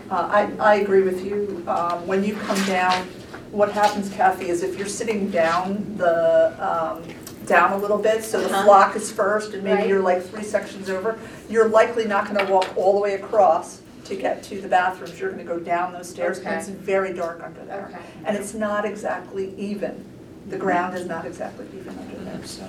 Uh, 0.09 0.27
I, 0.31 0.51
I 0.59 0.75
agree 0.75 1.03
with 1.03 1.23
you. 1.23 1.63
Um, 1.67 2.07
When 2.07 2.23
you 2.23 2.35
come 2.35 2.63
down, 2.65 3.05
what 3.51 3.71
happens, 3.71 4.09
Kathy, 4.09 4.49
is 4.49 4.63
if 4.63 4.77
you're 4.77 4.87
sitting 4.87 5.29
down 5.29 5.85
the, 5.97 6.53
um, 6.59 7.03
down 7.45 7.73
a 7.73 7.77
little 7.77 7.97
bit, 7.99 8.23
so 8.23 8.39
the 8.39 8.47
Uh-huh. 8.49 8.63
flock 8.63 8.95
is 8.95 9.11
first, 9.11 9.53
and 9.53 9.63
maybe 9.63 9.87
you're 9.87 10.01
like 10.01 10.23
three 10.23 10.43
sections 10.43 10.89
over, 10.89 11.19
you're 11.49 11.67
likely 11.67 12.05
not 12.05 12.25
gonna 12.27 12.49
walk 12.51 12.67
all 12.75 12.93
the 12.93 12.99
way 13.01 13.13
across 13.15 13.81
to 14.09 14.15
get 14.15 14.43
to 14.43 14.59
the 14.59 14.67
bathrooms. 14.67 15.19
You're 15.19 15.31
gonna 15.31 15.43
go 15.43 15.59
down 15.59 15.93
those 15.93 16.09
stairs, 16.09 16.39
and 16.39 16.55
it's 16.55 16.67
very 16.67 17.13
dark 17.13 17.41
under 17.43 17.63
there. 17.65 17.89
Okay. 17.93 18.03
And 18.25 18.35
it's 18.35 18.53
not 18.53 18.85
exactly 18.85 19.53
even. 19.57 20.03
The 20.49 20.57
ground 20.57 20.97
is 20.97 21.05
not 21.05 21.25
exactly 21.25 21.67
even 21.79 21.97
under 21.97 22.17
there, 22.25 22.45
so, 22.45 22.63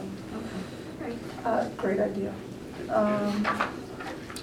Right. 1.00 1.16
uh, 1.44 1.64
great 1.76 1.98
idea. 1.98 2.32
Um, 2.88 3.46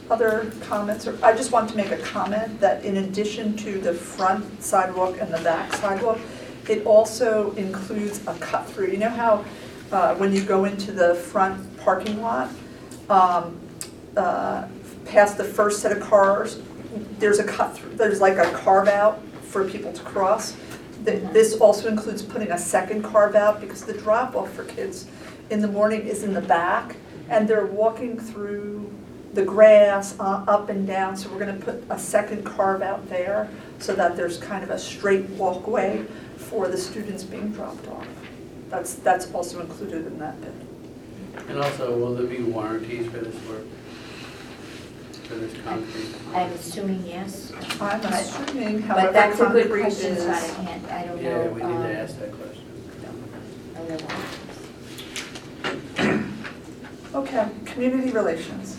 Other 0.10 0.50
comments, 0.62 1.06
or, 1.06 1.18
I 1.22 1.36
just 1.36 1.52
want 1.52 1.70
to 1.72 1.76
make 1.76 1.91
a 1.91 1.98
comment 1.98 2.62
that 2.62 2.86
in 2.86 2.95
addition 2.95 3.58
to 3.58 3.78
the 3.78 3.93
front 3.93 4.64
sidewalk 4.64 5.18
and 5.20 5.34
the 5.34 5.39
back 5.39 5.74
sidewalk, 5.74 6.18
it 6.70 6.86
also 6.86 7.52
includes 7.58 8.22
a 8.26 8.34
cut 8.36 8.66
through. 8.70 8.88
You 8.88 9.00
know 9.00 9.10
how, 9.10 9.43
uh, 9.91 10.16
when 10.16 10.32
you 10.32 10.43
go 10.43 10.64
into 10.64 10.93
the 10.93 11.14
front 11.14 11.78
parking 11.80 12.22
lot, 12.22 12.50
um, 13.10 13.60
uh, 14.16 14.68
past 15.04 15.38
the 15.38 15.43
first 15.43 15.82
set 15.82 15.91
of 15.91 16.00
cars, 16.02 16.60
there's 17.20 17.39
a 17.39 17.43
cut 17.43 17.76
through, 17.76 17.95
there's 17.95 18.22
like 18.22 18.38
a 18.38 18.52
carve 18.52 18.88
out 18.88 19.22
for 19.43 19.68
people 19.68 19.91
to 19.93 20.04
cross. 20.04 20.56
Th- 21.06 21.22
This 21.34 21.56
also 21.60 21.88
includes 21.88 22.22
putting 22.22 22.52
a 22.52 22.58
second 22.58 23.04
carve 23.04 23.36
out 23.36 23.62
because 23.62 23.84
the 23.86 23.93
drop 23.93 24.36
off 24.36 24.52
for 24.54 24.64
kids 24.66 25.08
in 25.50 25.62
the 25.62 25.68
morning 25.68 26.02
is 26.08 26.24
in 26.24 26.34
the 26.34 26.41
back 26.41 26.95
and 27.30 27.48
they're 27.48 27.66
walking 27.66 28.20
through 28.20 28.93
the 29.34 29.43
grass 29.43 30.18
uh, 30.20 30.43
up 30.48 30.70
and 30.70 30.88
down, 30.88 31.16
so 31.16 31.30
we're 31.30 31.39
gonna 31.39 31.54
put 31.54 31.84
a 31.89 32.00
second 32.00 32.43
carve 32.43 32.82
out 32.82 33.08
there 33.10 33.50
so 33.80 33.93
that 33.93 34.16
there's 34.16 34.38
kind 34.38 34.64
of 34.64 34.70
a 34.72 34.80
straight 34.80 35.26
walkway 35.32 36.04
for 36.38 36.68
the 36.68 36.78
students 36.78 37.24
being 37.24 37.50
dropped 37.52 37.88
off. 37.89 38.08
That's, 38.70 38.95
that's 38.95 39.32
also 39.34 39.60
included 39.62 40.08
in 40.08 40.18
that 40.20 40.39
bid. 40.41 40.54
And 41.50 41.60
also, 41.60 41.95
will 41.98 42.16
there 42.16 42.26
be 42.26 42.41
warranties 42.41 43.06
for 43.12 43.20
this 43.20 43.36
work? 43.48 43.64
For 45.28 45.36
this 45.36 45.53
concrete? 45.63 46.15
I'm 46.34 46.51
assuming 46.53 47.05
yes, 47.05 47.51
I'm 47.82 47.99
But- 48.01 48.13
assuming 48.13 48.82
however 48.84 49.07
but 49.07 49.13
that's 49.13 49.39
a 49.39 49.45
good 49.47 49.63
concrete 49.63 49.82
question, 49.82 50.11
is- 50.13 50.23
so 50.23 50.32
I 50.32 50.47
can't, 50.65 50.91
I 50.91 51.03
don't 51.05 51.21
know. 51.21 51.30
Yeah, 51.30 51.47
we 51.49 51.61
need 51.63 51.75
um, 51.75 51.84
to 51.84 51.99
ask 51.99 52.19
that 52.19 52.32
question. 52.32 52.63
other 53.75 53.97
ones. 54.05 54.23
Okay, 57.15 57.47
community 57.65 58.11
relations. 58.11 58.78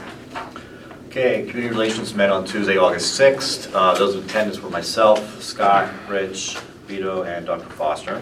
Okay, 1.09 1.46
Community 1.49 1.74
Relations 1.74 2.14
met 2.14 2.30
on 2.30 2.44
Tuesday, 2.44 2.76
August 2.76 3.18
6th. 3.18 3.74
Uh, 3.74 3.94
Those 3.94 4.14
in 4.14 4.22
attendance 4.24 4.61
were 4.61 4.70
myself, 4.70 5.42
Scott, 5.42 5.88
Rich, 6.09 6.59
Vito, 6.86 7.22
and 7.24 7.46
Dr. 7.46 7.68
Foster. 7.70 8.20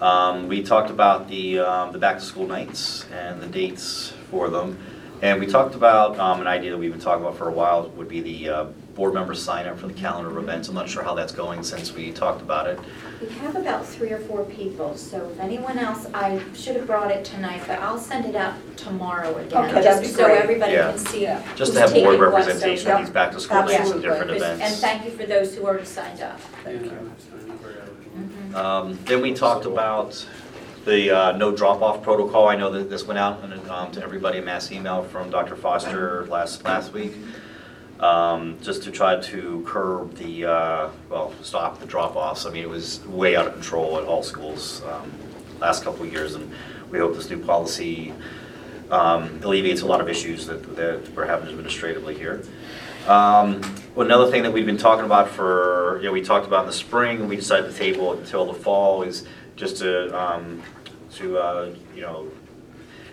Um, 0.00 0.48
We 0.48 0.62
talked 0.62 0.90
about 0.90 1.28
the, 1.28 1.60
um, 1.60 1.92
the 1.92 1.98
back-to-school 1.98 2.46
nights 2.46 3.04
and 3.12 3.40
the 3.40 3.46
dates 3.46 4.12
for 4.30 4.48
them. 4.48 4.78
And 5.22 5.40
we 5.40 5.46
talked 5.46 5.74
about 5.74 6.18
um, 6.18 6.40
an 6.40 6.46
idea 6.46 6.70
that 6.72 6.78
we've 6.78 6.90
been 6.92 7.00
talking 7.00 7.24
about 7.24 7.38
for 7.38 7.48
a 7.48 7.52
while, 7.52 7.88
would 7.90 8.08
be 8.08 8.20
the 8.20 8.48
uh, 8.50 8.64
board 8.94 9.14
members 9.14 9.42
sign 9.42 9.66
up 9.66 9.78
for 9.78 9.86
the 9.86 9.94
calendar 9.94 10.30
of 10.30 10.36
events. 10.36 10.68
I'm 10.68 10.74
not 10.74 10.88
sure 10.90 11.02
how 11.02 11.14
that's 11.14 11.32
going 11.32 11.62
since 11.62 11.92
we 11.92 12.12
talked 12.12 12.42
about 12.42 12.66
it. 12.66 12.78
We 13.20 13.28
have 13.38 13.56
about 13.56 13.86
three 13.86 14.10
or 14.10 14.18
four 14.18 14.44
people, 14.44 14.94
so 14.96 15.30
if 15.30 15.40
anyone 15.40 15.78
else, 15.78 16.06
I 16.12 16.42
should 16.54 16.76
have 16.76 16.86
brought 16.86 17.10
it 17.10 17.24
tonight, 17.24 17.62
but 17.66 17.78
I'll 17.78 17.98
send 17.98 18.26
it 18.26 18.36
out 18.36 18.54
tomorrow 18.76 19.34
again. 19.38 19.64
Okay, 19.64 19.80
that'd 19.80 20.00
be 20.02 20.06
Just 20.06 20.16
so 20.18 20.26
great. 20.26 20.38
everybody 20.42 20.72
Yeah. 20.72 20.90
can 20.90 20.98
see 20.98 21.22
Yeah. 21.22 21.42
Just 21.56 21.72
who's 21.72 21.74
to 21.76 21.80
have 21.80 21.90
board 21.94 22.04
taking 22.04 22.20
what, 22.20 22.30
so- 22.32 22.36
representation 22.36 22.90
at 22.90 22.98
these 23.00 23.10
back-to-school 23.10 23.56
nights 23.56 23.70
and 23.72 23.80
Absolutely. 23.80 24.08
different 24.10 24.30
And 24.32 24.42
events. 24.42 24.80
thank 24.82 25.04
you 25.06 25.10
for 25.12 25.24
those 25.24 25.54
who 25.54 25.64
already 25.64 25.86
signed 25.86 26.20
up. 26.20 26.38
Thank 26.62 26.82
Yeah, 26.84 26.90
you. 26.92 27.12
I've 27.14 27.40
signed 27.40 27.52
up 27.52 27.64
already. 27.64 28.90
Um, 28.92 28.98
Then 29.06 29.22
we 29.22 29.32
talked 29.32 29.64
about 29.64 30.26
the 30.86 31.10
uh, 31.10 31.32
no 31.36 31.54
drop-off 31.54 32.02
protocol. 32.02 32.48
I 32.48 32.54
know 32.54 32.70
that 32.70 32.88
this 32.88 33.04
went 33.04 33.18
out 33.18 33.42
um, 33.68 33.90
to 33.90 34.02
everybody, 34.02 34.38
a 34.38 34.42
mass 34.42 34.70
email 34.70 35.02
from 35.02 35.30
Dr. 35.30 35.56
Foster 35.56 36.24
last, 36.26 36.64
last 36.64 36.92
week, 36.92 37.14
um, 37.98 38.56
just 38.62 38.84
to 38.84 38.92
try 38.92 39.20
to 39.20 39.64
curb 39.66 40.14
the, 40.14 40.44
uh, 40.44 40.90
well, 41.10 41.34
stop 41.42 41.80
the 41.80 41.86
drop-offs. 41.86 42.46
I 42.46 42.50
mean, 42.50 42.62
it 42.62 42.70
was 42.70 43.04
way 43.06 43.34
out 43.34 43.48
of 43.48 43.54
control 43.54 43.98
at 43.98 44.04
all 44.04 44.22
schools 44.22 44.82
um, 44.84 45.12
last 45.58 45.82
couple 45.82 46.04
of 46.04 46.12
years, 46.12 46.36
and 46.36 46.52
we 46.90 47.00
hope 47.00 47.16
this 47.16 47.28
new 47.28 47.44
policy 47.44 48.14
um, 48.92 49.40
alleviates 49.42 49.82
a 49.82 49.86
lot 49.86 50.00
of 50.00 50.08
issues 50.08 50.46
that, 50.46 50.76
that 50.76 51.12
we're 51.16 51.26
having 51.26 51.48
administratively 51.48 52.14
here. 52.14 52.44
Um, 53.08 53.60
Another 53.96 54.30
thing 54.30 54.42
that 54.42 54.52
we've 54.52 54.66
been 54.66 54.76
talking 54.76 55.06
about 55.06 55.30
for, 55.30 55.96
you 56.00 56.04
know, 56.04 56.12
we 56.12 56.20
talked 56.20 56.46
about 56.46 56.60
in 56.60 56.66
the 56.66 56.72
spring, 56.72 57.26
we 57.28 57.36
decided 57.36 57.72
to 57.72 57.76
table 57.76 58.12
until 58.12 58.44
the 58.44 58.52
fall, 58.52 59.02
is 59.02 59.26
just 59.56 59.78
to, 59.78 60.14
um, 60.14 60.62
to, 61.16 61.38
uh, 61.38 61.68
you 61.94 62.02
know, 62.02 62.26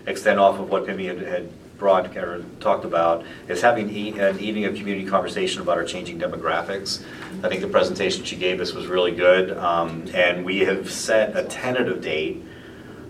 extend 0.06 0.40
off 0.40 0.60
of 0.60 0.70
what 0.70 0.86
Pimmy 0.86 1.08
had- 1.08 1.20
had 1.26 1.50
brought, 1.78 2.16
or 2.18 2.44
talked 2.60 2.86
about, 2.86 3.24
is 3.48 3.62
having 3.62 3.90
e- 3.90 4.18
an 4.20 4.40
evening 4.40 4.66
of 4.66 4.76
community 4.76 5.06
conversation 5.06 5.62
about 5.62 5.78
our 5.78 5.84
changing 5.84 6.20
demographics. 6.20 7.02
I 7.44 7.50
think 7.50 7.62
the 7.62 7.68
presentation 7.68 8.24
she 8.24 8.36
gave 8.36 8.62
us 8.62 8.74
was 8.74 8.88
really 8.88 9.12
good, 9.12 9.58
um, 9.58 10.06
and 10.14 10.46
we 10.46 10.60
have 10.60 10.92
set 10.92 11.36
a 11.36 11.44
tentative 11.44 12.02
date 12.02 12.44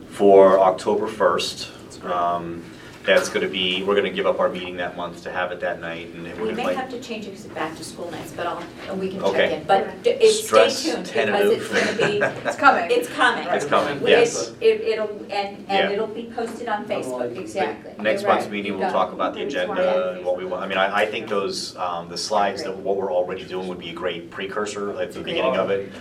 for 0.09 0.59
October 0.59 1.07
1st. 1.07 1.69
Um, 2.05 2.63
that's 3.05 3.27
gonna 3.29 3.47
be, 3.47 3.83
we're 3.83 3.95
gonna 3.95 4.09
give 4.09 4.25
up 4.25 4.39
our 4.39 4.49
meeting 4.49 4.77
that 4.77 4.95
month 4.95 5.23
to 5.23 5.31
have 5.31 5.51
it 5.51 5.59
that 5.59 5.81
night, 5.81 6.07
and 6.13 6.25
it 6.25 6.37
We 6.37 6.47
would 6.47 6.55
may 6.55 6.65
like. 6.67 6.77
have 6.77 6.89
to 6.89 6.99
change 7.01 7.27
it 7.27 7.35
to 7.37 7.49
back 7.49 7.75
to 7.77 7.83
school 7.83 8.09
nights, 8.11 8.31
but 8.31 8.47
I'll, 8.47 8.63
and 8.89 8.99
we 8.99 9.09
can 9.09 9.19
check 9.19 9.27
Okay. 9.29 9.55
in. 9.57 9.63
But 9.65 10.03
d- 10.03 10.11
it's, 10.11 10.37
stay 10.39 10.45
Stress 10.47 10.83
tuned 10.83 11.03
because 11.03 11.11
tentative. 11.11 11.71
it's 11.71 11.97
gonna 11.97 12.11
be, 12.11 12.17
It's 12.47 12.55
coming. 12.55 12.91
it's 12.91 13.09
coming. 13.09 13.47
It's 13.49 13.65
coming, 13.65 13.97
It's- 13.97 14.09
yes. 14.09 14.51
It, 14.61 14.81
it'll, 14.81 15.09
and, 15.29 15.29
Yeah. 15.29 15.55
and 15.67 15.93
it'll 15.93 16.07
be 16.07 16.31
posted 16.33 16.67
on 16.69 16.85
Facebook, 16.85 17.37
exactly. 17.37 17.91
Next 18.01 18.21
You're 18.21 18.31
month's 18.31 18.45
right. 18.45 18.51
meeting, 18.53 18.73
You 18.73 18.77
we'll 18.79 18.87
got 18.87 18.93
talk 18.93 19.09
it. 19.09 19.15
about 19.15 19.33
the 19.33 19.39
Maybe 19.39 19.49
agenda, 19.51 19.75
tomorrow. 19.75 20.13
and 20.13 20.25
what 20.25 20.37
we 20.37 20.45
want, 20.45 20.63
I 20.63 20.67
mean, 20.67 20.77
I, 20.77 21.01
I 21.01 21.05
think 21.05 21.27
those, 21.27 21.75
um, 21.77 22.07
the 22.09 22.17
slides, 22.17 22.63
that 22.63 22.75
what 22.77 22.95
we're 22.95 23.11
already 23.11 23.43
doing 23.43 23.67
would 23.67 23.79
be 23.79 23.89
a 23.89 23.93
great 23.93 24.31
precursor 24.31 24.97
at 24.99 25.11
the 25.11 25.19
beginning 25.19 25.57
of 25.57 25.69
it. 25.71 25.91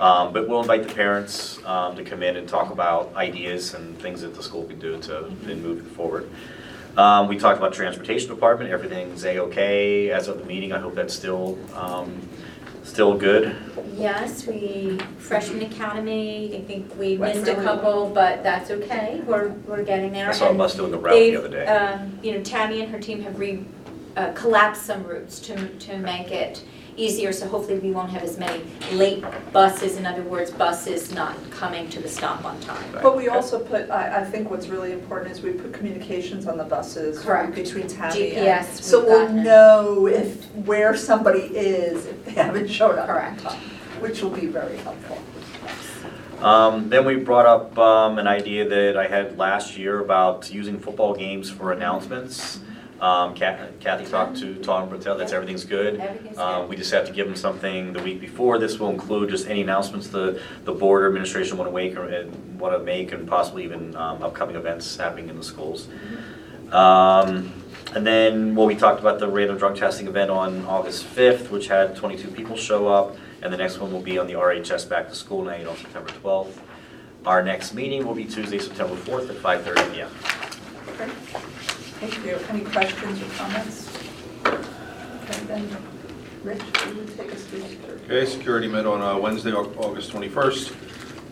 Um, 0.00 0.32
but 0.32 0.48
we'll 0.48 0.60
invite 0.60 0.86
the 0.88 0.94
parents, 0.94 1.64
um, 1.64 1.94
to 1.96 2.02
come 2.02 2.22
in 2.22 2.36
and 2.36 2.48
talk 2.48 2.70
about 2.72 3.14
ideas 3.14 3.74
and 3.74 3.96
things 4.00 4.20
that 4.22 4.34
the 4.34 4.42
school 4.42 4.64
can 4.64 4.78
do 4.78 4.98
to, 5.02 5.26
in 5.48 5.62
moving 5.62 5.84
forward. 5.84 6.28
Um, 6.96 7.28
we 7.28 7.38
talked 7.38 7.58
about 7.58 7.72
transportation 7.72 8.28
department, 8.28 8.70
everything's 8.70 9.24
A-okay 9.24 10.10
as 10.10 10.28
of 10.28 10.38
the 10.38 10.44
meeting, 10.44 10.72
I 10.72 10.78
hope 10.78 10.94
that's 10.94 11.14
still, 11.14 11.56
um, 11.74 12.20
still 12.82 13.16
good. 13.16 13.56
Yes, 13.94 14.46
we, 14.46 14.98
freshman 15.18 15.62
academy, 15.62 16.54
I 16.56 16.60
think 16.62 16.94
we 16.98 17.16
Went 17.16 17.36
missed 17.36 17.48
a 17.48 17.52
really 17.54 17.64
couple, 17.64 18.10
but 18.10 18.42
that's 18.42 18.70
okay, 18.70 19.22
we're, 19.24 19.50
we're 19.66 19.84
getting 19.84 20.12
there. 20.12 20.28
I 20.28 20.32
saw 20.32 20.46
a 20.46 20.48
And 20.50 20.58
bus 20.58 20.74
doing 20.74 20.90
the 20.90 20.98
route 20.98 21.14
the 21.14 21.18
they've, 21.30 21.38
other 21.38 21.48
day. 21.48 21.66
um, 21.66 22.18
You 22.22 22.32
know, 22.32 22.42
Tammy 22.42 22.82
and 22.82 22.90
her 22.90 22.98
team 22.98 23.22
have 23.22 23.38
re, 23.38 23.64
uh, 24.16 24.32
collapsed 24.32 24.82
some 24.84 25.04
routes 25.04 25.38
to, 25.40 25.68
to 25.68 25.96
make 25.98 26.30
it 26.30 26.64
easier, 26.96 27.32
so 27.32 27.46
hopefully 27.48 27.78
we 27.78 27.90
won't 27.90 28.10
have 28.10 28.22
as 28.22 28.38
many 28.38 28.62
late 28.92 29.24
buses, 29.52 29.96
in 29.96 30.06
other 30.06 30.22
words, 30.22 30.50
buses 30.50 31.12
not 31.14 31.36
coming 31.50 31.88
to 31.90 32.00
the 32.00 32.08
stop 32.08 32.44
on 32.44 32.58
time. 32.60 32.84
But 33.02 33.16
we 33.16 33.28
also 33.28 33.58
put, 33.58 33.90
I, 33.90 34.20
I 34.20 34.24
think 34.24 34.50
what's 34.50 34.68
really 34.68 34.92
important 34.92 35.30
is 35.32 35.42
we 35.42 35.52
put 35.52 35.72
communications 35.72 36.46
on 36.46 36.58
the 36.58 36.64
buses. 36.64 37.18
Correct. 37.20 37.54
Between 37.54 37.88
Tammy 37.88 38.32
and. 38.36 38.46
GPS, 38.66 38.82
So 38.82 38.98
we've 39.00 39.08
we'll 39.08 39.20
gotten 39.22 39.38
it. 39.40 39.44
know 39.44 40.06
if, 40.06 40.44
where 40.54 40.96
somebody 40.96 41.40
is, 41.40 42.06
if 42.06 42.24
they 42.24 42.32
haven't 42.32 42.68
showed 42.68 42.96
up. 42.98 43.08
on 43.08 43.14
Correct. 43.14 43.40
time, 43.40 43.60
Which 44.00 44.22
will 44.22 44.30
be 44.30 44.46
very 44.46 44.76
helpful. 44.78 45.18
Um, 46.44 46.88
then 46.88 47.04
we 47.04 47.16
brought 47.16 47.46
up, 47.46 47.78
um, 47.78 48.18
an 48.18 48.26
idea 48.26 48.68
that 48.68 48.96
I 48.96 49.06
had 49.06 49.38
last 49.38 49.76
year 49.78 50.00
about 50.00 50.52
using 50.52 50.78
football 50.80 51.14
games 51.14 51.48
for 51.48 51.70
announcements. 51.72 52.58
Um, 53.02 53.34
Kathy 53.34 54.04
talked 54.06 54.36
to 54.38 54.54
Tom 54.62 54.88
Bertel, 54.88 55.18
that's, 55.18 55.32
everything's 55.32 55.64
good. 55.64 55.98
Everything's 55.98 56.38
Um, 56.38 56.60
good. 56.62 56.70
we 56.70 56.76
just 56.76 56.92
have 56.92 57.04
to 57.06 57.12
give 57.12 57.26
them 57.26 57.34
something 57.34 57.92
the 57.92 58.00
week 58.00 58.20
before. 58.20 58.58
This 58.58 58.78
will 58.78 58.90
include 58.90 59.28
just 59.28 59.48
any 59.48 59.60
announcements 59.60 60.06
the, 60.06 60.40
the 60.64 60.72
board 60.72 61.02
or 61.02 61.08
administration 61.08 61.58
want 61.58 61.68
to 61.68 61.74
make 61.74 61.96
or 61.96 62.26
want 62.58 62.78
to 62.78 62.84
make 62.84 63.10
and 63.10 63.28
possibly 63.28 63.64
even, 63.64 63.96
um, 63.96 64.22
upcoming 64.22 64.54
events 64.54 64.96
happening 64.96 65.28
in 65.28 65.36
the 65.36 65.42
schools. 65.42 65.88
Um, 66.70 67.52
and 67.92 68.06
then, 68.06 68.54
well, 68.54 68.66
we 68.66 68.76
talked 68.76 69.00
about 69.00 69.18
the 69.18 69.28
random 69.28 69.58
drug 69.58 69.76
testing 69.76 70.06
event 70.06 70.30
on 70.30 70.64
August 70.66 71.04
fifth, 71.04 71.50
which 71.50 71.66
had 71.66 71.96
twenty-two 71.96 72.28
people 72.30 72.56
show 72.56 72.86
up. 72.88 73.16
And 73.42 73.52
the 73.52 73.56
next 73.56 73.78
one 73.80 73.92
will 73.92 74.00
be 74.00 74.16
on 74.18 74.28
the 74.28 74.34
RHS 74.34 74.88
Back 74.88 75.08
to 75.08 75.14
School 75.16 75.42
Night 75.42 75.66
on 75.66 75.76
September 75.76 76.08
twelfth. 76.10 76.62
Our 77.26 77.42
next 77.42 77.74
meeting 77.74 78.06
will 78.06 78.14
be 78.14 78.24
Tuesday, 78.24 78.60
September 78.60 78.94
fourth 78.94 79.28
at 79.28 79.36
five 79.36 79.64
thirty 79.64 79.82
P 79.92 80.00
M. 80.02 80.08
Okay. 80.94 81.10
Thank 82.02 82.26
you. 82.26 82.34
Any 82.48 82.64
questions 82.64 83.22
or 83.22 83.26
comments? 83.36 83.88
Okay, 84.44 85.44
then, 85.46 85.68
Rich, 86.42 86.60
you 86.88 86.94
would 86.96 87.16
take 87.16 87.32
us 87.32 87.44
through 87.44 87.60
security. 87.60 88.04
Okay, 88.06 88.26
security 88.26 88.66
met 88.66 88.86
on 88.86 89.00
uh, 89.00 89.16
Wednesday, 89.16 89.52
Au- 89.52 89.72
August 89.76 90.10
21st. 90.10 90.74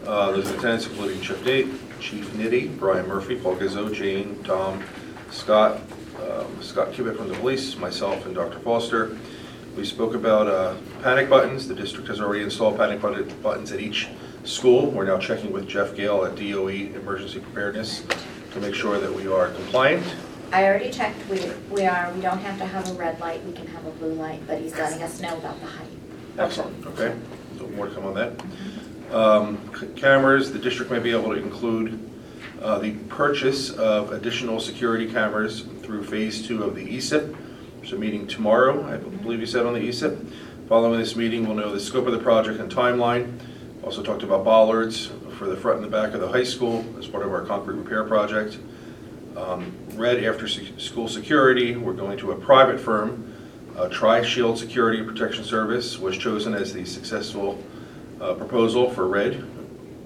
Uh, 0.07 0.33
in 0.35 0.41
attendance 0.43 0.87
including 0.87 1.21
Chip 1.21 1.43
Date, 1.45 1.67
Chief 1.99 2.25
Nitty, 2.35 2.79
Brian 2.79 3.09
Murphy, 3.09 3.35
Paul 3.35 3.57
Gizzo, 3.57 3.93
Jane, 3.93 4.41
Tom, 4.45 4.85
Scott, 5.33 5.81
um, 6.23 6.63
Scott 6.63 6.93
Cubic 6.93 7.17
from 7.17 7.27
the 7.29 7.35
police, 7.35 7.77
myself, 7.77 8.25
and 8.25 8.37
Dr. 8.37 8.61
Foster. 8.61 9.19
We 9.77 9.85
spoke 9.85 10.15
about 10.15 10.47
uh, 10.47 10.77
panic 11.03 11.29
buttons. 11.29 11.67
The 11.67 11.75
district 11.75 12.07
has 12.07 12.21
already 12.21 12.45
installed 12.45 12.77
panic 12.77 13.03
button- 13.03 13.29
buttons 13.43 13.73
at 13.73 13.81
each 13.81 14.07
school. 14.45 14.89
We're 14.93 15.05
now 15.05 15.19
checking 15.19 15.51
with 15.51 15.67
Jeff 15.69 15.97
Gale 15.97 16.25
at 16.27 16.37
DOE 16.37 16.69
Emergency 16.69 17.41
Preparedness 17.41 18.05
to 18.53 18.61
make 18.61 18.75
sure 18.77 19.01
that 19.01 19.13
we 19.13 19.27
are 19.27 19.49
compliant. 19.49 20.07
I 20.53 20.65
already 20.65 20.91
checked, 20.91 21.29
we, 21.29 21.41
we 21.71 21.87
are, 21.87 22.13
we 22.13 22.21
don't 22.21 22.39
have 22.39 22.59
to 22.59 22.67
have 22.67 22.89
a 22.91 22.95
red 22.95 23.21
light, 23.21 23.45
we 23.45 23.53
can 23.53 23.69
have 23.69 23.87
a 23.87 23.91
blue 23.93 24.15
light, 24.15 24.41
but 24.49 24.61
he's 24.61 24.75
letting 24.75 25.03
us 25.03 25.21
know 25.21 25.37
about 25.37 25.61
the 25.61 25.67
height. 25.67 25.89
Excellent, 26.39 26.87
okay. 26.87 27.17
So 27.57 27.69
More 27.69 27.87
to 27.87 27.95
come 27.95 28.07
on 28.07 28.15
that. 28.15 28.43
Um, 29.15 29.59
Cameras, 29.97 30.53
the 30.53 30.59
district 30.59 30.91
may 30.91 30.99
be 30.99 31.13
able 31.13 31.31
to 31.31 31.41
include 31.41 32.11
uh, 32.61 32.79
the 32.79 32.93
purchase 33.09 33.71
of 33.71 34.13
additional 34.13 34.59
security 34.59 35.11
cameras 35.11 35.63
through 35.83 36.05
Phase 36.05 36.47
Two 36.47 36.65
of 36.65 36.75
the 36.75 36.85
ESIP. 36.97 37.37
There's 37.77 37.93
a 37.93 37.97
meeting 37.97 38.27
tomorrow, 38.27 38.85
I 38.93 38.97
believe 38.97 39.41
you 39.41 39.47
said 39.47 39.67
on 39.67 39.75
the 39.75 39.89
ESIP. 39.89 40.31
Following 40.69 40.99
this 40.99 41.17
meeting, 41.17 41.47
we'll 41.47 41.57
know 41.57 41.73
the 41.73 41.81
scope 41.81 42.07
of 42.07 42.13
the 42.13 42.19
project 42.19 42.61
and 42.61 42.71
timeline. 42.71 43.39
Also 43.83 44.03
talked 44.03 44.23
about 44.23 44.45
bollards 44.45 45.11
for 45.39 45.47
the 45.47 45.57
front 45.57 45.79
and 45.79 45.85
the 45.85 45.91
back 45.91 46.13
of 46.13 46.21
the 46.21 46.29
high 46.29 46.45
school 46.45 46.85
as 46.99 47.07
part 47.07 47.25
of 47.25 47.33
our 47.33 47.43
concrete 47.45 47.77
repair 47.77 48.05
project. 48.05 48.59
Um, 49.37 49.73
Red 49.95 50.23
after 50.25 50.49
se- 50.49 50.73
school 50.79 51.09
security, 51.09 51.77
we're 51.77 51.93
going 51.93 52.19
to 52.19 52.33
a 52.33 52.37
private 52.37 52.81
firm. 52.81 53.35
Uh, 53.77 53.89
Tri-Shield 53.89 54.59
Security 54.59 54.99
and 54.99 55.07
Protection 55.09 55.45
Service 55.45 55.99
was 55.99 56.19
chosen 56.19 56.55
as 56.55 56.73
the 56.73 56.85
successful 56.85 57.63
uh, 58.21 58.35
proposal 58.35 58.91
for 58.91 59.07
Red 59.07 59.47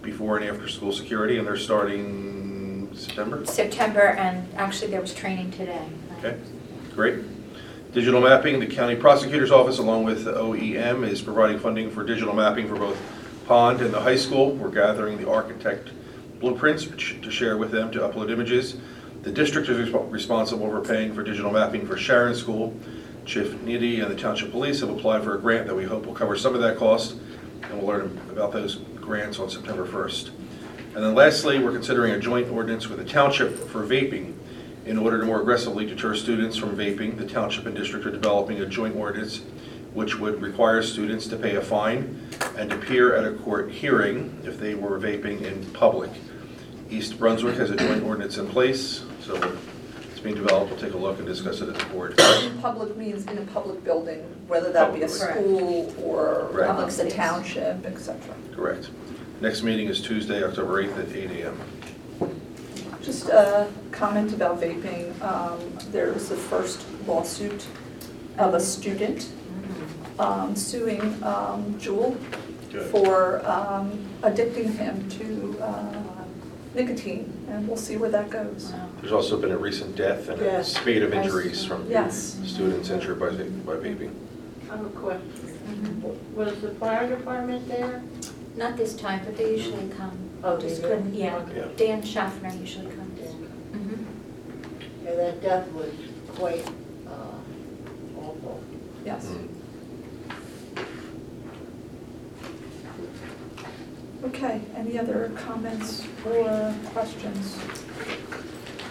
before 0.02 0.36
and 0.36 0.46
after 0.48 0.68
school 0.68 0.92
security, 0.92 1.38
and 1.38 1.46
they're 1.46 1.56
starting 1.56 2.90
September. 2.94 3.44
September, 3.46 4.00
and 4.00 4.46
actually 4.56 4.90
there 4.90 5.00
was 5.00 5.14
training 5.14 5.50
today. 5.52 5.88
Okay, 6.18 6.36
great. 6.94 7.20
Digital 7.92 8.20
mapping, 8.20 8.60
the 8.60 8.66
county 8.66 8.96
prosecutor's 8.96 9.50
office 9.50 9.78
along 9.78 10.04
with 10.04 10.26
OEM 10.26 11.08
is 11.08 11.22
providing 11.22 11.58
funding 11.58 11.90
for 11.90 12.04
digital 12.04 12.34
mapping 12.34 12.68
for 12.68 12.76
both 12.76 13.00
Pond 13.46 13.80
and 13.80 13.92
the 13.92 14.00
high 14.00 14.16
school. 14.16 14.52
We're 14.52 14.70
gathering 14.70 15.16
the 15.16 15.28
architect 15.30 15.90
blueprints 16.40 16.86
to 16.86 17.30
share 17.30 17.56
with 17.56 17.70
them 17.70 17.90
to 17.92 18.00
upload 18.00 18.30
images. 18.30 18.76
The 19.24 19.32
district 19.32 19.70
is 19.70 19.88
resp- 19.88 20.12
responsible 20.12 20.68
for 20.68 20.82
paying 20.82 21.14
for 21.14 21.22
digital 21.22 21.50
mapping 21.50 21.86
for 21.86 21.96
Sharon 21.96 22.34
School. 22.34 22.78
Chief 23.24 23.52
Nitty 23.52 24.02
and 24.02 24.10
the 24.10 24.20
Township 24.20 24.50
Police 24.50 24.80
have 24.80 24.90
applied 24.90 25.24
for 25.24 25.34
a 25.34 25.38
grant 25.38 25.66
that 25.66 25.74
we 25.74 25.84
hope 25.84 26.04
will 26.04 26.12
cover 26.12 26.36
some 26.36 26.54
of 26.54 26.60
that 26.60 26.76
cost, 26.76 27.16
and 27.62 27.78
we'll 27.78 27.86
learn 27.86 28.20
about 28.30 28.52
those 28.52 28.76
grants 29.00 29.38
on 29.38 29.48
September 29.48 29.86
1st. 29.86 30.28
And 30.94 31.02
then 31.02 31.14
lastly, 31.14 31.58
we're 31.58 31.72
considering 31.72 32.12
a 32.12 32.18
joint 32.18 32.50
ordinance 32.50 32.86
with 32.86 32.98
the 32.98 33.04
township 33.06 33.56
for 33.70 33.82
vaping. 33.86 34.34
In 34.84 34.98
order 34.98 35.18
to 35.20 35.24
more 35.24 35.40
aggressively 35.40 35.86
deter 35.86 36.14
students 36.14 36.58
from 36.58 36.76
vaping, 36.76 37.16
the 37.16 37.26
township 37.26 37.64
and 37.64 37.74
district 37.74 38.04
are 38.04 38.10
developing 38.10 38.60
a 38.60 38.66
joint 38.66 38.94
ordinance 38.94 39.40
which 39.94 40.18
would 40.18 40.42
require 40.42 40.82
students 40.82 41.26
to 41.28 41.36
pay 41.38 41.56
a 41.56 41.62
fine 41.62 42.28
and 42.58 42.70
appear 42.74 43.16
at 43.16 43.24
a 43.24 43.32
court 43.38 43.70
hearing 43.70 44.38
if 44.44 44.60
they 44.60 44.74
were 44.74 45.00
vaping 45.00 45.40
in 45.40 45.64
public. 45.72 46.10
East 46.90 47.18
Brunswick 47.18 47.56
has 47.56 47.70
a 47.70 47.76
joint 47.76 48.04
ordinance 48.04 48.36
in 48.36 48.46
place, 48.46 49.02
so 49.24 49.56
it's 50.10 50.20
being 50.20 50.34
developed. 50.34 50.70
We'll 50.70 50.80
take 50.80 50.92
a 50.94 50.96
look 50.98 51.18
and 51.18 51.26
discuss 51.26 51.60
it 51.60 51.68
at 51.68 51.74
the 51.76 51.84
board. 51.86 52.16
Public 52.60 52.96
means 52.96 53.26
in 53.26 53.38
a 53.38 53.42
public 53.46 53.82
building, 53.84 54.20
whether 54.46 54.70
that 54.72 54.92
be 54.94 55.02
a 55.02 55.06
Public. 55.06 55.10
school 55.30 55.94
or 56.02 56.48
Right. 56.52 56.68
um, 56.68 56.88
the 56.90 57.10
township, 57.10 57.84
et 57.86 57.98
cetera. 57.98 58.34
Correct. 58.54 58.90
Next 59.40 59.62
meeting 59.62 59.88
is 59.88 60.00
Tuesday, 60.00 60.42
October 60.44 60.82
8th 60.82 60.98
at 60.98 61.16
8 61.16 61.30
AM. 61.30 61.58
Just 63.02 63.28
a 63.28 63.68
comment 63.90 64.32
about 64.32 64.60
vaping. 64.60 65.20
Um, 65.22 65.58
There 65.90 66.12
was 66.12 66.28
the 66.28 66.36
first 66.36 66.86
lawsuit 67.06 67.66
of 68.38 68.54
a 68.54 68.60
student 68.60 69.28
um, 70.18 70.54
suing 70.56 71.02
um, 71.22 71.74
Juul 71.78 72.16
Good. 72.72 72.86
for 72.90 73.44
um, 73.46 73.98
addicting 74.22 74.74
him 74.76 75.08
to 75.10 75.58
uh, 75.60 76.02
nicotine, 76.74 77.32
and 77.48 77.66
we'll 77.68 77.76
see 77.76 77.96
where 77.96 78.10
that 78.10 78.30
goes. 78.30 78.72
There's 79.00 79.12
also 79.12 79.38
been 79.40 79.52
a 79.52 79.56
recent 79.58 79.96
death 79.96 80.28
and 80.28 80.40
a 80.40 80.44
Yes. 80.44 80.76
spate 80.76 81.02
of 81.02 81.12
injuries 81.12 81.64
from 81.64 81.88
Yes. 81.90 82.38
students 82.44 82.90
injured 82.90 83.18
by 83.20 83.28
by 83.30 83.76
vaping. 83.76 84.10
I 84.70 84.76
have 84.76 84.86
a 84.86 84.88
question. 84.90 86.02
Was 86.34 86.60
the 86.60 86.70
fire 86.70 87.08
department 87.08 87.68
there? 87.68 88.02
Not 88.56 88.76
this 88.76 88.94
time, 88.94 89.20
but 89.24 89.36
they 89.36 89.52
usually 89.56 89.88
come. 89.96 90.12
Oh, 90.42 90.56
they 90.56 90.68
Just 90.68 90.82
do? 90.82 90.88
couldn't, 90.88 91.14
yeah. 91.14 91.40
Yeah. 91.54 91.64
Dan 91.76 92.02
Schaffner 92.02 92.50
usually 92.60 92.86
comes. 92.86 93.18
Mhm. 93.72 94.04
Yeah, 95.04 95.14
that 95.16 95.42
death 95.42 95.72
was 95.72 95.90
quite 96.36 96.64
uh, 97.06 98.20
awful. 98.20 98.60
Yes. 99.04 99.26
Mm. 99.26 99.48
Okay, 104.24 104.62
any 104.74 104.98
other 104.98 105.30
comments 105.36 106.06
or 106.24 106.74
questions? 106.92 107.58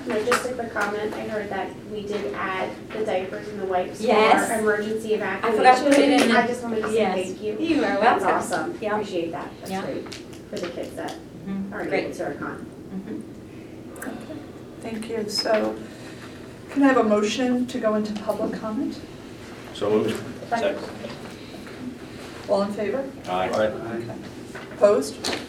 No, 0.06 0.24
just 0.26 0.46
a 0.46 0.54
quick 0.54 0.72
comment, 0.74 1.14
I 1.16 1.22
heard 1.28 1.50
that 1.50 1.70
we 1.92 2.06
did 2.06 2.34
add 2.36 2.70
the 2.92 3.04
diapers 3.06 3.48
and 3.48 3.60
the 3.62 3.66
wipes 3.66 4.00
Yes. 4.02 4.48
for 4.48 4.60
emergency 4.60 5.14
evacuation. 5.16 5.54
I 5.54 5.58
forgot 5.58 5.78
to 5.78 5.84
put 5.86 5.94
it 6.00 6.22
in 6.22 6.30
the- 6.30 6.38
I 6.40 6.46
just 6.46 6.62
wanted 6.62 6.82
to 6.84 6.90
say 6.90 6.96
Yes. 6.98 7.16
thank 7.16 7.42
you. 7.42 7.58
You 7.58 7.84
are 7.84 8.00
That's 8.00 8.22
welcome. 8.24 8.28
awesome, 8.38 8.78
Yeah. 8.82 8.92
appreciate 8.94 9.32
that, 9.32 9.48
Yeah. 9.68 9.82
that's 9.82 9.86
great, 9.86 10.14
for 10.52 10.56
the 10.60 10.68
kids 10.68 10.96
that 10.98 11.16
Mhm. 11.48 11.74
aren't 11.74 11.90
Great. 11.90 12.06
able 12.06 12.16
to 12.16 12.24
or 12.28 12.34
can't. 12.34 13.08
Mhm. 13.08 13.22
Okay, 14.00 14.10
Thank 14.82 15.10
you. 15.10 15.26
So 15.30 15.76
Can 16.72 16.82
I 16.82 16.88
have 16.88 16.98
a 16.98 17.04
motion 17.04 17.68
to 17.68 17.78
go 17.78 17.94
into 17.96 18.14
public 18.14 18.60
comment? 18.60 19.00
So 19.76 19.92
moved. 19.92 20.20
Second. 20.50 20.78
All 22.50 22.64
in 22.64 22.74
favor? 22.74 23.04
Aye. 23.30 23.50
Opposed? 24.76 25.40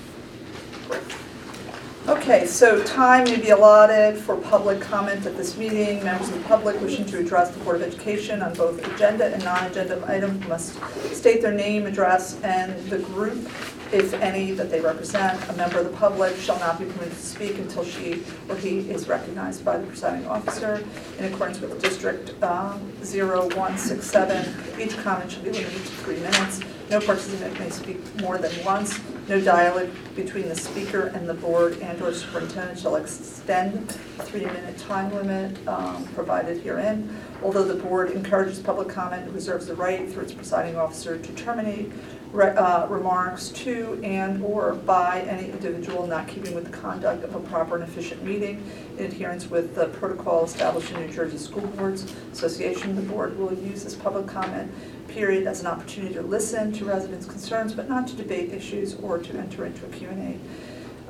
Okay, 2.07 2.45
so 2.45 2.83
time 2.85 3.25
may 3.25 3.41
be 3.41 3.49
allotted 3.49 4.19
for 4.19 4.37
public 4.37 4.79
comment 4.83 5.25
at 5.25 5.39
this 5.39 5.57
meeting. 5.57 6.05
Members 6.05 6.29
of 6.29 6.35
the 6.35 6.45
public 6.45 6.79
wishing 6.83 7.07
to 7.07 7.19
address 7.19 7.51
the 7.51 7.65
Board 7.65 7.77
of 7.77 7.83
Education 7.83 8.43
on 8.43 8.53
both 8.53 8.87
agenda 8.95 9.33
and 9.33 9.43
non-agenda 9.43 10.05
items 10.07 10.47
must 10.47 10.79
state 11.15 11.41
their 11.41 11.55
name, 11.55 11.87
address, 11.87 12.39
and 12.43 12.79
the 12.91 12.99
group, 12.99 13.49
if 13.91 14.13
any, 14.15 14.51
that 14.53 14.71
they 14.71 14.83
represent. 14.83 15.43
A 15.49 15.55
member 15.55 15.79
of 15.79 15.91
the 15.91 15.97
public 15.97 16.37
shall 16.37 16.59
not 16.59 16.79
be 16.79 16.85
permitted 16.85 17.15
to 17.15 17.19
speak 17.19 17.57
until 17.57 17.85
she 17.85 18.23
or 18.51 18.57
he 18.57 18.81
is 18.91 19.09
recognized 19.09 19.65
by 19.65 19.79
the 19.79 19.87
presiding 19.87 20.27
officer. 20.27 20.85
In 21.19 21.33
accordance 21.33 21.59
with 21.61 21.81
District 21.81 22.31
um, 22.43 22.79
0167, 23.01 24.79
each 24.79 24.95
comment 24.99 25.33
should 25.33 25.45
be 25.45 25.51
limited 25.53 25.73
to 25.73 25.93
three 26.03 26.17
minutes. 26.17 26.61
No 26.95 27.01
participant 27.01 27.59
may 27.59 27.71
speak 27.71 27.99
more 28.21 28.39
than 28.39 28.53
once. 28.65 29.01
No 29.29 29.41
dialogue 29.41 29.91
between 30.15 30.49
the 30.49 30.55
speaker 30.55 31.07
and 31.09 31.29
the 31.29 31.35
board 31.35 31.77
and/or 31.81 32.15
superintendent 32.15 32.79
shall 32.79 32.95
extend 32.95 33.89
the 33.89 34.23
three-minute 34.23 34.79
time 34.79 35.13
limit 35.13 35.67
um, 35.67 36.07
provided 36.15 36.63
herein. 36.63 37.13
Although 37.43 37.65
the 37.65 37.83
board 37.83 38.13
encourages 38.13 38.61
public 38.61 38.89
comment, 38.89 39.27
it 39.27 39.33
reserves 39.33 39.67
the 39.67 39.75
right 39.75 40.09
through 40.09 40.23
its 40.23 40.33
presiding 40.33 40.77
officer 40.77 41.19
to 41.19 41.33
terminate 41.33 41.91
re- 42.31 42.55
uh, 42.55 42.87
remarks 42.87 43.49
to 43.49 44.01
and/or 44.05 44.75
by 44.75 45.23
any 45.23 45.51
individual 45.51 46.07
not 46.07 46.29
keeping 46.29 46.55
with 46.55 46.71
the 46.71 46.77
conduct 46.77 47.25
of 47.25 47.35
a 47.35 47.41
proper 47.41 47.75
and 47.75 47.83
efficient 47.83 48.23
meeting 48.23 48.63
in 48.99 49.07
adherence 49.07 49.51
with 49.51 49.75
the 49.75 49.87
protocol 49.87 50.45
established 50.45 50.93
in 50.93 51.01
New 51.01 51.13
Jersey 51.13 51.39
School 51.39 51.67
Boards 51.67 52.15
Association. 52.33 52.95
The 52.95 53.03
board 53.03 53.37
will 53.37 53.53
use 53.53 53.83
this 53.83 53.97
public 53.97 54.29
comment 54.29 54.73
period 55.15 55.47
as 55.47 55.61
an 55.61 55.69
opportunity 55.69 56.13
to 56.15 56.23
listen 56.23 56.73
to 56.73 56.85
residents' 56.85 57.25
concerns, 57.25 57.73
but 57.73 57.89
not 57.89 58.09
to 58.09 58.15
debate 58.17 58.53
issues 58.53 58.97
or 58.97 59.19
to 59.19 59.39
enter 59.39 59.65
into 59.65 59.87
a 59.87 59.89
Q 59.91 60.09
and 60.09 60.39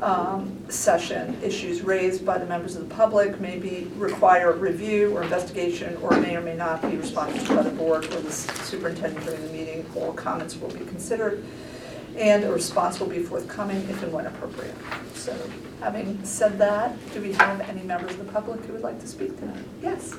A 0.01 0.07
um, 0.07 0.59
session. 0.69 1.37
Issues 1.43 1.81
raised 1.81 2.27
by 2.27 2.37
the 2.37 2.45
members 2.45 2.77
of 2.77 2.87
the 2.87 2.95
public 2.95 3.41
may 3.41 3.59
be, 3.59 3.91
require 3.97 4.53
review 4.53 5.17
or 5.17 5.23
investigation, 5.23 5.97
or 6.03 6.11
may 6.21 6.37
or 6.37 6.43
may 6.43 6.55
not 6.55 6.83
be 6.83 6.97
responded 6.97 7.45
to 7.47 7.57
by 7.57 7.63
the 7.63 7.71
board 7.71 8.05
or 8.05 8.21
the 8.21 8.33
superintendent 8.33 9.25
during 9.25 9.43
the 9.47 9.53
meeting. 9.53 9.87
All 9.97 10.13
comments 10.13 10.57
will 10.57 10.69
be 10.69 10.85
considered, 10.85 11.43
and 12.17 12.45
a 12.45 12.53
response 12.53 13.01
will 13.01 13.07
be 13.07 13.21
forthcoming 13.21 13.89
if 13.89 14.03
and 14.03 14.13
when 14.13 14.27
appropriate. 14.27 14.77
So, 15.15 15.35
having 15.81 16.23
said 16.25 16.59
that, 16.59 16.95
do 17.15 17.23
we 17.23 17.33
have 17.33 17.63
any 17.63 17.83
members 17.83 18.13
of 18.13 18.27
the 18.27 18.33
public 18.33 18.63
who 18.67 18.75
would 18.75 18.83
like 18.83 19.01
to 19.01 19.07
speak 19.07 19.39
tonight? 19.39 19.65
Yes? 19.83 20.15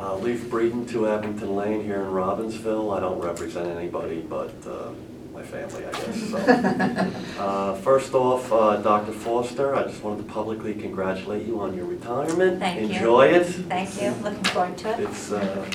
Uh, 0.00 0.16
Leaf 0.16 0.44
Breeden, 0.44 0.88
2 0.88 1.08
Abington 1.08 1.54
Lane 1.54 1.84
here 1.84 2.00
in 2.00 2.06
Robbinsville. 2.08 2.96
I 2.96 3.00
don't 3.00 3.20
represent 3.20 3.68
anybody 3.68 4.22
but 4.22 4.54
uh, 4.66 4.92
my 5.34 5.42
family, 5.42 5.84
I 5.84 5.92
guess. 5.92 6.30
so. 6.30 7.10
Uh, 7.40 7.74
First 7.76 8.14
off, 8.14 8.50
uh, 8.52 8.76
Dr. 8.76 9.12
Foster, 9.12 9.74
I 9.74 9.82
just 9.84 10.02
wanted 10.02 10.26
to 10.26 10.32
publicly 10.32 10.72
congratulate 10.74 11.46
you 11.46 11.60
on 11.60 11.74
your 11.74 11.84
retirement. 11.84 12.60
Thank 12.60 12.80
you. 12.80 12.96
Enjoy 12.96 13.26
it. 13.28 13.44
Thank 13.44 14.00
you, 14.00 14.10
looking 14.22 14.44
forward 14.44 14.78
to 14.78 14.90
it. 14.92 15.00
It's, 15.00 15.32
uh, 15.32 15.70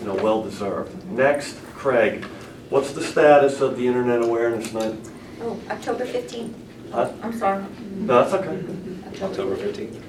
you 0.00 0.06
know, 0.06 0.14
well-deserved. 0.14 1.10
Next, 1.10 1.56
Craig, 1.74 2.24
what's 2.70 2.92
the 2.92 3.02
status 3.02 3.60
of 3.60 3.76
the 3.76 3.86
Internet 3.86 4.22
Awareness 4.22 4.72
Night? 4.72 4.96
Oh, 5.42 5.60
October 5.70 6.06
15th. 6.06 6.54
Huh? 6.92 7.12
I'm 7.22 7.36
sorry. 7.38 7.64
No, 7.96 8.24
that's 8.24 8.34
okay. 8.34 9.24
October 9.24 9.56
15th. 9.56 10.00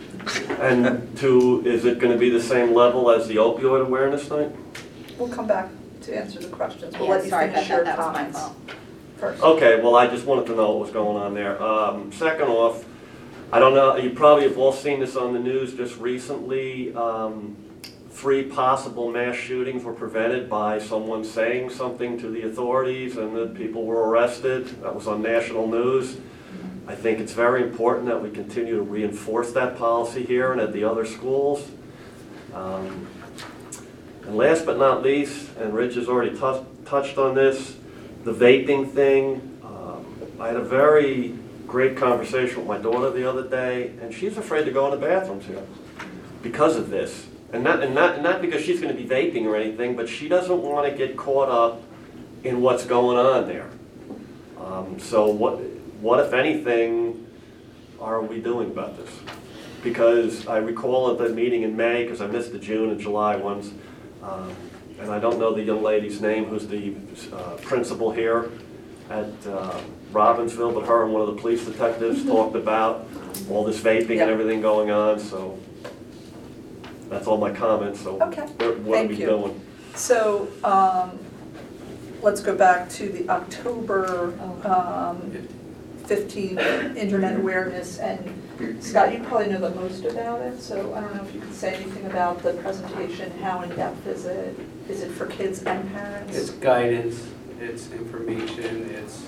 And 0.59 1.17
two, 1.17 1.61
is 1.65 1.85
it 1.85 1.99
going 1.99 2.11
to 2.13 2.17
be 2.17 2.29
the 2.29 2.41
same 2.41 2.73
level 2.73 3.11
as 3.11 3.27
the 3.27 3.35
opioid 3.35 3.81
awareness 3.85 4.29
night? 4.29 4.51
We'll 5.17 5.29
come 5.29 5.47
back 5.47 5.69
to 6.01 6.17
answer 6.17 6.39
the 6.39 6.47
questions. 6.47 6.93
We'll 6.97 7.07
Yeah, 7.07 7.15
let 7.15 7.23
you 7.25 7.29
sorry 7.29 7.49
finish 7.51 7.69
your 7.69 7.83
that, 7.83 7.97
that 7.97 7.97
was 7.97 8.07
my 8.07 8.13
comments 8.13 8.39
fault. 8.39 8.55
first. 9.17 9.43
Okay, 9.43 9.81
well, 9.81 9.95
I 9.95 10.07
just 10.07 10.25
wanted 10.25 10.45
to 10.47 10.55
know 10.55 10.71
what 10.71 10.79
was 10.79 10.91
going 10.91 11.17
on 11.17 11.33
there. 11.33 11.61
Um, 11.61 12.11
Second 12.11 12.47
off, 12.47 12.85
I 13.51 13.59
don't 13.59 13.73
know, 13.75 13.95
you 13.97 14.09
probably 14.11 14.43
have 14.47 14.57
all 14.57 14.73
seen 14.73 14.99
this 14.99 15.15
on 15.15 15.33
the 15.33 15.39
news 15.39 15.73
just 15.73 15.97
recently. 15.99 16.93
Um, 16.95 17.57
Three 18.09 18.43
possible 18.43 19.11
mass 19.11 19.35
shootings 19.35 19.83
were 19.83 19.91
prevented 19.93 20.49
by 20.49 20.79
someone 20.79 21.25
saying 21.25 21.69
something 21.71 22.17
to 22.19 22.29
the 22.29 22.43
authorities 22.43 23.17
and 23.17 23.35
that 23.35 23.55
people 23.55 23.83
were 23.85 24.07
arrested. 24.07 24.67
That 24.83 24.95
was 24.95 25.05
on 25.05 25.21
national 25.21 25.67
news. 25.67 26.15
I 26.87 26.95
think 26.95 27.19
it's 27.19 27.33
very 27.33 27.63
important 27.63 28.05
that 28.07 28.21
we 28.21 28.29
continue 28.29 28.75
to 28.75 28.83
reinforce 28.83 29.51
that 29.53 29.77
policy 29.77 30.23
here 30.23 30.51
and 30.51 30.61
at 30.61 30.71
the 30.73 30.83
other 30.83 31.05
schools. 31.05 31.67
Um, 32.53 33.07
And 34.27 34.37
last 34.37 34.65
but 34.65 34.79
not 34.79 35.03
least, 35.03 35.51
and 35.59 35.71
Rich 35.75 35.93
has 35.95 36.07
already 36.07 36.35
tou- 36.35 36.65
touched 36.83 37.19
on 37.19 37.35
this, 37.35 37.75
the 38.23 38.33
vaping 38.33 38.89
thing. 38.89 39.59
Um, 39.63 40.03
I 40.39 40.47
had 40.47 40.55
a 40.55 40.63
very 40.63 41.35
great 41.67 41.95
conversation 41.95 42.57
with 42.57 42.67
my 42.67 42.79
daughter 42.79 43.11
the 43.11 43.29
other 43.29 43.43
day, 43.47 43.91
and 44.01 44.11
she's 44.11 44.35
afraid 44.35 44.65
to 44.65 44.71
go 44.71 44.85
in 44.91 44.99
the 44.99 45.05
bathrooms 45.05 45.45
here 45.45 45.61
because 46.41 46.75
of 46.75 46.89
this. 46.89 47.27
And 47.53 47.63
not, 47.63 47.83
and 47.83 47.93
not, 47.93 48.23
not 48.23 48.41
because 48.41 48.63
she's 48.63 48.81
gonna 48.81 48.95
be 48.95 49.05
vaping 49.05 49.45
or 49.45 49.55
anything, 49.55 49.95
but 49.95 50.09
she 50.09 50.27
doesn't 50.27 50.59
wanna 50.63 50.89
get 50.89 51.15
caught 51.15 51.49
up 51.49 51.83
in 52.43 52.61
what's 52.61 52.83
going 52.83 53.17
on 53.17 53.47
there. 53.47 53.69
Um, 54.59 54.97
So 54.97 55.27
what, 55.27 55.59
what 56.01 56.19
if 56.25 56.33
anything 56.33 57.25
are 57.99 58.21
we 58.21 58.39
doing 58.39 58.71
about 58.71 58.97
this? 58.97 59.09
Because 59.83 60.47
I 60.47 60.57
recall 60.57 61.11
at 61.11 61.17
the 61.17 61.29
meeting 61.29 61.63
in 61.63 61.75
May, 61.77 62.03
because 62.03 62.21
I 62.21 62.27
missed 62.27 62.51
the 62.51 62.59
June 62.59 62.89
and 62.89 62.99
July 62.99 63.35
ones, 63.35 63.71
um, 64.23 64.55
and 64.99 65.11
I 65.11 65.19
don't 65.19 65.39
know 65.39 65.53
the 65.53 65.61
young 65.63 65.83
lady's 65.83 66.21
name 66.21 66.45
who's 66.45 66.67
the 66.67 66.95
uh, 67.33 67.55
principal 67.61 68.11
here 68.11 68.49
at 69.09 69.27
uh, 69.47 69.79
Robbinsville, 70.11 70.73
but 70.73 70.85
her 70.85 71.03
and 71.03 71.13
one 71.13 71.21
of 71.21 71.27
the 71.35 71.39
police 71.39 71.65
detectives 71.65 72.25
talked 72.25 72.55
about 72.55 73.07
all 73.49 73.63
this 73.63 73.79
vaping 73.79 74.21
and 74.21 74.31
everything 74.31 74.61
going 74.61 74.89
on, 74.89 75.19
so 75.19 75.59
that's 77.09 77.27
all 77.27 77.37
my 77.37 77.51
comments, 77.51 78.01
so 78.01 78.19
Okay, 78.21 78.41
what 78.41 78.79
what 78.79 78.95
are 78.95 78.99
thank 78.99 79.09
we 79.11 79.17
you. 79.17 79.25
doing? 79.27 79.61
So, 79.93 80.47
um, 80.63 81.19
let's 82.23 82.41
go 82.41 82.55
back 82.55 82.89
to 82.89 83.09
the 83.09 83.29
October, 83.29 84.33
um, 84.63 85.47
15 86.07 86.57
Internet 86.97 87.37
Awareness. 87.37 87.99
And 87.99 88.83
Scott, 88.83 89.13
you 89.13 89.23
probably 89.23 89.47
know 89.47 89.59
the 89.59 89.75
most 89.75 90.05
about 90.05 90.41
it, 90.41 90.61
so 90.61 90.93
I 90.93 91.01
don't 91.01 91.15
know 91.15 91.23
if 91.23 91.33
you 91.33 91.41
can 91.41 91.51
say 91.51 91.75
anything 91.75 92.05
about 92.05 92.41
the 92.43 92.53
presentation. 92.53 93.31
How 93.39 93.61
in-depth 93.61 94.07
is 94.07 94.25
it? 94.25 94.57
Is 94.87 95.01
it 95.01 95.11
for 95.11 95.25
kids 95.25 95.63
and 95.63 95.91
parents? 95.91 96.37
It's 96.37 96.51
guidance, 96.51 97.27
it's 97.59 97.91
information, 97.91 98.89
it's, 98.91 99.25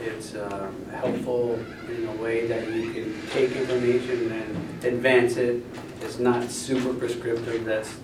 it's 0.00 0.34
um, 0.34 0.84
helpful 0.90 1.58
in 1.88 2.08
a 2.08 2.22
way 2.22 2.46
that 2.46 2.68
you 2.72 2.92
can 2.92 3.26
take 3.28 3.54
information 3.54 4.32
and 4.32 4.84
advance 4.84 5.36
it. 5.36 5.64
It's 6.00 6.18
not 6.18 6.50
super 6.50 6.92
prescriptive, 6.92 7.64
that's 7.64 7.94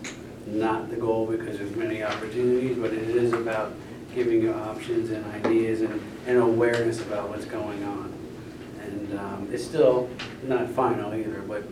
not 0.46 0.90
the 0.90 0.96
goal 0.96 1.26
because 1.26 1.58
there's 1.58 1.74
many 1.74 2.02
opportunities, 2.02 2.78
but 2.78 2.92
it 2.92 3.08
is 3.08 3.32
about 3.32 3.72
giving 4.16 4.40
you 4.42 4.52
options 4.52 5.10
and 5.10 5.24
ideas 5.34 5.82
and, 5.82 6.00
and 6.26 6.38
awareness 6.38 7.00
about 7.02 7.28
what's 7.28 7.44
going 7.44 7.84
on. 7.84 8.12
And 8.82 9.18
um, 9.18 9.48
it's 9.52 9.62
still 9.62 10.08
not 10.44 10.68
final 10.70 11.14
either, 11.14 11.42
but 11.46 11.62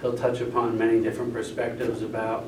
he'll 0.00 0.16
touch 0.16 0.40
upon 0.40 0.78
many 0.78 1.00
different 1.02 1.32
perspectives 1.32 2.00
about 2.00 2.46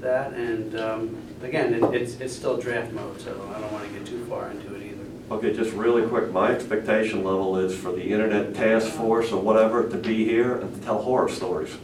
that. 0.00 0.32
And 0.32 0.74
um, 0.80 1.22
again, 1.42 1.74
it- 1.74 1.94
it's, 1.94 2.14
it's 2.20 2.34
still 2.34 2.56
draft 2.56 2.92
mode, 2.92 3.20
so 3.20 3.30
I 3.56 3.60
don't 3.60 3.72
want 3.72 3.86
to 3.86 3.96
get 3.96 4.04
too 4.06 4.24
far 4.26 4.50
into 4.50 4.74
it 4.74 4.82
either. 4.82 4.96
Okay, 5.30 5.54
just 5.54 5.72
really 5.74 6.04
quick, 6.08 6.32
my 6.32 6.50
expectation 6.50 7.22
level 7.22 7.56
is 7.56 7.76
for 7.76 7.92
the 7.92 8.02
internet 8.02 8.52
task 8.52 8.88
force 8.88 9.30
or 9.30 9.40
whatever 9.40 9.88
to 9.88 9.96
be 9.96 10.24
here 10.24 10.56
and 10.56 10.74
to 10.74 10.80
tell 10.80 11.00
horror 11.02 11.28
stories, 11.28 11.76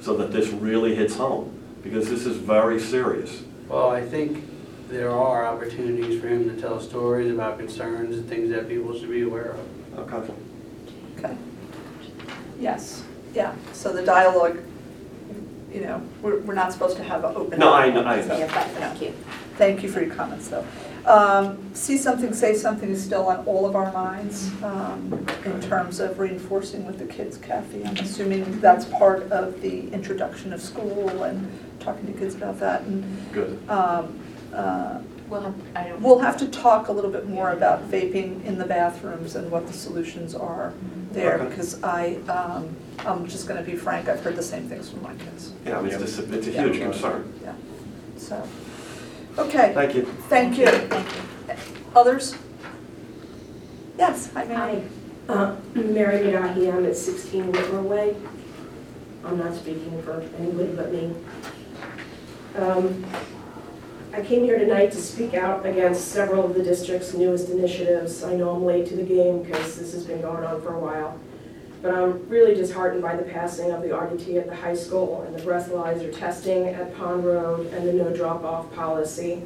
so 0.00 0.16
that 0.16 0.32
this 0.32 0.48
really 0.48 0.94
hits 0.94 1.16
home, 1.16 1.52
because 1.82 2.08
this 2.08 2.24
is 2.24 2.38
very 2.38 2.80
serious. 2.80 3.42
Well, 3.68 3.90
I 3.90 4.00
think 4.00 4.42
there 4.88 5.10
are 5.10 5.46
opportunities 5.46 6.20
for 6.20 6.28
him 6.28 6.48
to 6.48 6.60
tell 6.60 6.80
stories 6.80 7.30
about 7.32 7.58
concerns 7.58 8.16
and 8.16 8.28
things 8.28 8.50
that 8.50 8.68
people 8.68 8.98
should 8.98 9.10
be 9.10 9.22
aware 9.22 9.52
of. 9.52 9.98
Okay. 10.12 10.32
Okay. 11.18 11.36
Yes, 12.58 13.04
yeah, 13.34 13.54
so 13.72 13.92
the 13.92 14.04
dialogue, 14.04 14.58
you 15.72 15.80
know, 15.82 16.02
we're, 16.22 16.40
we're 16.40 16.54
not 16.54 16.72
supposed 16.72 16.96
to 16.96 17.04
have 17.04 17.24
an 17.24 17.36
open. 17.36 17.58
No, 17.58 17.72
I 17.72 17.90
know, 17.90 18.00
I 18.04 18.16
dialogue, 18.16 18.28
know. 18.28 18.38
Yeah, 18.38 18.46
but 18.54 18.66
thank 18.68 19.02
you. 19.02 19.14
Thank 19.56 19.82
you 19.82 19.88
for 19.88 20.00
your 20.02 20.14
comments, 20.14 20.48
though. 20.48 20.64
Um, 21.04 21.74
See 21.74 21.96
something, 21.98 22.32
say 22.34 22.54
something 22.54 22.90
is 22.90 23.02
still 23.02 23.26
on 23.26 23.44
all 23.46 23.66
of 23.66 23.74
our 23.74 23.92
minds 23.92 24.50
um, 24.62 25.26
in 25.44 25.60
terms 25.62 26.00
of 26.00 26.18
reinforcing 26.18 26.84
with 26.86 26.98
the 26.98 27.06
kids, 27.06 27.36
Kathy. 27.36 27.84
I'm 27.84 27.96
assuming 27.96 28.60
that's 28.60 28.84
part 28.84 29.30
of 29.32 29.60
the 29.60 29.88
introduction 29.90 30.52
of 30.52 30.60
school 30.60 31.22
and 31.24 31.50
talking 31.80 32.06
to 32.12 32.18
kids 32.18 32.34
about 32.34 32.60
that. 32.60 32.82
And 32.82 33.32
Good. 33.32 33.68
um, 33.68 34.18
uh, 34.54 35.00
We'll 35.28 35.42
have, 35.42 35.54
I 35.76 35.88
don't. 35.88 36.00
We'll 36.00 36.20
have 36.20 36.38
to 36.38 36.48
talk 36.48 36.88
a 36.88 36.92
little 36.92 37.10
bit 37.10 37.28
more 37.28 37.50
about 37.50 37.90
vaping 37.90 38.42
in 38.46 38.56
the 38.56 38.64
bathrooms 38.64 39.36
and 39.36 39.50
what 39.50 39.66
the 39.66 39.74
solutions 39.74 40.34
are 40.34 40.72
there, 41.12 41.34
Okay. 41.34 41.48
because 41.50 41.82
I, 41.82 42.14
um, 42.30 42.74
I'm 43.00 43.26
just 43.26 43.46
gonna 43.46 43.60
be 43.62 43.76
frank, 43.76 44.08
I've 44.08 44.20
heard 44.22 44.36
the 44.36 44.42
same 44.42 44.70
things 44.70 44.88
from 44.88 45.02
my 45.02 45.12
kids, 45.16 45.52
Yeah, 45.66 45.84
it's 45.84 45.98
just, 45.98 46.18
a- 46.20 46.32
it's 46.34 46.46
a 46.46 46.50
huge 46.52 46.78
concern. 46.80 47.30
Yeah, 47.44 47.52
so. 48.16 48.42
Okay, 49.36 49.72
Thank 49.74 49.94
you. 49.94 50.04
thank 50.30 50.56
you. 50.58 50.66
Thank 50.66 51.14
you. 51.14 51.54
Others? 51.94 52.34
Yes, 53.98 54.30
hi, 54.32 54.44
Mary. 54.44 54.82
Hi, 55.28 55.32
uh, 55.34 55.56
Mary 55.74 56.20
Madahi, 56.20 56.72
I'm 56.74 56.86
at 56.86 56.96
16 56.96 57.52
River 57.52 57.82
Way. 57.82 58.16
I'm 59.26 59.36
not 59.36 59.54
speaking 59.56 60.00
for 60.02 60.22
anybody 60.38 60.72
but 60.74 60.90
me. 60.90 61.14
Um, 62.56 63.04
I 64.18 64.24
came 64.24 64.42
here 64.42 64.58
tonight 64.58 64.90
to 64.90 65.00
speak 65.00 65.34
out 65.34 65.64
against 65.64 66.08
several 66.08 66.44
of 66.44 66.52
the 66.52 66.62
district's 66.64 67.14
newest 67.14 67.50
initiatives. 67.50 68.24
I 68.24 68.34
know 68.34 68.50
I'm 68.50 68.64
late 68.64 68.88
to 68.88 68.96
the 68.96 69.04
game 69.04 69.44
because 69.44 69.78
this 69.78 69.92
has 69.92 70.02
been 70.02 70.20
going 70.20 70.42
on 70.42 70.60
for 70.60 70.74
a 70.74 70.80
while. 70.80 71.16
But 71.82 71.94
I'm 71.94 72.28
really 72.28 72.52
disheartened 72.52 73.00
by 73.00 73.14
the 73.14 73.22
passing 73.22 73.70
of 73.70 73.80
the 73.80 73.90
RDT 73.90 74.36
at 74.36 74.48
the 74.48 74.56
high 74.56 74.74
school 74.74 75.22
and 75.22 75.36
the 75.36 75.40
breathalyzer 75.42 76.12
testing 76.18 76.66
at 76.66 76.96
Pond 76.96 77.24
Road 77.24 77.72
and 77.72 77.86
the 77.86 77.92
no 77.92 78.12
drop-off 78.12 78.74
policy. 78.74 79.44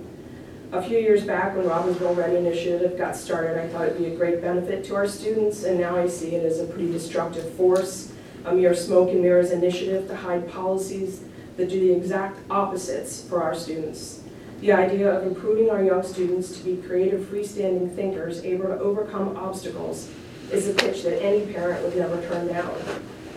A 0.73 0.81
few 0.81 0.99
years 0.99 1.23
back, 1.23 1.55
when 1.55 1.67
Robbinsville 1.67 2.17
Ready 2.17 2.37
Initiative 2.37 2.97
got 2.97 3.15
started, 3.15 3.59
I 3.59 3.69
thought 3.69 3.89
it'd 3.89 3.99
be 3.99 4.07
a 4.07 4.17
great 4.17 4.41
benefit 4.41 4.87
to 4.87 4.95
our 4.95 5.07
students, 5.07 5.65
and 5.65 5.79
now 5.79 5.99
I 5.99 6.09
see 6.09 6.35
it 6.35 6.47
as 6.47 6.61
a 6.61 6.65
pretty 6.65 6.91
destructive 6.91 7.53
force, 7.57 8.11
a 8.47 8.55
mere 8.55 8.75
smoke 8.75 9.11
and 9.11 9.21
mirrors 9.21 9.51
initiative 9.51 10.09
to 10.09 10.17
hide 10.17 10.51
policies 10.51 11.21
that 11.59 11.69
do 11.69 11.79
the 11.79 11.93
exact 11.93 12.39
opposites 12.51 13.23
for 13.23 13.43
our 13.43 13.55
students. 13.55 14.22
The 14.63 14.71
idea 14.71 15.13
of 15.13 15.27
improving 15.27 15.71
our 15.71 15.83
young 15.83 16.05
students 16.05 16.57
to 16.57 16.63
be 16.63 16.77
creative, 16.77 17.23
freestanding 17.23 17.93
thinkers 17.97 18.45
able 18.45 18.67
to 18.67 18.79
overcome 18.79 19.37
obstacles 19.37 20.09
is 20.53 20.69
a 20.69 20.75
pitch 20.75 21.03
that 21.03 21.21
any 21.21 21.53
parent 21.53 21.83
would 21.83 21.97
never 21.97 22.23
turn 22.29 22.47
down. 22.47 22.73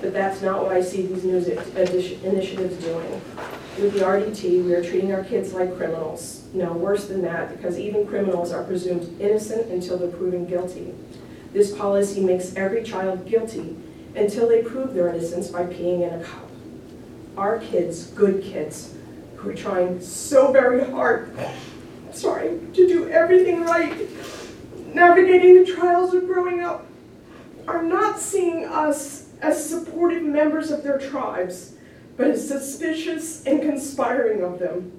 But 0.02 0.14
that's 0.14 0.44
not 0.44 0.62
what 0.62 0.72
I 0.72 0.84
see 0.84 1.02
these 1.02 1.24
new 1.24 1.38
initiatives 1.38 2.78
doing. 2.78 3.22
With 3.80 3.94
the 3.94 4.02
RDT, 4.02 4.66
we 4.66 4.76
are 4.76 4.84
treating 4.84 5.14
our 5.14 5.24
kids 5.24 5.52
like 5.52 5.76
criminals. 5.76 6.44
No, 6.54 6.74
worse 6.74 7.08
than 7.08 7.24
that, 7.24 7.58
because 7.58 7.80
even 7.80 8.06
criminals 8.06 8.52
are 8.52 8.64
presumed 8.64 9.20
innocent 9.20 9.72
until 9.72 9.98
they're 9.98 10.10
proven 10.10 10.46
guilty. 10.46 10.94
This 11.54 11.76
policy 11.76 12.22
makes 12.22 12.56
every 12.56 12.84
child 12.84 13.26
guilty 13.26 13.76
until 14.16 14.48
they 14.48 14.62
prove 14.62 14.94
their 14.94 15.10
innocence 15.10 15.48
by 15.48 15.64
peeing 15.64 16.08
in 16.08 16.22
a 16.22 16.24
cup. 16.24 16.52
Our 17.36 17.58
kids, 17.58 18.12
good 18.12 18.44
kids, 18.44 18.95
who 19.46 19.52
are 19.52 19.56
trying 19.56 20.02
so 20.02 20.52
very 20.52 20.84
hard, 20.90 21.32
sorry, 22.12 22.60
to 22.74 22.88
do 22.88 23.10
everything 23.10 23.62
right, 23.64 23.96
navigating 24.94 25.64
the 25.64 25.72
trials 25.72 26.14
of 26.14 26.26
growing 26.26 26.62
up, 26.62 26.86
are 27.68 27.84
not 27.84 28.20
seeing 28.20 28.66
us 28.66 29.30
as 29.42 29.70
supportive 29.70 30.24
members 30.24 30.72
of 30.72 30.84
their 30.84 30.98
tribes, 30.98 31.76
but 32.18 32.28
as 32.28 32.48
suspicious 32.48 33.44
and 33.46 33.62
conspiring 33.62 34.44
of 34.44 34.58
them. 34.58 34.92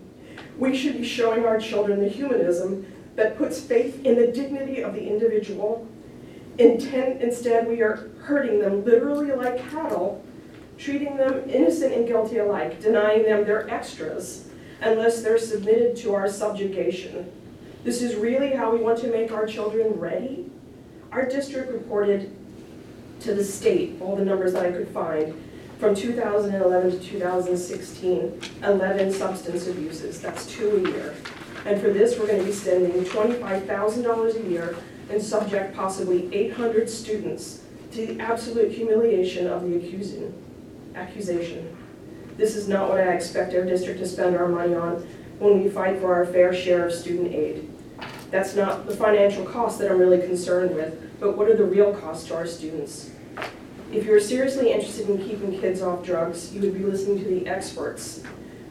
We 0.59 0.77
should 0.77 0.99
be 0.99 1.05
showing 1.05 1.45
our 1.45 1.59
children 1.59 2.01
the 2.01 2.09
humanism 2.09 2.87
that 3.17 3.37
puts 3.37 3.61
faith 3.61 4.05
in 4.05 4.17
the 4.17 4.29
dignity 4.29 4.83
of 4.83 4.95
the 4.95 5.09
individual. 5.09 5.87
Intent, 6.59 7.21
instead, 7.21 7.67
we 7.67 7.83
are 7.83 8.11
hurting 8.21 8.61
them 8.61 8.85
literally 8.85 9.33
like 9.33 9.59
cattle, 9.71 10.25
treating 10.79 11.17
them 11.17 11.49
innocent 11.49 11.95
and 11.95 12.07
guilty 12.07 12.39
alike, 12.39 12.81
denying 12.81 13.23
them 13.25 13.45
their 13.45 13.69
extras 13.71 14.49
unless 14.81 15.23
they're 15.23 15.39
submitted 15.39 15.97
to 15.97 16.15
our 16.15 16.29
subjugation. 16.29 17.31
This 17.85 18.03
is 18.03 18.15
really 18.17 18.51
how 18.51 18.73
we 18.73 18.81
want 18.81 18.99
to 19.01 19.09
make 19.09 19.33
our 19.33 19.47
children 19.47 19.99
ready? 19.99 20.51
Our 21.13 21.27
district 21.27 21.73
reported 21.73 22.37
to 23.21 23.35
the 23.35 23.45
state, 23.45 24.01
all 24.01 24.17
the 24.17 24.25
numbers 24.25 24.53
that 24.53 24.67
I 24.67 24.73
could 24.73 24.89
find, 24.89 25.41
from 25.79 25.95
2011 25.95 26.91
to 26.91 26.99
2016, 26.99 28.41
11 28.63 29.13
substance 29.13 29.67
abuses, 29.67 30.21
that's 30.21 30.47
two 30.47 30.85
a 30.85 30.91
year. 30.91 31.15
And 31.65 31.81
for 31.81 31.93
this, 31.93 32.19
we're 32.19 32.27
going 32.27 32.39
to 32.39 32.45
be 32.45 32.53
spending 32.53 33.05
$25,000 33.05 34.47
a 34.47 34.49
year 34.49 34.77
and 35.11 35.23
subject 35.23 35.77
possibly 35.77 36.33
800 36.35 36.89
students 36.89 37.63
to 37.93 38.07
the 38.07 38.21
absolute 38.21 38.73
humiliation 38.73 39.47
of 39.47 39.63
the 39.63 39.77
accusing, 39.77 40.33
accusation. 40.97 41.77
This 42.37 42.57
is 42.57 42.69
not 42.69 42.89
what 42.89 43.01
I 43.01 43.13
expect 43.13 43.55
our 43.55 43.65
district 43.65 44.01
to 44.01 44.07
spend 44.07 44.37
our 44.37 44.49
money 44.49 44.75
on 44.75 45.07
when 45.39 45.63
we 45.63 45.71
fight 45.71 46.01
for 46.01 46.15
our 46.15 46.27
fair 46.27 46.53
share 46.55 46.87
of 46.87 46.93
student 46.93 47.33
aid. 47.33 47.71
That's 48.31 48.57
not 48.57 48.87
the 48.87 48.97
financial 48.97 49.45
cost 49.45 49.79
that 49.79 49.91
I'm 49.91 49.99
really 49.99 50.21
concerned 50.21 50.75
with, 50.75 51.19
but 51.21 51.37
what 51.37 51.49
are 51.49 51.57
the 51.57 51.65
real 51.65 51.95
costs 51.95 52.27
to 52.29 52.37
our 52.37 52.47
students? 52.47 53.11
If 53.93 54.05
you're 54.05 54.21
seriously 54.21 54.73
interested 54.73 55.09
in 55.09 55.19
keeping 55.19 55.61
kids 55.61 55.81
off 55.81 56.05
drugs, 56.05 56.53
you 56.53 56.61
would 56.63 56.75
be 56.75 56.81
listening 56.81 57.23
to 57.23 57.25
the 57.25 57.47
experts. 57.47 58.23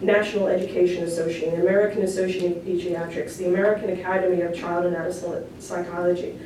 National 0.02 0.47
Education 0.47 1.06
Association, 1.06 1.61
American 1.61 2.02
Association 2.02 2.52
of 2.52 2.57
Pediatrics, 2.64 3.38
the 3.38 3.47
American 3.47 3.91
Academy 3.91 4.41
of 4.41 4.53
Child 4.53 4.88
and 4.88 4.95
Adolescent 4.95 5.64
Psychology, 5.64 6.38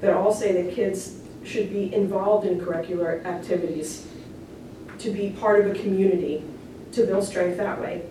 that 0.00 0.14
all 0.14 0.32
say 0.32 0.62
that 0.62 0.72
kids 0.72 1.18
should 1.42 1.70
be 1.70 1.92
involved 1.92 2.46
in 2.46 2.60
curricular 2.60 3.24
activities, 3.24 4.06
to 5.02 5.10
be 5.10 5.30
part 5.30 5.60
of 5.60 5.70
a 5.70 5.78
community, 5.78 6.44
to 6.92 7.04
build 7.04 7.24
strength 7.24 7.56
that 7.56 7.80
way. 7.80 8.02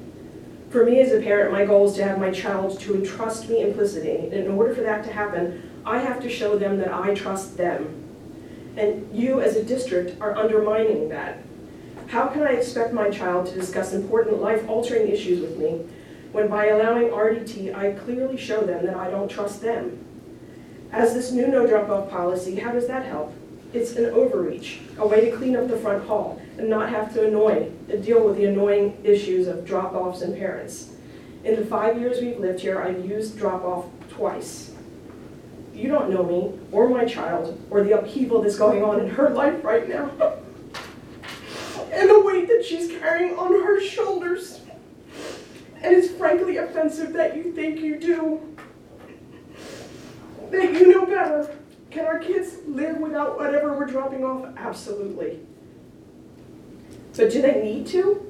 For 0.69 0.85
me 0.85 1.01
as 1.01 1.11
a 1.11 1.21
parent, 1.21 1.51
my 1.51 1.65
goal 1.65 1.87
is 1.87 1.95
to 1.95 2.03
have 2.03 2.19
my 2.19 2.31
child 2.31 2.79
to 2.81 2.95
entrust 2.95 3.49
me 3.49 3.61
implicitly. 3.61 4.25
And 4.25 4.33
in 4.33 4.51
order 4.51 4.73
for 4.73 4.81
that 4.81 5.03
to 5.05 5.11
happen, 5.11 5.69
I 5.85 5.99
have 5.99 6.21
to 6.21 6.29
show 6.29 6.57
them 6.57 6.77
that 6.77 6.93
I 6.93 7.13
trust 7.13 7.57
them. 7.57 7.97
And 8.77 9.09
you 9.13 9.41
as 9.41 9.55
a 9.55 9.63
district 9.63 10.21
are 10.21 10.35
undermining 10.35 11.09
that. 11.09 11.39
How 12.07 12.27
can 12.27 12.43
I 12.43 12.51
expect 12.51 12.93
my 12.93 13.09
child 13.09 13.47
to 13.47 13.53
discuss 13.53 13.93
important 13.93 14.41
life-altering 14.41 15.09
issues 15.09 15.41
with 15.41 15.57
me 15.57 15.85
when 16.31 16.47
by 16.47 16.67
allowing 16.67 17.09
RDT, 17.09 17.75
I 17.75 17.91
clearly 17.91 18.37
show 18.37 18.61
them 18.61 18.85
that 18.85 18.95
I 18.95 19.09
don't 19.09 19.29
trust 19.29 19.61
them? 19.61 20.05
As 20.91 21.13
this 21.13 21.31
new 21.31 21.47
no 21.47 21.67
drop-off 21.67 22.09
policy, 22.09 22.55
how 22.55 22.71
does 22.71 22.87
that 22.87 23.05
help? 23.05 23.33
It's 23.73 23.95
an 23.95 24.05
overreach, 24.05 24.79
a 24.97 25.07
way 25.07 25.29
to 25.29 25.35
clean 25.35 25.55
up 25.55 25.67
the 25.67 25.77
front 25.77 26.05
hall 26.05 26.40
and 26.61 26.69
not 26.69 26.89
have 26.89 27.11
to 27.11 27.27
annoy, 27.27 27.71
deal 28.01 28.23
with 28.23 28.37
the 28.37 28.45
annoying 28.45 28.95
issues 29.03 29.47
of 29.47 29.65
drop-offs 29.65 30.21
and 30.21 30.37
parents. 30.37 30.91
In 31.43 31.55
the 31.55 31.65
five 31.65 31.99
years 31.99 32.21
we've 32.21 32.37
lived 32.37 32.59
here, 32.59 32.79
I've 32.79 33.03
used 33.03 33.35
drop-off 33.35 33.85
twice. 34.09 34.71
You 35.73 35.89
don't 35.89 36.11
know 36.11 36.23
me, 36.23 36.59
or 36.71 36.87
my 36.87 37.05
child, 37.05 37.59
or 37.71 37.83
the 37.83 37.97
upheaval 37.97 38.43
that's 38.43 38.57
going 38.57 38.83
on 38.83 38.99
in 38.99 39.09
her 39.09 39.31
life 39.31 39.63
right 39.63 39.89
now. 39.89 40.11
and 41.91 42.07
the 42.07 42.21
weight 42.21 42.47
that 42.47 42.63
she's 42.63 42.91
carrying 42.99 43.35
on 43.39 43.51
her 43.51 43.81
shoulders. 43.81 44.61
And 45.81 45.95
it's 45.95 46.11
frankly 46.11 46.57
offensive 46.57 47.13
that 47.13 47.35
you 47.35 47.53
think 47.53 47.79
you 47.79 47.99
do. 47.99 48.55
That 50.51 50.73
you 50.73 50.91
know 50.91 51.07
better. 51.07 51.57
Can 51.89 52.05
our 52.05 52.19
kids 52.19 52.57
live 52.67 52.97
without 52.97 53.39
whatever 53.39 53.75
we're 53.75 53.87
dropping 53.87 54.23
off? 54.23 54.53
Absolutely. 54.57 55.39
But 57.15 57.31
do 57.31 57.41
they 57.41 57.61
need 57.61 57.87
to? 57.87 58.27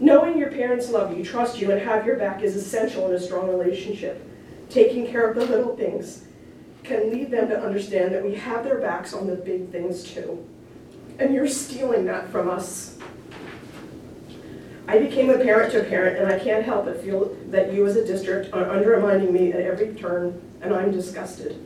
Knowing 0.00 0.38
your 0.38 0.50
parents 0.50 0.90
love 0.90 1.16
you, 1.16 1.24
trust 1.24 1.60
you, 1.60 1.70
and 1.70 1.80
have 1.80 2.06
your 2.06 2.16
back 2.16 2.42
is 2.42 2.56
essential 2.56 3.08
in 3.08 3.14
a 3.14 3.20
strong 3.20 3.48
relationship. 3.48 4.26
Taking 4.70 5.06
care 5.06 5.28
of 5.28 5.36
the 5.36 5.44
little 5.44 5.76
things 5.76 6.24
can 6.82 7.10
lead 7.10 7.30
them 7.30 7.48
to 7.48 7.60
understand 7.60 8.12
that 8.14 8.24
we 8.24 8.34
have 8.34 8.64
their 8.64 8.78
backs 8.78 9.12
on 9.12 9.26
the 9.26 9.36
big 9.36 9.70
things 9.70 10.04
too. 10.04 10.46
And 11.18 11.34
you're 11.34 11.48
stealing 11.48 12.06
that 12.06 12.30
from 12.30 12.48
us. 12.48 12.96
I 14.88 14.98
became 14.98 15.30
a 15.30 15.38
parent 15.38 15.70
to 15.72 15.82
a 15.82 15.84
parent, 15.84 16.18
and 16.18 16.32
I 16.32 16.38
can't 16.38 16.64
help 16.64 16.86
but 16.86 17.00
feel 17.00 17.36
that 17.50 17.72
you 17.72 17.86
as 17.86 17.94
a 17.96 18.04
district 18.04 18.52
are 18.52 18.68
undermining 18.68 19.32
me 19.32 19.52
at 19.52 19.60
every 19.60 19.94
turn, 19.94 20.40
and 20.62 20.74
I'm 20.74 20.90
disgusted. 20.90 21.64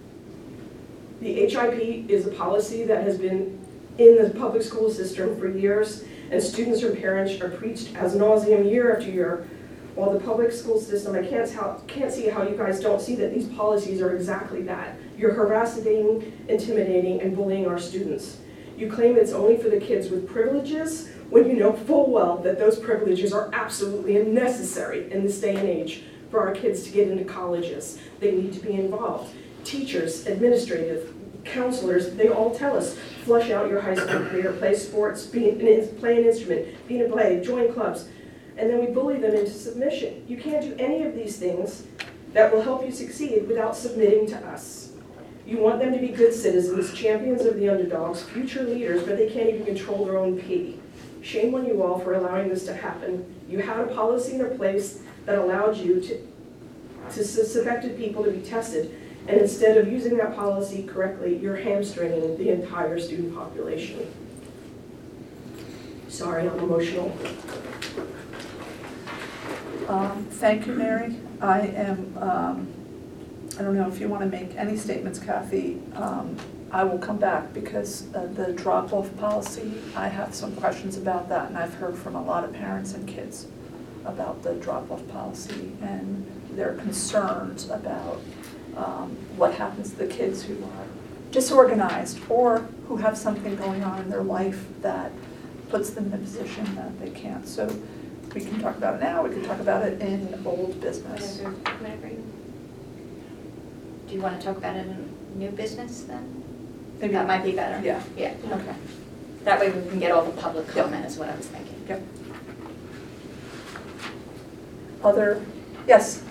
The 1.21 1.47
HIB 1.47 2.11
is 2.11 2.27
a 2.27 2.31
policy 2.31 2.85
that 2.85 3.05
has 3.05 3.17
been 3.17 3.64
in 3.99 4.23
the 4.23 4.31
public 4.31 4.63
school 4.63 4.91
system 4.91 5.39
for 5.39 5.49
years, 5.49 6.05
and 6.31 6.43
students 6.43 6.83
and 6.83 6.99
parents 6.99 7.41
are 7.41 7.51
preached 7.51 7.95
as 7.97 8.15
nauseum 8.15 8.71
year 8.71 8.97
after 8.97 9.11
year. 9.11 9.47
While 9.95 10.13
the 10.13 10.19
public 10.19 10.51
school 10.51 10.81
system, 10.81 11.15
I 11.15 11.25
can't, 11.25 11.49
how, 11.53 11.81
can't 11.87 12.13
see 12.13 12.29
how 12.29 12.43
you 12.43 12.57
guys 12.57 12.81
don't 12.81 13.01
see 13.01 13.15
that 13.17 13.33
these 13.33 13.47
policies 13.47 14.03
are 14.03 14.17
exactly 14.17 14.63
that. 14.63 14.99
You're 15.17 15.33
harassing, 15.33 16.33
intimidating, 16.49 17.21
and 17.21 17.37
bullying 17.37 17.67
our 17.67 17.79
students. 17.79 18.39
You 18.77 18.91
claim 18.91 19.17
it's 19.17 19.33
only 19.33 19.57
for 19.57 19.69
the 19.69 19.79
kids 19.79 20.11
with 20.11 20.29
privileges 20.29 21.11
when 21.31 21.49
you 21.49 21.55
know 21.55 21.73
full 21.73 22.11
well 22.11 22.39
that 22.39 22.59
those 22.59 22.77
privileges 22.79 23.33
are 23.33 23.51
absolutely 23.53 24.19
necessary 24.25 25.11
in 25.13 25.23
this 25.23 25.41
day 25.41 25.55
and 25.55 25.69
age 25.69 26.03
for 26.31 26.41
our 26.41 26.53
kids 26.53 26.83
to 26.83 26.91
get 26.91 27.07
into 27.07 27.25
colleges. 27.25 28.01
They 28.19 28.33
need 28.33 28.53
to 28.55 28.61
be 28.61 28.73
involved. 28.73 29.33
Teachers, 29.63 30.27
administrative, 30.27 31.15
counselors, 31.45 32.15
they 32.15 32.29
all 32.29 32.55
tell 32.55 32.77
us, 32.77 32.99
flush 33.25 33.51
out 33.51 33.69
your 33.69 33.81
high 33.81 33.95
school 33.95 34.27
career, 34.27 34.53
play 34.53 34.75
sports, 34.75 35.27
be 35.27 35.49
an, 35.51 35.59
play 35.99 36.19
an 36.19 36.25
instrument, 36.25 36.89
be 36.89 36.99
in 36.99 37.07
a 37.07 37.09
play, 37.09 37.43
join 37.45 37.73
clubs. 37.73 38.09
And 38.57 38.71
then 38.71 38.81
we 38.81 38.87
bully 38.87 39.19
them 39.19 39.35
into 39.35 39.51
submission. 39.51 40.25
You 40.29 40.37
can't 40.37 40.63
do 40.63 40.75
any 40.79 41.03
of 41.03 41.15
these 41.15 41.37
things 41.37 41.85
that 42.33 42.53
will 42.53 42.63
help 42.63 42.85
you 42.85 42.93
succeed 42.93 43.47
without 43.49 43.77
submitting 43.77 44.27
to 44.29 44.37
us. 44.47 44.93
You 45.47 45.59
want 45.59 45.81
them 45.81 45.93
to 45.93 45.99
be 45.99 46.09
good 46.09 46.33
citizens, 46.33 46.93
champions 46.95 47.45
of 47.45 47.57
the 47.57 47.69
underdogs, 47.69 48.23
future 48.23 48.63
leaders, 48.63 49.03
but 49.03 49.17
they 49.17 49.29
can't 49.29 49.51
even 49.51 49.65
control 49.67 50.05
their 50.07 50.17
own 50.17 50.39
pee. 50.39 50.81
Shame 51.21 51.55
on 51.55 51.67
you 51.67 51.83
all 51.83 51.99
for 51.99 52.15
allowing 52.15 52.49
this 52.49 52.65
to 52.67 52.75
happen. 52.75 53.25
You 53.49 53.59
had 53.59 53.81
a 53.81 53.87
policy 53.89 54.35
in 54.35 54.41
a 54.41 54.49
place 54.49 55.01
that 55.27 55.39
allowed 55.39 55.77
you 55.77 56.01
to, 56.01 56.27
to 57.13 57.25
suspected 57.25 57.97
people 57.97 58.25
to 58.25 58.31
be 58.31 58.41
tested, 58.41 58.95
and 59.27 59.41
instead 59.41 59.77
of 59.79 59.91
using 59.91 60.17
that 60.19 60.37
policy 60.37 60.83
correctly, 60.83 61.37
you're 61.37 61.57
hamstringing 61.57 62.37
the 62.37 62.51
entire 62.51 62.99
student 62.99 63.35
population. 63.35 64.07
Sorry, 66.09 66.49
I'm 66.49 66.59
emotional. 66.59 67.17
Um, 69.89 70.27
Thank 70.31 70.67
you, 70.67 70.75
Mary. 70.75 71.17
I 71.41 71.61
am, 71.61 72.17
um, 72.19 72.69
I 73.59 73.63
don't 73.63 73.75
know 73.75 73.89
if 73.89 73.99
you 73.99 74.09
want 74.09 74.23
to 74.23 74.29
make 74.29 74.55
any 74.57 74.77
statements, 74.77 75.19
Kathy. 75.19 75.81
Um, 75.95 76.37
I 76.71 76.85
will 76.85 76.99
come 76.99 77.19
back 77.19 77.53
because 77.53 78.13
uh, 78.15 78.27
the 78.35 78.53
drop-off 78.53 79.17
policy, 79.17 79.75
I 79.95 80.09
have 80.09 80.35
some 80.35 80.55
questions 80.57 80.97
about 80.97 81.29
that, 81.29 81.49
and 81.49 81.57
I've 81.57 81.75
heard 81.75 81.97
from 81.97 82.17
a 82.17 82.23
lot 82.23 82.45
of 82.45 82.53
parents 82.53 82.95
and 82.95 83.09
kids 83.09 83.47
about 84.05 84.43
the 84.43 84.55
drop-off 84.55 85.07
policy 85.09 85.73
and 85.83 86.27
their 86.51 86.75
concerns 86.75 87.71
about 87.71 88.21
um, 88.77 89.11
what 89.37 89.55
happens 89.55 89.91
to 89.91 89.97
the 89.97 90.07
kids 90.07 90.43
who 90.43 90.55
are 90.63 90.87
disorganized 91.31 92.19
or 92.29 92.61
who 92.89 92.97
have 92.97 93.17
something 93.19 93.57
going 93.57 93.83
on 93.83 94.01
in 94.01 94.11
their 94.11 94.23
life 94.23 94.67
that 94.83 95.11
puts 95.69 95.91
them 95.91 96.07
in 96.07 96.13
a 96.15 96.19
position 96.19 96.75
that 96.77 96.99
they 97.01 97.11
can't. 97.11 97.47
So 97.49 97.67
we 98.35 98.41
can 98.45 98.61
talk 98.61 98.77
about 98.77 98.95
it 98.97 99.01
now, 99.01 99.23
we 99.25 99.31
can 99.31 99.43
talk 99.45 99.61
about 99.61 99.83
it 99.85 100.01
in 100.01 100.41
old 100.47 100.81
business. 100.81 101.39
Do 104.09 104.15
you 104.15 104.21
want 104.21 104.39
to 104.41 104.47
talk 104.47 104.57
about 104.59 104.77
it 104.77 104.87
in 104.87 105.15
new 105.37 105.51
business 105.51 106.03
then? 106.03 106.43
Maybe- 107.01 107.15
That 107.15 107.27
might 107.27 107.43
be 107.43 107.53
better. 107.53 107.85
Yeah. 107.85 108.01
Yeah, 108.17 108.35
okay. 108.51 108.75
That 109.45 109.59
way 109.61 109.71
we 109.71 109.89
can 109.91 109.99
get 109.99 110.11
all 110.13 110.25
the 110.25 110.41
public 110.41 110.69
comment 110.69 111.05
is 111.07 111.17
what 111.19 111.29
I 111.29 111.37
was 111.37 111.47
thinking. 111.47 111.75
Yep. 111.89 112.03
Other, 115.03 115.43
yes, 115.87 116.23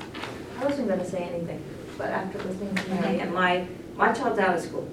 I 0.59 0.65
wasn't 0.65 0.87
gonna 0.87 1.05
say 1.07 1.19
anything, 1.19 1.61
but 1.97 2.09
after 2.09 2.37
listening 2.39 2.75
to 2.75 2.91
and 2.91 3.33
my, 3.33 3.67
my 3.95 4.11
child's 4.11 4.39
out 4.39 4.55
of 4.55 4.61
school. 4.61 4.87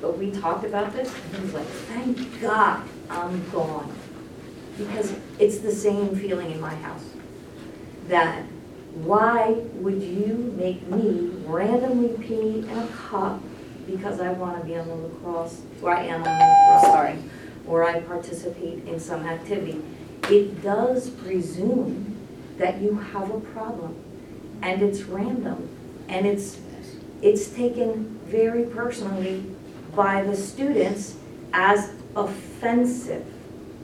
But 0.00 0.16
we 0.16 0.30
talked 0.30 0.64
about 0.64 0.92
this, 0.92 1.12
and 1.12 1.36
he 1.36 1.42
was 1.42 1.54
like, 1.54 1.66
thank 1.66 2.40
God 2.40 2.88
I'm 3.10 3.48
gone. 3.50 3.94
Because 4.78 5.12
it's 5.38 5.58
the 5.58 5.72
same 5.72 6.16
feeling 6.16 6.50
in 6.50 6.60
my 6.60 6.74
house. 6.76 7.04
That 8.08 8.44
why 8.94 9.52
would 9.74 10.02
you 10.02 10.54
make 10.56 10.86
me 10.88 11.30
randomly 11.44 12.16
pee 12.26 12.60
in 12.60 12.78
a 12.78 12.86
cup 12.88 13.40
because 13.86 14.20
I 14.20 14.32
wanna 14.32 14.64
be 14.64 14.76
on 14.76 14.88
the 14.88 14.94
lacrosse, 14.94 15.60
or 15.82 15.94
I 15.94 16.04
am 16.04 16.22
on 16.22 16.24
the 16.24 16.30
lacrosse, 16.30 16.92
sorry, 16.92 17.18
or 17.66 17.84
I 17.84 18.00
participate 18.00 18.84
in 18.86 18.98
some 18.98 19.26
activity. 19.26 19.82
It 20.24 20.62
does 20.62 21.10
presume 21.10 22.16
that 22.58 22.80
you 22.80 22.94
have 22.96 23.30
a 23.30 23.40
problem 23.40 23.96
and 24.62 24.82
it's 24.82 25.02
random 25.02 25.68
and 26.10 26.26
it's 26.26 26.58
it's 27.22 27.48
taken 27.48 28.18
very 28.26 28.64
personally 28.64 29.44
by 29.94 30.22
the 30.22 30.36
students 30.36 31.16
as 31.52 31.92
offensive. 32.14 33.24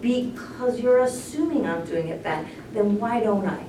Because 0.00 0.78
you're 0.78 1.00
assuming 1.00 1.66
I'm 1.66 1.84
doing 1.86 2.08
it 2.08 2.22
bad 2.22 2.46
then 2.72 2.98
why 2.98 3.20
don't 3.20 3.46
I? 3.46 3.64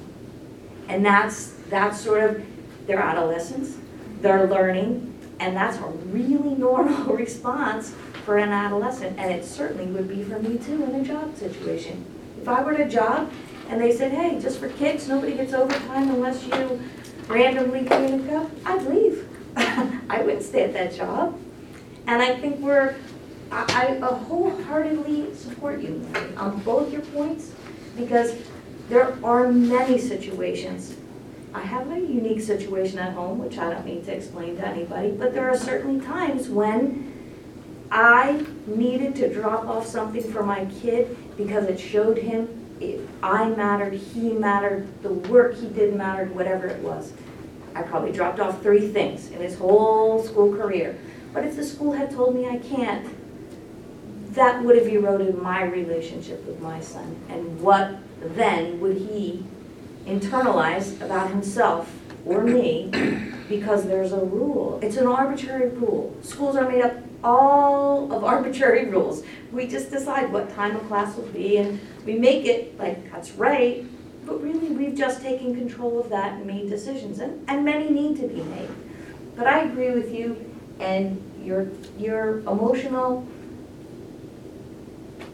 And 0.90 1.06
that's 1.06 1.54
that's 1.70 2.00
sort 2.00 2.24
of 2.24 2.46
their 2.86 3.00
adolescence 3.00 3.78
they're 4.22 4.48
learning 4.48 5.14
and 5.40 5.56
that's 5.56 5.78
a 5.78 5.86
really 5.86 6.56
normal 6.58 7.16
response 7.16 7.94
for 8.26 8.38
an 8.38 8.50
adolescent. 8.50 9.18
And 9.18 9.32
it 9.32 9.46
certainly 9.46 9.86
would 9.86 10.08
be 10.08 10.24
for 10.24 10.40
me 10.40 10.58
too 10.58 10.84
in 10.84 10.96
a 10.96 11.04
job 11.04 11.36
situation. 11.38 12.06
If 12.42 12.48
I 12.48 12.62
were 12.64 12.74
at 12.74 12.82
a 12.82 12.90
job 12.90 13.32
and 13.70 13.80
they 13.80 13.96
said, 13.96 14.12
hey, 14.12 14.40
just 14.42 14.60
for 14.60 14.70
kicks, 14.70 15.08
nobody 15.08 15.36
gets 15.36 15.54
overtime 15.54 16.10
unless 16.10 16.44
you 16.46 16.82
randomly 17.28 17.86
clean 17.86 18.22
a 18.22 18.30
cup, 18.30 18.52
I'd 18.66 18.84
leave. 18.84 19.28
I 19.56 20.22
wouldn't 20.24 20.44
stay 20.44 20.64
at 20.64 20.74
that 20.74 20.94
job. 20.94 21.40
And 22.06 22.22
I 22.22 22.36
think 22.36 22.60
we're, 22.60 22.96
I, 23.52 23.98
I 24.02 24.06
wholeheartedly 24.06 25.34
support 25.36 25.82
you 25.82 26.08
on 26.38 26.60
both 26.62 26.92
your 26.92 27.02
points, 27.02 27.52
because 27.98 28.36
there 28.90 29.18
are 29.24 29.52
many 29.52 29.98
situations. 29.98 30.96
I 31.54 31.62
have 31.62 31.92
a 31.92 32.00
unique 32.00 32.42
situation 32.42 33.00
at 33.00 33.14
home, 33.14 33.40
which 33.40 33.58
I 33.58 33.72
don't 33.72 33.86
need 33.86 34.06
to 34.06 34.16
explain 34.16 34.56
to 34.58 34.68
anybody, 34.68 35.12
but 35.12 35.34
there 35.34 35.50
are 35.50 35.58
certainly 35.58 36.06
times 36.06 36.50
when 36.50 37.14
I 37.92 38.46
needed 38.66 39.16
to 39.16 39.34
drop 39.34 39.66
off 39.66 39.88
something 39.88 40.24
for 40.32 40.44
my 40.44 40.66
kid 40.82 41.18
because 41.38 41.66
it 41.66 41.80
showed 41.80 42.18
him 42.18 42.57
it- 42.80 43.08
I 43.24 43.50
mattered, 43.50 43.94
he 43.94 44.32
mattered, 44.32 44.88
the 45.04 45.10
work 45.10 45.56
he 45.56 45.68
did 45.68 45.96
mattered, 45.96 46.36
whatever 46.36 46.68
it 46.68 46.82
was. 46.82 47.12
I 47.76 47.84
probably 47.84 48.12
dropped 48.12 48.40
off 48.40 48.62
three 48.62 48.88
things 48.88 49.30
in 49.32 49.40
his 49.40 49.56
whole 49.56 50.24
school 50.24 50.56
career. 50.56 50.98
But 51.34 51.44
if 51.44 51.56
the 51.56 51.64
school 51.64 51.92
had 51.92 52.12
told 52.12 52.36
me 52.36 52.48
I 52.48 52.58
can't, 52.58 53.08
that 54.32 54.64
would 54.64 54.76
have 54.78 54.88
eroded 54.88 55.42
my 55.42 55.64
relationship 55.64 56.46
with 56.46 56.60
my 56.62 56.80
son. 56.80 57.16
And 57.30 57.62
what 57.62 57.98
then 58.22 58.80
would 58.80 58.98
he 58.98 59.44
internalize 60.06 61.02
about 61.02 61.30
himself 61.30 61.94
or 62.28 62.44
me 62.44 62.92
because 63.50 63.88
there's 63.88 64.12
a 64.12 64.20
rule? 64.20 64.80
It's 64.82 64.98
an 64.98 65.08
arbitrary 65.08 65.70
rule. 65.70 66.16
Schools 66.22 66.56
are 66.56 66.70
made 66.70 66.82
up 66.82 66.94
all 67.24 68.12
of 68.12 68.24
arbitrary 68.24 68.86
rules. 68.86 69.24
We 69.52 69.68
just 69.68 69.90
decide 69.90 70.32
what 70.32 70.54
time 70.54 70.76
a 70.76 70.80
class 70.82 71.16
will 71.16 71.28
be 71.28 71.58
and 71.58 71.80
we 72.06 72.14
make 72.14 72.46
it 72.46 72.78
like 72.78 73.12
that's 73.12 73.32
right, 73.32 73.86
but 74.26 74.42
really 74.42 74.70
we've 74.70 74.96
just 74.96 75.22
taken 75.22 75.56
control 75.56 76.00
of 76.00 76.10
that 76.10 76.34
and 76.34 76.46
made 76.46 76.70
decisions 76.70 77.20
and, 77.20 77.44
and 77.50 77.66
many 77.66 77.90
need 77.90 78.18
to 78.18 78.28
be 78.28 78.44
made. 78.44 78.70
But 79.36 79.48
I 79.48 79.62
agree 79.62 79.92
with 79.92 80.14
you 80.14 80.54
and 80.80 81.22
your, 81.44 81.68
your 81.98 82.40
emotional 82.40 83.28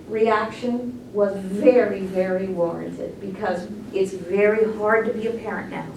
reaction 0.07 0.99
was 1.13 1.35
very, 1.37 2.01
very 2.01 2.47
warranted 2.47 3.19
because 3.19 3.67
it's 3.93 4.13
very 4.13 4.71
hard 4.77 5.05
to 5.07 5.13
be 5.13 5.27
a 5.27 5.31
parent 5.31 5.71
now. 5.71 5.87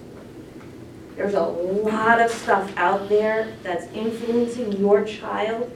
There's 1.17 1.35
a 1.35 1.41
lot 1.43 2.21
of 2.21 2.31
stuff 2.31 2.71
out 2.77 3.09
there 3.09 3.55
that's 3.63 3.87
influencing 3.93 4.73
your 4.73 5.03
child, 5.05 5.71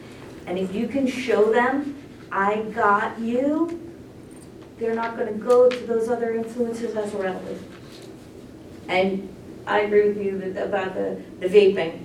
and 0.47 0.59
if 0.59 0.75
you 0.75 0.87
can 0.87 1.07
show 1.07 1.51
them, 1.51 1.97
I 2.31 2.63
got 2.75 3.19
you, 3.19 3.81
they're 4.79 4.95
not 4.95 5.17
gonna 5.17 5.33
go 5.33 5.69
to 5.69 5.87
those 5.87 6.09
other 6.09 6.35
influences 6.35 6.95
as 6.95 7.13
readily. 7.15 7.57
And 8.89 9.35
I 9.67 9.81
agree 9.81 10.09
with 10.09 10.19
you 10.23 10.39
that- 10.39 10.67
about 10.67 10.95
the, 10.95 11.23
the 11.41 11.47
vaping. 11.47 12.03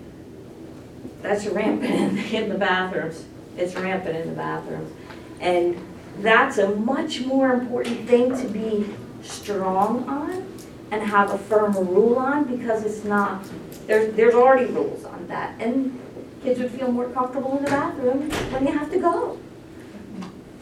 That's 1.21 1.45
rampant 1.47 1.93
in, 1.93 2.17
in 2.33 2.49
the 2.49 2.57
bathrooms. 2.57 3.25
It's 3.57 3.75
rampant 3.75 4.15
in 4.15 4.29
the 4.29 4.35
bathrooms. 4.35 4.93
And 5.39 5.77
that's 6.19 6.57
a 6.57 6.69
much 6.75 7.21
more 7.21 7.51
important 7.53 8.07
thing 8.07 8.29
to 8.37 8.47
be 8.47 8.93
strong 9.23 10.07
on 10.07 10.54
and 10.95 11.03
have 11.03 11.29
a 11.31 11.37
firm 11.37 11.73
rule 11.73 12.17
on 12.17 12.45
because 12.45 12.85
it's 12.85 13.03
not, 13.03 13.43
there's, 13.85 14.15
there's 14.15 14.33
already 14.33 14.71
rules 14.71 15.03
on 15.03 15.27
that. 15.27 15.53
And 15.61 15.99
kids 16.41 16.57
would 16.61 16.71
feel 16.71 16.89
more 16.89 17.09
comfortable 17.09 17.57
in 17.57 17.65
the 17.65 17.69
bathroom 17.69 18.31
when 18.51 18.65
you 18.65 18.71
have 18.71 18.89
to 18.91 18.99
go. 18.99 19.37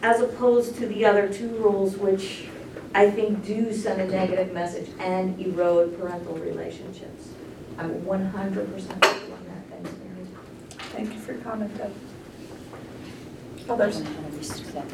As 0.01 0.21
opposed 0.21 0.75
to 0.77 0.87
the 0.87 1.05
other 1.05 1.31
two 1.31 1.49
rules, 1.49 1.97
which 1.97 2.45
I 2.95 3.11
think 3.11 3.45
do 3.45 3.71
send 3.71 4.01
a 4.01 4.07
negative 4.07 4.51
message 4.53 4.89
and 4.99 5.39
erode 5.39 5.99
parental 5.99 6.35
relationships. 6.37 7.29
I'm 7.77 8.03
one 8.03 8.25
hundred 8.25 8.73
percent 8.73 8.93
on 8.93 8.99
that, 9.01 9.69
thanks, 9.69 9.91
Mary. 9.99 10.27
thank 10.93 11.13
you 11.13 11.19
for 11.19 11.33
your 11.33 11.41
comment, 11.41 11.77
Deb. 11.77 11.93
Others? 13.69 14.03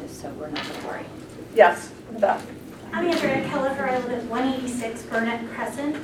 So 0.07 0.30
we're 0.32 0.49
not 0.49 0.68
gonna 0.68 0.88
worry. 0.88 1.06
Yes, 1.56 1.91
in 2.10 2.16
the 2.16 2.20
back. 2.20 2.41
I'm 2.91 3.06
Andrea 3.07 3.48
Kelleher, 3.49 3.90
I 3.90 3.98
live 3.99 4.10
at 4.11 4.24
186 4.26 5.03
Burnett 5.03 5.49
Crescent. 5.52 5.95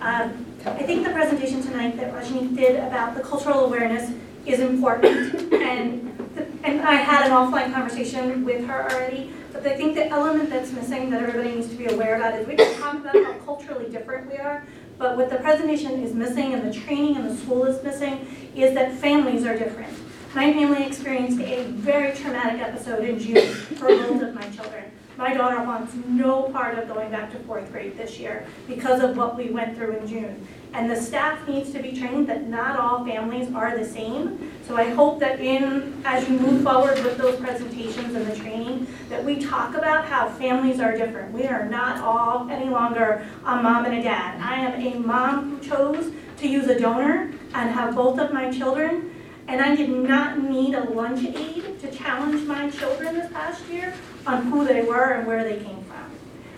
Um, 0.00 0.46
I 0.64 0.82
think 0.84 1.04
the 1.04 1.10
presentation 1.12 1.62
tonight 1.62 1.96
that 1.96 2.12
Rajni 2.14 2.54
did 2.56 2.76
about 2.76 3.14
the 3.14 3.20
cultural 3.22 3.64
awareness 3.64 4.12
is 4.46 4.60
important, 4.60 5.34
and, 5.52 6.16
the- 6.34 6.46
and 6.64 6.80
I 6.82 6.94
had 6.94 7.26
an 7.26 7.32
offline 7.32 7.72
conversation 7.72 8.44
with 8.44 8.64
her 8.66 8.90
already, 8.90 9.32
but 9.52 9.66
I 9.66 9.76
think 9.76 9.96
the 9.96 10.06
element 10.08 10.50
that's 10.50 10.70
missing 10.72 11.10
that 11.10 11.22
everybody 11.22 11.56
needs 11.56 11.68
to 11.68 11.74
be 11.76 11.86
aware 11.86 12.16
about 12.16 12.34
is 12.38 12.46
we 12.46 12.56
can 12.56 12.80
talk 12.80 12.94
about 12.94 13.14
how 13.14 13.32
culturally 13.44 13.90
different 13.90 14.30
we 14.30 14.38
are, 14.38 14.64
but 14.98 15.16
what 15.16 15.30
the 15.30 15.36
presentation 15.36 16.02
is 16.02 16.14
missing 16.14 16.54
and 16.54 16.66
the 16.72 16.78
training 16.78 17.16
in 17.16 17.26
the 17.26 17.36
school 17.36 17.64
is 17.64 17.82
missing 17.82 18.26
is 18.54 18.74
that 18.74 18.92
families 18.94 19.44
are 19.44 19.56
different. 19.58 19.92
My 20.34 20.52
family 20.52 20.84
experienced 20.84 21.40
a 21.40 21.64
very 21.64 22.14
traumatic 22.14 22.60
episode 22.60 23.04
in 23.04 23.18
June 23.18 23.46
for 23.52 23.88
both 23.88 24.22
of 24.22 24.34
my 24.34 24.42
children. 24.50 24.84
My 25.18 25.34
daughter 25.34 25.60
wants 25.64 25.96
no 26.06 26.42
part 26.44 26.78
of 26.78 26.86
going 26.86 27.10
back 27.10 27.32
to 27.32 27.40
fourth 27.40 27.72
grade 27.72 27.98
this 27.98 28.20
year 28.20 28.46
because 28.68 29.02
of 29.02 29.16
what 29.16 29.36
we 29.36 29.50
went 29.50 29.76
through 29.76 29.96
in 29.96 30.06
June. 30.06 30.46
And 30.74 30.88
the 30.88 30.94
staff 30.94 31.46
needs 31.48 31.72
to 31.72 31.82
be 31.82 31.90
trained 31.92 32.28
that 32.28 32.46
not 32.46 32.78
all 32.78 33.04
families 33.04 33.52
are 33.52 33.76
the 33.76 33.84
same. 33.84 34.52
So 34.64 34.76
I 34.76 34.90
hope 34.90 35.18
that 35.18 35.40
in, 35.40 36.00
as 36.04 36.28
you 36.28 36.38
move 36.38 36.62
forward 36.62 37.02
with 37.02 37.18
those 37.18 37.34
presentations 37.40 38.14
and 38.14 38.28
the 38.28 38.36
training, 38.36 38.86
that 39.08 39.24
we 39.24 39.40
talk 39.40 39.74
about 39.74 40.04
how 40.04 40.28
families 40.28 40.78
are 40.78 40.96
different. 40.96 41.32
We 41.32 41.48
are 41.48 41.68
not 41.68 42.00
all 42.00 42.48
any 42.48 42.70
longer 42.70 43.26
a 43.44 43.60
mom 43.60 43.86
and 43.86 43.94
a 43.94 44.02
dad. 44.04 44.40
I 44.40 44.60
am 44.60 44.80
a 44.80 45.00
mom 45.04 45.50
who 45.50 45.68
chose 45.68 46.12
to 46.36 46.48
use 46.48 46.68
a 46.68 46.78
donor 46.78 47.32
and 47.54 47.70
have 47.70 47.96
both 47.96 48.20
of 48.20 48.32
my 48.32 48.52
children. 48.52 49.12
And 49.48 49.62
I 49.62 49.74
did 49.74 49.88
not 49.88 50.38
need 50.38 50.74
a 50.74 50.84
lunch 50.90 51.24
aid 51.24 51.80
to 51.80 51.90
challenge 51.90 52.46
my 52.46 52.68
children 52.68 53.14
this 53.14 53.32
past 53.32 53.66
year 53.68 53.94
on 54.26 54.42
who 54.42 54.66
they 54.66 54.82
were 54.82 55.14
and 55.14 55.26
where 55.26 55.42
they 55.42 55.56
came 55.64 55.82
from. 55.84 56.10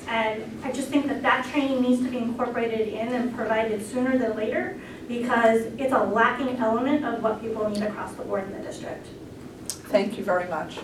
And 0.09 0.61
I 0.65 0.73
just 0.73 0.89
think 0.89 1.07
that 1.07 1.23
that 1.23 1.47
training 1.47 1.83
needs 1.83 2.03
to 2.03 2.11
be 2.11 2.19
incorporated 2.19 2.89
in 2.89 3.09
and 3.09 3.33
provided 3.33 3.87
sooner 3.87 4.19
than 4.19 4.35
later 4.35 4.81
because 5.07 5.67
it's 5.79 5.93
a 5.93 6.03
lacking 6.03 6.57
element 6.57 7.05
of 7.05 7.23
what 7.23 7.41
people 7.41 7.69
need 7.71 7.83
across 7.85 8.12
the 8.15 8.25
board 8.25 8.45
in 8.45 8.53
the 8.53 8.59
district. 8.59 9.07
Thank 9.69 10.19
you 10.19 10.25
very 10.25 10.49
much. 10.49 10.81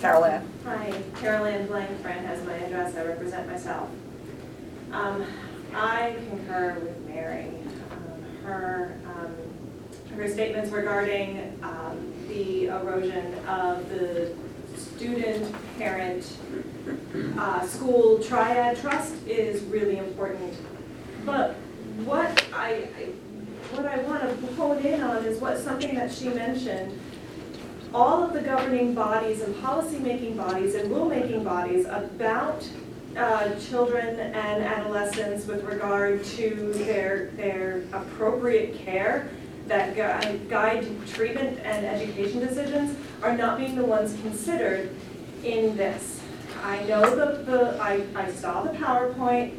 Carol 0.00 0.26
Ann. 0.26 0.46
Hi, 0.66 0.92
Carol 1.18 1.46
Ann 1.46 1.66
Blankenfriend 1.66 2.26
has 2.26 2.44
my 2.44 2.52
address, 2.52 2.94
I 2.96 3.06
represent 3.06 3.48
myself. 3.48 3.88
Um, 4.92 5.24
I 5.74 6.16
concur 6.28 6.78
with 6.80 7.00
Mary. 7.06 7.63
Her, 8.44 8.94
um, 9.06 9.34
her 10.16 10.28
statements 10.28 10.70
regarding 10.70 11.58
um, 11.62 12.12
the 12.28 12.66
erosion 12.66 13.34
of 13.48 13.88
the 13.88 14.32
student-parent 14.76 16.36
uh, 17.38 17.66
school 17.66 18.18
triad 18.22 18.76
trust 18.76 19.14
is 19.26 19.62
really 19.64 19.96
important. 19.98 20.54
But 21.24 21.54
what 22.04 22.44
I, 22.52 22.88
I- 22.98 23.12
what 23.72 23.86
I 23.86 23.96
want 24.02 24.22
to 24.22 24.46
hone 24.54 24.78
in 24.84 25.00
on 25.02 25.24
is 25.24 25.40
what, 25.40 25.58
something 25.58 25.94
that 25.94 26.12
she 26.12 26.28
mentioned, 26.28 27.00
all 27.94 28.22
of 28.22 28.32
the 28.34 28.40
governing 28.42 28.94
bodies 28.94 29.40
and 29.40 29.58
policy-making 29.62 30.36
bodies 30.36 30.74
and 30.74 30.90
rulemaking 30.90 31.42
bodies 31.44 31.86
about 31.86 32.68
uh, 33.16 33.54
children 33.60 34.18
and 34.18 34.64
adolescents 34.64 35.46
with 35.46 35.64
regard 35.64 36.24
to 36.24 36.72
their, 36.74 37.26
their 37.36 37.82
appropriate 37.92 38.78
care 38.84 39.28
that 39.66 39.94
gui- 39.94 40.38
guide 40.48 40.86
treatment 41.06 41.58
and 41.64 41.86
education 41.86 42.40
decisions 42.40 42.96
are 43.22 43.36
not 43.36 43.58
being 43.58 43.76
the 43.76 43.84
ones 43.84 44.14
considered 44.22 44.90
in 45.42 45.76
this. 45.76 46.20
I 46.62 46.82
know 46.84 47.02
the, 47.14 47.42
the, 47.50 47.78
I, 47.80 48.04
I 48.14 48.30
saw 48.32 48.62
the 48.62 48.70
PowerPoint 48.70 49.54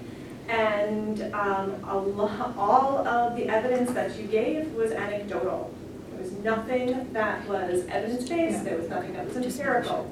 and 0.48 1.22
um, 1.34 1.84
a 1.88 1.98
lo- 1.98 2.53
all 2.57 3.07
of 3.07 3.36
the 3.36 3.48
evidence 3.48 3.91
that 3.91 4.15
you 4.19 4.27
gave 4.27 4.72
was 4.73 4.91
anecdotal. 4.91 5.73
There 6.11 6.22
was 6.22 6.32
nothing 6.34 7.11
that 7.14 7.48
was 7.48 7.86
evidence-based, 7.88 8.64
there 8.64 8.77
was 8.77 8.90
nothing 8.90 9.14
that 9.14 9.26
was 9.26 9.38
empirical. 9.38 10.11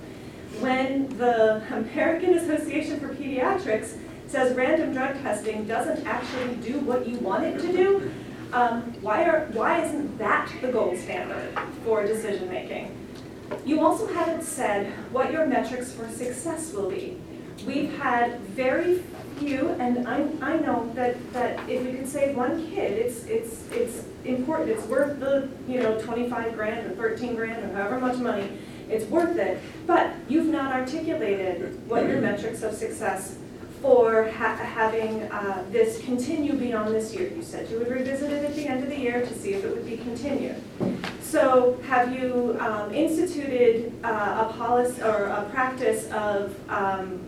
When 0.59 1.09
the 1.17 1.61
American 1.75 2.35
Association 2.35 2.99
for 2.99 3.13
Pediatrics 3.13 3.97
says 4.27 4.55
random 4.55 4.93
drug 4.93 5.21
testing 5.21 5.65
doesn't 5.65 6.05
actually 6.05 6.55
do 6.55 6.79
what 6.79 7.07
you 7.07 7.17
want 7.19 7.43
it 7.43 7.59
to 7.61 7.71
do, 7.71 8.11
um, 8.53 8.81
why 9.01 9.25
are, 9.25 9.47
why 9.53 9.83
isn't 9.83 10.17
that 10.19 10.51
the 10.61 10.71
gold 10.71 10.97
standard 10.97 11.57
for 11.83 12.05
decision-making? 12.05 12.95
You 13.65 13.81
also 13.81 14.07
haven't 14.07 14.43
said 14.43 14.93
what 15.11 15.31
your 15.31 15.45
metrics 15.45 15.91
for 15.91 16.07
success 16.09 16.71
will 16.71 16.89
be. 16.89 17.19
We've 17.65 17.95
had 17.97 18.39
very 18.41 19.03
few, 19.37 19.69
and 19.79 20.07
I, 20.07 20.27
I 20.41 20.57
know 20.57 20.89
that, 20.95 21.33
that 21.33 21.69
if 21.69 21.85
you 21.85 21.93
can 21.93 22.07
save 22.07 22.35
one 22.35 22.69
kid, 22.69 22.93
it's, 22.93 23.25
it's, 23.25 23.67
it's 23.71 24.05
important, 24.25 24.69
it's 24.69 24.85
worth 24.87 25.19
the, 25.19 25.49
you 25.67 25.81
know, 25.81 25.99
twenty-five 26.01 26.53
grand 26.55 26.91
or 26.91 26.95
thirteen 26.95 27.35
grand 27.35 27.63
or 27.63 27.75
however 27.75 27.99
much 27.99 28.17
money, 28.17 28.49
it's 28.89 29.05
worth 29.05 29.37
it. 29.37 29.59
But 29.85 30.13
you've 30.27 30.47
not 30.47 30.73
articulated 30.73 31.87
what 31.87 32.07
your 32.07 32.21
metrics 32.21 32.63
of 32.63 32.73
success 32.73 33.37
for 33.81 34.29
ha- 34.31 34.55
having 34.55 35.23
uh, 35.23 35.65
this 35.69 36.01
continue 36.03 36.53
beyond 36.53 36.95
this 36.95 37.13
year. 37.13 37.29
You 37.29 37.43
said 37.43 37.69
you 37.69 37.79
would 37.79 37.89
revisit 37.89 38.31
it 38.31 38.45
at 38.45 38.55
the 38.55 38.65
end 38.65 38.81
of 38.83 38.89
the 38.89 38.97
year 38.97 39.25
to 39.25 39.33
see 39.33 39.53
if 39.53 39.65
it 39.65 39.75
would 39.75 39.85
be 39.85 39.97
continued. 39.97 40.55
So 41.21 41.79
have 41.87 42.17
you 42.17 42.55
um, 42.61 42.93
instituted 42.93 43.91
uh, 44.03 44.47
a 44.47 44.53
policy 44.53 45.01
or 45.01 45.25
a 45.25 45.49
practice 45.51 46.09
of 46.11 46.55
um, 46.69 47.19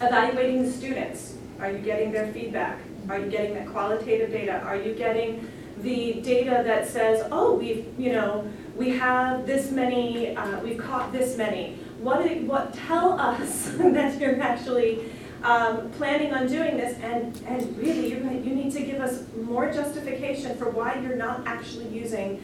evaluating 0.00 0.62
the 0.62 0.72
students? 0.72 1.36
Are 1.60 1.70
you 1.70 1.78
getting 1.78 2.10
their 2.10 2.32
feedback? 2.32 2.78
Are 3.10 3.18
you 3.18 3.30
getting 3.30 3.54
that 3.54 3.68
qualitative 3.68 4.30
data? 4.30 4.60
Are 4.60 4.76
you 4.76 4.94
getting 4.94 5.46
the 5.78 6.20
data 6.22 6.62
that 6.64 6.88
says, 6.88 7.26
oh, 7.30 7.54
we've, 7.56 7.86
you 7.98 8.12
know, 8.12 8.50
we 8.76 8.90
have 8.90 9.46
this 9.46 9.70
many, 9.70 10.36
uh, 10.36 10.60
we've 10.60 10.78
caught 10.78 11.12
this 11.12 11.36
many. 11.36 11.74
What, 11.98 12.24
what, 12.42 12.72
tell 12.74 13.18
us 13.18 13.64
that 13.78 14.20
you're 14.20 14.40
actually 14.40 15.12
um, 15.42 15.90
planning 15.92 16.32
on 16.32 16.46
doing 16.46 16.76
this, 16.76 16.98
and, 17.00 17.36
and 17.46 17.76
really, 17.76 18.10
you're, 18.10 18.20
you 18.20 18.54
need 18.54 18.72
to 18.72 18.82
give 18.82 19.00
us 19.00 19.24
more 19.42 19.72
justification 19.72 20.56
for 20.56 20.70
why 20.70 20.98
you're 21.00 21.16
not 21.16 21.46
actually 21.46 21.88
using 21.88 22.40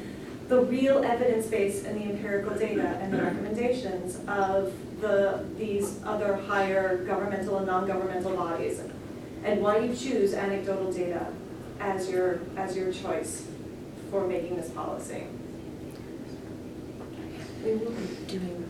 the 0.48 0.60
real 0.62 1.04
evidence 1.04 1.46
base 1.46 1.84
and 1.84 2.00
the 2.00 2.04
empirical 2.10 2.56
data 2.56 2.98
and 3.00 3.12
the 3.12 3.22
recommendations 3.22 4.16
of 4.26 4.72
the, 5.00 5.44
these 5.58 6.00
other 6.04 6.36
higher 6.36 7.04
governmental 7.04 7.58
and 7.58 7.66
non-governmental 7.66 8.34
bodies, 8.34 8.80
and 9.44 9.62
why 9.62 9.78
you 9.78 9.94
choose 9.94 10.34
anecdotal 10.34 10.90
data 10.92 11.26
as 11.80 12.10
your, 12.10 12.40
as 12.56 12.76
your 12.76 12.92
choice 12.92 13.46
for 14.10 14.26
making 14.26 14.56
this 14.56 14.70
policy. 14.70 15.24
We 17.64 17.74
will 17.74 17.92
be 17.92 18.06
doing. 18.26 18.64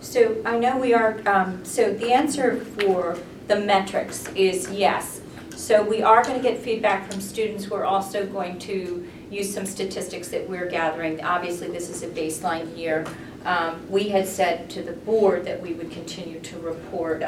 So 0.00 0.36
I 0.44 0.58
know 0.58 0.76
we 0.76 0.92
are, 0.92 1.20
um, 1.26 1.64
so 1.64 1.92
the 1.94 2.12
answer 2.12 2.60
for 2.60 3.18
the 3.48 3.56
metrics 3.56 4.28
is 4.34 4.70
yes. 4.70 5.20
So 5.56 5.82
we 5.82 6.02
are 6.02 6.22
gonna 6.22 6.42
get 6.42 6.60
feedback 6.60 7.10
from 7.10 7.20
students, 7.20 7.70
we're 7.70 7.84
also 7.84 8.26
going 8.26 8.58
to 8.60 9.08
use 9.30 9.52
some 9.52 9.66
statistics 9.66 10.28
that 10.28 10.48
we're 10.48 10.66
gathering. 10.66 11.22
Obviously, 11.24 11.68
this 11.68 11.88
is 11.88 12.02
a 12.02 12.08
baseline 12.08 12.76
year. 12.76 13.06
Um, 13.44 13.86
we 13.90 14.08
had 14.08 14.26
said 14.26 14.70
to 14.70 14.82
the 14.82 14.92
board 14.92 15.44
that 15.44 15.60
we 15.60 15.72
would 15.74 15.90
continue 15.90 16.40
to 16.40 16.58
report, 16.58 17.22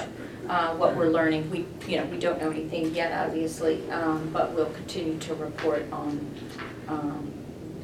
uh, 0.49 0.75
what 0.77 0.97
we're 0.97 1.09
learning. 1.09 1.51
We, 1.51 1.67
you 1.87 1.99
know, 1.99 2.07
we 2.07 2.19
don't 2.19 2.41
know 2.41 2.51
anything 2.51 2.95
yet, 2.95 3.13
obviously, 3.13 3.89
um, 3.91 4.31
but 4.33 4.53
we'll 4.53 4.71
continue 4.71 5.19
to 5.19 5.35
report 5.35 5.85
on, 5.93 6.31
um, 6.89 7.33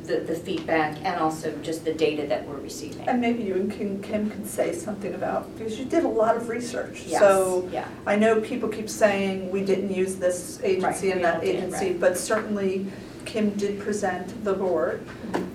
the, 0.04 0.20
the 0.20 0.34
feedback 0.34 0.96
and 1.04 1.20
also 1.20 1.56
just 1.62 1.84
the 1.84 1.92
data 1.92 2.26
that 2.26 2.46
we're 2.46 2.58
receiving. 2.58 3.08
And 3.08 3.20
maybe 3.20 3.42
you 3.42 3.54
and 3.54 3.70
Kim, 3.70 4.02
Kim 4.02 4.30
can 4.30 4.44
say 4.44 4.72
something 4.74 5.14
about, 5.14 5.52
because 5.56 5.78
you 5.78 5.84
did 5.84 6.04
a 6.04 6.08
lot 6.08 6.36
of 6.36 6.48
research. 6.48 7.04
Yes, 7.06 7.20
So 7.20 7.68
yeah. 7.72 7.86
I 8.06 8.16
know 8.16 8.40
people 8.40 8.68
keep 8.68 8.88
saying 8.88 9.50
we 9.50 9.64
didn't 9.64 9.92
use 9.92 10.16
this 10.16 10.60
agency 10.62 11.08
Right, 11.08 11.12
and 11.12 11.20
we 11.20 11.26
all 11.26 11.32
that 11.32 11.40
did, 11.42 11.56
agency, 11.56 11.90
right. 11.90 12.00
but 12.00 12.18
certainly 12.18 12.86
Kim 13.24 13.50
did 13.50 13.80
present 13.80 14.44
the 14.44 14.52
board 14.52 15.04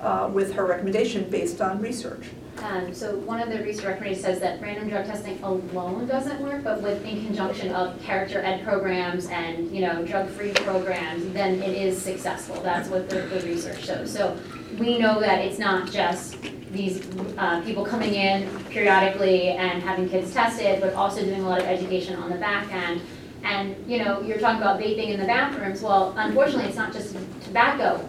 uh, 0.01 0.29
with 0.31 0.53
her 0.53 0.65
recommendation 0.65 1.29
based 1.29 1.61
on 1.61 1.81
research. 1.81 2.25
Um, 2.63 2.93
so 2.93 3.17
one 3.19 3.39
of 3.39 3.49
the 3.49 3.61
research 3.63 3.85
recommendations 3.85 4.25
says 4.25 4.39
that 4.39 4.61
random 4.61 4.89
drug 4.89 5.05
testing 5.05 5.41
alone 5.43 6.07
doesn't 6.07 6.41
work, 6.41 6.63
but 6.63 6.81
with, 6.81 7.05
in 7.05 7.25
conjunction 7.25 7.71
of 7.73 8.01
character 8.01 8.39
ed 8.39 8.63
programs 8.63 9.27
and, 9.27 9.71
you 9.73 9.81
know, 9.81 10.03
drug-free 10.05 10.53
programs, 10.53 11.31
then 11.33 11.61
it 11.61 11.75
is 11.77 12.01
successful. 12.01 12.59
That's 12.61 12.89
what 12.89 13.09
the, 13.09 13.21
the 13.21 13.45
research 13.45 13.85
shows. 13.85 14.11
So 14.11 14.37
we 14.79 14.97
know 14.97 15.19
that 15.19 15.39
it's 15.45 15.59
not 15.59 15.91
just 15.91 16.37
these, 16.71 17.07
uh, 17.37 17.61
people 17.61 17.85
coming 17.85 18.15
in 18.15 18.49
periodically 18.65 19.49
and 19.49 19.81
having 19.81 20.09
kids 20.09 20.33
tested, 20.33 20.81
but 20.81 20.93
also 20.95 21.23
doing 21.23 21.41
a 21.41 21.47
lot 21.47 21.59
of 21.59 21.65
education 21.65 22.15
on 22.15 22.29
the 22.29 22.37
back 22.37 22.71
end. 22.73 23.01
And, 23.43 23.75
you 23.87 24.03
know, 24.03 24.21
you're 24.21 24.39
talking 24.39 24.61
about 24.61 24.79
vaping 24.79 25.09
in 25.09 25.19
the 25.19 25.25
bathrooms. 25.25 25.81
Well, 25.81 26.13
unfortunately, 26.17 26.65
it's 26.65 26.75
not 26.75 26.91
just 26.91 27.15
tobacco 27.43 28.07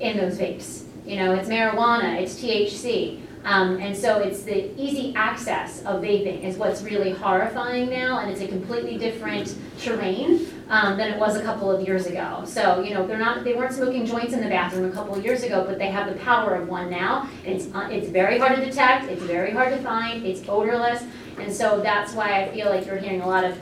in 0.00 0.16
those 0.16 0.38
vapes. 0.38 0.82
You 1.06 1.16
know, 1.16 1.34
it's 1.34 1.48
marijuana, 1.48 2.20
it's 2.20 2.34
THC. 2.42 3.20
Um, 3.46 3.80
and 3.80 3.96
so 3.96 4.18
it's 4.18 4.42
the 4.42 4.78
easy 4.78 5.14
access 5.14 5.78
of 5.84 6.02
vaping 6.02 6.42
is 6.42 6.56
what's 6.56 6.82
really 6.82 7.12
horrifying 7.12 7.88
now, 7.88 8.18
and 8.18 8.28
it's 8.28 8.40
a 8.40 8.48
completely 8.48 8.98
different 8.98 9.54
terrain 9.78 10.48
um, 10.68 10.96
than 10.96 11.12
it 11.12 11.18
was 11.20 11.36
a 11.36 11.42
couple 11.44 11.70
of 11.70 11.86
years 11.86 12.06
ago. 12.06 12.42
So, 12.44 12.80
you 12.80 12.92
know, 12.92 13.06
they're 13.06 13.20
not, 13.20 13.44
they 13.44 13.54
weren't 13.54 13.72
smoking 13.72 14.04
joints 14.04 14.32
in 14.32 14.40
the 14.40 14.48
bathroom 14.48 14.90
a 14.90 14.92
couple 14.92 15.14
of 15.14 15.24
years 15.24 15.44
ago, 15.44 15.64
but 15.64 15.78
they 15.78 15.86
have 15.86 16.12
the 16.12 16.18
power 16.24 16.56
of 16.56 16.68
one 16.68 16.90
now. 16.90 17.30
It's, 17.44 17.72
uh, 17.72 17.88
it's 17.88 18.08
very 18.08 18.36
hard 18.36 18.56
to 18.56 18.64
detect, 18.64 19.08
it's 19.12 19.22
very 19.22 19.52
hard 19.52 19.72
to 19.72 19.80
find, 19.80 20.26
it's 20.26 20.40
odorless, 20.48 21.04
and 21.38 21.52
so 21.52 21.80
that's 21.80 22.14
why 22.14 22.42
I 22.42 22.52
feel 22.52 22.68
like 22.68 22.84
you're 22.84 22.98
hearing 22.98 23.20
a 23.20 23.28
lot 23.28 23.44
of 23.44 23.56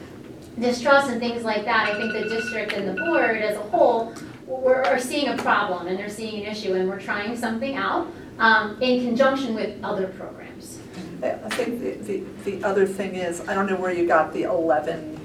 distrust 0.58 1.10
and 1.10 1.20
things 1.20 1.42
like 1.44 1.66
that. 1.66 1.90
I 1.90 1.98
think 1.98 2.14
the 2.14 2.34
district 2.34 2.72
and 2.72 2.88
the 2.88 3.04
board 3.04 3.36
as 3.36 3.56
a 3.58 3.62
whole 3.64 4.14
we're, 4.46 4.82
are 4.82 4.98
seeing 4.98 5.28
a 5.28 5.36
problem 5.36 5.88
and 5.88 5.98
they're 5.98 6.08
seeing 6.08 6.42
an 6.42 6.50
issue, 6.50 6.72
and 6.72 6.88
we're 6.88 7.00
trying 7.00 7.36
something 7.36 7.76
out 7.76 8.06
um, 8.38 8.80
in 8.82 9.04
conjunction 9.04 9.54
with 9.54 9.82
other 9.84 10.08
programs. 10.08 10.78
I 11.22 11.32
I 11.32 11.48
think 11.50 11.80
the, 11.80 11.92
the, 11.92 12.50
the 12.50 12.64
other 12.64 12.86
thing 12.86 13.14
is, 13.14 13.40
I 13.48 13.54
don't 13.54 13.66
know 13.66 13.76
where 13.76 13.92
you 13.92 14.06
got 14.06 14.32
the 14.32 14.44
eleven 14.44 15.20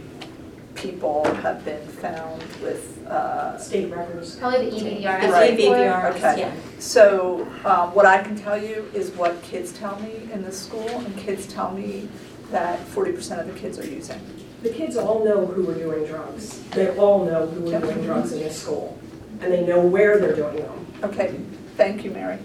people 0.76 1.26
have 1.36 1.66
been 1.66 1.86
found 1.88 2.42
with, 2.62 3.06
uh. 3.08 3.58
State 3.58 3.92
records. 3.92 4.36
Probably 4.38 4.70
the 4.70 4.78
E 4.78 5.04
EBDR. 5.04 5.30
Right. 5.32 5.58
EBDR, 5.58 6.16
Okay. 6.16 6.40
yeah. 6.40 6.54
So, 6.80 7.46
um, 7.66 7.94
what 7.94 8.06
I 8.06 8.22
can 8.22 8.36
tell 8.38 8.58
you 8.62 8.90
is 8.94 9.12
what 9.12 9.42
kids 9.42 9.74
tell 9.74 10.00
me 10.00 10.30
in 10.32 10.42
the 10.44 10.52
school, 10.52 10.88
and 10.90 11.18
kids 11.18 11.46
tell 11.48 11.72
me 11.72 12.08
that 12.52 12.80
forty 12.88 13.12
percent 13.12 13.42
of 13.42 13.48
the 13.54 13.60
kids 13.60 13.78
are 13.80 13.86
using. 13.86 14.20
The 14.62 14.70
kids 14.70 14.96
all 14.98 15.24
know 15.26 15.46
who 15.46 15.70
are 15.70 15.74
doing 15.74 16.06
drugs. 16.06 16.60
They 16.72 16.90
all 16.98 17.26
know 17.26 17.46
who 17.48 17.74
are 17.74 17.80
doing 17.80 18.02
drugs 18.04 18.32
in 18.34 18.40
this 18.40 18.62
school. 18.62 18.98
And 19.42 19.54
they 19.54 19.66
know 19.66 19.80
where 19.80 20.18
they're 20.20 20.36
doing 20.36 20.58
them. 20.58 20.86
Okay, 21.04 21.40
thank 21.78 22.04
you, 22.04 22.12
Mary. 22.12 22.40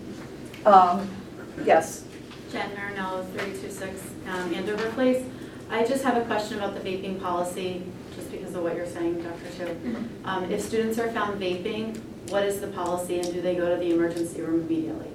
Um, 0.66 1.08
yes, 1.64 2.04
Jen 2.50 2.70
Marinello, 2.70 3.24
326 3.32 4.00
um, 4.28 4.54
Andover 4.54 4.90
Place. 4.92 5.24
I 5.70 5.84
just 5.84 6.04
have 6.04 6.16
a 6.16 6.24
question 6.24 6.58
about 6.58 6.74
the 6.74 6.80
vaping 6.80 7.20
policy, 7.20 7.82
just 8.14 8.30
because 8.30 8.54
of 8.54 8.62
what 8.62 8.76
you're 8.76 8.86
saying, 8.86 9.22
Dr. 9.22 9.56
Chu. 9.58 9.96
Um, 10.24 10.50
If 10.50 10.60
students 10.62 10.98
are 10.98 11.10
found 11.12 11.40
vaping, 11.40 11.98
what 12.30 12.44
is 12.44 12.60
the 12.60 12.68
policy 12.68 13.18
and 13.20 13.32
do 13.32 13.40
they 13.42 13.54
go 13.54 13.68
to 13.74 13.76
the 13.76 13.92
emergency 13.92 14.40
room 14.40 14.60
immediately? 14.60 15.08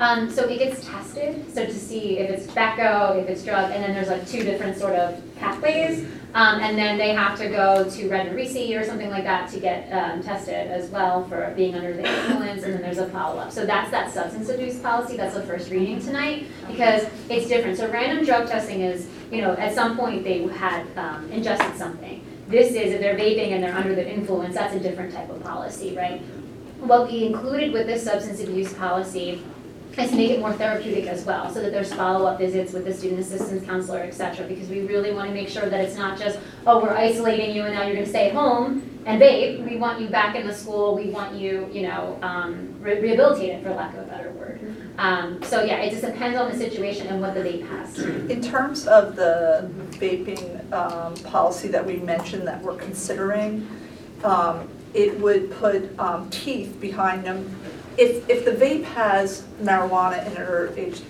Um, 0.00 0.30
so 0.30 0.44
it 0.48 0.58
gets 0.58 0.86
tested, 0.86 1.52
so 1.52 1.66
to 1.66 1.74
see 1.74 2.18
if 2.18 2.30
it's 2.30 2.46
tobacco, 2.46 3.18
if 3.18 3.28
it's 3.28 3.42
drug, 3.44 3.72
and 3.72 3.82
then 3.82 3.92
there's 3.94 4.08
like 4.08 4.26
two 4.28 4.44
different 4.44 4.78
sort 4.78 4.94
of 4.94 5.20
pathways. 5.36 6.06
Um, 6.34 6.60
and 6.60 6.76
then 6.76 6.98
they 6.98 7.14
have 7.14 7.38
to 7.38 7.48
go 7.48 7.88
to 7.88 8.08
Red 8.08 8.36
Risi 8.36 8.78
or 8.78 8.84
something 8.84 9.08
like 9.08 9.24
that 9.24 9.48
to 9.50 9.58
get 9.58 9.90
um, 9.90 10.22
tested 10.22 10.70
as 10.70 10.90
well 10.90 11.26
for 11.26 11.52
being 11.56 11.74
under 11.74 11.94
the 11.94 12.06
influence, 12.06 12.62
and 12.64 12.74
then 12.74 12.82
there's 12.82 12.98
a 12.98 13.08
follow-up. 13.08 13.50
So 13.50 13.64
that's 13.64 13.90
that 13.90 14.12
substance 14.12 14.50
abuse 14.50 14.78
policy, 14.78 15.16
that's 15.16 15.34
the 15.34 15.42
first 15.42 15.70
reading 15.70 16.00
tonight, 16.00 16.46
because 16.68 17.06
it's 17.30 17.48
different. 17.48 17.78
So 17.78 17.90
random 17.90 18.26
drug 18.26 18.46
testing 18.46 18.82
is, 18.82 19.08
you 19.32 19.40
know, 19.40 19.54
at 19.54 19.74
some 19.74 19.96
point 19.96 20.22
they 20.22 20.46
had 20.48 20.86
um, 20.98 21.32
ingested 21.32 21.76
something. 21.76 22.22
This 22.46 22.68
is 22.68 22.92
if 22.92 23.00
they're 23.00 23.16
vaping 23.16 23.52
and 23.52 23.62
they're 23.62 23.74
under 23.74 23.94
the 23.94 24.06
influence, 24.06 24.54
that's 24.54 24.74
a 24.74 24.80
different 24.80 25.12
type 25.12 25.30
of 25.30 25.42
policy, 25.42 25.96
right? 25.96 26.20
What 26.80 27.10
we 27.10 27.24
included 27.24 27.72
with 27.72 27.86
this 27.86 28.04
substance 28.04 28.40
abuse 28.40 28.72
policy 28.74 29.42
is 30.00 30.10
to 30.10 30.16
make 30.16 30.30
it 30.30 30.40
more 30.40 30.52
therapeutic 30.52 31.06
as 31.06 31.24
well, 31.24 31.52
so 31.52 31.60
that 31.60 31.72
there's 31.72 31.92
follow-up 31.92 32.38
visits 32.38 32.72
with 32.72 32.84
the 32.84 32.94
student 32.94 33.20
assistance 33.20 33.64
counselor, 33.64 34.00
et 34.00 34.14
cetera, 34.14 34.46
because 34.46 34.68
we 34.68 34.82
really 34.82 35.12
want 35.12 35.28
to 35.28 35.34
make 35.34 35.48
sure 35.48 35.68
that 35.68 35.80
it's 35.80 35.96
not 35.96 36.18
just, 36.18 36.38
oh, 36.66 36.80
we're 36.82 36.94
isolating 36.94 37.54
you 37.54 37.64
and 37.64 37.74
now 37.74 37.82
you're 37.82 37.94
going 37.94 38.04
to 38.04 38.10
stay 38.10 38.30
home 38.30 38.82
and 39.06 39.20
vape. 39.20 39.68
We 39.68 39.76
want 39.76 40.00
you 40.00 40.08
back 40.08 40.36
in 40.36 40.46
the 40.46 40.54
school, 40.54 40.94
we 40.94 41.10
want 41.10 41.34
you, 41.34 41.68
you 41.72 41.82
know, 41.82 42.18
um, 42.22 42.74
re- 42.80 43.00
rehabilitated, 43.00 43.62
for 43.62 43.70
lack 43.70 43.94
of 43.94 44.00
a 44.00 44.06
better 44.06 44.30
word. 44.32 44.60
Um, 44.98 45.42
so 45.42 45.62
yeah, 45.62 45.80
it 45.80 45.90
just 45.90 46.02
depends 46.02 46.38
on 46.38 46.50
the 46.50 46.56
situation 46.56 47.06
and 47.08 47.20
what 47.20 47.34
the 47.34 47.40
vape 47.40 47.66
has. 47.68 47.98
in 47.98 48.42
terms 48.42 48.86
of 48.86 49.16
the 49.16 49.70
vaping, 49.92 50.72
um, 50.72 51.14
policy 51.24 51.68
that 51.68 51.84
we 51.84 51.96
mentioned 51.96 52.46
that 52.46 52.62
we're 52.62 52.76
considering, 52.76 53.66
um, 54.24 54.68
it 54.94 55.18
would 55.20 55.50
put, 55.52 55.96
um, 55.98 56.28
teeth 56.30 56.80
behind 56.80 57.24
them. 57.24 57.54
If, 57.98 58.30
if 58.30 58.44
the 58.44 58.52
vape 58.52 58.84
has 58.84 59.42
marijuana 59.60 60.24
in 60.24 60.32
it 60.32 60.48
or 60.48 60.72
H, 60.76 61.00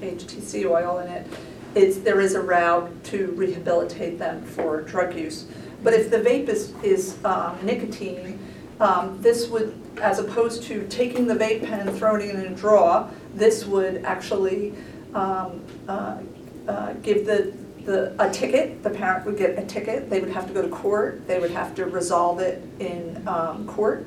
HTC 0.00 0.70
oil 0.70 1.00
in 1.00 1.08
it, 1.08 1.26
it's, 1.74 1.98
there 1.98 2.20
is 2.20 2.34
a 2.34 2.40
route 2.40 3.04
to 3.04 3.32
rehabilitate 3.32 4.18
them 4.18 4.44
for 4.44 4.82
drug 4.82 5.16
use. 5.16 5.46
But 5.82 5.92
if 5.92 6.08
the 6.08 6.18
vape 6.18 6.48
is, 6.48 6.72
is 6.84 7.22
um, 7.24 7.58
nicotine, 7.64 8.38
um, 8.78 9.20
this 9.20 9.48
would, 9.48 9.76
as 10.00 10.20
opposed 10.20 10.62
to 10.64 10.86
taking 10.86 11.26
the 11.26 11.34
vape 11.34 11.66
pen 11.66 11.86
and 11.86 11.98
throwing 11.98 12.28
it 12.28 12.36
in 12.36 12.52
a 12.52 12.54
drawer, 12.54 13.10
this 13.34 13.66
would 13.66 14.04
actually 14.04 14.72
um, 15.14 15.64
uh, 15.88 16.18
uh, 16.68 16.92
give 17.02 17.26
the, 17.26 17.52
the, 17.84 18.14
a 18.22 18.30
ticket, 18.30 18.84
the 18.84 18.90
parent 18.90 19.26
would 19.26 19.36
get 19.36 19.58
a 19.58 19.66
ticket, 19.66 20.08
they 20.08 20.20
would 20.20 20.30
have 20.30 20.46
to 20.46 20.52
go 20.52 20.62
to 20.62 20.68
court, 20.68 21.26
they 21.26 21.40
would 21.40 21.50
have 21.50 21.74
to 21.74 21.86
resolve 21.86 22.38
it 22.38 22.62
in 22.78 23.26
um, 23.26 23.66
court. 23.66 24.06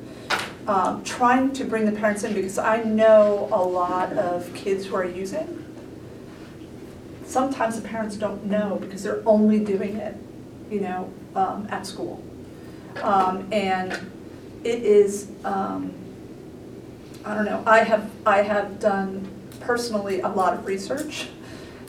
Um, 0.70 1.02
Trying 1.02 1.52
to 1.54 1.64
bring 1.64 1.84
the 1.84 1.90
parents 1.90 2.22
in, 2.22 2.32
because 2.32 2.56
I 2.56 2.84
know 2.84 3.48
a 3.50 3.60
lot 3.60 4.12
of 4.12 4.54
kids 4.54 4.86
who 4.86 4.94
are 4.94 5.04
using. 5.04 5.64
Sometimes 7.24 7.74
the 7.80 7.88
parents 7.88 8.14
don't 8.14 8.44
know 8.44 8.78
because 8.80 9.02
they're 9.02 9.22
only 9.26 9.58
doing 9.58 9.96
it, 9.96 10.14
you 10.70 10.80
know, 10.80 11.12
um, 11.34 11.66
at 11.70 11.86
school. 11.86 12.22
Um, 13.02 13.48
And 13.50 13.92
it 14.62 14.84
is, 14.84 15.28
um, 15.44 15.92
I 17.24 17.34
don't 17.34 17.46
know, 17.46 17.64
I 17.66 17.78
have, 17.78 18.08
I 18.24 18.42
have 18.42 18.78
done 18.78 19.28
personally 19.58 20.20
a 20.20 20.28
lot 20.28 20.54
of 20.54 20.66
research 20.66 21.30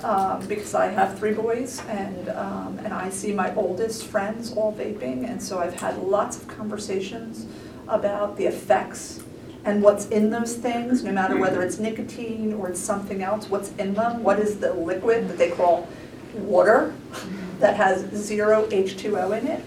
um, 0.04 0.44
because 0.48 0.74
I 0.74 0.88
have 0.88 1.20
three 1.20 1.34
boys 1.34 1.84
and, 1.88 2.30
um, 2.30 2.80
and 2.84 2.94
I 2.94 3.10
see 3.10 3.32
my 3.32 3.54
oldest 3.54 4.08
friends 4.08 4.54
all 4.54 4.74
vaping. 4.74 5.30
And 5.30 5.42
so 5.42 5.60
I've 5.60 5.80
had 5.80 6.00
lots 6.00 6.36
of 6.38 6.48
conversations 6.48 7.46
about 7.92 8.38
the 8.38 8.46
effects 8.46 9.22
and 9.64 9.84
what's 9.84 10.08
in 10.08 10.32
those 10.32 10.56
things, 10.56 11.04
no 11.04 11.12
matter 11.12 11.38
whether 11.38 11.62
it's 11.62 11.78
nicotine 11.78 12.54
or 12.54 12.70
it's 12.70 12.80
something 12.80 13.22
else, 13.22 13.48
what's 13.48 13.72
in 13.74 13.94
them, 13.94 14.24
what 14.24 14.40
is 14.40 14.60
the 14.60 14.74
liquid 14.74 15.28
that 15.28 15.38
they 15.38 15.52
call 15.52 15.88
water 16.34 16.96
that 17.60 17.76
has 17.76 18.02
zero 18.16 18.66
H2O 18.68 19.38
in 19.40 19.48
it. 19.48 19.64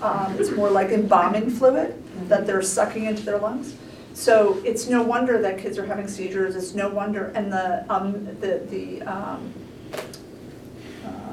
Um, 0.00 0.36
It's 0.38 0.50
more 0.50 0.70
like 0.70 0.88
embalming 0.88 1.50
fluid 1.50 1.94
that 2.28 2.46
they're 2.46 2.62
sucking 2.62 3.04
into 3.04 3.22
their 3.22 3.38
lungs. 3.38 3.74
So 4.14 4.60
it's 4.64 4.88
no 4.88 5.02
wonder 5.02 5.40
that 5.42 5.58
kids 5.58 5.78
are 5.78 5.86
having 5.86 6.08
seizures, 6.08 6.56
it's 6.56 6.74
no 6.74 6.88
wonder, 6.88 7.26
and 7.34 7.52
the, 7.52 7.84
um, 7.92 8.24
the, 8.40 8.62
the, 8.70 9.02
um, 9.02 9.52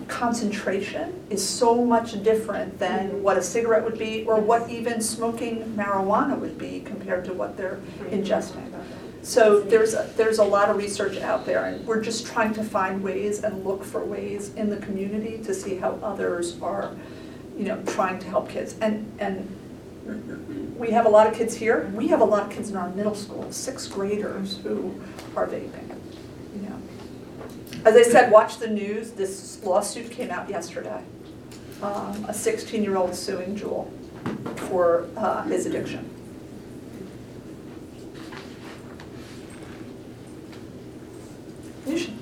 concentration 0.08 1.26
is 1.30 1.48
so 1.48 1.84
much 1.84 2.22
different 2.24 2.80
than 2.80 3.10
mm-hmm. 3.10 3.24
what 3.24 3.38
a 3.38 3.44
cigarette 3.44 3.84
would 3.84 3.98
be, 3.98 4.24
or 4.26 4.40
what 4.40 4.70
even 4.70 5.02
smoking 5.02 5.64
marijuana 5.76 6.38
would 6.38 6.58
be 6.58 6.82
compared 6.82 7.26
to 7.26 7.34
what 7.34 7.58
they're 7.58 7.80
ingesting. 8.10 8.72
So 9.22 9.62
there's, 9.62 9.94
a- 9.94 10.10
there's 10.18 10.40
a 10.40 10.44
lot 10.44 10.70
of 10.70 10.76
research 10.76 11.18
out 11.18 11.46
there, 11.46 11.66
and 11.66 11.86
we're 11.88 12.02
just 12.02 12.26
trying 12.26 12.54
to 12.56 12.64
find 12.64 13.02
ways 13.02 13.44
and 13.44 13.66
look 13.66 13.84
for 13.84 14.04
ways 14.04 14.54
in 14.56 14.70
the 14.70 14.78
community 14.78 15.42
to 15.44 15.54
see 15.54 15.76
how 15.76 15.98
others 16.04 16.60
are, 16.62 16.94
you 17.58 17.66
know, 17.66 17.82
trying 17.84 18.20
to 18.20 18.28
help 18.28 18.50
kids. 18.50 18.76
And, 18.82 19.10
and 19.20 19.48
we 20.78 20.92
have 20.92 21.06
a 21.06 21.10
lot 21.10 21.28
of 21.28 21.34
kids 21.34 21.56
here, 21.56 21.90
we 21.96 22.10
have 22.10 22.20
a 22.20 22.26
lot 22.26 22.44
of 22.44 22.52
kids 22.52 22.70
in 22.70 22.76
our 22.76 22.90
middle 22.90 23.16
school, 23.16 23.50
sixth 23.52 23.94
graders 23.94 24.58
who 24.64 24.94
are 25.36 25.48
vaping. 25.48 25.83
As 27.86 27.96
I 27.96 28.04
said, 28.04 28.32
watch 28.32 28.60
the 28.60 28.68
news, 28.68 29.12
this 29.12 29.62
lawsuit 29.64 30.10
came 30.10 30.32
out 30.32 30.50
yesterday. 30.50 31.04
Um, 31.82 32.24
A 32.26 32.32
16-year-old 32.32 33.14
suing 33.14 33.58
Juul 33.58 33.92
for 34.70 35.08
uh, 35.18 35.44
his 35.44 35.66
addiction. 35.66 36.10
Nushin. 41.86 42.14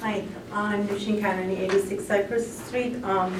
Hi, 0.00 0.24
I'm 0.52 0.86
Nushin 0.88 1.18
Kanani, 1.20 1.60
86 1.60 2.04
Cypress 2.04 2.58
Street. 2.66 3.02
Um, 3.04 3.38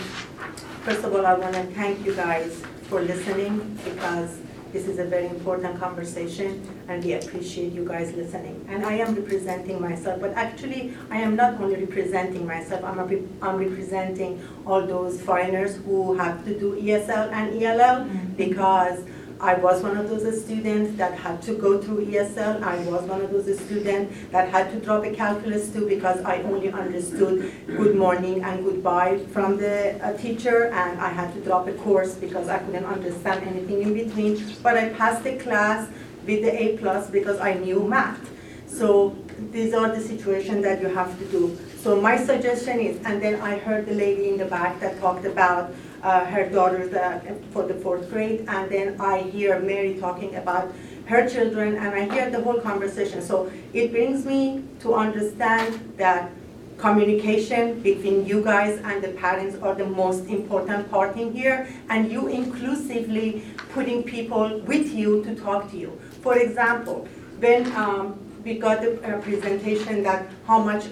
First 0.84 1.04
of 1.04 1.14
all, 1.14 1.24
I 1.24 1.34
want 1.34 1.54
to 1.54 1.62
thank 1.74 2.04
you 2.04 2.12
guys 2.12 2.60
for 2.88 3.00
listening 3.02 3.78
because 3.84 4.38
this 4.72 4.88
is 4.88 4.98
a 4.98 5.04
very 5.04 5.26
important 5.26 5.78
conversation 5.78 6.66
and 6.88 7.04
we 7.04 7.12
appreciate 7.12 7.72
you 7.72 7.84
guys 7.86 8.12
listening. 8.14 8.64
And 8.68 8.86
I 8.86 8.94
am 8.94 9.14
representing 9.14 9.80
myself, 9.80 10.20
but 10.20 10.32
actually, 10.32 10.94
I 11.10 11.18
am 11.18 11.36
not 11.36 11.60
only 11.60 11.76
representing 11.76 12.46
myself, 12.46 12.82
I'm, 12.82 12.98
I'm 13.42 13.56
representing 13.56 14.42
all 14.66 14.86
those 14.86 15.20
foreigners 15.20 15.76
who 15.84 16.14
have 16.14 16.44
to 16.46 16.58
do 16.58 16.76
ESL 16.76 17.32
and 17.32 17.62
ELL 17.62 18.06
mm-hmm. 18.06 18.32
because 18.34 19.04
I 19.42 19.54
was 19.54 19.82
one 19.82 19.96
of 19.96 20.08
those 20.08 20.40
students 20.44 20.96
that 20.98 21.18
had 21.18 21.42
to 21.42 21.54
go 21.54 21.82
through 21.82 22.06
ESL. 22.06 22.62
I 22.62 22.76
was 22.88 23.02
one 23.02 23.22
of 23.22 23.32
those 23.32 23.58
students 23.58 24.14
that 24.30 24.48
had 24.50 24.70
to 24.70 24.78
drop 24.78 25.04
a 25.04 25.12
calculus 25.12 25.72
too 25.72 25.88
because 25.88 26.20
I 26.20 26.42
only 26.42 26.70
understood 26.70 27.52
good 27.66 27.96
morning 27.96 28.44
and 28.44 28.64
goodbye 28.64 29.18
from 29.32 29.56
the 29.56 29.98
uh, 30.00 30.16
teacher 30.16 30.66
and 30.66 31.00
I 31.00 31.08
had 31.08 31.34
to 31.34 31.40
drop 31.40 31.66
a 31.66 31.72
course 31.72 32.14
because 32.14 32.48
I 32.48 32.58
couldn't 32.58 32.84
understand 32.84 33.44
anything 33.44 33.82
in 33.82 33.94
between. 33.94 34.54
But 34.62 34.76
I 34.76 34.90
passed 34.90 35.24
the 35.24 35.36
class 35.38 35.90
with 36.24 36.42
the 36.42 36.62
A 36.62 36.76
plus 36.78 37.10
because 37.10 37.40
I 37.40 37.54
knew 37.54 37.82
math. 37.82 38.30
So 38.68 39.16
these 39.50 39.74
are 39.74 39.88
the 39.88 40.00
situations 40.00 40.62
that 40.62 40.80
you 40.80 40.86
have 40.86 41.18
to 41.18 41.24
do. 41.32 41.58
So 41.78 42.00
my 42.00 42.16
suggestion 42.16 42.78
is, 42.78 43.04
and 43.04 43.20
then 43.20 43.40
I 43.40 43.58
heard 43.58 43.86
the 43.86 43.94
lady 43.94 44.28
in 44.28 44.36
the 44.38 44.44
back 44.44 44.78
that 44.78 45.00
talked 45.00 45.24
about 45.24 45.74
uh, 46.02 46.24
her 46.26 46.48
daughters 46.48 46.92
uh, 46.92 47.20
for 47.52 47.66
the 47.66 47.74
fourth 47.74 48.10
grade, 48.10 48.44
and 48.48 48.70
then 48.70 49.00
I 49.00 49.22
hear 49.22 49.60
Mary 49.60 49.94
talking 50.00 50.34
about 50.36 50.72
her 51.06 51.28
children, 51.28 51.76
and 51.76 51.94
I 51.94 52.12
hear 52.12 52.30
the 52.30 52.40
whole 52.40 52.60
conversation. 52.60 53.22
So 53.22 53.50
it 53.72 53.90
brings 53.90 54.24
me 54.24 54.64
to 54.80 54.94
understand 54.94 55.94
that 55.96 56.30
communication 56.78 57.80
between 57.80 58.26
you 58.26 58.42
guys 58.42 58.80
and 58.82 59.02
the 59.02 59.08
parents 59.08 59.56
are 59.62 59.74
the 59.74 59.86
most 59.86 60.26
important 60.28 60.90
part 60.90 61.16
in 61.16 61.32
here, 61.32 61.68
and 61.88 62.10
you 62.10 62.28
inclusively 62.28 63.44
putting 63.72 64.02
people 64.02 64.60
with 64.60 64.92
you 64.92 65.22
to 65.24 65.34
talk 65.36 65.70
to 65.70 65.76
you. 65.76 66.00
For 66.22 66.38
example, 66.38 67.06
when 67.38 67.70
um, 67.76 68.18
we 68.44 68.58
got 68.58 68.80
the 68.80 69.00
uh, 69.02 69.20
presentation 69.20 70.02
that 70.02 70.28
how 70.46 70.58
much 70.58 70.86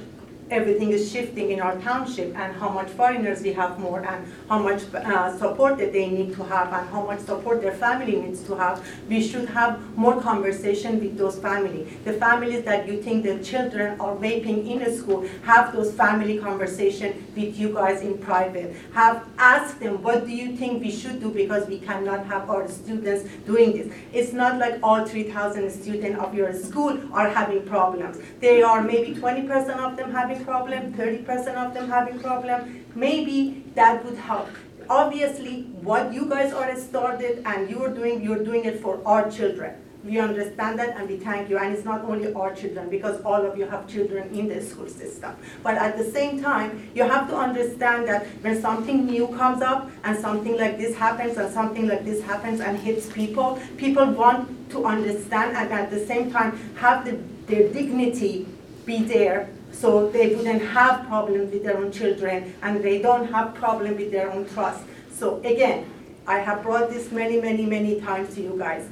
everything 0.51 0.91
is 0.91 1.11
shifting 1.11 1.51
in 1.51 1.61
our 1.61 1.79
township 1.81 2.37
and 2.37 2.55
how 2.57 2.69
much 2.69 2.89
foreigners 2.91 3.43
we 3.43 3.53
have 3.53 3.79
more 3.79 4.05
and 4.05 4.27
how 4.49 4.59
much 4.59 4.83
uh, 4.95 5.37
support 5.39 5.79
that 5.79 5.93
they 5.93 6.09
need 6.09 6.35
to 6.35 6.43
have 6.45 6.73
and 6.73 6.89
how 6.91 7.05
much 7.07 7.21
support 7.21 7.61
their 7.63 7.73
family 7.73 8.17
needs 8.17 8.43
to 8.43 8.55
have, 8.57 8.87
we 9.09 9.23
should 9.23 9.49
have 9.49 9.81
more 9.97 10.21
conversation 10.21 11.01
with 11.01 11.17
those 11.17 11.39
families. 11.39 11.89
The 12.05 12.15
families 12.15 12.65
that 12.65 12.89
you 12.89 13.03
think 13.03 13.25
the 13.25 13.43
children 13.43 14.01
are 14.01 14.17
vaping 14.17 14.69
in 14.69 14.83
a 14.83 14.97
school, 14.97 15.27
have 15.45 15.73
those 15.73 15.93
family 15.95 16.39
conversation 16.39 17.25
with 17.37 17.59
you 17.59 17.73
guys 17.73 18.03
in 18.03 18.19
private. 18.19 18.75
Have 18.95 19.27
asked 19.39 19.81
them, 19.81 20.03
what 20.03 20.27
do 20.27 20.33
you 20.33 20.57
think 20.57 20.83
we 20.83 20.91
should 20.91 21.21
do 21.21 21.31
because 21.31 21.69
we 21.69 21.79
cannot 21.79 22.27
have 22.27 22.51
our 22.51 22.69
students 22.69 23.29
doing 23.47 23.73
this. 23.77 23.93
It's 24.13 24.33
not 24.33 24.59
like 24.59 24.79
all 24.83 25.05
3,000 25.07 25.71
students 25.71 26.19
of 26.19 26.35
your 26.35 26.53
school 26.53 26.99
are 27.13 27.29
having 27.29 27.63
problems. 27.67 28.19
They 28.41 28.63
are 28.63 28.83
maybe 28.83 29.15
20% 29.15 29.79
of 29.79 29.97
them 29.97 30.13
having 30.13 30.40
problem, 30.45 30.93
30% 30.95 31.55
of 31.55 31.75
them 31.75 31.89
having 31.89 32.19
problem. 32.21 32.85
Maybe 32.95 33.65
that 33.75 34.05
would 34.05 34.17
help. 34.17 34.49
Obviously, 34.89 35.63
what 35.83 36.13
you 36.13 36.29
guys 36.29 36.53
are 36.53 36.75
started 36.77 37.43
and 37.47 37.71
you're 37.71 37.95
doing, 37.95 38.23
you're 38.23 38.43
doing 38.43 38.65
it 38.65 38.81
for 38.81 39.01
our 39.07 39.31
children. 39.31 39.75
We 40.03 40.19
understand 40.19 40.79
that 40.79 40.97
and 40.97 41.09
we 41.09 41.19
thank 41.19 41.51
you. 41.51 41.59
And 41.59 41.75
it's 41.75 41.85
not 41.85 42.03
only 42.05 42.33
our 42.33 42.55
children, 42.55 42.89
because 42.89 43.21
all 43.23 43.45
of 43.45 43.59
you 43.59 43.67
have 43.67 43.87
children 43.87 44.35
in 44.37 44.49
the 44.49 44.63
school 44.63 44.89
system. 44.89 45.37
But 45.63 45.75
at 45.75 45.99
the 45.99 46.11
same 46.11 46.43
time, 46.43 46.91
you 46.95 47.03
have 47.03 47.29
to 47.29 47.37
understand 47.37 48.09
that 48.09 48.27
when 48.41 48.61
something 48.61 49.05
new 49.05 49.29
comes 49.29 49.63
up 49.63 49.91
and 50.05 50.19
something 50.19 50.57
like 50.57 50.79
this 50.79 50.97
happens 50.97 51.37
and 51.37 51.53
something 51.53 51.87
like 51.87 52.05
this 52.05 52.23
happens 52.25 52.61
and 52.61 52.79
hits 52.79 53.13
people, 53.13 53.61
people 53.77 54.07
want 54.07 54.71
to 54.71 54.87
understand 54.87 55.57
and 55.57 55.71
at 55.71 55.91
the 55.91 56.05
same 56.07 56.31
time 56.33 56.59
have 56.77 57.05
the, 57.05 57.19
their 57.47 57.71
dignity 57.73 58.47
be 58.87 59.05
there 59.05 59.51
so 59.73 60.11
they 60.11 60.35
wouldn't 60.35 60.63
have 60.63 61.07
problems 61.07 61.53
with 61.53 61.63
their 61.65 61.79
own 61.79 61.93
children 61.93 62.55
and 62.63 62.83
they 62.83 63.01
don't 63.01 63.31
have 63.33 63.55
problem 63.55 63.97
with 63.97 64.11
their 64.11 64.31
own 64.31 64.49
trust. 64.49 64.83
So 65.13 65.39
again, 65.39 65.91
I 66.27 66.39
have 66.39 66.63
brought 66.63 66.91
this 66.91 67.11
many, 67.11 67.41
many, 67.41 67.67
many 67.67 68.01
times 68.01 68.35
to 68.35 68.43
you 68.43 68.57
guys. 68.59 68.89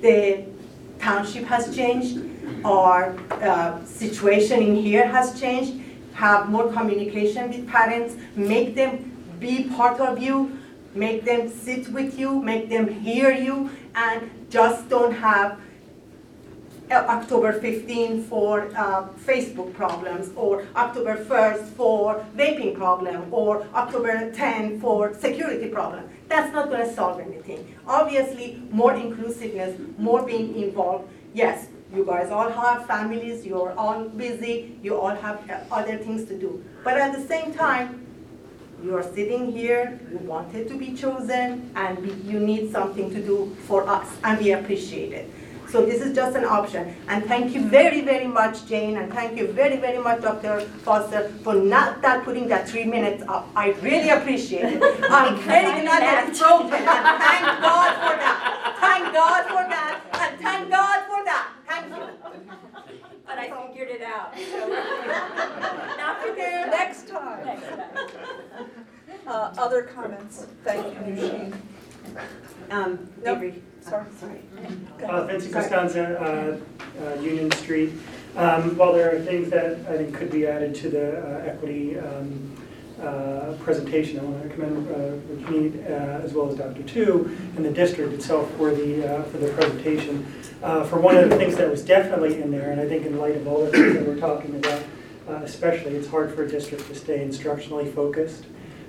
The 0.00 0.44
township 0.98 1.44
has 1.44 1.74
changed, 1.74 2.20
our 2.64 3.16
uh, 3.30 3.84
situation 3.84 4.62
in 4.62 4.76
here 4.76 5.06
has 5.06 5.38
changed, 5.40 5.80
have 6.14 6.48
more 6.48 6.72
communication 6.72 7.50
with 7.50 7.68
parents, 7.68 8.16
make 8.34 8.74
them 8.74 9.16
be 9.38 9.64
part 9.64 10.00
of 10.00 10.20
you, 10.20 10.58
make 10.94 11.24
them 11.24 11.48
sit 11.48 11.88
with 11.88 12.18
you, 12.18 12.40
make 12.42 12.68
them 12.68 12.88
hear 12.88 13.30
you, 13.30 13.70
and 13.94 14.30
just 14.50 14.88
don't 14.88 15.12
have 15.12 15.58
October 16.90 17.52
15 17.52 18.24
for 18.24 18.70
uh, 18.76 19.08
Facebook 19.26 19.74
problems, 19.74 20.30
or 20.36 20.66
October 20.76 21.24
1st 21.24 21.68
for 21.70 22.24
vaping 22.36 22.74
problem, 22.76 23.32
or 23.32 23.66
October 23.74 24.30
10 24.32 24.80
for 24.80 25.14
security 25.14 25.68
problem. 25.68 26.08
That's 26.28 26.52
not 26.52 26.68
going 26.68 26.86
to 26.86 26.94
solve 26.94 27.20
anything. 27.20 27.76
Obviously, 27.86 28.62
more 28.70 28.94
inclusiveness, 28.94 29.78
more 29.98 30.22
being 30.22 30.54
involved. 30.56 31.08
Yes, 31.34 31.68
you 31.94 32.04
guys 32.04 32.30
all 32.30 32.50
have 32.50 32.86
families, 32.86 33.46
you're 33.46 33.72
all 33.72 34.04
busy, 34.08 34.78
you 34.82 34.98
all 34.98 35.14
have 35.14 35.48
uh, 35.50 35.60
other 35.70 35.96
things 35.96 36.24
to 36.28 36.38
do. 36.38 36.62
But 36.84 36.98
at 36.98 37.14
the 37.14 37.26
same 37.26 37.54
time, 37.54 38.06
you 38.82 38.96
are 38.96 39.02
sitting 39.02 39.50
here, 39.50 39.98
you 40.10 40.18
wanted 40.18 40.68
to 40.68 40.78
be 40.78 40.94
chosen, 40.94 41.70
and 41.74 42.24
you 42.24 42.38
need 42.38 42.70
something 42.70 43.10
to 43.10 43.20
do 43.20 43.56
for 43.66 43.88
us, 43.88 44.06
and 44.22 44.38
we 44.38 44.52
appreciate 44.52 45.12
it. 45.12 45.30
So 45.70 45.84
this 45.84 46.00
is 46.00 46.14
just 46.14 46.34
an 46.34 46.44
option. 46.44 46.96
And 47.08 47.24
thank 47.26 47.54
you 47.54 47.68
very, 47.68 48.00
very 48.00 48.26
much, 48.26 48.66
Jane, 48.66 48.96
and 48.96 49.12
thank 49.12 49.36
you 49.38 49.52
very, 49.52 49.76
very 49.76 49.98
much, 49.98 50.22
Dr. 50.22 50.60
Foster, 50.84 51.28
for 51.44 51.54
not 51.54 52.00
that 52.00 52.24
putting 52.24 52.48
that 52.48 52.66
three 52.66 52.84
minutes 52.84 53.22
up. 53.28 53.48
I 53.54 53.72
really 53.82 54.08
appreciate 54.08 54.64
it. 54.64 54.82
I'm 55.10 55.36
very 55.40 55.82
glad 55.82 56.02
that 56.02 56.28
it's 56.28 56.38
broken, 56.38 56.72
and 56.72 56.82
thank 57.20 57.44
God 57.60 57.92
for 58.00 58.16
that. 58.16 58.76
Thank 58.80 59.14
God 59.14 59.42
for 59.44 59.64
that, 59.68 60.00
and 60.14 60.40
thank 60.40 60.70
God 60.70 61.00
for 61.06 61.24
that. 61.24 61.48
Thank 61.68 61.94
you. 61.94 62.08
But 63.26 63.38
I 63.38 63.66
figured 63.68 63.88
it 63.90 64.02
out, 64.02 64.34
so. 64.38 64.68
Not 65.98 66.22
for 66.22 66.34
there, 66.34 66.66
next 66.66 67.08
time. 67.08 67.44
Next 67.44 67.68
time. 67.68 68.70
Uh, 69.26 69.52
Other 69.58 69.82
comments? 69.82 70.46
Thank 70.64 70.86
you, 70.94 71.00
Nusheen. 71.00 71.54
Um, 72.70 73.10
Nope. 73.22 73.54
Avery, 73.86 74.04
Sorry. 74.18 74.40
sorry. 74.98 75.08
Uh, 75.08 75.24
Vincent 75.24 75.52
Costanza, 75.52 76.20
uh, 76.20 77.04
uh, 77.04 77.20
Union 77.20 77.50
Street. 77.52 77.92
Um, 78.36 78.76
While 78.76 78.92
there 78.92 79.14
are 79.14 79.20
things 79.20 79.50
that 79.50 79.78
I 79.88 79.96
think 79.96 80.14
could 80.14 80.30
be 80.30 80.46
added 80.46 80.74
to 80.76 80.88
the 80.90 81.18
uh, 81.18 81.44
equity 81.46 81.98
um, 81.98 82.56
uh, 83.00 83.54
presentation, 83.60 84.18
I 84.20 84.22
want 84.24 84.42
to 84.42 84.48
commend 84.50 84.88
uh, 84.88 85.44
Rakeem, 85.46 85.84
uh 85.86 86.24
as 86.24 86.32
well 86.34 86.48
as 86.50 86.56
Dr. 86.56 86.82
Tu 86.82 87.36
and 87.56 87.64
the 87.64 87.70
district 87.70 88.12
itself 88.12 88.50
for 88.56 88.72
the, 88.74 89.18
uh, 89.18 89.22
for 89.24 89.38
the 89.38 89.48
presentation. 89.52 90.26
Uh, 90.62 90.84
For 90.84 90.98
one 90.98 91.16
of 91.16 91.30
the 91.30 91.36
things 91.36 91.56
that 91.56 91.70
was 91.70 91.84
definitely 91.84 92.40
in 92.42 92.50
there, 92.50 92.70
and 92.72 92.80
I 92.80 92.88
think 92.88 93.06
in 93.06 93.18
light 93.18 93.36
of 93.36 93.46
all 93.46 93.64
the 93.64 93.70
things 93.70 93.94
that 93.94 94.06
we're 94.06 94.18
talking 94.18 94.56
about, 94.56 94.82
uh, 95.28 95.34
especially, 95.44 95.94
it's 95.94 96.08
hard 96.08 96.34
for 96.34 96.42
a 96.42 96.48
district 96.48 96.86
to 96.88 96.94
stay 96.94 97.18
instructionally 97.18 97.92
focused. 97.94 98.44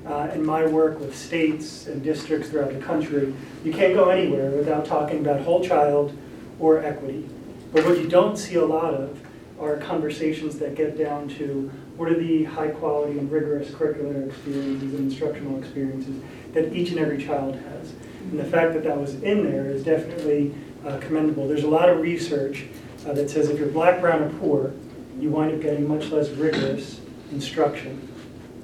Uh, 0.06 0.30
In 0.34 0.46
my 0.46 0.66
work 0.66 1.00
with 1.00 1.16
states 1.16 1.88
and 1.88 2.02
districts 2.02 2.50
throughout 2.50 2.74
the 2.74 2.80
country, 2.80 3.34
you 3.64 3.72
can't 3.72 3.94
go 3.94 4.10
anywhere 4.10 4.50
without 4.52 4.86
talking 4.86 5.20
about 5.20 5.42
whole 5.42 5.64
child 5.64 6.18
or 6.60 6.80
equity. 6.84 7.30
But 7.72 7.86
what 7.86 8.00
you 8.00 8.08
don't 8.08 8.38
see 8.38 8.56
a 8.56 8.66
lot 8.66 8.94
of 8.94 9.20
are 9.60 9.78
conversations 9.78 10.58
that 10.60 10.76
get 10.76 10.98
down 10.98 11.28
to 11.28 11.70
what 11.98 12.10
are 12.10 12.18
the 12.18 12.46
high 12.46 12.70
quality 12.70 13.20
and 13.20 13.30
rigorous 13.30 13.70
curricular 13.72 14.28
experiences 14.30 14.94
and 14.94 15.12
instructional 15.12 15.60
experiences 15.60 16.22
that 16.54 16.74
each 16.74 16.92
and 16.92 17.00
every 17.00 17.24
child 17.24 17.56
has. 17.56 17.92
And 18.32 18.40
the 18.40 18.46
fact 18.46 18.74
that 18.74 18.84
that 18.86 18.98
was 18.98 19.16
in 19.16 19.44
there 19.44 19.70
is 19.70 19.84
definitely 19.84 20.56
uh, 20.86 20.98
commendable. 21.00 21.48
There's 21.48 21.66
a 21.66 21.70
lot 21.70 21.90
of 21.90 22.00
research 22.00 22.66
uh, 23.06 23.14
that 23.14 23.30
says 23.30 23.50
if 23.50 23.60
you're 23.60 23.68
black, 23.68 24.00
brown, 24.00 24.24
or 24.24 24.30
poor, 24.40 24.74
you 25.20 25.30
wind 25.30 25.54
up 25.54 25.62
getting 25.62 25.88
much 25.88 26.10
less 26.10 26.30
rigorous 26.30 27.02
instruction. 27.32 28.09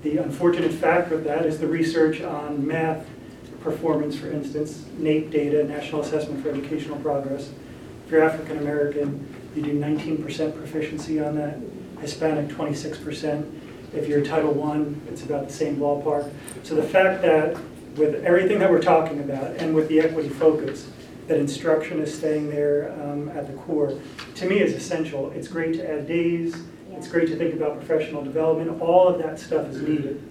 The 0.05 0.17
unfortunate 0.17 0.71
fact 0.71 1.09
with 1.09 1.23
that 1.23 1.47
is 1.47 1.57
the 1.57 1.65
research 1.65 2.21
on 2.21 2.67
math 2.67 3.07
performance, 3.61 4.15
for 4.15 4.29
instance, 4.29 4.85
NAEP 4.99 5.31
data, 5.31 5.63
National 5.63 6.01
Assessment 6.01 6.43
for 6.43 6.51
Educational 6.51 6.99
Progress. 6.99 7.49
If 8.05 8.11
you're 8.11 8.21
African 8.21 8.59
American, 8.59 9.27
you 9.55 9.63
do 9.63 9.73
19% 9.73 10.55
proficiency 10.55 11.19
on 11.19 11.35
that, 11.37 11.57
Hispanic 12.01 12.49
26%. 12.49 13.51
If 13.95 14.07
you're 14.07 14.23
Title 14.23 14.63
I, 14.63 14.85
it's 15.09 15.23
about 15.23 15.47
the 15.47 15.53
same 15.53 15.77
ballpark. 15.77 16.31
So 16.61 16.75
the 16.75 16.83
fact 16.83 17.23
that 17.23 17.57
with 17.95 18.23
everything 18.23 18.59
that 18.59 18.69
we're 18.69 18.83
talking 18.83 19.21
about 19.21 19.55
and 19.55 19.73
with 19.73 19.87
the 19.87 20.01
equity 20.01 20.29
focus, 20.29 20.87
that 21.25 21.39
instruction 21.39 21.99
is 21.99 22.15
staying 22.15 22.51
there 22.51 22.91
um, 23.01 23.29
at 23.29 23.47
the 23.47 23.53
core, 23.53 23.99
to 24.35 24.45
me 24.45 24.59
is 24.59 24.75
essential. 24.75 25.31
It's 25.31 25.47
great 25.47 25.73
to 25.77 25.91
add 25.91 26.07
days, 26.07 26.55
it's 26.97 27.07
great 27.07 27.27
to 27.27 27.35
think 27.35 27.53
about 27.53 27.77
professional 27.77 28.23
development, 28.23 28.81
all 28.81 29.07
of 29.07 29.17
that 29.19 29.39
stuff 29.39 29.67
is 29.67 29.81
needed. 29.81 30.21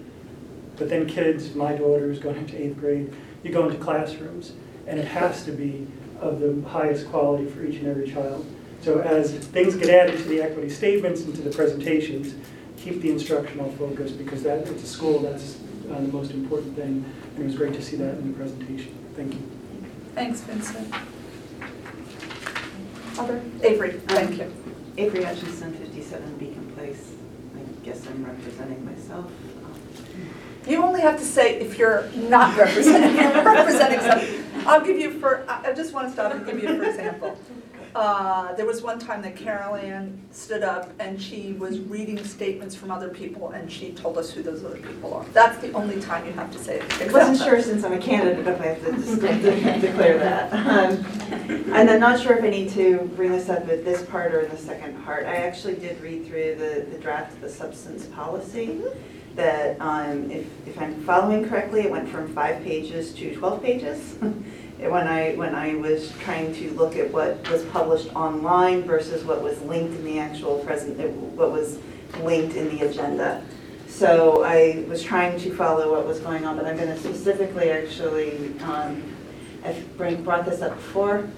But 0.77 0.89
then 0.89 1.07
kids, 1.07 1.55
my 1.55 1.73
daughter 1.73 2.11
is 2.11 2.19
going 2.19 2.37
into 2.37 2.61
eighth 2.61 2.79
grade, 2.79 3.13
you 3.43 3.51
go 3.51 3.67
into 3.67 3.81
classrooms, 3.81 4.53
and 4.87 4.99
it 4.99 5.07
has 5.07 5.45
to 5.45 5.51
be 5.51 5.87
of 6.19 6.39
the 6.39 6.61
highest 6.67 7.07
quality 7.09 7.45
for 7.45 7.63
each 7.63 7.77
and 7.77 7.87
every 7.87 8.09
child. 8.09 8.45
So 8.81 8.99
as 8.99 9.33
things 9.33 9.75
get 9.75 9.89
added 9.89 10.17
to 10.17 10.23
the 10.23 10.41
equity 10.41 10.69
statements 10.69 11.21
and 11.21 11.35
to 11.35 11.41
the 11.41 11.49
presentations, 11.49 12.35
keep 12.77 13.01
the 13.01 13.09
instructional 13.09 13.71
focus, 13.73 14.11
because 14.11 14.43
that, 14.43 14.67
it's 14.67 14.83
a 14.83 14.87
school, 14.87 15.19
that's 15.19 15.57
uh, 15.89 15.95
the 15.95 16.07
most 16.07 16.31
important 16.31 16.75
thing, 16.75 17.05
and 17.35 17.39
it 17.39 17.45
was 17.45 17.55
great 17.55 17.73
to 17.73 17.81
see 17.81 17.95
that 17.97 18.15
in 18.15 18.31
the 18.31 18.37
presentation. 18.37 18.93
Thank 19.15 19.33
you. 19.33 19.51
Thanks, 20.13 20.41
Vincent. 20.41 20.93
Other? 23.17 23.41
Avery, 23.63 23.93
thank 24.07 24.37
you. 24.37 24.51
Avery 24.97 25.23
Hutchinson, 25.23 25.73
57 25.73 26.37
Beacon 26.37 26.53
Place. 26.53 26.54
I 26.54 26.54
guess 27.95 28.07
I'm 28.07 28.25
representing 28.25 28.85
myself. 28.85 29.31
You 30.67 30.83
only 30.83 31.01
have 31.01 31.19
to 31.19 31.25
say 31.25 31.59
if 31.59 31.77
you're 31.77 32.09
not 32.15 32.57
representing, 32.57 33.15
representing 33.45 33.99
something. 33.99 34.43
I'll 34.65 34.83
give 34.83 34.97
you 34.97 35.19
for, 35.19 35.45
I 35.47 35.69
I 35.69 35.73
just 35.73 35.93
want 35.93 36.07
to 36.07 36.13
stop 36.13 36.33
and 36.33 36.45
give 36.45 36.61
you 36.61 36.75
for 36.77 36.83
example. 36.83 37.37
Uh, 37.95 38.53
There 38.55 38.65
was 38.65 38.81
one 38.81 38.99
time 38.99 39.21
that 39.21 39.37
Carol 39.37 39.75
Ann 39.75 40.21
stood 40.31 40.63
up 40.63 40.91
and 40.99 41.19
she 41.21 41.53
was 41.53 41.79
reading 41.79 42.21
statements 42.25 42.75
from 42.75 42.91
other 42.91 43.07
people 43.07 43.51
and 43.51 43.71
she 43.71 43.91
told 43.93 44.17
us 44.17 44.29
who 44.29 44.43
those 44.43 44.65
other 44.65 44.77
people 44.77 45.13
are. 45.13 45.25
That's 45.31 45.57
the 45.59 45.71
only 45.71 46.01
time 46.01 46.25
you 46.25 46.33
have 46.33 46.51
to 46.51 46.59
say 46.59 46.79
it. 46.79 47.01
I 47.01 47.11
wasn't 47.11 47.37
sure 47.37 47.61
since 47.61 47.85
I'm 47.85 47.93
a 47.93 47.97
candidate 47.97 48.45
if 48.45 48.59
I 48.61 48.65
have 48.65 48.83
to 48.85 48.91
just 48.91 49.21
declare 49.81 50.17
that. 50.17 50.51
Um, 50.53 51.05
and 51.73 51.89
I'm 51.89 52.01
not 52.01 52.19
sure 52.19 52.35
if 52.37 52.43
I 52.43 52.49
need 52.49 52.69
to 52.71 53.09
bring 53.15 53.31
this 53.31 53.47
up 53.47 53.67
at 53.69 53.85
this 53.85 54.03
part 54.03 54.33
or 54.33 54.41
in 54.41 54.51
the 54.51 54.57
second 54.57 55.01
part. 55.05 55.25
I 55.25 55.35
actually 55.37 55.75
did 55.75 55.99
read 56.01 56.25
through 56.27 56.55
the, 56.55 56.85
the 56.91 56.97
draft 56.97 57.31
of 57.33 57.41
the 57.41 57.49
substance 57.49 58.05
policy 58.07 58.81
that, 59.35 59.77
um, 59.79 60.29
if, 60.31 60.45
if 60.67 60.81
I'm 60.81 61.01
following 61.03 61.47
correctly, 61.47 61.81
it 61.81 61.91
went 61.91 62.09
from 62.09 62.33
five 62.33 62.61
pages 62.63 63.13
to 63.13 63.33
12 63.35 63.63
pages. 63.63 64.15
When 64.77 65.07
I, 65.07 65.35
when 65.35 65.55
I 65.55 65.75
was 65.75 66.11
trying 66.19 66.53
to 66.55 66.71
look 66.71 66.95
at 66.95 67.11
what 67.11 67.49
was 67.49 67.63
published 67.65 68.13
online 68.13 68.83
versus 68.83 69.23
what 69.23 69.41
was 69.41 69.59
linked 69.61 69.95
in 69.95 70.03
the 70.03 70.19
actual 70.19 70.59
present, 70.59 70.99
what 71.35 71.51
was 71.51 71.79
linked 72.21 72.55
in 72.55 72.75
the 72.75 72.85
agenda. 72.85 73.43
So 73.87 74.43
I 74.43 74.83
was 74.89 75.01
trying 75.01 75.39
to 75.39 75.55
follow 75.55 75.93
what 75.93 76.05
was 76.05 76.19
going 76.19 76.45
on, 76.45 76.57
but 76.57 76.65
I'm 76.65 76.75
gonna 76.77 76.97
specifically 76.97 77.71
actually, 77.71 78.53
um, 78.59 79.01
I've 79.63 79.97
bring- 79.97 80.23
brought 80.23 80.45
this 80.45 80.61
up 80.61 80.75
before. 80.75 81.29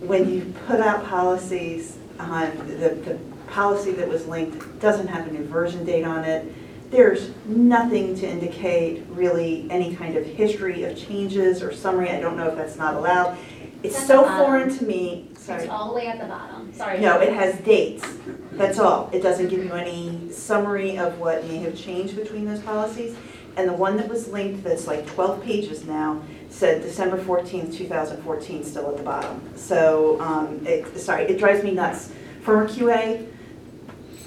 When 0.00 0.30
you 0.32 0.54
put 0.66 0.80
out 0.80 1.04
policies, 1.06 1.98
um, 2.18 2.50
the, 2.66 2.90
the 2.90 3.18
policy 3.48 3.92
that 3.92 4.08
was 4.08 4.26
linked 4.26 4.80
doesn't 4.80 5.08
have 5.08 5.28
a 5.28 5.30
new 5.30 5.44
version 5.44 5.84
date 5.84 6.04
on 6.04 6.24
it. 6.24 6.50
There's 6.94 7.32
nothing 7.44 8.14
to 8.18 8.28
indicate 8.28 9.02
really 9.08 9.66
any 9.68 9.96
kind 9.96 10.16
of 10.16 10.24
history 10.24 10.84
of 10.84 10.96
changes 10.96 11.60
or 11.60 11.72
summary. 11.72 12.10
I 12.10 12.20
don't 12.20 12.36
know 12.36 12.46
if 12.46 12.56
that's 12.56 12.76
not 12.76 12.94
allowed. 12.94 13.36
It's 13.82 13.98
at 13.98 14.06
so 14.06 14.22
foreign 14.22 14.72
to 14.78 14.84
me, 14.84 15.28
sorry. 15.36 15.62
It's 15.62 15.72
all 15.72 15.88
the 15.88 15.94
way 15.96 16.06
at 16.06 16.20
the 16.20 16.26
bottom, 16.26 16.72
sorry. 16.72 17.00
No, 17.00 17.18
it 17.20 17.32
has 17.32 17.58
dates, 17.62 18.06
that's 18.52 18.78
all. 18.78 19.10
It 19.12 19.24
doesn't 19.24 19.48
give 19.48 19.64
you 19.64 19.72
any 19.72 20.30
summary 20.30 20.96
of 20.96 21.18
what 21.18 21.44
may 21.48 21.56
have 21.56 21.76
changed 21.76 22.14
between 22.14 22.44
those 22.44 22.60
policies. 22.60 23.16
And 23.56 23.68
the 23.68 23.74
one 23.74 23.96
that 23.96 24.08
was 24.08 24.28
linked, 24.28 24.62
that's 24.62 24.86
like 24.86 25.04
12 25.04 25.42
pages 25.42 25.84
now, 25.84 26.22
said 26.48 26.80
December 26.80 27.18
14th, 27.18 27.76
2014, 27.76 28.62
still 28.62 28.88
at 28.88 28.98
the 28.98 29.02
bottom. 29.02 29.42
So, 29.56 30.20
um, 30.20 30.64
it, 30.64 30.96
sorry, 30.96 31.24
it 31.24 31.40
drives 31.40 31.64
me 31.64 31.72
nuts. 31.72 32.12
Former 32.42 32.68
QA, 32.68 33.26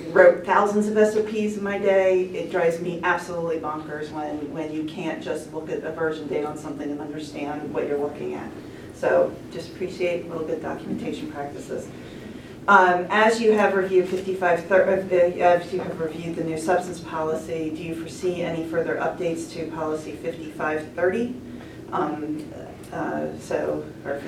wrote 0.10 0.46
thousands 0.46 0.88
of 0.88 0.98
SOPs 1.08 1.58
in 1.58 1.64
my 1.64 1.78
day. 1.78 2.26
It 2.26 2.52
drives 2.52 2.80
me 2.80 3.00
absolutely 3.04 3.60
bonkers 3.60 4.12
when, 4.12 4.52
when 4.54 4.72
you 4.72 4.84
can't 4.86 5.24
just 5.24 5.54
look 5.54 5.70
at 5.70 5.84
a 5.84 5.92
version 5.92 6.28
date 6.28 6.46
on 6.46 6.58
something 6.58 6.90
and 6.90 7.00
understand 7.02 7.74
what 7.74 7.88
you're 7.88 8.00
looking 8.00 8.34
at. 8.34 8.50
So 8.94 9.36
just 9.52 9.70
appreciate 9.70 10.26
a 10.26 10.30
little 10.30 10.46
good 10.46 10.62
documentation 10.62 11.32
practices. 11.32 11.88
Um, 12.68 13.08
As 13.10 13.40
you 13.40 13.54
have 13.54 13.76
reviewed 13.76 14.10
55, 14.10 14.66
thir- 14.66 15.08
uh, 15.10 15.16
as 15.16 15.72
you 15.72 15.80
have 15.80 16.00
reviewed 16.02 16.36
the 16.36 16.44
new 16.44 16.58
substance 16.58 17.00
policy, 17.00 17.70
do 17.70 17.82
you 17.82 17.96
foresee 17.96 18.42
any 18.42 18.66
further 18.66 18.96
updates 18.98 19.52
to 19.54 19.72
policy 19.72 20.12
5530? 20.12 21.36
Um, 21.94 22.52
uh, 22.92 23.28
So, 23.40 23.86
or 24.04 24.20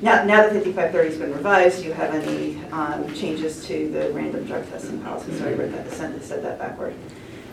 now, 0.00 0.22
now 0.22 0.48
that 0.48 0.52
5530's 0.52 1.16
been 1.16 1.32
revised, 1.32 1.82
do 1.82 1.88
you 1.88 1.92
have 1.92 2.14
any 2.14 2.64
um, 2.66 3.12
changes 3.14 3.66
to 3.66 3.90
the 3.90 4.12
random 4.12 4.44
drug 4.44 4.68
testing 4.70 5.00
policy? 5.00 5.36
Sorry, 5.36 5.54
I 5.54 5.56
read 5.56 5.72
that, 5.74 5.88
the 5.90 5.94
sentence 5.94 6.26
said 6.26 6.44
that 6.44 6.58
backward. 6.58 6.94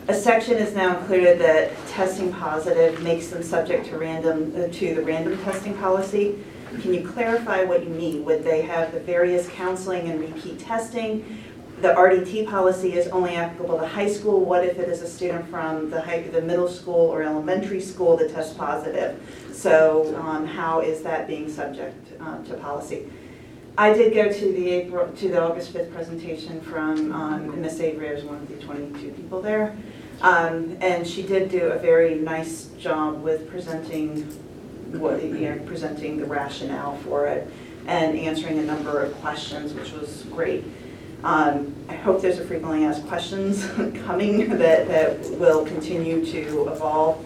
A 0.08 0.14
section 0.14 0.58
is 0.58 0.76
now 0.76 1.00
included 1.00 1.40
that 1.40 1.76
testing 1.88 2.32
positive 2.32 3.02
makes 3.02 3.28
them 3.28 3.42
subject 3.42 3.88
to 3.88 3.98
random, 3.98 4.54
uh, 4.56 4.68
to 4.74 4.94
the 4.94 5.02
random 5.02 5.42
testing 5.44 5.74
policy. 5.76 6.38
Can 6.82 6.94
you 6.94 7.08
clarify 7.08 7.64
what 7.64 7.84
you 7.84 7.90
mean? 7.90 8.24
Would 8.26 8.44
they 8.44 8.62
have 8.62 8.92
the 8.92 9.00
various 9.00 9.50
counseling 9.50 10.10
and 10.10 10.20
repeat 10.20 10.60
testing? 10.60 11.44
The 11.86 11.94
RDT 11.94 12.48
policy 12.48 12.94
is 12.94 13.08
only 13.10 13.36
applicable 13.36 13.78
to 13.78 13.86
high 13.86 14.10
school. 14.10 14.44
What 14.44 14.66
if 14.66 14.80
it 14.80 14.90
is 14.90 15.04
a 15.04 15.08
student 15.08 15.48
from 15.52 15.92
the 15.92 16.02
high, 16.02 16.22
the 16.22 16.42
middle 16.42 16.68
school 16.68 16.96
or 16.96 17.22
elementary 17.22 17.80
school 17.80 18.18
that 18.18 18.34
tests 18.34 18.56
positive? 18.56 19.22
So 19.54 20.16
um, 20.20 20.48
how 20.48 20.80
is 20.80 21.04
that 21.04 21.28
being 21.28 21.48
subject 21.48 22.20
uh, 22.20 22.42
to 22.46 22.56
policy? 22.56 23.08
I 23.78 23.94
did 23.94 24.16
go 24.16 24.34
to 24.34 24.52
the 24.52 24.68
April, 24.72 25.12
to 25.12 25.28
the 25.28 25.40
August 25.40 25.76
5th 25.76 25.94
presentation 25.94 26.60
from 26.60 27.12
um, 27.12 27.62
Miss 27.62 27.80
Avery, 27.80 28.10
I 28.10 28.14
was 28.14 28.24
one 28.24 28.38
of 28.38 28.48
the 28.48 28.56
22 28.56 29.12
people 29.12 29.44
there. 29.44 29.78
Um, 30.22 30.78
And 30.82 31.06
she 31.06 31.22
did 31.22 31.52
do 31.52 31.68
a 31.68 31.78
very 31.78 32.16
nice 32.16 32.70
job 32.80 33.22
with 33.22 33.48
presenting 33.48 34.24
what, 34.94 35.22
you 35.22 35.52
know, 35.52 35.60
presenting 35.68 36.18
the 36.18 36.26
rationale 36.26 36.98
for 37.04 37.28
it 37.28 37.48
and 37.86 38.18
answering 38.18 38.58
a 38.58 38.64
number 38.64 39.04
of 39.04 39.14
questions, 39.22 39.76
which 39.76 39.92
was 39.92 40.24
great. 40.32 40.64
Um, 41.26 41.74
I 41.90 41.96
hope 41.96 42.22
there's 42.22 42.38
a 42.38 42.46
frequently 42.46 42.86
asked 42.86 43.08
questions 43.08 43.66
coming 44.06 44.48
that, 44.60 44.88
that 44.88 45.28
will 45.40 45.66
continue 45.66 46.24
to 46.24 46.68
evolve. 46.68 47.26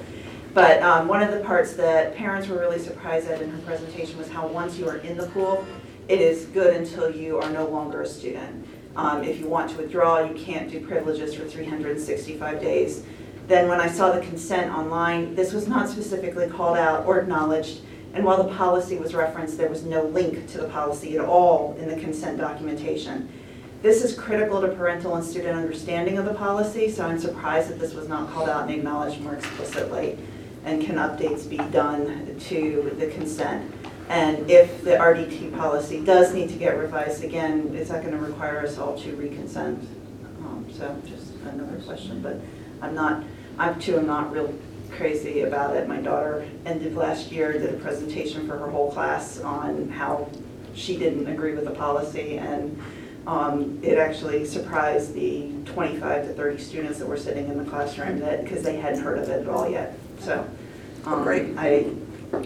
But 0.54 0.82
um, 0.82 1.10
one 1.10 1.22
of 1.22 1.34
the 1.34 1.42
parts 1.42 1.74
that 1.74 2.16
parents 2.16 2.48
were 2.48 2.58
really 2.58 2.80
surprised 2.80 3.28
at 3.28 3.42
in 3.42 3.50
her 3.50 3.58
presentation 3.64 4.18
was 4.18 4.30
how 4.30 4.48
once 4.48 4.78
you 4.78 4.88
are 4.88 4.96
in 5.00 5.18
the 5.18 5.28
pool, 5.28 5.66
it 6.08 6.22
is 6.22 6.46
good 6.46 6.78
until 6.78 7.14
you 7.14 7.40
are 7.40 7.50
no 7.50 7.68
longer 7.68 8.04
a 8.04 8.08
student. 8.08 8.66
Um, 8.96 9.22
If 9.26 9.38
you 9.38 9.50
want 9.50 9.70
to 9.72 9.76
withdraw, 9.76 10.20
you 10.20 10.34
can't 10.34 10.72
do 10.72 10.80
privileges 10.80 11.36
for 11.36 11.44
365 11.44 12.62
days. 12.62 13.04
Then 13.48 13.68
when 13.68 13.82
I 13.82 13.90
saw 13.90 14.14
the 14.14 14.22
consent 14.22 14.72
online, 14.72 15.36
this 15.36 15.52
was 15.52 15.68
not 15.68 15.90
specifically 15.90 16.48
called 16.48 16.78
out 16.78 17.06
or 17.06 17.20
acknowledged. 17.20 17.82
And 18.14 18.24
while 18.24 18.42
the 18.42 18.56
policy 18.56 18.98
was 18.98 19.14
referenced, 19.14 19.58
there 19.58 19.70
was 19.70 19.84
no 19.84 20.06
link 20.06 20.48
to 20.52 20.58
the 20.58 20.70
policy 20.70 21.18
at 21.18 21.26
all 21.26 21.76
in 21.78 21.90
the 21.90 21.98
consent 21.98 22.38
documentation. 22.38 23.30
This 23.82 24.04
is 24.04 24.14
critical 24.14 24.60
to 24.60 24.68
parental 24.68 25.16
and 25.16 25.24
student 25.24 25.58
understanding 25.58 26.18
of 26.18 26.26
the 26.26 26.34
policy, 26.34 26.92
so 26.92 27.06
I'm 27.06 27.18
surprised 27.18 27.70
that 27.70 27.80
this 27.80 27.94
was 27.94 28.10
not 28.10 28.30
called 28.30 28.50
out 28.50 28.64
and 28.64 28.72
acknowledged 28.72 29.22
more 29.22 29.36
explicitly. 29.36 30.18
And 30.66 30.84
can 30.84 30.96
updates 30.96 31.50
be 31.50 31.58
done 31.58 32.38
to 32.38 32.94
the 33.00 33.08
consent? 33.08 33.74
And 34.10 34.52
if 34.52 34.84
the 34.84 34.92
RDT 34.92 35.58
policy 35.58 36.04
does 36.04 36.34
need 36.34 36.50
to 36.50 36.56
get 36.56 36.78
revised 36.78 37.24
again, 37.24 37.74
is 37.74 37.88
that 37.88 38.04
going 38.04 38.18
to 38.18 38.22
require 38.22 38.60
us 38.60 38.78
all 38.78 39.00
to 39.00 39.16
reconsent? 39.16 39.86
Um, 40.42 40.66
So 40.74 40.94
just 41.06 41.36
another 41.46 41.82
question, 41.86 42.22
but 42.22 42.42
I'm 42.82 42.94
not, 42.94 43.24
I'm 43.58 43.80
too 43.80 43.98
I'm 43.98 44.08
not 44.08 44.34
real 44.34 44.54
crazy 44.92 45.42
about 45.42 45.78
it. 45.78 45.88
My 45.88 46.02
daughter 46.02 46.46
ended 46.66 46.98
last 46.98 47.32
year, 47.32 47.54
did 47.54 47.74
a 47.74 47.78
presentation 47.78 48.46
for 48.46 48.58
her 48.58 48.70
whole 48.70 48.92
class 48.92 49.40
on 49.40 49.90
how 49.90 50.30
she 50.74 50.98
didn't 50.98 51.28
agree 51.28 51.54
with 51.54 51.64
the 51.64 51.72
policy, 51.72 52.38
and 52.38 52.78
um, 53.30 53.80
it 53.84 53.98
actually 54.00 54.44
surprised 54.46 55.14
the 55.14 55.52
25 55.66 56.28
to 56.28 56.34
30 56.34 56.58
students 56.58 56.98
that 57.00 57.08
were 57.08 57.18
sitting 57.18 57.48
in 57.48 57.58
the 57.64 57.70
classroom 57.70 58.20
that, 58.20 58.44
because 58.44 58.64
they 58.64 58.78
hadn't 58.78 59.02
heard 59.04 59.20
of 59.20 59.30
it 59.30 59.42
at 59.42 59.48
all 59.48 59.70
yet, 59.70 59.96
so. 60.20 60.50
um, 61.06 61.22
grade? 61.24 61.56
I. 61.58 61.82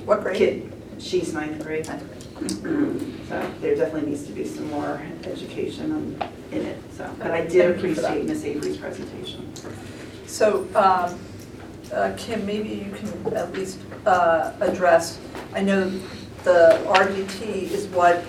What 0.05 0.21
grade? 0.23 0.37
Kid- 0.37 0.69
She's 0.99 1.33
ninth 1.33 1.61
grade. 1.63 1.85
So 1.85 3.51
there 3.61 3.75
definitely 3.75 4.09
needs 4.11 4.25
to 4.27 4.31
be 4.33 4.45
some 4.45 4.69
more 4.69 5.01
education 5.23 5.91
on- 5.91 6.29
in 6.51 6.65
it, 6.65 6.77
so. 6.95 7.09
But 7.17 7.31
I 7.31 7.41
did 7.45 7.75
Thank 7.75 7.83
you 7.83 7.95
for 7.95 8.01
that. 8.01 8.11
appreciate 8.11 8.27
Miss 8.27 8.43
Avery's 8.45 8.77
presentation. 8.77 9.51
So, 10.27 10.67
um, 10.75 11.17
uh, 11.93 12.13
Kim, 12.17 12.45
maybe 12.45 12.69
you 12.69 12.91
can 12.95 13.33
at 13.35 13.53
least 13.53 13.79
uh, 14.05 14.51
address, 14.59 15.17
I 15.53 15.61
know 15.61 15.89
the 16.43 16.81
RDT 16.87 17.71
is 17.71 17.87
what. 17.87 18.23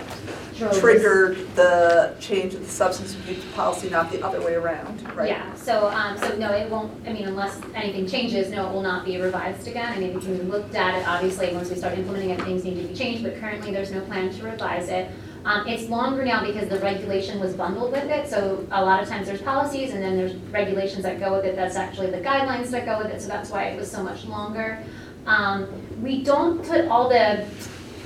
Triggered 0.55 1.36
the 1.56 2.14
change 2.20 2.55
of 2.55 2.60
the 2.60 2.70
substance 2.70 3.14
abuse 3.14 3.44
policy, 3.55 3.90
not 3.90 4.10
the 4.10 4.22
other 4.24 4.40
way 4.40 4.55
around, 4.55 5.02
right? 5.14 5.28
Yeah, 5.28 5.55
so, 5.55 5.89
um, 5.89 6.16
so 6.18 6.36
no, 6.36 6.52
it 6.52 6.70
won't, 6.70 6.93
I 7.06 7.12
mean, 7.12 7.24
unless 7.24 7.60
anything 7.74 8.06
changes, 8.06 8.51
no, 8.51 8.68
it 8.68 8.72
will 8.72 8.82
not 8.82 9.05
be 9.05 9.20
revised 9.20 9.66
again. 9.66 9.93
I 9.93 9.98
mean, 9.98 10.14
we 10.14 10.20
can 10.20 10.48
look 10.48 10.74
at 10.74 11.01
it, 11.01 11.09
obviously, 11.09 11.52
once 11.52 11.70
we 11.70 11.76
start 11.76 11.98
implementing 11.98 12.31
it, 12.31 12.40
things 12.43 12.64
need 12.64 12.81
to 12.81 12.89
be 12.89 12.94
changed, 12.94 13.22
but 13.22 13.39
currently 13.40 13.72
there's 13.72 13.90
no 13.90 14.01
plan 14.02 14.31
to 14.31 14.43
revise 14.44 14.89
it. 14.89 15.10
Um, 15.44 15.66
it's 15.68 15.90
longer 15.90 16.24
now 16.24 16.44
because 16.44 16.68
the 16.68 16.78
regulation 16.78 17.39
was 17.39 17.55
bundled 17.55 17.93
with 17.93 18.05
it, 18.05 18.28
so 18.28 18.66
a 18.70 18.82
lot 18.82 19.02
of 19.02 19.09
times 19.09 19.26
there's 19.26 19.43
policies 19.43 19.93
and 19.93 20.02
then 20.02 20.16
there's 20.16 20.35
regulations 20.52 21.02
that 21.02 21.20
go 21.20 21.35
with 21.35 21.44
it, 21.44 21.55
that's 21.55 21.76
actually 21.76 22.10
the 22.10 22.20
guidelines 22.20 22.70
that 22.70 22.86
go 22.86 22.98
with 22.98 23.09
it, 23.09 23.20
so 23.20 23.28
that's 23.28 23.51
why 23.51 23.64
it 23.64 23.78
was 23.78 23.90
so 23.90 24.02
much 24.02 24.24
longer. 24.24 24.82
Um, 25.26 25.68
we 26.02 26.22
don't 26.22 26.64
put 26.64 26.86
all 26.86 27.09
the, 27.09 27.47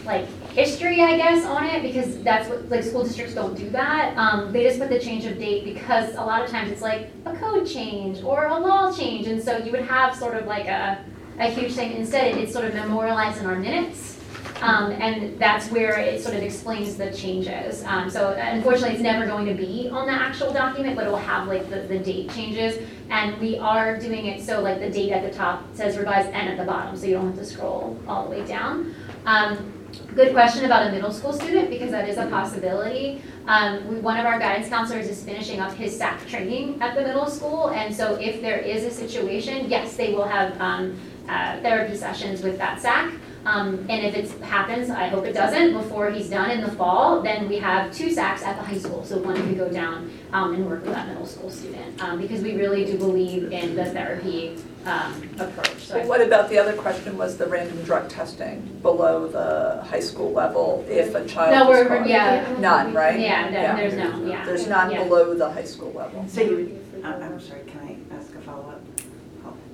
like, 0.05 0.27
history, 0.59 1.01
I 1.01 1.17
guess, 1.17 1.45
on 1.45 1.65
it, 1.67 1.83
because 1.83 2.21
that's 2.25 2.49
what, 2.49 2.69
like, 2.69 2.83
school 2.83 3.05
districts 3.05 3.33
don't 3.33 3.57
do 3.57 3.71
that. 3.71 4.17
Um, 4.17 4.53
they 4.53 4.65
just 4.65 4.81
put 4.81 4.89
the 4.89 4.99
change 4.99 5.25
of 5.25 5.39
date 5.39 5.63
because 5.65 6.13
a 6.15 6.25
lot 6.31 6.43
of 6.43 6.51
times 6.51 6.73
it's 6.73 6.83
like 6.83 7.11
a 7.27 7.37
code 7.37 7.65
change 7.65 8.25
or 8.25 8.47
a 8.47 8.59
law 8.59 8.93
change, 8.93 9.29
and 9.29 9.41
so 9.41 9.57
you 9.59 9.71
would 9.71 9.83
have 9.83 10.17
sort 10.17 10.35
of 10.37 10.47
like 10.47 10.67
a, 10.67 11.05
a 11.39 11.49
huge 11.49 11.75
thing. 11.75 11.93
Instead, 11.93 12.37
it's 12.37 12.53
sort 12.53 12.65
of 12.65 12.75
memorialized 12.75 13.41
in 13.41 13.47
our 13.47 13.55
minutes. 13.55 14.17
Um, 14.61 14.91
and 14.91 15.39
that's 15.39 15.71
where 15.71 15.97
it 16.01 16.21
sort 16.21 16.35
of 16.35 16.43
explains 16.43 16.97
the 16.97 17.13
changes. 17.13 17.85
Um, 17.85 18.11
so 18.11 18.33
unfortunately, 18.33 18.95
it's 18.95 19.03
never 19.03 19.25
going 19.25 19.47
to 19.47 19.55
be 19.55 19.89
on 19.89 20.07
the 20.07 20.13
actual 20.13 20.53
document, 20.53 20.97
but 20.97 21.07
it'll 21.07 21.17
have 21.19 21.47
like 21.47 21.71
the, 21.71 21.83
the 21.83 22.01
date 22.01 22.33
changes. 22.33 22.77
And 23.09 23.39
we 23.39 23.57
are 23.59 24.01
doing 24.01 24.27
it 24.27 24.43
so 24.43 24.61
like 24.61 24.81
the 24.81 24.91
date 24.91 25.13
at 25.13 25.23
the 25.23 25.31
top 25.39 25.63
says 25.75 25.97
revised 25.97 26.31
and 26.31 26.49
at 26.49 26.59
the 26.59 26.65
bottom, 26.65 26.97
so 26.97 27.07
you 27.07 27.15
don't 27.15 27.27
have 27.27 27.39
to 27.39 27.45
scroll 27.45 27.97
all 28.09 28.25
the 28.25 28.31
way 28.31 28.45
down. 28.45 28.97
Um, 29.27 29.73
Good 30.15 30.33
question 30.33 30.65
about 30.65 30.87
a 30.87 30.91
middle 30.91 31.13
school 31.13 31.33
student, 31.33 31.69
because 31.69 31.91
that 31.91 32.09
is 32.09 32.17
a 32.17 32.27
possibility. 32.27 33.23
Um, 33.47 33.87
we, 33.87 33.97
one 34.01 34.19
of 34.19 34.25
our 34.25 34.39
guidance 34.39 34.69
counselors 34.69 35.07
is 35.07 35.23
finishing 35.23 35.61
up 35.61 35.75
his 35.75 35.97
SAC 35.97 36.27
training 36.27 36.81
at 36.81 36.95
the 36.95 37.03
middle 37.03 37.27
school, 37.27 37.71
and 37.71 37.95
so 37.95 38.15
if 38.15 38.41
there 38.41 38.59
is 38.59 38.85
a 38.85 38.91
situation, 38.91 39.69
yes, 39.69 39.97
they 39.97 40.15
will 40.15 40.27
have, 40.27 40.59
um, 40.61 40.99
uh, 41.29 41.61
therapy 41.61 41.95
sessions 41.95 42.43
with 42.43 42.57
that 42.57 42.81
SAC. 42.81 43.13
Um, 43.44 43.86
and 43.89 44.05
if 44.05 44.15
it 44.15 44.31
happens, 44.43 44.90
I 44.90 45.09
hope 45.09 45.24
it 45.24 45.32
doesn't, 45.32 45.73
before 45.73 46.10
he's 46.10 46.28
done 46.28 46.51
in 46.51 46.60
the 46.60 46.70
fall, 46.73 47.23
then 47.23 47.48
we 47.48 47.56
have 47.59 47.93
two 47.93 48.09
SACs 48.09 48.43
at 48.43 48.56
the 48.56 48.62
high 48.62 48.77
school, 48.78 49.05
so 49.05 49.19
one 49.19 49.36
can 49.36 49.56
go 49.56 49.69
down, 49.70 50.10
um, 50.32 50.55
and 50.55 50.66
work 50.66 50.82
with 50.85 50.93
that 50.93 51.09
middle 51.09 51.24
school 51.27 51.51
student. 51.51 52.02
Um, 52.02 52.20
because 52.20 52.43
we 52.43 52.55
really 52.56 52.85
do 52.85 52.98
believe 52.98 53.52
in 53.52 53.74
the 53.74 53.86
therapy, 53.86 54.56
um, 54.85 55.23
approach. 55.39 55.78
So 55.86 56.05
What 56.06 56.20
about 56.20 56.48
the 56.51 56.59
other 56.59 56.74
question 56.74 57.16
was 57.16 57.36
the 57.39 57.47
random 57.47 57.82
drug 57.85 58.09
testing 58.09 58.60
below 58.82 59.28
the 59.28 59.82
high 59.85 60.01
school 60.01 60.32
level 60.32 60.85
if 60.89 61.15
a 61.15 61.20
No, 61.20 61.27
child 61.27 61.70
is 61.74 61.89
we're, 61.89 62.06
yeah. 62.06 62.56
None, 62.59 62.93
right? 62.93 63.19
Yeah, 63.19 63.51
there- 63.51 63.77
there's 63.77 63.94
no, 63.94 64.27
yeah. 64.27 64.44
There's 64.44 64.66
none 64.66 64.90
Yeah. 64.90 65.05
below 65.05 65.35
the 65.35 65.51
high 65.51 65.65
school 65.65 65.93
level. 65.93 66.24
So 66.28 66.40
you, 66.43 66.78
uh, 67.05 67.09
I'm 67.09 67.40
sorry, 67.40 67.60
can 67.66 67.81
I 67.81 68.15
ask 68.16 68.35
a 68.35 68.40
follow-up? 68.40 68.81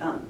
Um, 0.01 0.25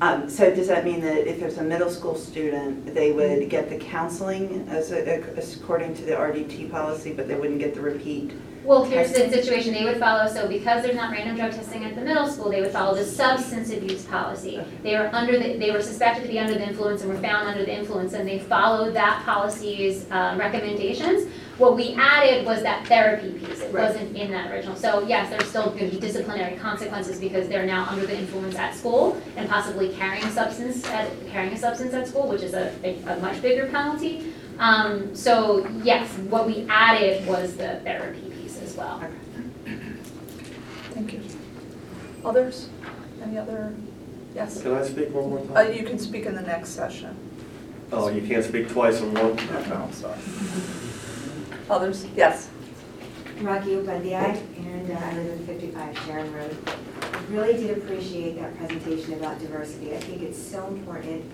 um, 0.00 0.28
So 0.28 0.54
does 0.54 0.68
that 0.68 0.84
mean 0.84 1.00
that 1.00 1.26
if 1.28 1.40
there's 1.40 1.58
a 1.58 1.62
middle 1.62 1.90
school 1.90 2.14
student, 2.16 2.94
they 2.94 3.12
would 3.12 3.48
get 3.48 3.68
the 3.70 3.78
counseling 3.78 4.66
as, 4.70 4.92
a- 4.92 5.06
as 5.36 5.56
according 5.56 5.94
to 5.96 6.02
the 6.04 6.12
RDT 6.12 6.70
policy, 6.70 7.12
but 7.12 7.28
they 7.28 7.34
wouldn't 7.34 7.58
get 7.58 7.74
the 7.74 7.80
repeat? 7.80 8.32
Well, 8.64 8.82
here's 8.82 9.12
the 9.12 9.30
situation, 9.30 9.72
they 9.72 9.84
would 9.84 9.98
follow, 9.98 10.26
so 10.26 10.48
because 10.48 10.82
there's 10.82 10.96
not 10.96 11.12
random 11.12 11.36
drug 11.36 11.52
testing 11.52 11.84
at 11.84 11.94
the 11.94 12.00
middle 12.00 12.26
school, 12.26 12.50
they 12.50 12.60
would 12.60 12.72
follow 12.72 12.96
the 12.96 13.04
substance 13.04 13.70
abuse 13.70 14.04
policy. 14.04 14.60
They 14.82 14.96
were 14.98 15.08
under 15.14 15.38
the, 15.38 15.56
they 15.56 15.70
were 15.70 15.80
suspected 15.80 16.22
to 16.22 16.28
be 16.28 16.40
under 16.40 16.54
the 16.54 16.66
influence 16.66 17.02
and 17.02 17.10
were 17.12 17.20
found 17.20 17.46
under 17.48 17.64
the 17.64 17.72
influence, 17.72 18.12
and 18.14 18.26
they 18.28 18.40
followed 18.40 18.92
that 18.94 19.22
policy's 19.24 20.10
um, 20.10 20.36
recommendations. 20.38 21.30
What 21.58 21.74
we 21.74 21.94
added 21.94 22.44
was 22.44 22.62
that 22.64 22.86
therapy 22.86 23.32
piece, 23.32 23.60
it 23.62 23.72
Right. 23.72 23.88
wasn't 23.88 24.14
in 24.14 24.30
that 24.30 24.50
original. 24.50 24.76
So 24.76 25.06
yes, 25.06 25.30
there's 25.30 25.48
still 25.48 25.70
gonna 25.70 25.88
be 25.90 25.98
disciplinary 25.98 26.56
consequences 26.56 27.18
because 27.18 27.48
they're 27.48 27.64
now 27.64 27.86
under 27.90 28.06
the 28.06 28.14
influence 28.16 28.56
at 28.56 28.74
school 28.74 29.16
and 29.38 29.48
possibly 29.48 29.88
carrying 29.88 30.28
substance, 30.30 30.86
at 30.90 31.08
carrying 31.30 31.54
a 31.54 31.58
substance 31.58 31.94
at 31.94 32.06
school, 32.08 32.28
which 32.28 32.42
is 32.42 32.52
a, 32.52 32.72
a 32.84 32.98
a 33.08 33.16
much 33.20 33.40
bigger 33.40 33.66
penalty. 33.66 34.32
Um, 34.58 35.14
So 35.14 35.66
yes, 35.82 36.08
what 36.28 36.46
we 36.46 36.66
added 36.68 37.26
was 37.26 37.56
the 37.56 37.80
therapy 37.84 38.20
piece 38.42 38.60
as 38.62 38.76
well. 38.76 39.00
Thank 40.92 41.12
you. 41.14 41.20
Others? 42.24 42.68
Any 43.22 43.38
other? 43.38 43.72
Yes? 44.34 44.60
Can 44.60 44.74
I 44.74 44.84
speak 44.86 45.14
one 45.14 45.30
more 45.30 45.40
Uh, 45.54 45.64
time? 45.64 45.72
You 45.72 45.84
can 45.84 45.98
speak 45.98 46.26
in 46.26 46.34
the 46.34 46.42
next 46.42 46.70
session. 46.70 47.16
Oh, 47.92 48.08
you 48.10 48.20
can't 48.20 48.44
speak 48.44 48.68
twice 48.68 49.00
in 49.00 49.14
one? 49.14 49.36
No, 49.70 49.76
I'm 49.84 49.92
sorry. 49.92 50.18
Others? 51.68 52.06
Yes? 52.14 52.48
Rocky 53.40 53.70
Upadhyay, 53.70 54.40
and 54.58 54.90
uh, 54.90 54.94
I 54.94 55.12
live 55.14 55.40
in 55.40 55.46
55 55.46 55.98
Sharon 56.06 56.32
Road. 56.32 56.56
I 57.02 57.18
really 57.28 57.54
did 57.54 57.76
appreciate 57.76 58.40
that 58.40 58.56
presentation 58.56 59.14
about 59.14 59.40
diversity. 59.40 59.94
I 59.94 59.98
think 59.98 60.22
it's 60.22 60.40
so 60.40 60.66
important. 60.68 61.30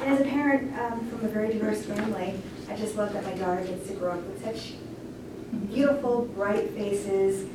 And 0.00 0.12
as 0.12 0.20
a 0.20 0.24
parent 0.24 0.78
um, 0.78 1.08
from 1.08 1.24
a 1.24 1.28
very 1.28 1.52
diverse 1.52 1.84
family, 1.84 2.34
I 2.68 2.76
just 2.76 2.96
love 2.96 3.12
that 3.14 3.24
my 3.24 3.32
daughter 3.32 3.64
gets 3.64 3.88
to 3.88 3.94
grow 3.94 4.12
up 4.12 4.22
with 4.26 4.44
such 4.44 4.74
beautiful, 5.68 6.26
bright 6.36 6.70
faces, 6.70 7.48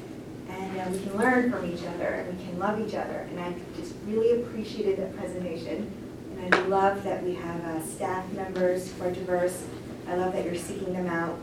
and 0.49 0.80
uh, 0.80 0.89
we 0.89 0.99
can 0.99 1.18
learn 1.18 1.52
from 1.52 1.72
each 1.72 1.84
other, 1.84 2.07
and 2.07 2.38
we 2.38 2.45
can 2.45 2.60
love 2.60 2.80
each 2.85 2.95
other. 2.95 3.27
And 3.30 3.39
I 3.39 3.53
just 3.76 3.94
really 4.06 4.41
appreciated 4.41 4.98
that 4.99 5.15
presentation. 5.15 5.91
And 6.39 6.53
I 6.53 6.60
love 6.68 7.03
that 7.03 7.23
we 7.23 7.35
have 7.35 7.64
uh, 7.64 7.81
staff 7.85 8.30
members 8.34 8.91
who 8.94 9.06
are 9.06 9.11
diverse. 9.11 9.65
I 10.07 10.15
love 10.15 10.34
that 10.34 10.45
you're 10.45 10.56
seeking 10.56 10.94
them 10.94 11.07
out. 11.07 11.38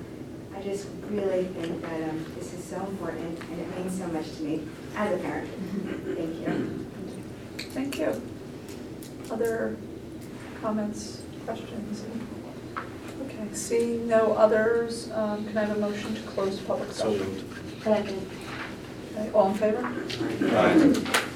I 0.57 0.63
just 0.63 0.89
really 1.09 1.45
think 1.45 1.83
that 1.83 2.09
um, 2.09 2.25
this 2.39 2.53
is 2.55 2.65
so 2.65 2.77
important 2.87 3.39
and 3.51 3.61
it 3.61 3.77
means 3.79 3.99
so 3.99 4.07
much 4.09 4.37
to 4.37 4.43
me 4.43 4.63
as 4.97 5.13
a 5.15 5.19
parent. 5.23 5.51
Thank 6.17 6.41
you. 6.41 6.87
Thank 7.73 7.99
you. 7.99 8.23
Other 9.31 9.77
comments, 10.61 11.23
questions? 11.45 12.05
Okay, 13.27 13.49
seeing 13.53 14.07
no 14.09 14.33
others, 14.35 15.11
um, 15.13 15.45
can 15.47 15.57
I 15.59 15.65
have 15.65 15.77
a 15.77 15.81
motion 15.81 16.15
to 16.15 16.21
close 16.23 16.59
public 16.61 16.91
So 16.93 17.13
session? 17.13 17.27
moved. 17.35 17.83
Second. 17.83 18.31
Okay, 19.17 19.31
All 19.33 19.49
in 19.49 19.55
favor? 19.55 21.31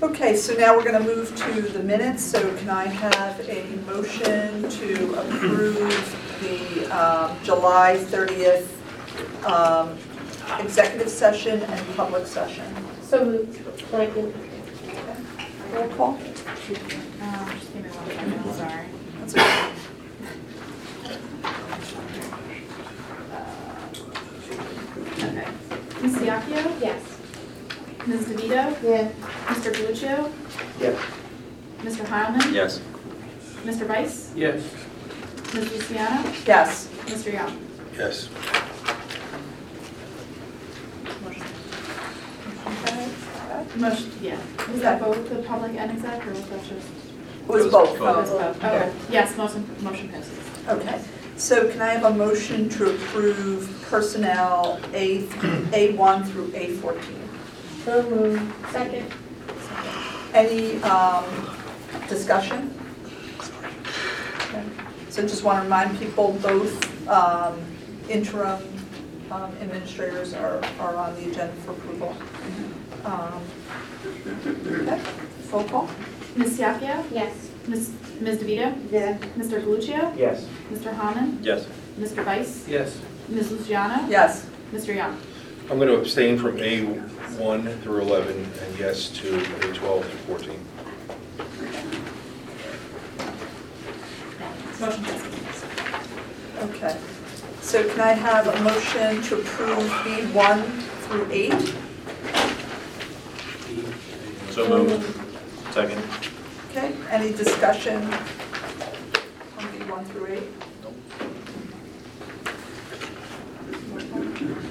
Okay, 0.00 0.36
so 0.36 0.54
now 0.54 0.76
we're 0.76 0.84
going 0.84 1.02
to 1.04 1.14
move 1.14 1.34
to 1.34 1.60
the 1.60 1.82
minutes, 1.82 2.22
so 2.22 2.56
can 2.58 2.70
I 2.70 2.84
have 2.84 3.40
a 3.48 3.64
motion 3.84 4.70
to 4.70 5.14
approve 5.14 6.38
the 6.40 6.86
um, 6.96 7.36
July 7.42 7.96
30th 7.98 8.68
um, 9.44 9.98
executive 10.60 11.08
session 11.08 11.62
and 11.62 11.96
public 11.96 12.28
session? 12.28 12.64
So 13.02 13.24
moved. 13.24 13.56
Second. 13.90 14.34
Roll 15.72 15.88
call? 15.88 16.10
Um, 16.10 16.20
Just 17.58 17.72
give 17.72 17.82
me 17.82 17.90
one 17.90 18.06
second, 18.06 18.54
sorry. 18.54 18.86
That's 19.18 19.34
okay. 19.34 19.72
Okay. 25.24 25.46
Ms. 26.02 26.80
Yes. 26.80 27.07
Ms. 28.08 28.24
DeVito? 28.24 28.82
Yeah. 28.82 29.10
Mr. 29.48 29.70
Galuccio? 29.70 30.32
Yes. 30.80 30.98
Mr. 31.80 32.06
Heilman? 32.06 32.54
Yes. 32.54 32.80
Mr. 33.64 33.86
Weiss? 33.86 34.32
Yes. 34.34 34.62
Ms. 35.52 35.72
Luciano? 35.72 36.32
Yes. 36.46 36.88
Mr. 37.04 37.32
Young? 37.34 37.58
Yes. 37.94 38.30
Motion, 43.76 44.10
yeah. 44.22 44.40
Was 44.72 44.80
that 44.80 45.00
both 45.00 45.28
the 45.28 45.42
public 45.42 45.72
and 45.76 45.92
exec, 45.92 46.26
or 46.26 46.30
was 46.30 46.48
that 46.48 46.64
just? 46.64 46.88
It 47.42 47.46
was 47.46 47.66
both. 47.70 48.00
Oh, 48.00 48.20
it's 48.20 48.30
both. 48.30 48.56
Okay, 48.56 48.92
yes, 49.10 49.36
motion, 49.36 49.68
motion 49.82 50.08
passes. 50.08 50.38
Okay, 50.66 51.00
so 51.36 51.70
can 51.70 51.80
I 51.82 51.90
have 51.90 52.04
a 52.04 52.10
motion 52.16 52.68
to 52.70 52.90
approve 52.90 53.86
personnel 53.88 54.80
A, 54.94 55.22
A1 55.22 56.26
through 56.26 56.48
A14? 56.48 57.27
So 57.88 58.02
moved. 58.10 58.70
Second. 58.70 59.10
Any 60.34 60.76
um, 60.82 61.24
discussion? 62.06 62.78
Okay. 64.42 64.62
So 65.08 65.22
just 65.22 65.42
want 65.42 65.56
to 65.56 65.62
remind 65.62 65.98
people, 65.98 66.34
both 66.42 67.08
um, 67.08 67.58
interim 68.10 68.62
um, 69.30 69.56
administrators 69.62 70.34
are, 70.34 70.62
are 70.80 70.96
on 70.96 71.14
the 71.14 71.30
agenda 71.30 71.54
for 71.62 71.70
approval. 71.72 72.14
Um, 73.06 73.40
Okay, 74.04 75.00
roll 75.50 75.64
call? 75.64 75.90
Ms. 76.36 76.58
Diakio? 76.58 77.02
Yes. 77.10 77.48
Ms. 77.68 77.90
Ms. 78.20 78.38
DeVito? 78.42 78.92
Yeah. 78.92 79.16
Mr. 79.38 79.64
Galuccio? 79.64 80.14
Yes. 80.14 80.46
Mr. 80.70 80.94
Hammond? 80.94 81.42
Yes. 81.42 81.66
Mr. 81.98 82.22
Weiss? 82.26 82.68
Yes. 82.68 83.00
Ms. 83.30 83.50
Luciano? 83.50 84.06
Yes. 84.10 84.44
Mr. 84.74 84.94
Young? 84.94 85.16
I'm 85.70 85.76
going 85.76 85.88
to 85.88 85.98
abstain 86.00 86.38
from 86.38 86.56
A1 86.56 87.82
through 87.82 88.00
11 88.00 88.34
and 88.36 88.78
yes 88.78 89.10
to 89.10 89.38
A12 89.38 90.02
through 90.02 90.38
14. 90.38 90.58
Motion 94.80 95.04
passes. 95.04 95.64
Okay, 96.62 96.96
so 97.60 97.86
can 97.86 98.00
I 98.00 98.12
have 98.12 98.46
a 98.46 98.58
motion 98.62 99.20
to 99.24 99.40
approve 99.40 99.90
B1 100.06 100.64
through 101.02 101.28
8? 101.30 101.74
So 104.52 104.68
moved. 104.70 105.04
Second. 105.74 106.02
Okay, 106.70 106.94
any 107.10 107.32
discussion 107.34 108.02
on 108.04 109.64
B1 109.74 110.06
through 110.06 110.26
8? 110.28 110.42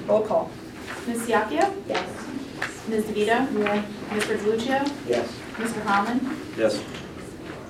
Roll 0.08 0.26
call. 0.26 0.50
Ms. 1.08 1.22
Diakio? 1.26 1.74
Yes. 1.88 2.06
Ms. 2.86 3.04
DeVito? 3.06 3.38
Yeah. 3.58 3.82
Mr. 4.10 4.36
Galuccio? 4.36 5.08
Yes. 5.08 5.32
Mr. 5.56 5.82
Hammond? 5.82 6.20
Yes. 6.54 6.82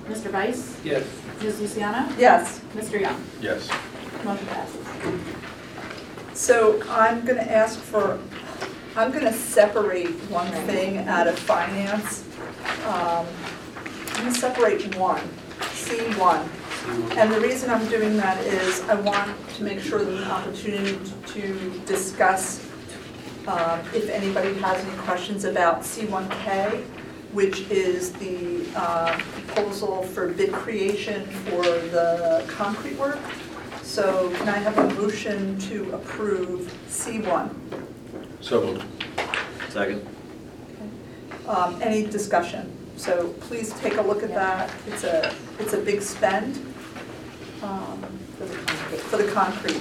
Mr. 0.08 0.32
Weiss? 0.32 0.76
Yes. 0.82 1.06
Ms. 1.40 1.60
Luciano? 1.60 2.12
Yes. 2.18 2.60
Mr. 2.74 3.00
Young? 3.00 3.22
Yes. 3.40 3.68
Motion 4.24 4.44
passes. 4.48 4.84
So 6.34 6.82
I'm 6.90 7.24
going 7.24 7.36
to 7.38 7.48
ask 7.48 7.78
for, 7.78 8.18
I'm 8.96 9.12
going 9.12 9.24
to 9.24 9.32
separate 9.32 10.10
one 10.30 10.50
thing 10.66 10.98
out 11.06 11.28
of 11.28 11.38
finance. 11.38 12.24
Um, 12.86 13.24
I'm 14.14 14.22
going 14.22 14.34
to 14.34 14.40
separate 14.40 14.96
one, 14.96 15.22
C1. 15.60 16.48
And 17.16 17.32
the 17.32 17.40
reason 17.40 17.70
I'm 17.70 17.86
doing 17.88 18.16
that 18.16 18.44
is 18.44 18.80
I 18.88 18.94
want 18.94 19.30
to 19.54 19.62
make 19.62 19.78
sure 19.78 20.04
there's 20.04 20.22
an 20.22 20.30
opportunity 20.30 20.98
to 21.34 21.82
discuss 21.86 22.67
um, 23.48 23.80
if 23.94 24.08
anybody 24.08 24.54
has 24.54 24.84
any 24.84 24.96
questions 24.98 25.44
about 25.44 25.80
C1K, 25.80 26.84
which 27.32 27.62
is 27.70 28.12
the 28.12 28.66
uh, 28.76 29.18
proposal 29.18 30.02
for 30.02 30.28
bid 30.28 30.52
creation 30.52 31.26
for 31.26 31.62
the 31.62 32.44
concrete 32.48 32.96
work. 32.96 33.18
So 33.82 34.30
can 34.36 34.48
I 34.48 34.58
have 34.58 34.76
a 34.78 34.94
motion 34.94 35.58
to 35.60 35.92
approve 35.92 36.72
C1? 36.88 37.54
So 38.40 38.64
moved. 38.64 38.84
Second. 39.70 40.06
Um, 41.46 41.80
Any 41.80 42.06
discussion? 42.06 42.70
So 42.96 43.28
please 43.40 43.72
take 43.80 43.96
a 43.96 44.02
look 44.02 44.22
at 44.22 44.34
that. 44.34 44.70
It's 44.86 45.04
a, 45.04 45.34
it's 45.58 45.72
a 45.72 45.78
big 45.78 46.02
spend 46.02 46.56
um, 47.62 48.02
for 49.08 49.16
the 49.16 49.30
concrete. 49.32 49.80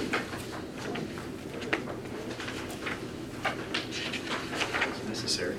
Necessary. 5.08 5.56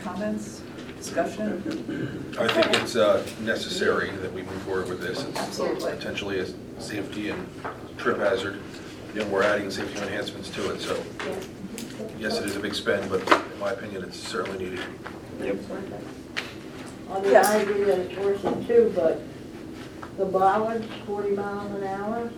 comments, 0.00 0.62
discussion? 1.10 2.34
I 2.38 2.48
think 2.48 2.82
it's 2.82 2.96
uh, 2.96 3.26
necessary 3.40 4.10
that 4.10 4.32
we 4.32 4.42
move 4.42 4.62
forward 4.62 4.88
with 4.88 5.00
this. 5.00 5.24
It's 5.24 5.38
Absolutely. 5.38 5.90
potentially 5.92 6.38
a 6.40 6.46
safety 6.80 7.30
and 7.30 7.48
trip 7.98 8.18
hazard, 8.18 8.60
and 9.16 9.30
we're 9.30 9.42
adding 9.42 9.70
safety 9.70 10.00
enhancements 10.00 10.50
to 10.50 10.70
it, 10.72 10.80
so 10.80 11.02
yes, 12.18 12.38
it 12.38 12.46
is 12.46 12.56
a 12.56 12.60
big 12.60 12.74
spend, 12.74 13.10
but 13.10 13.20
in 13.30 13.58
my 13.58 13.72
opinion, 13.72 14.04
it's 14.04 14.18
certainly 14.18 14.64
needed. 14.64 14.84
Yep. 15.40 15.56
I 17.10 17.20
mean, 17.20 17.36
I 17.36 17.56
agree 17.56 17.84
that 17.84 17.98
it's 17.98 18.16
worse 18.18 18.40
than 18.42 18.66
two, 18.66 18.92
but 18.94 19.20
the 20.16 20.24
bollards, 20.24 20.86
forty 21.06 21.30
miles 21.30 21.72
an 21.72 21.84
hour, 21.84 22.30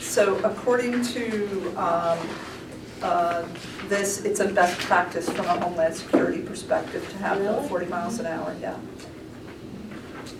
So 0.00 0.38
according 0.44 1.02
to 1.04 1.68
um, 1.76 2.18
uh, 3.00 3.44
this, 3.88 4.24
it's 4.24 4.40
a 4.40 4.48
best 4.48 4.78
practice 4.80 5.28
from 5.28 5.46
a 5.46 5.60
homeland 5.60 5.94
security 5.94 6.42
perspective 6.42 7.08
to 7.10 7.16
have 7.18 7.38
them 7.38 7.54
Really? 7.56 7.68
40 7.68 7.86
miles 7.86 8.18
an 8.18 8.26
hour, 8.26 8.54
yeah. 8.60 8.76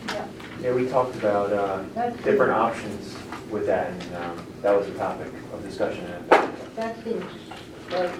Yeah. 0.08 0.26
Yeah, 0.60 0.72
we 0.74 0.86
talked 0.88 1.16
about 1.16 1.52
uh, 1.52 1.82
That's 1.94 2.16
different 2.18 2.52
good. 2.52 2.60
options 2.60 3.14
with 3.50 3.66
that, 3.66 3.90
and 3.90 4.02
um, 4.16 4.46
that 4.62 4.76
was 4.76 4.86
a 4.88 4.94
topic 4.94 5.28
of 5.52 5.62
discussion. 5.62 6.04
that 6.76 6.96
seems 7.04 7.24
like 7.90 8.12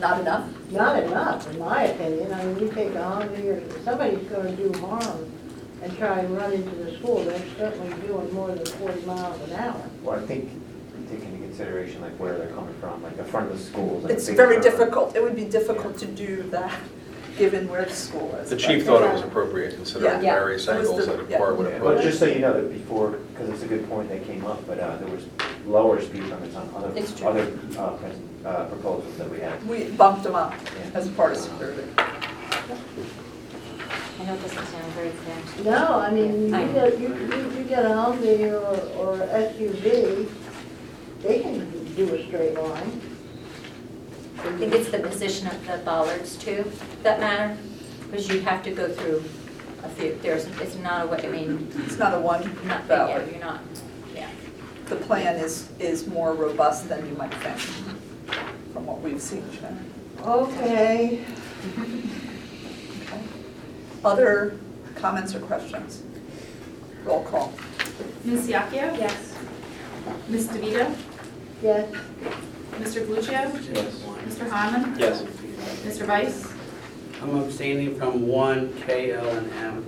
Not 0.00 0.20
enough? 0.20 0.50
not 0.70 1.02
enough, 1.02 1.48
in 1.50 1.58
my 1.60 1.84
opinion. 1.84 2.32
I 2.34 2.44
mean, 2.44 2.58
you 2.58 2.68
take 2.72 2.88
a 2.88 2.98
Humvee 2.98 3.78
or 3.78 3.82
somebody's 3.84 4.28
gonna 4.28 4.52
do 4.56 4.72
harm 4.80 5.30
and 5.82 5.96
try 5.96 6.18
and 6.20 6.36
run 6.36 6.52
into 6.52 6.70
the 6.74 6.96
school, 6.98 7.22
they're 7.22 7.40
certainly 7.56 7.94
doing 8.06 8.32
more 8.34 8.48
than 8.48 8.66
forty 8.66 9.00
miles 9.02 9.40
an 9.48 9.52
hour. 9.56 9.80
Well, 10.02 10.18
I 10.18 10.26
think 10.26 10.50
take 10.50 10.52
into 10.52 10.65
consideration 11.60 12.00
like 12.02 12.12
where 12.18 12.36
they're 12.36 12.48
coming 12.54 12.74
from, 12.80 13.02
like 13.02 13.16
the 13.16 13.24
front 13.24 13.50
of 13.50 13.58
the 13.58 13.64
schools. 13.64 14.02
and 14.04 14.12
It's 14.12 14.26
big 14.26 14.36
very 14.36 14.54
curve. 14.56 14.64
difficult, 14.64 15.16
it 15.16 15.22
would 15.22 15.36
be 15.36 15.44
difficult 15.44 15.96
to 15.98 16.06
do 16.06 16.42
that, 16.50 16.78
given 17.38 17.66
where 17.68 17.84
the 17.86 17.92
school 17.94 18.34
is. 18.36 18.50
The 18.50 18.56
chief 18.56 18.84
thought 18.84 19.02
it 19.02 19.12
was 19.12 19.22
appropriate 19.22 19.74
considering 19.74 20.18
the 20.18 20.24
Yeah. 20.26 20.34
various 20.34 20.68
It 20.68 20.76
was 20.76 20.88
angles 20.88 21.06
the- 21.06 21.12
that 21.12 21.26
a 21.26 21.30
yeah. 21.30 21.38
car 21.38 21.54
would 21.54 21.66
Yeah, 21.70 21.78
But 21.78 21.86
approach. 21.92 22.02
just 22.04 22.18
so 22.18 22.26
you 22.26 22.40
know 22.40 22.52
that 22.52 22.70
before, 22.72 23.14
because 23.32 23.48
it's 23.50 23.62
a 23.62 23.66
good 23.66 23.88
point 23.88 24.10
that 24.10 24.26
came 24.26 24.44
up, 24.44 24.66
but 24.66 24.78
uh, 24.78 24.96
there 24.98 25.08
was 25.08 25.24
lower 25.66 26.00
speed 26.02 26.24
limits 26.24 26.54
on 26.56 26.68
other, 26.76 26.90
It's 26.94 27.12
true. 27.18 27.28
other 27.28 27.46
uh, 27.78 27.88
pres- 27.92 28.12
uh, 28.44 28.64
proposals 28.66 29.16
that 29.16 29.30
we 29.30 29.40
had. 29.40 29.66
We 29.66 29.84
bumped 29.96 30.24
them 30.24 30.34
up 30.34 30.52
as 30.94 31.08
part 31.08 31.32
of 31.32 31.38
security. 31.38 31.82
I 34.18 34.24
know 34.24 34.34
it 34.34 34.42
doesn't 34.42 34.66
sound 34.66 34.92
very 34.94 35.10
fancy. 35.10 35.62
No, 35.64 36.00
I 36.00 36.10
mean, 36.10 36.48
you 36.48 36.54
I- 36.54 36.66
get, 36.68 36.98
you, 37.00 37.08
you 37.08 37.50
you 37.58 37.64
get 37.64 37.84
a 37.84 37.88
Humvee 37.88 38.50
or, 38.50 38.76
or 38.98 39.16
SUV, 39.28 40.26
they 41.26 41.40
can 41.40 41.94
do 41.94 42.14
a 42.14 42.26
straight 42.26 42.54
line. 42.54 43.00
I 44.38 44.52
think 44.58 44.72
it's 44.74 44.90
the 44.90 45.00
position 45.00 45.46
of 45.48 45.66
the 45.66 45.78
bollards 45.78 46.36
too 46.36 46.70
that 47.02 47.18
matter, 47.20 47.56
because 48.04 48.28
you 48.28 48.40
have 48.42 48.62
to 48.64 48.70
go 48.70 48.88
through 48.88 49.24
a 49.82 49.88
few, 49.90 50.18
there's, 50.22 50.46
it's 50.60 50.76
not 50.76 51.06
a, 51.06 51.08
way. 51.08 51.20
I 51.24 51.28
mean, 51.28 51.72
It's 51.84 51.98
not 51.98 52.14
a 52.14 52.20
one 52.20 52.42
not, 52.66 52.82
yeah, 52.88 53.06
bollard. 53.06 53.30
you're 53.30 53.40
not, 53.40 53.60
yeah. 54.14 54.28
The 54.86 54.96
plan 54.96 55.36
is, 55.36 55.68
is 55.78 56.06
more 56.06 56.32
robust 56.34 56.88
than 56.88 57.06
you 57.08 57.14
might 57.14 57.34
think, 57.34 57.58
from 58.72 58.86
what 58.86 59.00
we've 59.00 59.20
seen, 59.20 59.44
Sharon. 59.52 59.92
Okay, 60.22 61.24
Okay. 61.78 62.02
Other 64.04 64.58
comments 64.94 65.34
or 65.34 65.40
questions? 65.40 66.02
Roll 67.04 67.24
call. 67.24 67.52
Ms. 68.24 68.48
Yacchio? 68.48 68.96
Yes. 68.98 69.34
Ms. 70.28 70.48
DeVito? 70.48 70.94
Yes, 71.66 71.92
Mr. 72.78 73.08
Lucio? 73.08 73.32
Yes. 73.32 74.02
Mr. 74.24 74.48
Harmon? 74.48 74.98
Yes. 74.98 75.22
Mr. 75.22 76.06
Weiss? 76.06 76.52
I'm 77.22 77.36
abstaining 77.38 77.98
from 77.98 78.26
one, 78.28 78.72
K, 78.82 79.12
L, 79.12 79.28
and 79.28 79.52
M. 79.52 79.82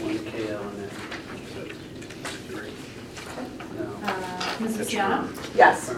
One, 0.00 0.18
K, 0.24 0.48
L, 0.48 0.62
and 0.62 0.82
M. 0.82 0.90
No. 3.78 3.84
Uh, 4.02 4.56
Ms. 4.60 4.78
Luciano? 4.78 5.28
Yes. 5.54 5.94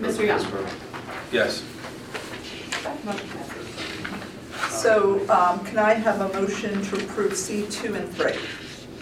Mr. 0.00 0.26
Young? 0.26 0.66
Yes. 1.32 1.62
Motion 3.04 3.28
passes. 3.28 4.82
So 4.82 5.28
um, 5.28 5.64
can 5.66 5.78
I 5.78 5.94
have 5.94 6.20
a 6.20 6.28
motion 6.40 6.82
to 6.82 6.96
approve 6.96 7.32
C2 7.32 7.96
and 7.96 8.08
3? 8.14 8.32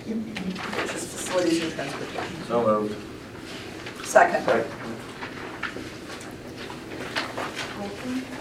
Which 0.09 0.95
is 0.95 1.18
facilities 1.29 1.63
and 1.63 1.73
transportation. 1.75 2.45
So 2.47 2.67
moved. 2.67 2.97
Second. 4.05 4.65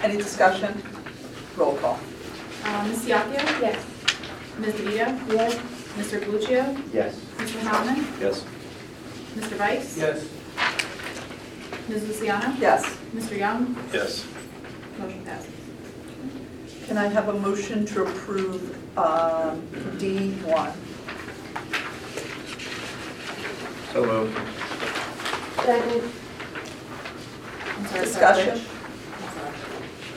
Any 0.04 0.18
discussion? 0.18 0.82
Roll 1.58 1.76
call. 1.78 2.00
Uh, 2.64 2.88
Ms. 2.88 3.06
Yacchio? 3.06 3.62
Yes. 3.62 3.86
Ms. 4.60 4.74
DeVito? 4.76 5.34
yes, 5.34 5.56
Mr. 5.98 6.28
Lucio? 6.28 6.78
Yes. 6.94 7.16
Mr. 7.38 7.60
Harmon? 7.62 8.08
Yes. 8.20 8.46
Mr. 9.36 9.60
Weiss? 9.60 9.98
Yes. 9.98 10.28
Ms. 11.90 12.08
Luciano? 12.08 12.54
Yes. 12.60 12.86
Mr. 13.14 13.38
Young? 13.38 13.76
Yes. 13.92 14.26
Motion 14.98 15.26
passes. 15.26 15.52
Can 16.88 16.98
I 16.98 17.08
have 17.08 17.28
a 17.28 17.34
motion 17.34 17.86
to 17.88 18.04
approve 18.04 18.98
um, 18.98 19.62
D1? 20.00 20.74
So 23.94 24.06
moved. 24.06 24.38
second, 25.66 26.04
I'm 27.78 27.86
sorry, 27.88 28.06
Discussion? 28.06 28.62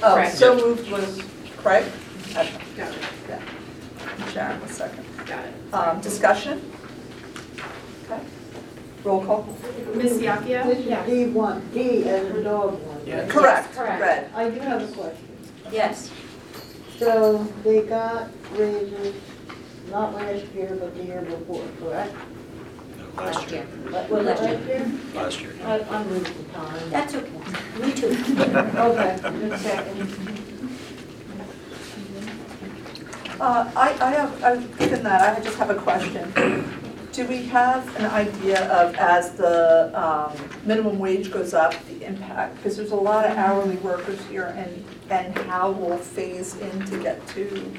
Oh, 0.02 0.14
Craig. 0.14 0.32
so 0.32 0.56
moved 0.56 0.90
was 0.90 1.22
Craig? 1.58 1.84
Okay. 2.30 2.52
Got 2.76 2.94
it, 2.94 3.02
Yeah. 3.28 3.42
Sharon 4.32 4.60
was 4.62 4.70
second. 4.72 5.04
got 5.26 5.44
it. 5.44 5.54
Um, 5.74 6.00
Discussion? 6.00 6.72
Okay. 8.04 8.20
Roll 9.04 9.24
call? 9.24 9.46
Ms. 9.94 10.18
Yacchio? 10.18 10.64
this 10.64 11.06
D 11.06 11.26
one, 11.30 11.62
D 11.72 12.04
as 12.08 12.34
in 12.36 12.42
dog 12.44 12.80
one. 12.86 13.00
Yes. 13.06 13.30
Correct. 13.30 13.74
correct. 13.74 14.00
Red. 14.00 14.30
I 14.34 14.50
do 14.50 14.60
have 14.60 14.82
a 14.82 14.92
question. 14.92 15.26
Yes, 15.72 16.10
So 16.98 17.38
they 17.64 17.82
got 17.82 18.28
raises, 18.52 19.14
not 19.90 20.12
last 20.14 20.44
year, 20.54 20.76
but 20.78 20.94
the 20.96 21.04
year 21.04 21.22
before, 21.22 21.62
correct? 21.78 22.14
Last 23.20 23.50
year. 23.50 23.62
What, 23.90 24.08
Was 24.10 24.26
it 24.26 24.40
Last 24.40 24.66
year. 24.66 24.92
last 25.14 25.40
year? 25.40 25.52
I- 25.64 25.80
I'm 25.80 26.10
losing 26.10 26.44
time. 26.52 26.90
that's 26.90 27.14
okay. 27.14 27.30
Me 27.80 27.92
too. 27.92 28.08
Okay, 28.76 29.18
just 29.48 29.64
checking. 29.64 30.36
Uh, 33.40 33.70
I, 33.74 33.88
I 34.00 34.10
have, 34.10 34.44
I've 34.44 34.78
given 34.78 35.02
that, 35.04 35.38
I 35.38 35.40
just 35.42 35.56
have 35.58 35.70
a 35.70 35.74
question. 35.74 36.30
Do 37.12 37.26
we 37.26 37.42
have 37.46 37.96
an 37.96 38.04
idea 38.06 38.68
of, 38.70 38.94
as 38.96 39.32
the 39.32 39.90
um, 40.00 40.36
minimum 40.64 40.98
wage 40.98 41.30
goes 41.30 41.54
up, 41.54 41.74
the 41.86 42.04
impact? 42.04 42.56
Because 42.56 42.76
there's 42.76 42.90
a 42.92 42.96
lot 42.96 43.24
of 43.24 43.36
hourly 43.36 43.76
workers 43.76 44.20
here, 44.26 44.54
and, 44.56 44.84
and 45.10 45.36
how 45.48 45.70
we'll 45.70 45.96
phase 45.98 46.56
in 46.58 46.84
to 46.86 46.98
get 47.02 47.26
to, 47.28 47.72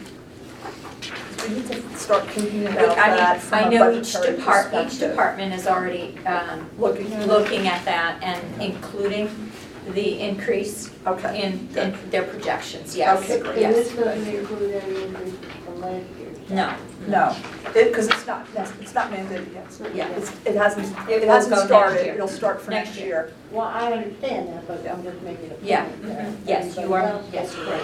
we 1.48 1.56
need 1.56 1.68
to 1.68 1.98
start 1.98 2.28
thinking 2.30 2.68
about 2.68 2.98
I 2.98 3.10
that 3.16 3.38
mean, 3.38 3.42
from 3.42 3.58
I 3.60 3.62
a 3.62 3.70
know 3.72 3.92
each 3.92 4.14
budgetary 4.14 4.38
depart, 4.38 4.66
each 4.68 4.72
perspective. 4.74 5.10
department 5.12 5.54
is 5.54 5.68
already 5.68 6.18
um, 6.26 6.70
Looking 6.78 7.12
at 7.14 7.22
it? 7.24 7.28
looking 7.28 7.68
at 7.68 7.84
that 7.86 8.22
and 8.22 8.62
including 8.62 9.52
the 9.94 10.20
increase 10.20 10.92
Okay. 11.08 11.42
in, 11.42 11.68
in 11.76 11.98
their 12.12 12.24
projections, 12.24 12.96
yes. 12.96 13.24
Okay, 13.24 13.40
great. 13.42 13.64
And 13.64 13.74
this 13.74 13.92
doesn't 13.96 14.28
include 14.36 14.76
any 14.84 15.04
increase 15.04 15.34
from 15.66 15.82
last 15.82 16.06
year. 16.20 16.28
No, 16.52 16.76
No, 17.08 17.36
it, 17.74 17.86
because 17.88 18.08
it's 18.10 18.28
not, 18.28 18.46
it's 18.80 18.94
not 18.94 19.10
mandated 19.12 19.52
yet. 19.54 19.72
so 19.74 19.88
Yeah. 19.96 20.10
It's, 20.10 20.32
it 20.46 20.56
hasn't, 20.56 20.86
It 21.10 21.14
it 21.14 21.22
will 21.22 21.30
hasn't 21.34 21.52
next 21.56 21.66
started, 21.66 22.06
year. 22.06 22.14
it'll 22.14 22.28
start 22.28 22.62
for 22.62 22.70
Next 22.70 22.90
next 22.90 23.00
year. 23.00 23.08
year. 23.08 23.34
Well, 23.52 23.66
I 23.68 23.92
understand 23.92 24.50
that, 24.50 24.68
but 24.68 24.88
I'm 24.88 25.02
just 25.04 25.20
making 25.24 25.46
a 25.48 25.50
point. 25.56 25.64
Yeah. 25.64 25.88
that 26.04 26.32
Yes, 26.46 26.76
you 26.76 26.84
everybody 26.84 27.06
are. 27.06 27.10
else 27.14 27.26
Yes, 27.34 27.56
you're 27.58 27.66
right. 27.66 27.84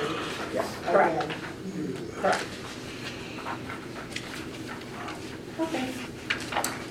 Correct. 0.86 1.24
again. 1.24 1.34
correct. 2.22 2.46
Okay. 5.60 5.90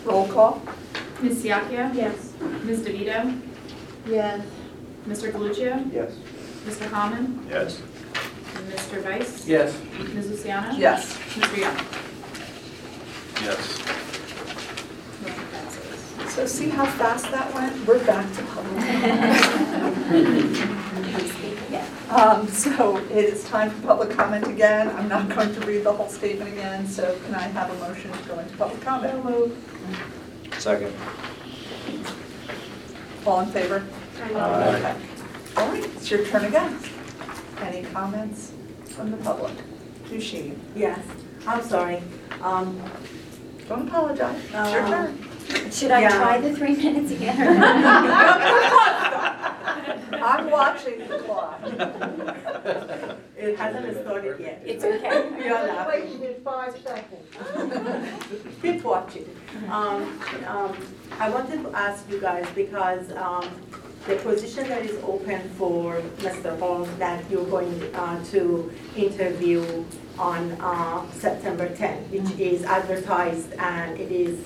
Roll 0.05 0.27
call? 0.29 0.61
Ms. 1.23 1.45
Yacchio? 1.45 1.95
Yes. 1.95 2.33
Ms. 2.65 2.81
DeVito? 2.81 3.41
Yes, 4.07 4.41
Mr. 5.07 5.33
Galuccio? 5.33 5.93
Yes. 5.93 6.13
Mr. 6.67 6.89
Harmon? 6.91 7.47
Yes. 7.49 7.81
Mr. 8.71 9.05
Weiss? 9.05 9.47
Yes. 9.47 9.75
Ms. 10.15 10.31
Luciano? 10.31 10.77
Yes. 10.77 11.17
Mr. 11.35 11.59
Young? 11.59 11.77
Yes. 13.43 13.79
Motion 15.23 15.47
passes. 15.53 16.35
So 16.35 16.47
see 16.47 16.69
how 16.71 16.87
fast 16.87 17.31
that 17.31 17.53
went? 17.55 17.87
We're 17.87 18.05
back 18.05 18.27
to 18.35 18.43
public 18.43 18.83
Yeah. 21.71 21.87
Um, 22.11 22.47
so 22.49 22.97
it 22.99 23.11
is 23.25 23.45
time 23.45 23.71
for 23.71 23.87
public 23.87 24.11
comment 24.17 24.47
again. 24.47 24.89
I'm 24.91 25.09
not 25.09 25.29
going 25.29 25.53
to 25.55 25.61
read 25.67 25.85
the 25.85 25.93
whole 25.93 26.09
statement 26.09 26.53
again, 26.53 26.87
so 26.87 27.19
can 27.27 27.35
I 27.35 27.43
have 27.43 27.71
a 27.71 27.75
motion 27.89 28.13
to 28.13 28.19
go 28.29 28.39
into 28.39 28.57
public 28.57 28.81
comment? 28.83 29.53
Second. 30.59 30.95
All 33.27 33.41
in 33.41 33.49
favor? 33.51 33.85
Aye. 34.35 34.97
Okay. 35.57 35.79
It's 35.81 36.11
your 36.11 36.25
turn 36.27 36.45
again. 36.45 36.79
Any 37.61 37.83
comments 37.87 38.53
from 38.85 39.11
the 39.11 39.17
public? 39.19 39.53
To 40.09 40.21
Sheen. 40.21 40.61
Yes, 40.77 41.01
I'm 41.47 41.63
sorry. 41.63 42.03
Um, 42.43 42.81
Don't 43.69 43.89
apologize. 43.89 44.41
It's 44.45 44.53
your 44.53 44.83
Uh, 44.85 44.89
turn. 44.91 45.29
Should 45.71 45.91
I 45.91 46.01
Yeah. 46.03 46.17
try 46.17 46.41
the 46.41 46.53
three 46.55 46.77
minutes 46.85 47.11
again? 47.13 47.63
I'm 50.23 50.51
watching 50.51 50.99
the 51.07 51.19
clock. 51.19 51.61
It 53.37 53.57
hasn't 53.59 53.97
started 54.03 54.41
yet. 54.41 54.63
It's 54.65 54.83
okay. 54.85 55.29
We 55.37 55.49
are 55.49 55.67
laughing. 55.67 56.21
Wasted 56.21 56.43
five 56.43 56.75
seconds. 56.83 57.29
Keep 58.63 58.83
watching. 58.85 59.29
Um, 59.71 60.19
um, 60.47 60.77
I 61.21 61.29
wanted 61.29 61.63
to 61.63 61.71
ask 61.77 62.09
you 62.11 62.21
guys 62.21 62.47
because, 62.55 63.13
um, 63.13 63.49
the 64.09 64.17
position 64.17 64.69
that 64.69 64.85
is 64.85 64.97
open 65.05 65.49
for 65.59 66.01
Mr. 66.19 66.59
Holmes 66.59 66.89
that 66.99 67.29
you're 67.31 67.45
going, 67.47 67.83
uh, 67.95 68.23
to 68.33 68.73
interview 68.97 69.85
on, 70.19 70.53
uh, 70.61 71.05
September 71.13 71.69
tenth, 71.75 72.09
which 72.11 72.39
is 72.39 72.63
advertised 72.65 73.53
and 73.59 73.99
it 74.01 74.11
is, 74.13 74.39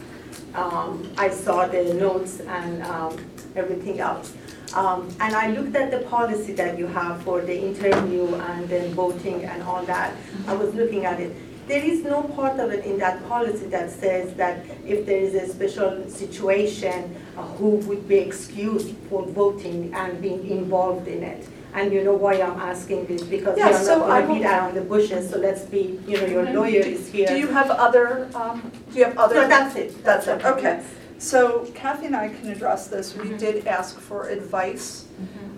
um, 0.55 1.13
I 1.17 1.31
saw 1.31 1.67
the 1.67 1.95
notes 1.95 2.41
and, 2.41 2.83
um, 2.83 3.17
everything 3.57 4.01
else. 4.01 4.33
Um, 4.75 5.09
and 5.21 5.35
I 5.35 5.51
looked 5.51 5.75
at 5.75 5.91
the 5.91 6.07
policy 6.09 6.53
that 6.53 6.79
you 6.79 6.87
have 6.87 7.23
for 7.23 7.41
the 7.41 7.59
interview 7.59 8.35
and 8.35 8.69
then 8.69 8.95
voting 8.95 9.45
and 9.45 9.63
all 9.65 9.85
that. 9.87 10.15
I 10.47 10.55
was 10.55 10.75
looking 10.75 11.05
at 11.05 11.19
it. 11.19 11.35
There 11.67 11.83
is 11.83 12.03
no 12.03 12.23
part 12.23 12.59
of 12.59 12.71
it 12.73 12.85
in 12.85 12.99
that 12.99 13.27
policy 13.29 13.67
that 13.67 13.91
says 13.91 14.35
that 14.35 14.65
if 14.85 15.07
there 15.07 15.19
is 15.19 15.35
a 15.35 15.49
special 15.53 16.09
situation, 16.09 17.17
uh, 17.37 17.43
who 17.43 17.77
would 17.87 18.09
be 18.09 18.19
excused 18.19 18.95
for 19.09 19.25
voting 19.27 19.93
and 19.95 20.21
being 20.21 20.49
involved 20.49 21.07
in 21.07 21.23
it. 21.23 21.47
And 21.75 21.93
you 21.93 22.03
know 22.03 22.15
why 22.15 22.35
I'm 22.35 22.59
asking 22.59 23.07
this, 23.07 23.23
because 23.23 23.57
Yeah, 23.57 23.71
are 23.71 23.75
so 23.75 23.99
not 24.01 24.11
I 24.11 24.21
gonna 24.23 24.35
beat 24.35 24.41
will- 24.41 24.47
around 24.51 24.75
the 24.75 24.81
bushes, 24.81 25.31
so 25.31 25.39
let's 25.39 25.63
be, 25.63 26.01
you 26.07 26.17
know, 26.21 26.27
your 26.27 26.45
Mhm. 26.47 26.55
lawyer 26.55 26.81
is 26.81 27.09
here. 27.09 27.29
Do 27.29 27.37
you 27.39 27.47
have 27.49 27.71
other, 27.71 28.27
um, 28.35 28.73
do 28.93 28.99
you 28.99 29.05
have 29.05 29.17
other? 29.19 29.37
No, 29.37 29.49
that's 29.49 29.77
it. 29.77 30.05
That's 30.05 30.27
it, 30.27 30.45
okay. 30.45 30.81
So 31.19 31.67
Kathy 31.75 32.07
and 32.07 32.17
I 32.17 32.29
can 32.29 32.49
address 32.51 32.89
this. 32.89 33.15
We 33.17 33.31
did 33.37 33.67
ask 33.67 34.01
for 34.01 34.29
advice 34.29 35.05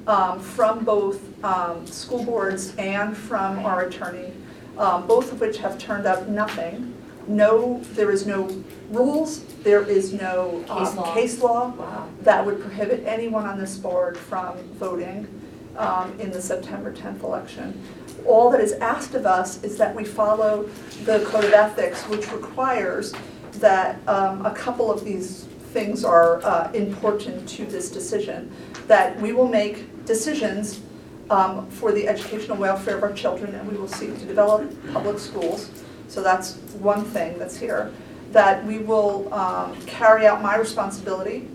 um, 0.09 0.41
from 0.41 0.85
both 0.85 1.21
um, 1.45 1.87
school 1.87 2.25
boards 2.25 2.73
and 2.77 3.17
from 3.17 3.61
our 3.65 3.83
attorney, 3.83 4.33
um, 4.77 5.07
both 5.07 5.31
of 5.33 5.41
which 5.41 5.59
have 5.59 5.79
turned 5.79 6.07
up 6.07 6.27
nothing. 6.29 6.93
No, 7.29 7.81
there 7.95 8.11
is 8.11 8.27
no 8.27 8.49
rules, 8.91 9.43
there 9.63 9.83
is 9.85 10.13
no 10.13 10.65
um, 10.69 10.79
Case 10.85 10.97
law. 10.97 11.15
case 11.15 11.41
law 11.43 11.73
Wow. 11.79 12.05
that 12.23 12.45
would 12.45 12.61
prohibit 12.61 13.05
anyone 13.07 13.47
on 13.47 13.61
this 13.61 13.77
board 13.79 14.19
from 14.19 14.55
voting 14.81 15.29
um, 15.77 16.19
in 16.21 16.31
the 16.31 16.41
September 16.41 16.93
10th 16.93 17.23
election. 17.23 17.81
All 18.27 18.51
that 18.51 18.61
is 18.61 18.73
asked 18.75 19.15
of 19.15 19.27
us 19.27 19.63
is 19.65 19.77
that 19.79 19.95
we 19.95 20.05
follow 20.05 20.65
the 21.05 21.25
code 21.27 21.45
of 21.45 21.53
ethics, 21.53 22.03
which 22.05 22.31
requires 22.33 23.13
that 23.55 24.07
um, 24.09 24.45
a 24.47 24.55
couple 24.55 24.91
of 24.91 25.05
these 25.05 25.45
things 25.73 26.05
are 26.05 26.43
uh, 26.45 26.71
important 26.73 27.49
to 27.49 27.65
this 27.65 27.91
decision, 27.91 28.51
that 28.87 29.19
we 29.21 29.33
will 29.33 29.49
make 29.49 30.05
decisions 30.05 30.81
um, 31.31 31.69
for 31.71 31.93
the 31.93 32.07
educational 32.07 32.57
welfare 32.57 32.97
of 32.97 33.03
our 33.03 33.13
children, 33.13 33.55
and 33.55 33.71
we 33.71 33.77
will 33.77 33.89
seek 33.89 34.19
to 34.19 34.27
develop 34.27 34.71
public 34.93 35.19
schools. 35.19 35.71
So 36.09 36.23
that's 36.23 36.57
one 36.79 37.05
thing 37.05 37.39
that's 37.39 37.57
here. 37.57 37.93
That 38.33 38.65
we 38.67 38.79
will 38.79 39.33
um, 39.33 39.81
carry 39.83 40.27
out 40.27 40.43
my 40.43 40.57
responsibility, 40.57 41.49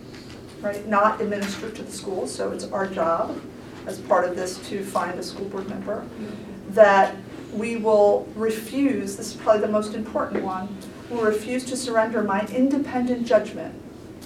right, 0.61 0.87
not 0.87 1.21
administer 1.21 1.69
to 1.69 1.83
the 1.83 1.91
schools, 1.91 2.33
so 2.33 2.51
it's 2.51 2.65
our 2.65 2.87
job 2.87 3.39
as 3.87 3.99
part 3.99 4.29
of 4.29 4.35
this 4.35 4.59
to 4.69 4.83
find 4.83 5.17
a 5.19 5.23
school 5.23 5.45
board 5.45 5.67
member. 5.67 6.05
That 6.69 7.15
we 7.53 7.77
will 7.77 8.27
refuse, 8.35 9.15
this 9.15 9.33
is 9.33 9.41
probably 9.41 9.61
the 9.61 9.71
most 9.71 9.95
important 9.95 10.43
one, 10.43 10.77
will 11.09 11.23
refuse 11.23 11.63
to 11.65 11.77
surrender 11.77 12.21
my 12.21 12.45
independent 12.47 13.25
judgment 13.25 13.73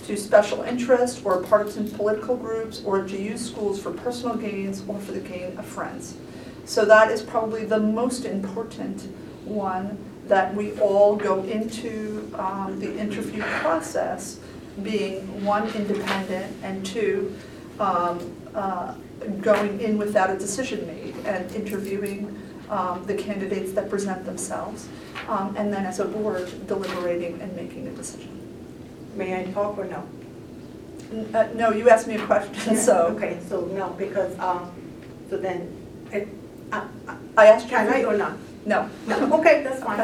to 0.07 0.17
special 0.17 0.63
interest 0.63 1.23
or 1.23 1.43
partisan 1.43 1.89
political 1.91 2.35
groups 2.35 2.81
or 2.83 3.03
to 3.03 3.21
use 3.21 3.45
schools 3.45 3.79
for 3.79 3.91
personal 3.91 4.35
gains 4.35 4.83
or 4.88 4.99
for 4.99 5.11
the 5.11 5.19
gain 5.19 5.55
of 5.57 5.65
friends. 5.65 6.17
So 6.65 6.85
that 6.85 7.11
is 7.11 7.21
probably 7.21 7.65
the 7.65 7.79
most 7.79 8.25
important 8.25 9.01
one, 9.45 9.97
that 10.27 10.55
we 10.55 10.79
all 10.79 11.15
go 11.15 11.43
into 11.43 12.31
um, 12.35 12.79
the 12.79 12.97
interview 12.97 13.43
process 13.43 14.39
being 14.81 15.43
one, 15.43 15.67
independent, 15.73 16.55
and 16.63 16.85
two, 16.85 17.35
um, 17.79 18.35
uh, 18.56 18.94
going 19.41 19.80
in 19.82 19.98
without 19.98 20.30
a 20.30 20.38
decision 20.38 20.86
made 20.88 21.15
and 21.26 21.52
interviewing 21.56 22.38
um, 22.69 23.03
the 23.06 23.14
candidates 23.14 23.73
that 23.73 23.90
present 23.90 24.26
themselves, 24.26 24.88
um, 25.28 25.56
and 25.57 25.73
then 25.73 25.86
as 25.86 25.99
a 25.99 26.06
board 26.06 26.49
deliberating 26.68 27.40
and 27.41 27.53
making 27.56 27.88
a 27.88 27.91
decision. 27.91 28.30
May 29.15 29.41
I 29.41 29.52
talk 29.52 29.78
or 29.78 29.86
no? 29.86 30.03
N- 31.11 31.30
uh, 31.36 31.49
No, 31.53 31.72
you 31.72 31.90
asked 31.90 32.07
me 32.07 32.15
a 32.15 32.26
question, 32.26 32.76
so. 32.78 33.07
Okay, 33.18 33.40
so 33.49 33.65
no, 33.65 33.90
because, 33.98 34.38
um, 34.40 34.72
so 35.30 35.38
then, 35.38 35.68
it, 36.14 36.28
uh, 36.72 36.88
uh, 37.07 37.15
I 37.38 37.48
asked 37.48 37.65
you. 37.65 37.72
can 37.72 37.90
I 37.90 38.03
or 38.06 38.15
not? 38.18 38.38
No. 38.65 38.89
No, 39.07 39.33
okay, 39.39 39.63
that's 39.63 39.81
fine. 39.83 39.97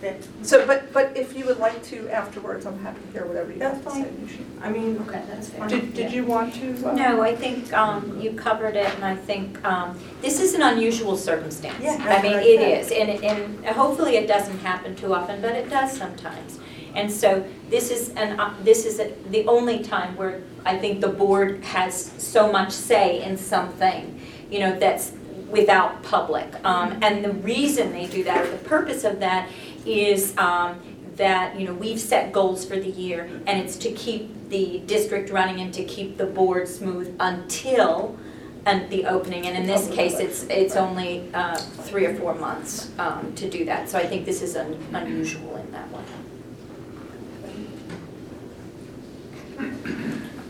Then- 0.00 0.18
So, 0.42 0.66
but, 0.66 0.92
but 0.92 1.16
if 1.16 1.36
you 1.36 1.44
would 1.46 1.58
like 1.58 1.80
to 1.84 2.08
afterwards, 2.10 2.66
I'm 2.66 2.78
happy 2.82 3.00
to 3.06 3.12
hear 3.12 3.24
whatever 3.24 3.52
you 3.52 3.58
That's 3.60 3.76
have 3.76 3.84
to 3.84 3.90
say. 3.92 4.02
fine. 4.02 4.28
Nishi. 4.28 4.44
I 4.66 4.68
mean, 4.70 4.98
Okay, 5.08 5.22
that's 5.28 5.48
fair. 5.50 5.68
Did, 5.68 5.94
did 5.94 6.12
you 6.12 6.24
want 6.26 6.54
to? 6.54 6.88
uh, 6.88 6.92
No, 6.94 7.22
I 7.22 7.36
think 7.36 7.72
um, 7.72 8.18
you 8.20 8.32
covered 8.32 8.74
it, 8.74 8.92
and 8.96 9.04
I 9.04 9.14
think 9.14 9.64
um, 9.64 9.96
this 10.20 10.40
is 10.40 10.54
an 10.54 10.62
unusual 10.62 11.16
circumstance. 11.16 11.78
Yeah, 11.80 11.92
I 12.00 12.20
mean, 12.20 12.32
what 12.32 12.42
I 12.42 12.46
it 12.46 12.88
said. 12.88 13.08
is, 13.08 13.22
and, 13.22 13.24
and 13.24 13.66
hopefully 13.76 14.16
it 14.16 14.26
doesn't 14.26 14.58
happen 14.58 14.96
too 14.96 15.14
often, 15.14 15.40
but 15.40 15.52
it 15.54 15.70
does 15.70 15.96
sometimes. 15.96 16.58
And 16.96 17.10
so 17.10 17.44
this 17.70 17.90
is, 17.92 18.10
an 18.16 18.38
uh, 18.40 18.52
this 18.64 18.84
is 18.84 18.98
a- 18.98 19.14
the 19.30 19.46
only 19.46 19.78
time 19.84 20.16
where 20.16 20.42
I 20.66 20.76
think 20.78 21.00
the 21.00 21.08
board 21.08 21.62
has 21.64 21.94
so 22.18 22.50
much 22.52 22.72
say 22.72 23.22
in 23.22 23.36
something, 23.38 24.20
you 24.50 24.58
know, 24.58 24.76
that's 24.78 25.12
without 25.52 26.02
public. 26.02 26.48
Um, 26.64 26.98
And 27.02 27.24
the 27.24 27.32
reason 27.32 27.92
they 27.92 28.06
do 28.06 28.24
that, 28.24 28.38
or 28.44 28.50
the 28.50 28.64
purpose 28.76 29.04
of 29.04 29.20
that, 29.20 29.48
is 29.86 30.36
um, 30.38 30.80
that, 31.16 31.58
you 31.58 31.66
know, 31.66 31.74
we've 31.74 32.00
set 32.00 32.32
goals 32.32 32.64
for 32.64 32.76
the 32.76 32.90
year, 32.90 33.28
and 33.46 33.60
it's 33.62 33.76
to 33.76 33.90
keep 33.92 34.22
the 34.48 34.80
district 34.86 35.30
running 35.30 35.60
and 35.60 35.72
to 35.74 35.84
keep 35.84 36.16
the 36.16 36.26
board 36.26 36.66
smooth 36.68 37.14
until 37.20 38.16
and 38.64 38.88
the 38.90 39.04
opening, 39.06 39.46
and 39.46 39.56
in 39.56 39.66
this 39.66 39.88
case, 39.90 40.20
it's, 40.20 40.44
it's 40.44 40.76
only 40.76 41.28
uh, 41.34 41.56
three 41.56 42.06
or 42.06 42.14
four 42.14 42.32
months 42.34 42.90
um, 42.98 43.32
to 43.34 43.50
do 43.50 43.64
that. 43.64 43.90
So 43.90 43.98
I 43.98 44.06
think 44.06 44.24
this 44.24 44.40
is 44.40 44.56
un- 44.56 44.78
unusual 44.92 45.56
in 45.56 45.68
that 45.72 45.88
one. 45.90 46.04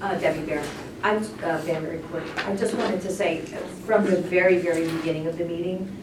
Uh, 0.02 0.14
Debbie 0.18 0.44
Bear, 0.44 0.62
I'm, 1.02 1.18
uh, 1.18 1.58
Van 1.58 2.02
I 2.46 2.56
just 2.56 2.74
wanted 2.74 3.00
to 3.02 3.10
say, 3.10 3.40
from 3.86 4.04
the 4.04 4.18
very, 4.18 4.58
very 4.58 4.88
beginning 4.88 5.26
of 5.26 5.36
the 5.36 5.44
meeting, 5.44 5.96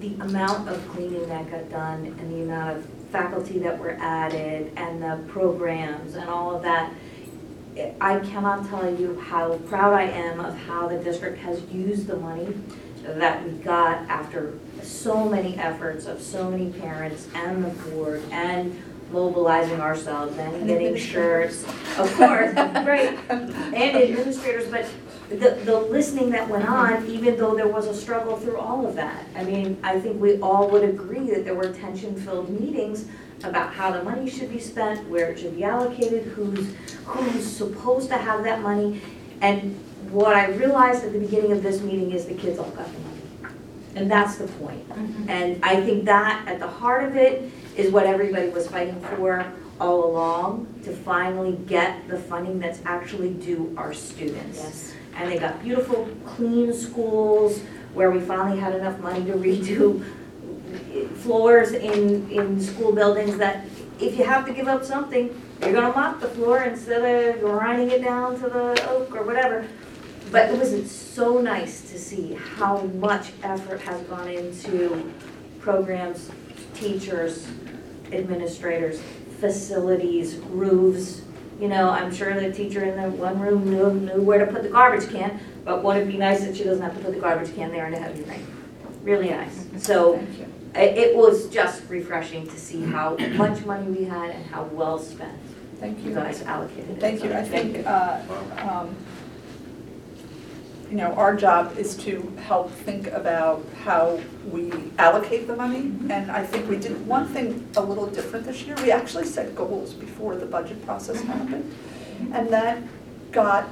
the 0.00 0.14
amount 0.20 0.68
of 0.68 0.86
cleaning 0.88 1.26
that 1.28 1.50
got 1.50 1.70
done 1.70 2.06
and 2.06 2.32
the 2.32 2.42
amount 2.42 2.76
of 2.76 2.84
faculty 3.10 3.58
that 3.60 3.78
were 3.78 3.96
added 3.98 4.72
and 4.76 5.02
the 5.02 5.22
programs 5.28 6.14
and 6.14 6.28
all 6.28 6.54
of 6.54 6.62
that, 6.62 6.92
I 8.00 8.18
cannot 8.20 8.68
tell 8.68 8.94
you 8.94 9.18
how 9.20 9.56
proud 9.68 9.94
I 9.94 10.02
am 10.02 10.40
of 10.40 10.56
how 10.56 10.88
the 10.88 10.98
district 10.98 11.38
has 11.38 11.62
used 11.70 12.06
the 12.06 12.16
money 12.16 12.54
that 13.04 13.44
we 13.44 13.52
got 13.52 13.98
after 14.08 14.58
so 14.82 15.26
many 15.26 15.56
efforts 15.56 16.06
of 16.06 16.20
so 16.20 16.50
many 16.50 16.70
parents 16.72 17.28
and 17.34 17.64
the 17.64 17.70
board 17.90 18.22
and 18.30 18.76
mobilizing 19.10 19.80
ourselves 19.80 20.36
and 20.38 20.66
getting 20.66 20.96
shirts, 20.96 21.64
of 21.98 22.12
course, 22.14 22.54
right, 22.54 23.18
and 23.30 23.96
administrators, 23.96 24.70
but 24.70 24.86
the, 25.30 25.60
the 25.64 25.78
listening 25.78 26.30
that 26.30 26.48
went 26.48 26.68
on, 26.68 26.92
mm-hmm. 26.92 27.10
even 27.10 27.36
though 27.36 27.54
there 27.54 27.68
was 27.68 27.86
a 27.86 27.94
struggle 27.94 28.36
through 28.36 28.56
all 28.56 28.86
of 28.86 28.94
that. 28.94 29.26
I 29.36 29.44
mean, 29.44 29.78
I 29.82 30.00
think 30.00 30.20
we 30.20 30.40
all 30.40 30.68
would 30.70 30.84
agree 30.84 31.30
that 31.30 31.44
there 31.44 31.54
were 31.54 31.70
tension-filled 31.70 32.48
meetings 32.48 33.06
about 33.44 33.72
how 33.72 33.90
the 33.90 34.02
money 34.02 34.28
should 34.28 34.50
be 34.50 34.58
spent, 34.58 35.06
where 35.08 35.30
it 35.30 35.38
should 35.38 35.54
be 35.54 35.64
allocated, 35.64 36.24
who's, 36.24 36.74
who's 37.04 37.44
supposed 37.46 38.08
to 38.08 38.16
have 38.16 38.42
that 38.44 38.62
money. 38.62 39.00
And 39.40 39.78
what 40.10 40.34
I 40.34 40.46
realized 40.46 41.04
at 41.04 41.12
the 41.12 41.18
beginning 41.18 41.52
of 41.52 41.62
this 41.62 41.82
meeting 41.82 42.12
is 42.12 42.26
the 42.26 42.34
kids 42.34 42.58
all 42.58 42.70
got 42.70 42.86
the 42.86 42.98
money. 42.98 43.54
And 43.94 44.10
that's 44.10 44.36
the 44.36 44.46
point. 44.46 44.88
Mm-hmm. 44.88 45.30
And 45.30 45.64
I 45.64 45.76
think 45.82 46.04
that, 46.06 46.48
at 46.48 46.58
the 46.58 46.68
heart 46.68 47.04
of 47.04 47.16
it, 47.16 47.50
is 47.78 47.90
what 47.92 48.04
everybody 48.04 48.48
was 48.48 48.68
fighting 48.68 49.00
for 49.00 49.50
all 49.80 50.04
along, 50.10 50.66
to 50.82 50.92
finally 50.92 51.52
get 51.66 52.08
the 52.08 52.18
funding 52.18 52.58
that's 52.58 52.80
actually 52.84 53.30
due 53.30 53.72
our 53.78 53.94
students. 53.94 54.58
Yes. 54.58 54.94
And 55.14 55.30
they 55.30 55.38
got 55.38 55.62
beautiful, 55.62 56.08
clean 56.26 56.74
schools, 56.74 57.60
where 57.94 58.10
we 58.10 58.20
finally 58.20 58.58
had 58.58 58.74
enough 58.74 58.98
money 58.98 59.24
to 59.24 59.32
redo 59.32 60.04
floors 61.18 61.72
in, 61.72 62.28
in 62.30 62.60
school 62.60 62.92
buildings 62.92 63.38
that 63.38 63.64
if 64.00 64.18
you 64.18 64.24
have 64.24 64.44
to 64.46 64.52
give 64.52 64.68
up 64.68 64.84
something, 64.84 65.40
you're 65.60 65.72
gonna 65.72 65.94
mop 65.94 66.20
the 66.20 66.28
floor 66.28 66.64
instead 66.64 67.34
of 67.34 67.40
grinding 67.40 67.90
it 67.90 68.02
down 68.02 68.34
to 68.40 68.48
the 68.48 68.88
oak 68.90 69.14
or 69.14 69.22
whatever. 69.22 69.66
But 70.30 70.50
it 70.50 70.58
was 70.58 70.90
so 70.90 71.40
nice 71.40 71.90
to 71.90 71.98
see 71.98 72.34
how 72.56 72.82
much 72.82 73.32
effort 73.42 73.80
has 73.80 74.00
gone 74.02 74.28
into 74.28 75.12
programs, 75.60 76.30
teachers, 76.74 77.46
administrators, 78.12 79.00
facilities, 79.40 80.36
roofs. 80.36 81.22
You 81.60 81.68
know, 81.68 81.90
I'm 81.90 82.14
sure 82.14 82.32
the 82.38 82.52
teacher 82.52 82.84
in 82.84 83.00
the 83.00 83.10
one 83.10 83.40
room 83.40 83.68
knew, 83.68 83.92
knew 83.92 84.22
where 84.22 84.44
to 84.44 84.50
put 84.52 84.62
the 84.62 84.68
garbage 84.68 85.08
can, 85.10 85.40
but 85.64 85.82
wouldn't 85.82 86.08
it 86.08 86.12
be 86.12 86.18
nice 86.18 86.40
that 86.44 86.56
she 86.56 86.64
doesn't 86.64 86.82
have 86.82 86.96
to 86.96 87.00
put 87.04 87.14
the 87.14 87.20
garbage 87.20 87.54
can 87.54 87.72
there 87.72 87.86
in 87.86 87.94
a 87.94 87.98
heavy 87.98 88.22
rain? 88.22 88.46
Really 89.02 89.30
nice. 89.30 89.66
So 89.78 90.16
Thank 90.18 90.38
you. 90.38 90.46
it, 90.76 90.98
it 90.98 91.16
was 91.16 91.48
just 91.48 91.82
refreshing 91.88 92.46
to 92.46 92.58
see 92.58 92.82
how 92.84 93.16
much 93.16 93.64
money 93.64 93.86
we 93.90 94.04
had 94.04 94.30
and 94.30 94.46
how 94.46 94.64
well 94.64 94.98
spent 94.98 95.36
Thank 95.80 95.98
you 96.00 96.10
you. 96.10 96.14
guys 96.14 96.42
allocated 96.42 96.90
it. 96.90 97.00
Thank 97.00 97.24
you. 97.24 97.32
I 97.32 97.42
So, 97.44 97.48
think, 97.50 97.86
uh, 97.86 98.20
um, 98.58 98.94
you 100.90 100.96
know, 100.96 101.12
our 101.14 101.36
job 101.36 101.76
is 101.76 101.96
to 101.98 102.32
help 102.38 102.70
think 102.70 103.08
about 103.08 103.64
how 103.84 104.20
we 104.50 104.72
allocate 104.98 105.46
the 105.46 105.54
money. 105.54 105.92
And 106.08 106.30
I 106.30 106.44
think 106.44 106.68
we 106.68 106.76
did 106.76 107.06
one 107.06 107.26
thing 107.28 107.68
a 107.76 107.82
little 107.82 108.06
different 108.06 108.46
this 108.46 108.62
year. 108.62 108.74
We 108.82 108.90
actually 108.90 109.26
set 109.26 109.54
goals 109.54 109.92
before 109.92 110.36
the 110.36 110.46
budget 110.46 110.84
process 110.86 111.20
happened. 111.20 111.74
And 112.32 112.48
that 112.48 112.82
got 113.32 113.68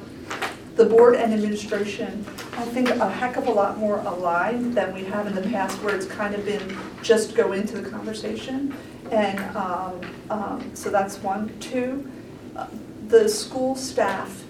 the 0.76 0.84
board 0.84 1.14
and 1.14 1.32
administration, 1.32 2.24
I 2.52 2.64
think, 2.66 2.90
a 2.90 3.08
heck 3.08 3.36
of 3.36 3.46
a 3.46 3.50
lot 3.50 3.78
more 3.78 3.98
aligned 4.00 4.74
than 4.74 4.92
we 4.92 5.04
have 5.04 5.26
in 5.26 5.34
the 5.34 5.42
past 5.42 5.82
where 5.82 5.96
it's 5.96 6.06
kind 6.06 6.34
of 6.34 6.44
been 6.44 6.78
just 7.02 7.34
go 7.34 7.52
into 7.52 7.80
the 7.80 7.88
conversation. 7.88 8.76
And 9.10 9.40
um, 9.56 10.00
um, 10.28 10.70
so 10.74 10.90
that's 10.90 11.16
one. 11.18 11.58
Two, 11.60 12.10
uh, 12.54 12.66
the 13.08 13.26
school 13.26 13.74
staff, 13.74 14.44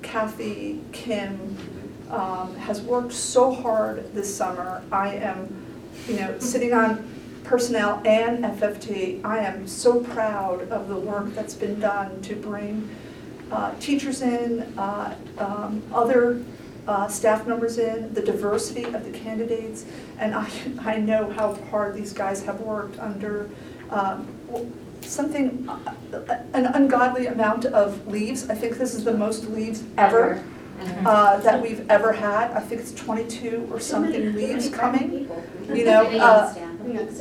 Kathy, 0.00 0.80
Kim, 0.92 1.56
um, 2.10 2.54
has 2.56 2.80
worked 2.80 3.12
so 3.12 3.52
hard 3.52 4.12
this 4.14 4.34
summer. 4.34 4.82
I 4.90 5.14
am, 5.16 5.48
you 6.06 6.16
know, 6.16 6.38
sitting 6.38 6.72
on 6.72 7.08
personnel 7.48 8.02
and 8.04 8.44
FFT, 8.44 9.24
I 9.24 9.38
am 9.38 9.66
so 9.66 10.00
proud 10.00 10.68
of 10.70 10.88
the 10.88 10.96
work 10.96 11.34
that's 11.34 11.54
been 11.54 11.80
done 11.80 12.20
to 12.22 12.36
bring 12.36 12.94
uh, 13.50 13.74
teachers 13.80 14.20
in, 14.20 14.60
uh, 14.78 15.16
um, 15.38 15.82
other 15.92 16.44
uh, 16.86 17.08
staff 17.08 17.46
members 17.46 17.78
in, 17.78 18.12
the 18.12 18.20
diversity 18.20 18.84
of 18.84 19.02
the 19.04 19.18
candidates. 19.18 19.86
And 20.18 20.34
I, 20.34 20.48
I 20.80 20.98
know 20.98 21.30
how 21.30 21.54
hard 21.70 21.94
these 21.94 22.12
guys 22.12 22.44
have 22.44 22.60
worked 22.60 22.98
under 22.98 23.48
um, 23.90 24.28
something, 25.00 25.66
uh, 25.68 25.94
an 26.52 26.66
ungodly 26.66 27.26
amount 27.26 27.64
of 27.64 28.06
leaves. 28.06 28.50
I 28.50 28.54
think 28.54 28.76
this 28.76 28.94
is 28.94 29.04
the 29.04 29.14
most 29.14 29.48
leaves 29.48 29.84
ever 29.96 30.44
uh, 31.06 31.38
that 31.40 31.60
we've 31.62 31.88
ever 31.90 32.12
had. 32.12 32.50
I 32.52 32.60
think 32.60 32.80
it's 32.80 32.92
22 32.92 33.68
or 33.70 33.80
something 33.80 34.34
leaves 34.34 34.68
coming, 34.70 35.28
you 35.74 35.84
know. 35.84 36.04
uh, 36.20 36.54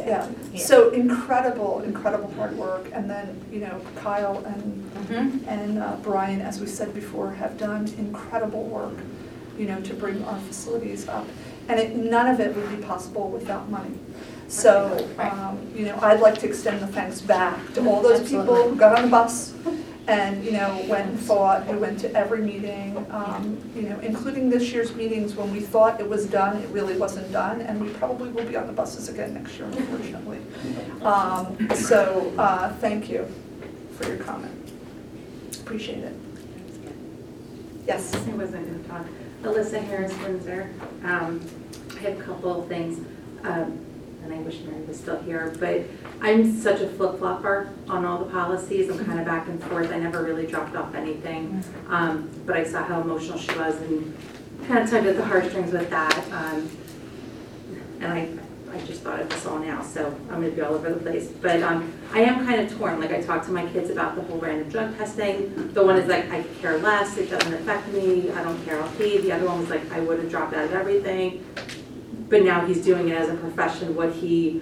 Yeah, 0.08 0.28
so 0.60 0.90
incredible, 0.92 1.82
incredible 1.82 2.32
hard 2.36 2.56
work. 2.58 2.90
And 2.94 3.10
then, 3.10 3.40
you 3.52 3.60
know, 3.60 3.82
Kyle 3.98 4.44
and, 4.46 4.92
and 5.48 5.80
uh, 5.80 5.96
Brian, 6.04 6.42
as 6.42 6.60
we 6.62 6.68
said 6.68 6.94
before, 6.94 7.32
have 7.32 7.58
done 7.58 7.88
incredible 7.98 8.64
work, 8.64 8.94
you 9.58 9.66
know, 9.68 9.82
to 9.82 9.94
bring 9.94 10.24
our 10.26 10.40
facilities 10.40 11.08
up. 11.08 11.28
And 11.70 11.80
it, 11.80 11.96
none 11.96 12.28
of 12.28 12.40
it 12.40 12.56
would 12.56 12.70
be 12.70 12.82
possible 12.84 13.30
without 13.30 13.70
money. 13.70 13.98
So, 14.48 15.06
um, 15.20 15.60
you 15.76 15.86
know, 15.86 16.00
I'd 16.02 16.22
like 16.22 16.38
to 16.40 16.46
extend 16.48 16.80
the 16.82 16.88
thanks 16.88 17.20
back 17.20 17.60
to 17.74 17.86
all 17.90 18.02
those 18.02 18.22
people 18.30 18.56
who 18.70 18.76
got 18.78 18.98
on 18.98 19.04
the 19.06 19.12
bus 19.12 19.54
and, 20.08 20.44
you 20.44 20.52
know, 20.52 20.84
went 20.88 21.10
and 21.10 21.20
fought, 21.20 21.64
who 21.66 21.78
went 21.78 22.00
to 22.00 22.14
every 22.16 22.42
meeting, 22.42 23.06
um, 23.12 23.58
you 23.76 23.84
know, 23.84 24.00
including 24.00 24.50
this 24.50 24.72
year's 24.72 24.96
meetings 24.96 25.36
when 25.36 25.52
we 25.52 25.60
thought 25.60 26.00
it 26.00 26.08
was 26.08 26.26
done, 26.28 26.58
it 26.58 26.70
really 26.70 26.96
wasn't 26.98 27.30
done, 27.32 27.60
and 27.62 27.82
we 27.82 27.90
probably 27.94 28.30
will 28.30 28.46
be 28.46 28.56
on 28.56 28.68
the 28.68 28.74
buses 28.74 29.10
again 29.10 29.34
next 29.34 29.58
year, 29.58 29.68
unfortunately. 29.68 30.40
Um, 31.02 31.58
So, 31.76 32.34
uh, 32.38 32.74
thank 32.76 33.10
you 33.10 33.28
for 33.98 34.08
your 34.08 34.18
comment. 34.18 34.72
Appreciate 35.60 36.04
it. 36.04 36.14
Yes? 37.86 38.14
I 38.16 38.30
wasn't 38.32 38.66
going 38.66 38.84
to 38.84 38.90
talk. 38.90 39.06
Alyssa 39.44 39.84
Harris 39.84 40.18
Windsor. 40.20 40.70
Um, 41.04 41.42
I 41.96 42.00
have 42.00 42.20
a 42.20 42.24
couple 42.24 42.62
of 42.62 42.68
things, 42.68 43.06
um, 43.44 43.86
and 44.24 44.34
I 44.34 44.38
wish 44.38 44.60
Mary 44.62 44.82
was 44.84 44.98
still 44.98 45.20
here, 45.22 45.54
but 45.60 45.82
I'm 46.22 46.60
such 46.60 46.82
a 46.82 46.88
flip-flopper 46.88 47.70
on 47.90 48.06
all 48.06 48.18
the 48.18 48.32
policies. 48.32 48.90
I'm 48.90 49.04
kind 49.06 49.20
of 49.20 49.26
back 49.26 49.48
and 49.48 49.64
forth. 49.64 49.92
I 49.92 50.00
never 50.00 50.24
really 50.24 50.48
dropped 50.48 50.76
off 50.76 50.96
anything. 50.96 51.64
Um, 51.90 52.30
But 52.46 52.58
I 52.58 52.64
saw 52.64 52.84
how 52.84 53.02
emotional 53.02 53.38
she 53.38 53.52
was 53.58 53.80
and 53.82 54.16
kind 54.68 54.84
of 54.84 54.90
tugged 54.90 55.06
at 55.08 55.16
the 55.16 55.26
heartstrings 55.26 55.72
with 55.72 55.90
that. 55.90 56.18
Um, 56.32 56.70
And 58.00 58.14
I, 58.14 58.30
I 58.74 58.80
just 58.86 59.02
thought 59.02 59.20
of 59.20 59.30
this 59.30 59.46
all 59.46 59.60
now, 59.60 59.82
so 59.82 60.14
I'm 60.30 60.42
gonna 60.42 60.52
be 60.52 60.62
all 60.62 60.76
over 60.76 60.90
the 60.90 61.00
place. 61.00 61.28
But 61.30 61.64
um, 61.64 61.92
I 62.14 62.22
am 62.22 62.46
kind 62.46 62.62
of 62.62 62.78
torn, 62.78 63.00
like 63.00 63.12
I 63.12 63.22
talked 63.22 63.46
to 63.46 63.52
my 63.52 63.66
kids 63.68 63.90
about 63.90 64.16
the 64.16 64.22
whole 64.24 64.40
random 64.40 64.70
drug 64.70 64.98
testing. 64.98 65.74
The 65.74 65.84
one 65.84 65.98
is 65.98 66.08
like, 66.08 66.30
I 66.32 66.44
care 66.62 66.78
less, 66.78 67.18
it 67.18 67.30
doesn't 67.30 67.54
affect 67.54 67.88
me, 67.90 68.32
I 68.32 68.44
don't 68.44 68.64
care, 68.66 68.82
I'll 68.82 68.92
pay. 68.92 69.18
The 69.20 69.32
other 69.32 69.46
one 69.46 69.60
was 69.62 69.70
like, 69.70 69.92
I 69.92 70.00
would 70.00 70.20
have 70.20 70.30
dropped 70.30 70.54
out 70.54 70.66
of 70.66 70.74
everything. 70.74 71.44
But 72.30 72.44
now 72.44 72.66
he's 72.66 72.84
doing 72.84 73.10
it 73.10 73.18
as 73.18 73.30
a 73.30 73.36
profession, 73.36 73.96
what 73.96 74.12
he 74.14 74.62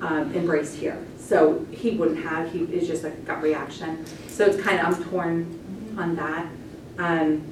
um, 0.00 0.34
embraced 0.34 0.76
here. 0.76 0.98
So 1.18 1.64
he 1.72 1.90
wouldn't 1.92 2.22
have, 2.24 2.52
he, 2.52 2.60
is 2.64 2.86
just 2.86 3.04
a 3.04 3.10
gut 3.10 3.42
reaction. 3.42 4.04
So 4.28 4.44
it's 4.46 4.60
kind 4.62 4.78
of, 4.78 4.86
I'm 4.86 5.04
torn 5.04 5.94
on 5.98 6.16
that. 6.16 6.46
Um, 6.98 7.44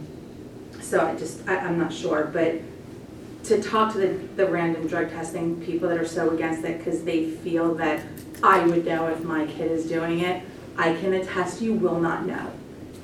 So 0.80 1.00
I 1.06 1.16
just, 1.16 1.48
I, 1.48 1.56
I'm 1.56 1.78
not 1.78 1.92
sure, 1.92 2.24
but 2.32 2.56
to 3.44 3.62
talk 3.62 3.92
to 3.92 3.98
the, 3.98 4.08
the 4.36 4.46
random 4.46 4.86
drug 4.86 5.10
testing 5.10 5.60
people 5.62 5.88
that 5.88 5.98
are 5.98 6.06
so 6.06 6.30
against 6.30 6.64
it 6.64 6.78
because 6.78 7.04
they 7.04 7.30
feel 7.30 7.74
that 7.76 8.02
I 8.42 8.64
would 8.66 8.84
know 8.84 9.08
if 9.08 9.22
my 9.24 9.46
kid 9.46 9.70
is 9.70 9.86
doing 9.86 10.20
it, 10.20 10.42
I 10.76 10.94
can 10.94 11.14
attest 11.14 11.60
you 11.62 11.74
will 11.74 12.00
not 12.00 12.26
know. 12.26 12.50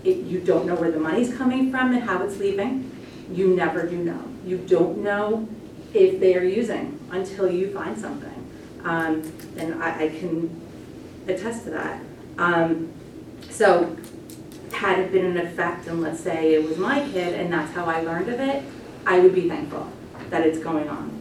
It, 0.04 0.18
you 0.18 0.40
don't 0.40 0.66
know 0.66 0.74
where 0.74 0.90
the 0.90 1.00
money's 1.00 1.34
coming 1.36 1.70
from 1.70 1.92
and 1.92 2.02
how 2.02 2.22
it's 2.22 2.38
leaving. 2.38 2.90
You 3.32 3.54
never 3.54 3.86
do 3.86 3.96
know. 3.96 4.22
You 4.44 4.58
don't 4.58 4.98
know 4.98 5.48
if 5.94 6.20
they 6.20 6.36
are 6.36 6.44
using 6.44 6.98
until 7.10 7.50
you 7.50 7.72
find 7.72 7.98
something. 7.98 8.49
Um, 8.84 9.22
and 9.56 9.82
I, 9.82 10.04
I 10.04 10.08
can 10.08 10.60
attest 11.28 11.64
to 11.64 11.70
that. 11.70 12.02
Um, 12.38 12.92
so 13.50 13.96
had 14.72 14.98
it 14.98 15.12
been 15.12 15.26
an 15.26 15.36
effect 15.36 15.86
and 15.86 16.00
let's 16.00 16.20
say 16.20 16.54
it 16.54 16.64
was 16.64 16.78
my 16.78 17.00
kid 17.10 17.34
and 17.34 17.52
that's 17.52 17.72
how 17.72 17.84
I 17.84 18.00
learned 18.00 18.28
of 18.28 18.40
it, 18.40 18.64
I 19.06 19.18
would 19.20 19.34
be 19.34 19.48
thankful 19.48 19.88
that 20.30 20.46
it's 20.46 20.58
going 20.58 20.88
on. 20.88 21.16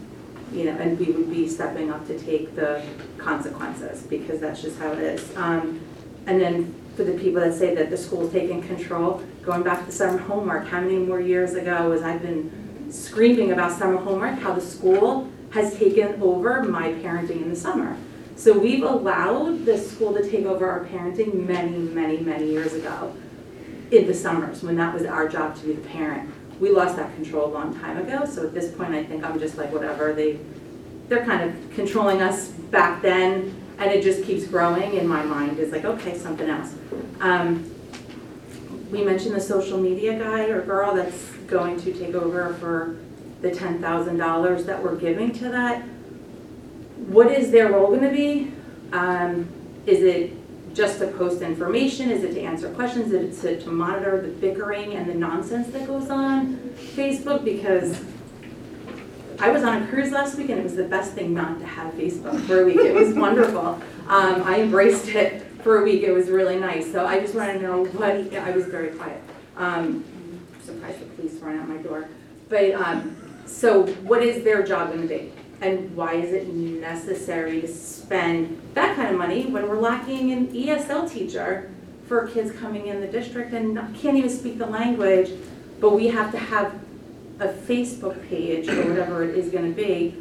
You 0.53 0.65
know, 0.65 0.77
and 0.77 0.97
we 0.99 1.11
would 1.11 1.29
be 1.29 1.47
stepping 1.47 1.91
up 1.91 2.07
to 2.07 2.17
take 2.17 2.55
the 2.55 2.83
consequences 3.17 4.01
because 4.03 4.39
that's 4.39 4.61
just 4.61 4.79
how 4.79 4.93
it 4.93 4.99
is. 4.99 5.35
Um, 5.35 5.79
and 6.25 6.41
then 6.41 6.73
for 6.95 7.03
the 7.03 7.13
people 7.13 7.39
that 7.41 7.53
say 7.53 7.75
that 7.75 7.89
the 7.89 7.97
school's 7.97 8.31
taking 8.31 8.61
control, 8.63 9.21
going 9.43 9.61
back 9.61 9.85
to 9.85 9.91
summer 9.91 10.17
homework, 10.17 10.67
how 10.67 10.81
many 10.81 10.97
more 10.97 11.21
years 11.21 11.53
ago 11.53 11.89
was 11.89 12.01
I've 12.01 12.21
been 12.21 12.91
screaming 12.91 13.51
about 13.51 13.71
summer 13.71 13.97
homework, 13.97 14.39
how 14.39 14.53
the 14.53 14.61
school 14.61 15.28
has 15.51 15.77
taken 15.77 16.21
over 16.21 16.63
my 16.63 16.93
parenting 16.93 17.41
in 17.41 17.49
the 17.49 17.55
summer. 17.55 17.97
So 18.35 18.57
we've 18.57 18.83
allowed 18.83 19.65
the 19.65 19.77
school 19.77 20.13
to 20.13 20.29
take 20.29 20.45
over 20.45 20.69
our 20.69 20.85
parenting 20.85 21.45
many, 21.45 21.77
many, 21.77 22.17
many 22.19 22.49
years 22.49 22.73
ago 22.73 23.15
in 23.91 24.07
the 24.07 24.13
summers 24.13 24.63
when 24.63 24.75
that 24.77 24.93
was 24.93 25.03
our 25.05 25.27
job 25.27 25.55
to 25.57 25.65
be 25.65 25.73
the 25.73 25.87
parent. 25.89 26.31
We 26.59 26.69
lost 26.69 26.95
that 26.97 27.13
control 27.15 27.47
a 27.47 27.53
long 27.53 27.77
time 27.79 27.97
ago, 27.97 28.25
so 28.25 28.45
at 28.45 28.53
this 28.53 28.73
point, 28.73 28.93
I 28.93 29.03
think 29.03 29.23
I'm 29.23 29.39
just 29.39 29.57
like, 29.57 29.71
whatever, 29.71 30.13
they, 30.13 30.39
they're 31.07 31.25
kind 31.25 31.49
of 31.49 31.73
controlling 31.73 32.21
us 32.21 32.49
back 32.49 33.01
then, 33.01 33.55
and 33.77 33.91
it 33.91 34.03
just 34.03 34.23
keeps 34.23 34.45
growing 34.45 34.95
in 34.95 35.07
my 35.07 35.23
mind, 35.23 35.57
it's 35.57 35.71
like, 35.71 35.85
okay, 35.85 36.17
something 36.17 36.49
else. 36.49 36.75
Um, 37.21 37.73
we 38.91 39.03
mentioned 39.03 39.35
the 39.35 39.41
social 39.41 39.77
media 39.77 40.17
guy 40.17 40.45
or 40.45 40.61
girl 40.61 40.95
that's 40.95 41.31
going 41.47 41.79
to 41.81 41.93
take 41.93 42.15
over 42.15 42.53
for 42.55 42.97
the 43.41 43.51
ten 43.51 43.79
thousand 43.79 44.17
dollars 44.17 44.65
that 44.65 44.81
we're 44.81 44.95
giving 44.95 45.31
to 45.33 45.49
that. 45.49 45.83
What 47.07 47.31
is 47.31 47.51
their 47.51 47.71
role 47.71 47.93
gonna 47.95 48.11
be? 48.11 48.51
Um, 48.91 49.47
is 49.85 50.03
it 50.03 50.33
just 50.73 50.99
to 50.99 51.07
post 51.07 51.41
information? 51.41 52.11
Is 52.11 52.23
it 52.23 52.33
to 52.33 52.41
answer 52.41 52.69
questions? 52.69 53.11
Is 53.11 53.43
it 53.43 53.57
to, 53.57 53.63
to 53.63 53.71
monitor 53.71 54.21
the 54.21 54.27
bickering 54.27 54.93
and 54.93 55.09
the 55.09 55.15
nonsense 55.15 55.67
that 55.69 55.87
goes 55.87 56.09
on 56.09 56.57
Facebook? 56.95 57.43
Because 57.43 57.99
I 59.39 59.49
was 59.49 59.63
on 59.63 59.83
a 59.83 59.87
cruise 59.87 60.11
last 60.11 60.37
week 60.37 60.49
and 60.49 60.59
it 60.59 60.63
was 60.63 60.75
the 60.75 60.83
best 60.83 61.13
thing 61.13 61.33
not 61.33 61.59
to 61.59 61.65
have 61.65 61.93
Facebook 61.93 62.39
for 62.41 62.61
a 62.61 62.65
week. 62.65 62.77
It 62.77 62.93
was 62.93 63.13
wonderful. 63.15 63.81
Um, 64.07 64.43
I 64.43 64.61
embraced 64.61 65.07
it 65.07 65.43
for 65.63 65.79
a 65.79 65.83
week. 65.83 66.03
It 66.03 66.11
was 66.11 66.29
really 66.29 66.59
nice. 66.59 66.91
So 66.91 67.05
I 67.05 67.19
just 67.19 67.35
want 67.35 67.51
to 67.53 67.59
know 67.59 67.85
what, 67.85 68.33
I 68.35 68.51
was 68.51 68.65
very 68.65 68.89
quiet. 68.89 69.21
Um, 69.55 70.03
surprised 70.63 70.99
the 70.99 71.05
police 71.05 71.39
weren't 71.41 71.61
at 71.61 71.67
my 71.67 71.77
door. 71.77 72.09
But, 72.49 72.71
um, 72.71 73.15
so 73.49 73.85
what 74.03 74.21
is 74.23 74.43
their 74.43 74.63
job 74.63 74.93
to 74.93 75.07
be? 75.07 75.31
And 75.61 75.95
why 75.95 76.13
is 76.13 76.31
it 76.31 76.47
necessary 76.53 77.61
to 77.61 77.67
spend 77.67 78.61
that 78.75 78.95
kind 78.95 79.09
of 79.09 79.17
money 79.17 79.47
when 79.47 79.67
we're 79.67 79.79
lacking 79.79 80.31
an 80.31 80.47
ESL 80.47 81.11
teacher 81.11 81.69
for 82.07 82.27
kids 82.27 82.51
coming 82.59 82.87
in 82.87 83.01
the 83.01 83.07
district 83.07 83.53
and 83.53 83.75
can't 83.95 84.17
even 84.17 84.29
speak 84.29 84.57
the 84.57 84.65
language, 84.65 85.31
but 85.79 85.91
we 85.91 86.07
have 86.07 86.31
to 86.31 86.37
have 86.37 86.79
a 87.39 87.47
Facebook 87.47 88.27
page 88.29 88.69
or 88.69 88.89
whatever 88.89 89.23
it 89.23 89.35
is 89.37 89.51
gonna 89.51 89.69
be 89.69 90.15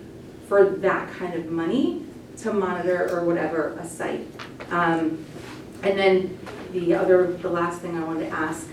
for 0.49 0.71
that 0.71 1.13
kind 1.13 1.35
of 1.35 1.47
money 1.47 2.05
to 2.39 2.53
monitor 2.53 3.09
or 3.11 3.25
whatever 3.25 3.77
a 3.81 3.87
site. 3.87 4.27
Um, 4.71 5.25
and 5.83 5.99
then 5.99 6.39
the 6.73 6.95
other, 6.95 7.33
the 7.33 7.49
last 7.49 7.81
thing 7.81 7.97
I 7.97 8.05
wanted 8.05 8.31
to 8.31 8.37
ask, 8.37 8.67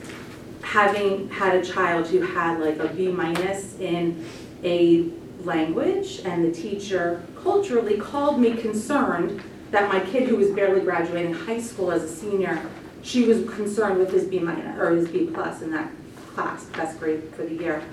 having 0.61 1.29
had 1.29 1.55
a 1.55 1.65
child 1.65 2.07
who 2.07 2.21
had 2.21 2.59
like 2.59 2.79
a 2.79 2.87
B 2.87 3.09
minus 3.09 3.79
in 3.79 4.25
a 4.65 5.09
language 5.45 6.21
and 6.25 6.43
the 6.43 6.51
teacher 6.51 7.23
culturally 7.41 7.97
called 7.97 8.39
me 8.39 8.55
concerned 8.55 9.41
that 9.71 9.87
my 9.89 9.99
kid 9.99 10.27
who 10.27 10.35
was 10.37 10.49
barely 10.49 10.81
graduating 10.81 11.33
high 11.33 11.61
school 11.61 11.91
as 11.91 12.03
a 12.03 12.07
senior, 12.07 12.61
she 13.03 13.25
was 13.25 13.47
concerned 13.53 13.99
with 13.99 14.11
his 14.11 14.25
B 14.25 14.39
minus, 14.39 14.77
or 14.79 14.91
his 14.91 15.07
B 15.07 15.29
plus 15.31 15.61
in 15.61 15.71
that 15.71 15.91
class, 16.33 16.65
best 16.65 16.99
grade 16.99 17.23
for 17.35 17.43
the 17.43 17.55
year. 17.55 17.83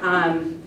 Um, 0.00 0.62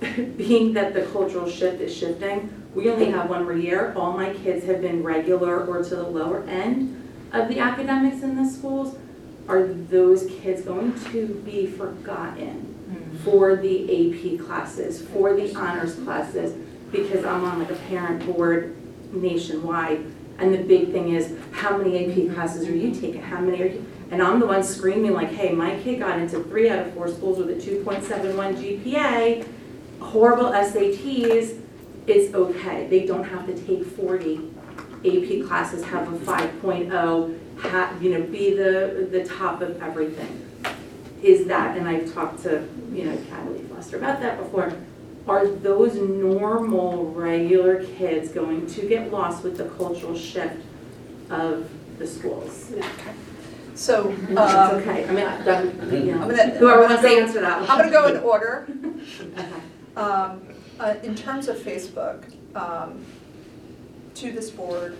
being 0.36 0.72
that 0.72 0.94
the 0.94 1.02
cultural 1.06 1.48
shift 1.48 1.80
is 1.80 1.94
shifting, 1.94 2.50
we 2.74 2.88
only 2.88 3.10
have 3.10 3.28
one 3.28 3.44
more 3.44 3.54
year. 3.54 3.92
All 3.96 4.12
my 4.12 4.32
kids 4.32 4.64
have 4.66 4.80
been 4.80 5.02
regular 5.02 5.66
or 5.66 5.82
to 5.82 5.96
the 5.96 6.02
lower 6.02 6.44
end 6.44 7.08
of 7.32 7.48
the 7.48 7.58
academics 7.58 8.22
in 8.22 8.36
the 8.36 8.48
schools. 8.48 8.96
Are 9.48 9.66
those 9.66 10.26
kids 10.40 10.62
going 10.62 10.98
to 11.06 11.26
be 11.44 11.66
forgotten 11.66 12.69
for 13.24 13.56
the 13.56 13.84
AP 13.84 14.46
classes, 14.46 15.02
for 15.08 15.34
the 15.34 15.54
honors 15.54 15.94
classes? 15.96 16.54
Because 16.90 17.24
I'm 17.24 17.44
on 17.44 17.58
like 17.58 17.70
a 17.70 17.76
parent 17.76 18.26
board 18.26 18.76
nationwide, 19.12 20.04
and 20.38 20.54
the 20.54 20.62
big 20.62 20.90
thing 20.92 21.14
is, 21.14 21.36
how 21.52 21.76
many 21.76 22.06
AP 22.06 22.34
classes 22.34 22.66
are 22.66 22.74
you 22.74 22.92
taking? 22.92 23.20
How 23.20 23.40
many 23.40 23.62
are 23.62 23.66
you? 23.66 23.86
And 24.10 24.22
I'm 24.22 24.40
the 24.40 24.46
one 24.46 24.64
screaming 24.64 25.12
like, 25.12 25.30
hey, 25.30 25.52
my 25.52 25.78
kid 25.80 26.00
got 26.00 26.18
into 26.18 26.42
three 26.44 26.68
out 26.68 26.86
of 26.86 26.94
four 26.94 27.08
schools 27.08 27.38
with 27.38 27.50
a 27.50 27.54
2.71 27.54 28.82
GPA, 28.82 29.46
horrible 30.00 30.46
SATs, 30.46 31.60
it's 32.06 32.34
okay. 32.34 32.88
They 32.88 33.06
don't 33.06 33.24
have 33.24 33.46
to 33.46 33.54
take 33.66 33.86
40 33.86 34.50
AP 35.04 35.46
classes, 35.46 35.84
have 35.84 36.12
a 36.12 36.16
5.0, 36.16 37.38
ha 37.58 37.96
you 38.00 38.18
know, 38.18 38.22
be 38.22 38.54
the, 38.54 39.08
the 39.10 39.24
top 39.24 39.60
of 39.60 39.80
everything. 39.82 40.49
Is 41.22 41.46
that, 41.46 41.76
and 41.76 41.88
I've 41.88 42.12
talked 42.12 42.42
to, 42.44 42.66
you 42.92 43.04
know, 43.04 43.14
Natalie 43.30 43.62
Foster 43.64 43.98
about 43.98 44.20
that 44.20 44.38
before, 44.38 44.72
are 45.28 45.46
those 45.46 45.94
normal, 45.96 47.12
regular 47.12 47.84
kids 47.84 48.30
going 48.30 48.66
to 48.66 48.88
get 48.88 49.12
lost 49.12 49.42
with 49.44 49.56
the 49.58 49.64
cultural 49.70 50.16
shift 50.16 50.56
of 51.28 51.68
the 51.98 52.06
schools? 52.06 52.72
So, 53.74 54.10
It's 54.28 54.38
um, 54.38 54.76
okay, 54.76 55.06
I 55.06 55.12
mean, 55.12 55.24
I- 55.26 55.42
that- 55.42 55.64
you 55.92 56.12
know, 56.14 56.22
I'm 56.22 56.28
gonna- 56.28 56.50
whoever 56.58 56.80
wants 56.82 57.02
gonna 57.02 57.14
answer 57.14 57.40
that. 57.40 57.68
I'm 57.70 57.78
gonna 57.78 57.90
go 57.90 58.06
in 58.08 58.16
order. 58.18 58.66
Okay. 59.38 59.46
Um, 59.96 60.40
uh, 60.78 60.94
In 61.02 61.14
terms 61.14 61.48
of 61.48 61.56
Facebook, 61.58 62.22
um, 62.54 63.04
to 64.14 64.30
this 64.32 64.50
board, 64.50 64.96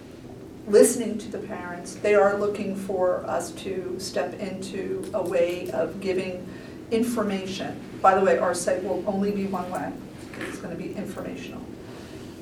listening 0.75 1.19
to 1.19 1.29
the 1.29 1.39
parents, 1.39 1.95
they 1.97 2.15
are 2.15 2.39
looking 2.39 2.77
for 2.77 3.25
us 3.27 3.51
to 3.53 3.97
step 3.99 4.39
into 4.39 5.09
a 5.15 5.23
way 5.23 5.69
of 5.73 6.01
giving 6.01 6.47
information. 6.93 7.79
By 8.01 8.15
the 8.15 8.25
way, 8.25 8.39
our 8.39 8.55
site 8.55 8.83
will 8.85 9.03
only 9.07 9.33
be 9.33 9.47
one 9.47 9.71
way, 9.71 9.93
because 10.31 10.49
it's 10.49 10.59
gonna 10.59 10.77
be 10.77 10.95
informational. 10.95 11.63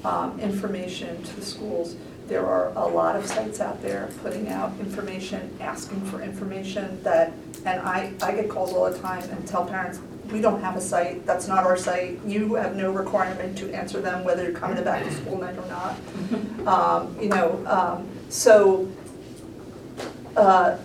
Um, 0.05 0.39
Information 0.39 1.23
to 1.25 1.37
the 1.37 1.45
schools. 1.45 1.97
There 2.29 2.47
are 2.47 2.69
a 2.77 2.87
lot 2.87 3.17
of 3.17 3.27
sites 3.27 3.61
out 3.61 3.83
there 3.83 4.11
putting 4.23 4.49
out 4.49 4.73
information, 4.79 5.57
asking 5.61 6.03
for 6.03 6.21
information 6.21 7.03
that, 7.03 7.33
and 7.65 7.81
I, 7.81 8.13
I 8.23 8.33
get 8.33 8.49
calls 8.51 8.75
all 8.75 8.91
the 8.91 8.99
time 8.99 9.23
and 9.31 9.47
tell 9.49 9.65
parents, 9.65 9.99
we 10.31 10.43
don't 10.43 10.61
have 10.61 10.77
a 10.77 10.81
site, 10.81 11.25
that's 11.25 11.49
not 11.49 11.65
our 11.65 11.77
site, 11.77 12.21
you 12.27 12.55
have 12.55 12.77
no 12.77 12.93
requirement 12.93 13.57
to 13.59 13.73
answer 13.75 14.01
them 14.03 14.25
whether 14.25 14.43
you're 14.43 14.53
coming 14.53 14.77
to 14.77 14.83
back 14.83 15.03
to 15.03 15.11
school 15.13 15.39
night 15.39 15.57
or 15.57 15.67
not. 15.67 15.97
Um, 16.69 17.17
You 17.19 17.31
know, 17.31 17.65
um, 17.67 18.07
so, 18.29 18.89
uh, 20.37 20.77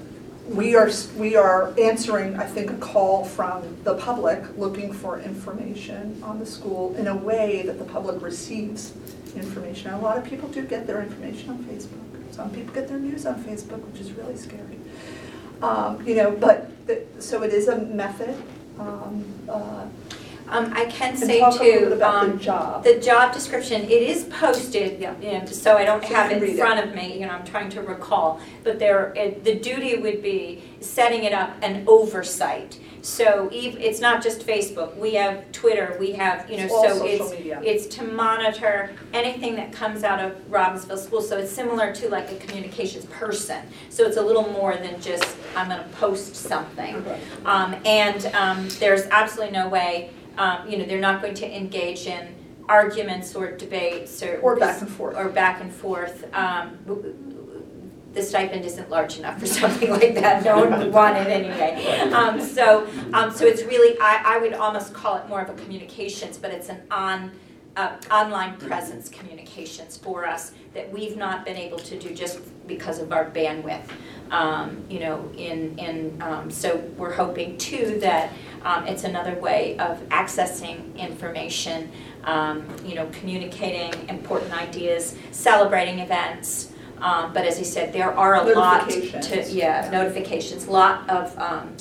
we 0.49 0.75
are, 0.75 0.89
we 1.17 1.35
are 1.37 1.73
answering, 1.79 2.35
I 2.37 2.45
think, 2.45 2.69
a 2.71 2.75
call 2.77 3.23
from 3.23 3.77
the 3.83 3.95
public 3.95 4.43
looking 4.57 4.91
for 4.91 5.19
information 5.19 6.21
on 6.23 6.37
the 6.39 6.45
school 6.45 6.93
in 6.97 7.07
a 7.07 7.15
way 7.15 7.61
that 7.65 7.79
the 7.79 7.85
public 7.85 8.21
receives 8.21 8.93
information. 9.35 9.93
A 9.93 9.99
lot 10.01 10.17
of 10.17 10.25
people 10.25 10.49
do 10.49 10.63
get 10.63 10.85
their 10.85 11.01
information 11.01 11.49
on 11.51 11.59
Facebook. 11.63 12.33
Some 12.33 12.49
people 12.49 12.73
get 12.73 12.87
their 12.89 12.99
news 12.99 13.25
on 13.25 13.41
Facebook, 13.43 13.79
which 13.91 14.01
is 14.01 14.11
really 14.11 14.35
scary. 14.35 14.77
Um, 15.61 16.05
You 16.05 16.15
know, 16.15 16.31
but, 16.31 16.69
the- 16.87 17.03
so 17.19 17.43
it 17.43 17.53
is 17.53 17.67
a 17.69 17.77
method. 17.77 18.35
um, 18.79 19.23
uh, 19.47 19.85
Um, 20.49 20.71
I 20.75 20.85
can 20.85 21.11
And 21.11 21.19
say 21.19 21.39
talk 21.39 21.59
a 21.59 21.63
little 21.63 21.79
bit 21.81 21.89
too, 21.89 21.93
about 21.95 22.25
the 22.25 22.31
um, 22.33 22.39
job. 22.39 22.83
the 22.83 22.99
job 22.99 23.33
description, 23.33 23.81
it 23.83 23.91
is 23.91 24.25
posted, 24.25 24.99
you 24.99 25.07
know, 25.31 25.45
so 25.45 25.77
I 25.77 25.85
don't 25.85 26.01
So 26.03 26.09
you 26.09 26.15
have 26.15 26.29
can 26.29 26.37
it 26.37 26.41
read 26.41 26.49
in 26.51 26.55
it. 26.57 26.59
front 26.59 26.87
of 26.87 26.95
me, 26.95 27.13
you 27.19 27.25
know, 27.25 27.31
I'm 27.33 27.45
trying 27.45 27.69
to 27.69 27.81
recall. 27.81 28.39
But 28.63 28.77
there, 28.79 29.13
it- 29.15 29.43
the 29.43 29.55
duty 29.55 29.97
would 29.97 30.21
be 30.21 30.61
setting 30.79 31.23
it 31.23 31.33
up 31.33 31.51
an 31.61 31.83
oversight. 31.87 32.79
So 33.01 33.47
ev- 33.53 33.77
it's 33.81 33.99
not 33.99 34.23
just 34.23 34.47
Facebook, 34.47 34.95
we 34.95 35.15
have 35.15 35.51
Twitter, 35.51 35.97
we 35.99 36.13
have, 36.13 36.49
you 36.49 36.55
know, 36.57 36.73
all 36.73 36.83
so 36.87 36.97
social 36.99 37.27
it's, 37.27 37.31
media. 37.37 37.61
it's 37.63 37.85
to 37.97 38.03
monitor 38.05 38.91
anything 39.13 39.55
that 39.55 39.73
comes 39.73 40.05
out 40.05 40.21
of 40.23 40.31
Robbinsville 40.49 40.97
School. 40.97 41.21
So 41.21 41.37
it's 41.37 41.51
similar 41.51 41.93
to 41.95 42.07
like 42.09 42.31
a 42.31 42.35
communications 42.35 43.05
person. 43.07 43.57
So 43.89 44.05
it's 44.05 44.15
a 44.15 44.21
little 44.21 44.49
more 44.51 44.75
than 44.77 45.01
just, 45.01 45.35
I'm 45.55 45.67
gonna 45.67 45.85
post 45.99 46.33
something. 46.35 47.03
Um, 47.45 47.75
and, 47.85 48.25
um, 48.33 48.69
there's 48.79 49.01
absolutely 49.11 49.51
no 49.51 49.67
way, 49.67 50.11
um, 50.37 50.69
you 50.69 50.77
know, 50.77 50.85
they're 50.85 50.99
not 50.99 51.21
going 51.21 51.35
to 51.35 51.55
engage 51.57 52.07
in 52.07 52.35
arguments 52.67 53.35
or 53.35 53.51
debates 53.51 54.23
or. 54.23 54.39
Or 54.39 54.55
back 54.55 54.81
and 54.81 54.89
forth. 54.89 55.15
Or 55.17 55.29
back 55.29 55.61
and 55.61 55.73
forth. 55.73 56.33
Um, 56.33 56.77
the 58.13 58.21
stipend 58.21 58.63
isn't 58.65 58.89
large 58.89 59.17
enough 59.17 59.39
for 59.39 59.45
something 59.61 59.89
like 59.89 60.13
that, 60.15 60.43
no 60.43 60.65
one 60.65 60.79
would 60.79 60.93
want 60.93 61.17
it 61.17 61.27
anyway. 61.27 62.11
Um, 62.11 62.39
so, 62.39 62.87
um, 63.11 63.31
so 63.31 63.45
it's 63.45 63.63
really, 63.63 63.97
I, 63.99 64.35
I 64.35 64.37
would 64.37 64.53
almost 64.53 64.93
call 64.93 65.17
it 65.17 65.27
more 65.27 65.41
of 65.41 65.49
a 65.49 65.53
communications, 65.61 66.37
but 66.37 66.51
it's 66.51 66.69
an 66.69 66.81
on, 66.91 67.31
uh, 67.75 67.97
online 68.11 68.57
presence 68.57 69.09
communications 69.09 69.97
for 69.97 70.27
us 70.27 70.51
that 70.73 70.91
we've 70.91 71.17
not 71.17 71.43
been 71.43 71.57
able 71.57 71.79
to 71.79 71.97
do 71.97 72.13
just 72.13 72.39
because 72.67 72.99
of 72.99 73.11
our 73.11 73.29
bandwidth. 73.29 73.89
Um, 74.31 74.83
you 74.89 74.99
know, 74.99 75.29
in, 75.37 75.77
in, 75.77 76.19
um, 76.21 76.49
so 76.49 76.77
we're 76.97 77.13
hoping 77.13 77.57
too 77.57 77.99
that, 77.99 78.31
um, 78.63 78.87
it's 78.87 79.03
another 79.03 79.35
way 79.35 79.77
of 79.77 79.99
accessing 80.09 80.95
information, 80.97 81.91
um, 82.23 82.65
you 82.83 82.95
know, 82.95 83.07
communicating 83.11 84.09
important 84.09 84.51
ideas, 84.53 85.15
celebrating 85.31 85.99
events. 85.99 86.71
Um, 86.99 87.31
but 87.33 87.45
as 87.45 87.59
I 87.59 87.63
said, 87.63 87.93
there 87.93 88.11
are 88.11 88.35
a 88.35 88.43
lot 88.55 88.89
to, 88.89 88.95
Notifications. 88.99 89.53
yeah, 89.53 89.89
notifications, 89.91 90.67
lot 90.67 91.07
of, 91.09 91.37
um, 91.37 91.75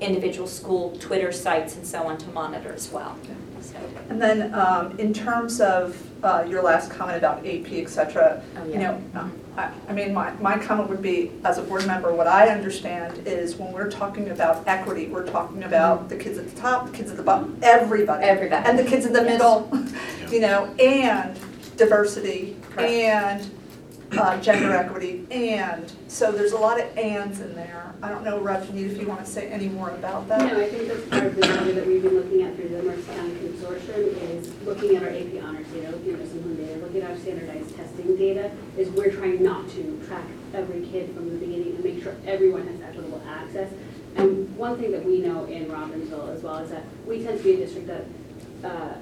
individual 0.00 0.46
school 0.46 0.94
Twitter 0.98 1.32
sites 1.32 1.76
and 1.76 1.86
so 1.86 2.02
on 2.02 2.18
to 2.18 2.28
monitor 2.30 2.72
as 2.74 2.90
well. 2.92 3.16
So, 3.62 3.76
And 4.10 4.20
then, 4.20 4.52
um, 4.54 4.98
in 4.98 5.14
terms 5.14 5.60
of, 5.62 5.96
uh, 6.22 6.44
your 6.46 6.62
last 6.62 6.90
comment 6.90 7.16
about 7.16 7.38
AP, 7.46 7.72
et 7.72 7.88
cetera, 7.88 8.42
oh, 8.58 8.64
you 8.66 8.72
yeah. 8.72 8.80
know, 8.80 9.02
um, 9.14 9.32
I, 9.56 9.70
I 9.88 9.92
mean, 9.92 10.12
my, 10.12 10.32
my 10.34 10.58
comment 10.58 10.88
would 10.90 11.00
be, 11.02 11.32
as 11.44 11.58
a 11.58 11.62
board 11.62 11.86
member, 11.86 12.12
what 12.12 12.26
I 12.26 12.48
understand 12.48 13.26
is 13.26 13.56
when 13.56 13.72
we're 13.72 13.90
talking 13.90 14.28
about 14.30 14.66
equity, 14.68 15.06
we're 15.08 15.26
talking 15.26 15.64
about 15.64 16.08
the 16.08 16.16
kids 16.16 16.36
at 16.38 16.48
the 16.50 16.60
top, 16.60 16.86
the 16.90 16.92
kids 16.96 17.10
at 17.10 17.16
the 17.16 17.22
bottom, 17.22 17.58
everybody. 17.62 18.24
Everybody. 18.24 18.68
And 18.68 18.78
the 18.78 18.84
kids 18.84 19.06
in 19.06 19.12
the 19.12 19.22
Yes. 19.22 19.32
middle, 19.38 19.70
you 20.32 20.40
know, 20.40 20.66
and 20.78 21.38
diversity, 21.76 22.56
Correct. 22.70 22.90
and, 22.90 23.50
uh, 24.12 24.40
gender 24.40 24.72
equity, 24.72 25.26
and, 25.30 25.92
so 26.08 26.32
there's 26.32 26.52
a 26.52 26.58
lot 26.58 26.80
of 26.80 26.96
ands 26.96 27.40
in 27.40 27.54
there. 27.54 27.92
I 28.02 28.08
don't 28.08 28.24
know, 28.24 28.40
Rajneet, 28.40 28.92
if 28.92 29.00
you 29.00 29.06
wanna 29.06 29.26
say 29.26 29.48
any 29.48 29.68
more 29.68 29.90
about 29.90 30.28
that? 30.28 30.40
No, 30.40 30.60
I 30.60 30.68
think 30.68 30.88
that's 30.88 31.08
part 31.08 31.26
of 31.26 31.34
the 31.34 31.42
data 31.42 31.72
that 31.72 31.86
we've 31.86 32.02
been 32.02 32.14
looking 32.14 32.42
at 32.42 32.56
through 32.56 32.68
the 32.68 32.82
Mercer 32.82 33.12
County 33.12 33.34
Consortium 33.34 34.20
is 34.22 34.52
looking 34.62 34.96
at 34.96 35.02
our 35.02 35.08
AP 35.08 35.42
honors 35.42 35.66
data, 35.68 35.90
looking 35.90 36.14
at 36.14 36.20
our 36.20 36.26
data, 36.26 36.78
looking 36.80 37.02
at 37.02 37.10
our 37.10 37.16
standardized 37.16 37.76
testing 37.76 38.16
data, 38.16 38.50
is 38.76 38.88
we're 38.90 39.10
trying 39.10 39.42
not 39.42 39.68
to 39.70 40.02
track 40.06 40.24
every 40.54 40.86
kid 40.86 41.14
from 41.14 41.28
the 41.30 41.36
beginning 41.36 41.74
and 41.74 41.84
make 41.84 42.02
sure 42.02 42.14
everyone 42.26 42.66
has 42.66 42.80
equitable 42.80 43.22
access. 43.28 43.72
And 44.16 44.56
one 44.56 44.78
thing 44.78 44.92
that 44.92 45.04
we 45.04 45.20
know 45.20 45.44
in 45.44 45.66
Robbinsville 45.66 46.34
as 46.34 46.42
well 46.42 46.56
is 46.58 46.70
that 46.70 46.84
we 47.06 47.22
tend 47.22 47.38
to 47.38 47.44
be 47.44 47.54
a 47.54 47.56
district 47.56 47.86
that 47.88 48.04
uh, 48.64 48.94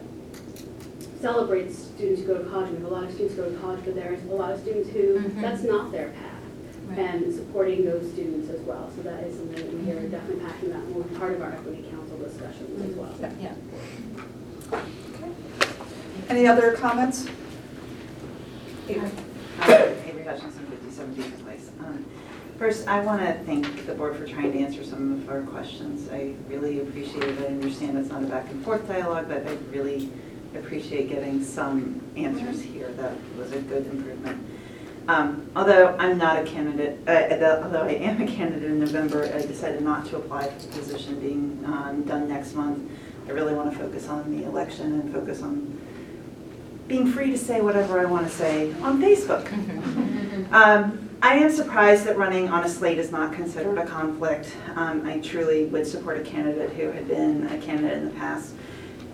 celebrates 1.25 1.79
students 1.79 2.21
who 2.21 2.27
go 2.27 2.39
to 2.43 2.51
college. 2.51 2.69
We 2.69 2.77
have 2.77 2.85
a 2.85 2.89
lot 2.89 3.05
of 3.05 3.11
students 3.15 3.35
who 3.35 3.43
go 3.45 3.51
to 3.51 3.57
college, 3.57 3.81
but 3.87 3.95
there's 3.95 4.23
a 4.25 4.35
lot 4.35 4.53
of 4.53 4.61
students 4.61 4.91
who, 4.91 5.21
Mhm. 5.21 5.41
that's 5.41 5.63
not 5.63 5.91
their 5.91 6.09
path 6.09 6.43
Right. 6.91 6.99
and 6.99 7.35
supporting 7.35 7.87
those 7.87 8.13
students 8.13 8.51
as 8.51 8.61
well. 8.61 8.91
So 8.95 9.01
that 9.09 9.25
is 9.25 9.35
something 9.39 9.57
that 9.57 9.73
we 9.73 9.91
are 9.93 10.07
definitely 10.07 10.45
passionate 10.45 10.73
about, 10.73 10.83
and 10.85 10.95
will 10.95 11.05
be 11.05 11.15
part 11.17 11.33
of 11.33 11.41
our 11.41 11.53
equity 11.53 11.83
council 11.91 12.19
discussions 12.19 12.91
as 12.91 12.95
well. 12.95 13.09
Yeah. 13.41 13.55
Any 16.29 16.47
other 16.47 16.73
comments? 16.73 17.27
Ava? 18.91 19.11
Avery 20.07 20.25
Hutchinson, 20.25 20.67
57 20.67 21.15
Beacon 21.15 21.33
Place. 21.43 21.71
Um, 21.81 22.05
First, 22.59 22.87
I 22.87 23.01
want 23.01 23.23
to 23.23 23.33
thank 23.47 23.87
the 23.87 23.95
board 23.95 24.15
for 24.17 24.27
trying 24.27 24.53
to 24.53 24.59
answer 24.59 24.85
some 24.85 25.13
of 25.13 25.31
our 25.31 25.41
questions. 25.41 26.09
I 26.13 26.35
really 26.51 26.81
appreciate 26.81 27.25
it. 27.25 27.39
I 27.41 27.47
understand 27.47 27.97
it's 27.99 28.11
not 28.11 28.23
a 28.23 28.27
back 28.27 28.51
and 28.51 28.63
forth 28.63 28.87
dialogue, 28.87 29.25
but 29.27 29.47
I 29.47 29.57
really 29.73 30.11
appreciate 30.55 31.09
getting 31.09 31.43
some 31.45 32.01
answers 32.17 32.63
here. 32.63 32.89
That 32.93 33.13
was 33.37 33.53
a 33.53 33.61
good 33.61 33.87
improvement. 33.87 34.47
Um, 35.07 35.51
Although 35.55 35.97
I'm 35.99 36.17
not 36.17 36.43
a 36.43 36.45
candidate, 36.45 36.99
uh, 37.07 37.61
although 37.63 37.83
I 37.83 37.93
am 37.93 38.23
a 38.23 38.27
candidate 38.27 38.71
in 38.71 38.81
November, 38.81 39.25
I 39.25 39.43
decided 39.43 39.83
not 39.83 40.07
to 40.07 40.17
apply 40.17 40.49
for 40.49 40.67
the 40.67 40.79
position 40.79 41.21
being 41.21 41.63
um, 41.67 42.05
done 42.05 42.29
next 42.29 42.55
month. 42.55 42.91
I 43.29 43.33
really 43.33 43.55
want 43.55 43.73
to 43.73 43.79
focus 43.79 44.09
on 44.09 44.37
the 44.37 44.45
election 44.45 45.01
and 45.01 45.13
focus 45.13 45.43
on 45.43 45.81
being 46.89 47.11
free 47.11 47.31
to 47.31 47.39
say 47.39 47.61
whatever 47.61 47.99
I 47.99 48.05
want 48.05 48.27
to 48.27 48.33
say 48.33 48.73
on 48.83 49.01
Facebook. 49.01 49.51
Um, 50.51 51.09
I 51.23 51.37
am 51.37 51.51
surprised 51.51 52.05
that 52.05 52.19
running 52.19 52.49
on 52.49 52.65
a 52.65 52.69
slate 52.69 52.99
is 52.99 53.11
not 53.11 53.33
considered 53.33 53.79
a 53.79 53.87
conflict. 53.87 54.53
Um, 54.77 55.07
I 55.07 55.21
truly 55.21 55.65
would 55.67 55.87
support 55.87 56.19
a 56.19 56.23
candidate 56.23 56.71
who 56.75 56.91
had 56.91 57.09
been 57.09 57.47
a 57.47 57.59
candidate 57.59 57.99
in 57.99 58.05
the 58.05 58.11
past. 58.11 58.53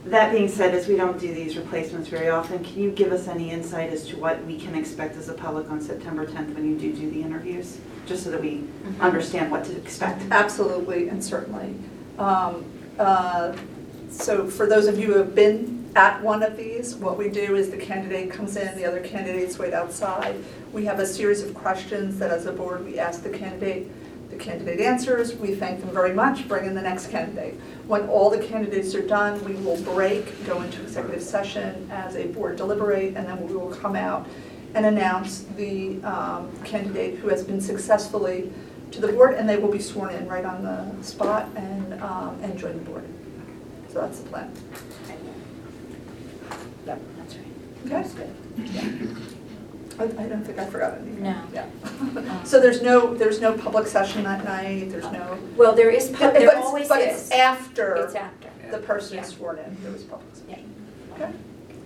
That 0.06 0.32
being 0.32 0.48
said, 0.48 0.74
as 0.74 0.88
we 0.88 0.96
don't 0.96 1.20
do 1.20 1.32
these 1.34 1.56
replacements 1.56 2.08
very 2.08 2.30
often, 2.30 2.64
can 2.64 2.82
you 2.82 2.90
give 2.90 3.12
us 3.12 3.28
any 3.28 3.50
insight 3.50 3.90
as 3.90 4.06
to 4.08 4.16
what 4.16 4.42
we 4.44 4.58
can 4.58 4.74
expect 4.74 5.16
as 5.16 5.28
a 5.28 5.34
public 5.34 5.70
on 5.70 5.80
September 5.80 6.26
10th 6.26 6.54
when 6.54 6.68
you 6.68 6.78
do 6.78 6.94
do 6.94 7.10
the 7.10 7.20
interviews? 7.20 7.78
Just 8.06 8.24
so 8.24 8.30
that 8.30 8.40
we 8.40 8.64
understand 9.00 9.50
what 9.50 9.64
to 9.64 9.76
expect. 9.76 10.22
Absolutely 10.30 11.08
and 11.08 11.22
certainly. 11.22 11.74
Um, 12.18 12.64
uh, 12.98 13.54
So 14.10 14.48
for 14.48 14.66
those 14.66 14.86
of 14.86 14.98
you 14.98 15.06
who 15.12 15.18
have 15.18 15.34
been 15.34 15.88
at 15.94 16.20
one 16.22 16.42
of 16.42 16.56
these, 16.56 16.96
what 16.96 17.16
we 17.16 17.28
do 17.28 17.54
is 17.54 17.70
the 17.70 17.76
candidate 17.76 18.30
comes 18.32 18.56
in, 18.56 18.76
the 18.76 18.84
other 18.84 19.00
candidates 19.00 19.58
wait 19.58 19.72
outside. 19.72 20.34
We 20.72 20.84
have 20.86 20.98
a 20.98 21.06
series 21.06 21.42
of 21.42 21.54
questions 21.54 22.18
that 22.18 22.30
as 22.30 22.46
a 22.46 22.52
board, 22.52 22.84
we 22.84 22.98
ask 22.98 23.22
the 23.22 23.30
candidate. 23.30 23.88
The 24.40 24.46
candidate 24.46 24.80
answers, 24.80 25.36
we 25.36 25.54
thank 25.54 25.80
them 25.80 25.90
very 25.90 26.14
much, 26.14 26.48
bring 26.48 26.64
in 26.64 26.74
the 26.74 26.80
next 26.80 27.08
candidate. 27.10 27.60
When 27.86 28.08
all 28.08 28.30
the 28.30 28.38
candidates 28.38 28.94
are 28.94 29.06
done, 29.06 29.44
we 29.44 29.52
will 29.56 29.76
break, 29.82 30.46
go 30.46 30.62
into 30.62 30.80
executive 30.80 31.22
session 31.22 31.86
as 31.92 32.16
a 32.16 32.28
board 32.28 32.56
deliberate, 32.56 33.16
and 33.16 33.26
then 33.26 33.46
we 33.46 33.54
will 33.54 33.68
come 33.68 33.94
out 33.94 34.26
and 34.74 34.86
announce 34.86 35.40
the 35.56 36.02
um, 36.04 36.50
candidate 36.64 37.18
who 37.18 37.28
has 37.28 37.44
been 37.44 37.60
successfully 37.60 38.50
to 38.92 39.02
the 39.02 39.08
board, 39.08 39.34
and 39.34 39.46
they 39.46 39.58
will 39.58 39.70
be 39.70 39.78
sworn 39.78 40.14
in 40.14 40.26
right 40.26 40.46
on 40.46 40.62
the 40.62 40.90
spot 41.02 41.46
and, 41.54 42.00
um, 42.02 42.38
and 42.42 42.58
join 42.58 42.78
the 42.78 42.90
board. 42.90 43.04
So 43.92 44.00
that's 44.00 44.20
the 44.20 44.28
plan. 44.30 44.50
Yep, 46.86 47.02
that's 47.18 47.34
right. 47.34 47.44
Okay. 47.84 47.90
That's 47.90 48.14
good. 48.14 49.29
I, 50.00 50.04
I 50.04 50.28
don't 50.28 50.42
think 50.44 50.58
I 50.58 50.64
forgot 50.66 50.94
anything. 50.98 51.22
No. 51.22 51.42
Yeah. 51.52 51.66
Um, 51.84 52.40
so 52.44 52.58
there's 52.60 52.80
no, 52.82 53.14
there's 53.14 53.40
no 53.40 53.52
public 53.56 53.86
session 53.86 54.24
that 54.24 54.44
night, 54.44 54.90
there's 54.90 55.04
no. 55.12 55.20
Uh, 55.20 55.36
well, 55.56 55.74
there 55.74 55.90
is, 55.90 56.08
pub- 56.08 56.20
But 56.20 56.32
there 56.34 56.48
it's- 56.48 56.64
always 56.64 56.88
But 56.88 57.00
it's 57.02 57.24
is. 57.26 57.30
after 57.32 57.96
It's 57.96 58.14
after. 58.14 58.48
the 58.70 58.78
person 58.78 59.18
is 59.18 59.28
sworn 59.28 59.58
in, 59.58 59.76
there 59.82 59.92
was 59.92 60.02
public 60.04 60.34
session. 60.34 60.74
Okay. 61.14 61.30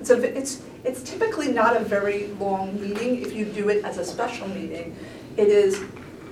It's 0.01 0.11
a, 0.11 0.39
it's, 0.39 0.63
it's 0.85 1.03
typically 1.03 1.51
not 1.51 1.77
a 1.77 1.81
very 1.81 2.29
long 2.39 2.81
meeting 2.81 3.21
if 3.23 3.33
you 3.33 3.47
do 3.47 3.69
it 3.69 3.85
as 3.85 3.99
a 3.99 4.05
special 4.05 4.49
meeting. 4.49 4.95
It 5.37 5.49
is 5.49 5.81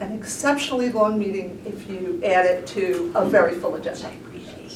an 0.00 0.12
exceptionally 0.12 0.90
long 0.92 1.18
meeting 1.18 1.60
if 1.66 1.88
you 1.88 2.20
add 2.24 2.44
it 2.46 2.66
to 2.68 3.10
a 3.14 3.24
very 3.24 3.54
full 3.54 3.74
agenda. 3.76 4.10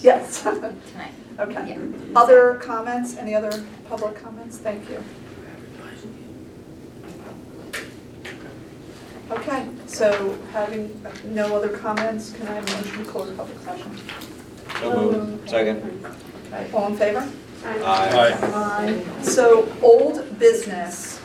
Yes. 0.02 0.42
Tonight. 0.42 1.12
Okay. 1.38 1.78
Other 2.16 2.54
comments, 2.54 3.16
any 3.16 3.34
other 3.34 3.62
public 3.88 4.20
comments? 4.22 4.56
Thank 4.58 4.88
you. 4.88 5.02
Okay, 9.30 9.68
so 9.86 10.38
having 10.52 11.02
no 11.24 11.56
other 11.56 11.76
comments, 11.78 12.32
can 12.32 12.46
I 12.46 12.54
have 12.54 12.68
a 12.68 12.76
motion 12.76 13.04
to 13.04 13.10
close 13.10 13.36
public 13.36 13.58
session? 13.60 13.98
So 14.80 15.10
moved. 15.12 15.50
Second. 15.50 16.04
Okay, 16.52 16.70
all 16.72 16.86
in 16.86 16.96
favor? 16.96 17.28
Aye. 17.64 18.36
Aye. 18.42 19.22
So, 19.22 19.68
old 19.82 20.38
business. 20.38 21.20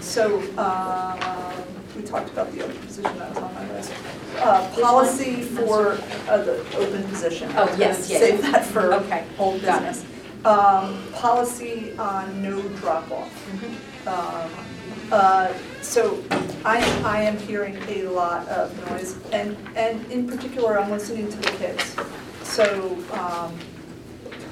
So, 0.00 0.40
um, 0.58 1.64
we 1.96 2.02
talked 2.02 2.30
about 2.30 2.52
the 2.52 2.62
open 2.62 2.76
position, 2.78 3.18
that 3.18 3.30
was 3.30 3.38
on 3.38 3.54
my 3.54 3.72
list. 3.72 3.92
Uh, 4.38 4.70
Policy 4.80 5.42
for 5.42 5.92
uh, 6.28 6.36
the 6.38 6.60
open 6.76 7.02
position. 7.08 7.50
Oh, 7.56 7.74
yes, 7.78 8.08
yes. 8.08 8.20
Save 8.20 8.42
that 8.42 8.64
for 8.64 8.94
Okay, 8.94 9.24
old 9.38 9.62
got 9.62 9.82
it. 9.82 9.88
business. 9.88 10.15
Um, 10.46 11.02
Policy 11.12 11.92
on 11.98 12.40
no 12.40 12.62
drop-off. 12.78 13.32
Mm-hmm. 13.50 14.08
Um, 14.08 15.12
uh, 15.12 15.52
So 15.82 16.22
I, 16.64 16.78
I 17.04 17.22
am 17.22 17.36
hearing 17.36 17.76
a 17.88 18.04
lot 18.04 18.46
of 18.48 18.70
noise, 18.90 19.16
and, 19.32 19.56
and 19.74 20.04
in 20.12 20.28
particular, 20.28 20.78
I'm 20.78 20.90
listening 20.90 21.28
to 21.30 21.36
the 21.36 21.50
kids. 21.58 21.96
So 22.44 22.96
um, 23.12 23.58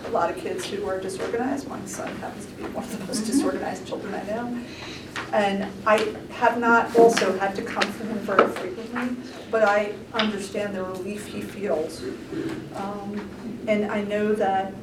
a 0.07 0.11
lot 0.11 0.31
of 0.31 0.37
kids 0.37 0.65
who 0.65 0.87
are 0.89 1.01
disorganized, 1.01 1.69
my 1.69 1.85
son 1.87 2.15
happens 2.17 2.47
to 2.47 2.53
be 2.53 2.65
one 2.65 2.85
of 2.85 2.99
the 2.99 3.05
most 3.07 3.27
disorganized 3.27 3.87
children 3.87 4.15
I 4.15 4.23
know. 4.25 4.59
And 5.33 5.71
I 5.87 6.15
have 6.31 6.59
not 6.59 6.97
also 6.99 7.39
had 7.39 7.55
to 7.55 7.63
come 7.63 7.85
for 7.93 8.05
him 8.05 8.19
very 8.19 8.49
frequently, 8.53 9.17
but 9.51 9.63
I 9.63 9.95
understand 10.13 10.75
the 10.75 10.83
relief 10.83 11.27
he 11.27 11.41
feels. 11.41 12.03
Um, 12.75 13.31
And 13.67 13.91
I 13.91 14.03
know 14.03 14.35
that 14.35 14.75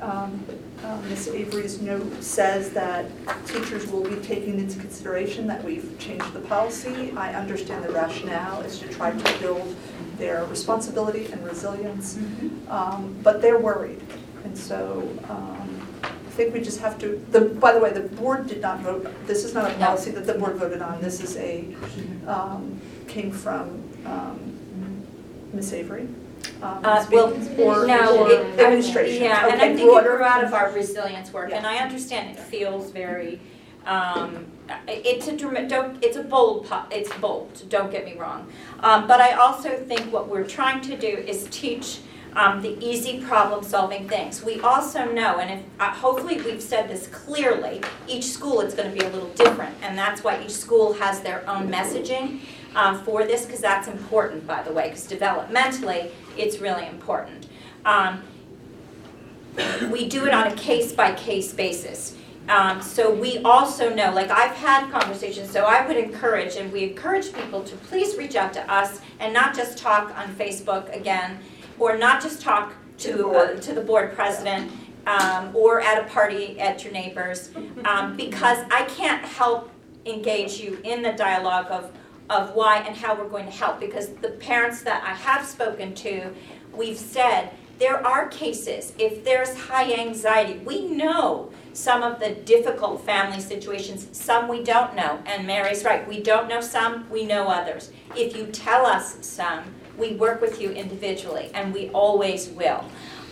um, 0.00 0.44
uh, 0.84 1.00
Ms. 1.08 1.28
Avery's 1.28 1.80
note 1.80 2.22
says 2.22 2.70
that 2.70 3.06
teachers 3.46 3.86
will 3.90 4.02
be 4.02 4.16
taking 4.16 4.58
into 4.58 4.78
consideration 4.78 5.46
that 5.46 5.62
we've 5.64 5.96
changed 5.98 6.32
the 6.32 6.40
policy. 6.40 7.12
I 7.16 7.34
understand 7.34 7.84
the 7.84 7.92
rationale 7.92 8.60
is 8.62 8.78
to 8.80 8.88
try 8.88 9.10
to 9.12 9.38
build 9.40 9.74
their 10.18 10.44
responsibility 10.46 11.26
and 11.32 11.44
resilience, 11.44 12.18
Um, 12.68 13.16
but 13.22 13.40
they're 13.42 13.58
worried. 13.58 14.02
And 14.44 14.56
so 14.56 15.08
um, 15.28 15.86
I 16.04 16.30
think 16.30 16.52
we 16.54 16.60
just 16.60 16.80
have 16.80 16.98
to, 16.98 17.24
the, 17.30 17.40
by 17.40 17.72
the 17.72 17.80
way, 17.80 17.92
the 17.92 18.00
board 18.16 18.46
did 18.46 18.60
not 18.60 18.80
vote, 18.80 19.06
this 19.26 19.44
is 19.44 19.54
not 19.54 19.70
a 19.70 19.78
No. 19.78 19.86
policy 19.86 20.10
that 20.12 20.26
the 20.26 20.34
board 20.34 20.56
voted 20.56 20.82
on. 20.82 21.00
This 21.00 21.20
is 21.22 21.36
a, 21.36 21.74
um, 22.26 22.80
came 23.08 23.30
from 23.30 23.82
um, 24.04 24.38
Ms. 25.52 25.72
Avery. 25.72 26.08
Um, 26.62 26.80
Uh, 26.84 27.04
well, 27.10 27.30
speaking, 27.40 27.64
or- 27.64 27.86
no, 27.86 28.18
or 28.24 28.30
it- 28.30 28.46
Administration. 28.58 29.22
Yeah, 29.24 29.46
and 29.46 29.60
I 29.60 29.66
Okay, 29.66 29.76
think 29.76 29.88
it 29.88 29.92
broader. 29.92 30.16
grew 30.16 30.24
out 30.24 30.44
of 30.44 30.54
our 30.54 30.70
resilience 30.70 31.32
work, 31.32 31.50
and 31.52 31.66
I 31.66 31.78
understand 31.78 32.30
it 32.30 32.38
feels 32.38 32.90
very, 32.90 33.40
um, 33.86 34.46
it's 34.88 35.28
a 35.28 35.32
don't, 35.32 36.02
it's 36.02 36.16
a 36.16 36.22
bold, 36.22 36.66
po- 36.68 36.86
it's 36.90 37.12
bold, 37.14 37.62
don't 37.68 37.90
get 37.90 38.04
me 38.04 38.14
wrong. 38.18 38.46
Um, 38.80 39.06
but 39.06 39.20
I 39.20 39.32
also 39.32 39.70
think 39.76 40.12
what 40.12 40.28
we're 40.28 40.44
trying 40.44 40.80
to 40.82 40.96
do 40.96 41.06
is 41.08 41.46
teach, 41.50 42.00
um, 42.34 42.60
the 42.60 42.76
easy 42.84 43.20
problem-solving 43.20 44.08
things. 44.08 44.42
We 44.44 44.60
also 44.60 45.04
know, 45.10 45.38
and 45.38 45.50
if, 45.58 45.60
uh, 45.80 45.84
hopefully 45.90 46.38
we've 46.40 46.60
said 46.60 46.88
this 46.88 47.06
clearly, 47.06 47.80
each 48.08 48.24
school 48.24 48.60
it's 48.60 48.74
gonna 48.74 48.90
be 48.90 49.00
a 49.00 49.08
little 49.08 49.28
different, 49.30 49.74
and 49.82 49.96
that's 49.96 50.22
why 50.24 50.40
each 50.44 50.50
school 50.52 50.92
has 50.94 51.20
their 51.20 51.48
own 51.48 51.70
messaging, 51.70 52.40
um, 52.74 53.02
for 53.04 53.24
this, 53.24 53.46
because 53.46 53.60
that's 53.60 53.88
important, 53.88 54.46
by 54.46 54.62
the 54.62 54.72
way, 54.72 54.88
because 54.90 55.06
developmentally, 55.06 56.10
it's 56.38 56.58
really 56.58 56.86
important. 56.86 57.48
Um, 57.84 58.22
we 59.90 60.08
do 60.08 60.26
it 60.26 60.34
on 60.34 60.48
a 60.48 60.54
case-by-case 60.54 61.54
basis. 61.54 62.16
Um, 62.48 62.80
so 62.80 63.12
we 63.12 63.38
also 63.38 63.92
know, 63.92 64.12
like 64.12 64.30
I've 64.30 64.54
had 64.54 64.90
conversations, 64.92 65.50
so 65.50 65.64
I 65.64 65.86
would 65.86 65.96
encourage, 65.96 66.56
and 66.56 66.72
we 66.72 66.84
encourage 66.84 67.32
people 67.32 67.62
to 67.64 67.74
please 67.76 68.16
reach 68.16 68.36
out 68.36 68.52
to 68.52 68.72
us 68.72 69.00
and 69.18 69.32
not 69.32 69.54
just 69.54 69.78
talk 69.78 70.16
on 70.16 70.32
Facebook 70.34 70.94
again, 70.94 71.38
or 71.78 71.96
not 71.96 72.22
just 72.22 72.40
talk 72.40 72.74
to, 72.98 73.30
uh, 73.30 73.60
to 73.60 73.72
the 73.72 73.80
board 73.80 74.14
president, 74.14 74.70
um, 75.06 75.50
or 75.54 75.80
at 75.80 76.04
a 76.04 76.08
party 76.08 76.58
at 76.60 76.84
your 76.84 76.92
neighbors, 76.92 77.50
um, 77.84 78.16
because 78.16 78.58
I 78.70 78.84
can't 78.84 79.24
help 79.24 79.70
engage 80.04 80.60
you 80.60 80.78
in 80.84 81.02
the 81.02 81.12
dialogue 81.12 81.66
of, 81.70 81.90
of 82.28 82.54
why 82.54 82.78
and 82.78 82.96
how 82.96 83.14
we're 83.14 83.28
going 83.28 83.46
to 83.46 83.50
help, 83.52 83.80
because 83.80 84.08
the 84.08 84.30
parents 84.30 84.82
that 84.82 85.02
I 85.04 85.14
have 85.14 85.46
spoken 85.46 85.94
to, 85.96 86.30
we've 86.72 86.98
said, 86.98 87.50
there 87.78 88.04
are 88.06 88.28
cases, 88.28 88.94
if 88.98 89.22
there's 89.22 89.54
high 89.54 89.92
anxiety, 89.92 90.58
we 90.60 90.88
know 90.88 91.52
some 91.74 92.02
of 92.02 92.18
the 92.18 92.30
difficult 92.30 93.04
family 93.04 93.38
situations, 93.38 94.08
some 94.12 94.48
we 94.48 94.62
don't 94.62 94.96
know, 94.96 95.20
and 95.26 95.46
Mary's 95.46 95.84
right, 95.84 96.08
we 96.08 96.22
don't 96.22 96.48
know 96.48 96.62
some, 96.62 97.08
we 97.10 97.26
know 97.26 97.48
others. 97.48 97.92
If 98.16 98.34
you 98.34 98.46
tell 98.46 98.86
us 98.86 99.18
some, 99.26 99.74
we 99.98 100.14
work 100.14 100.40
with 100.40 100.58
you 100.60 100.70
individually, 100.70 101.50
and 101.52 101.74
we 101.74 101.90
always 101.90 102.48
will. 102.48 102.82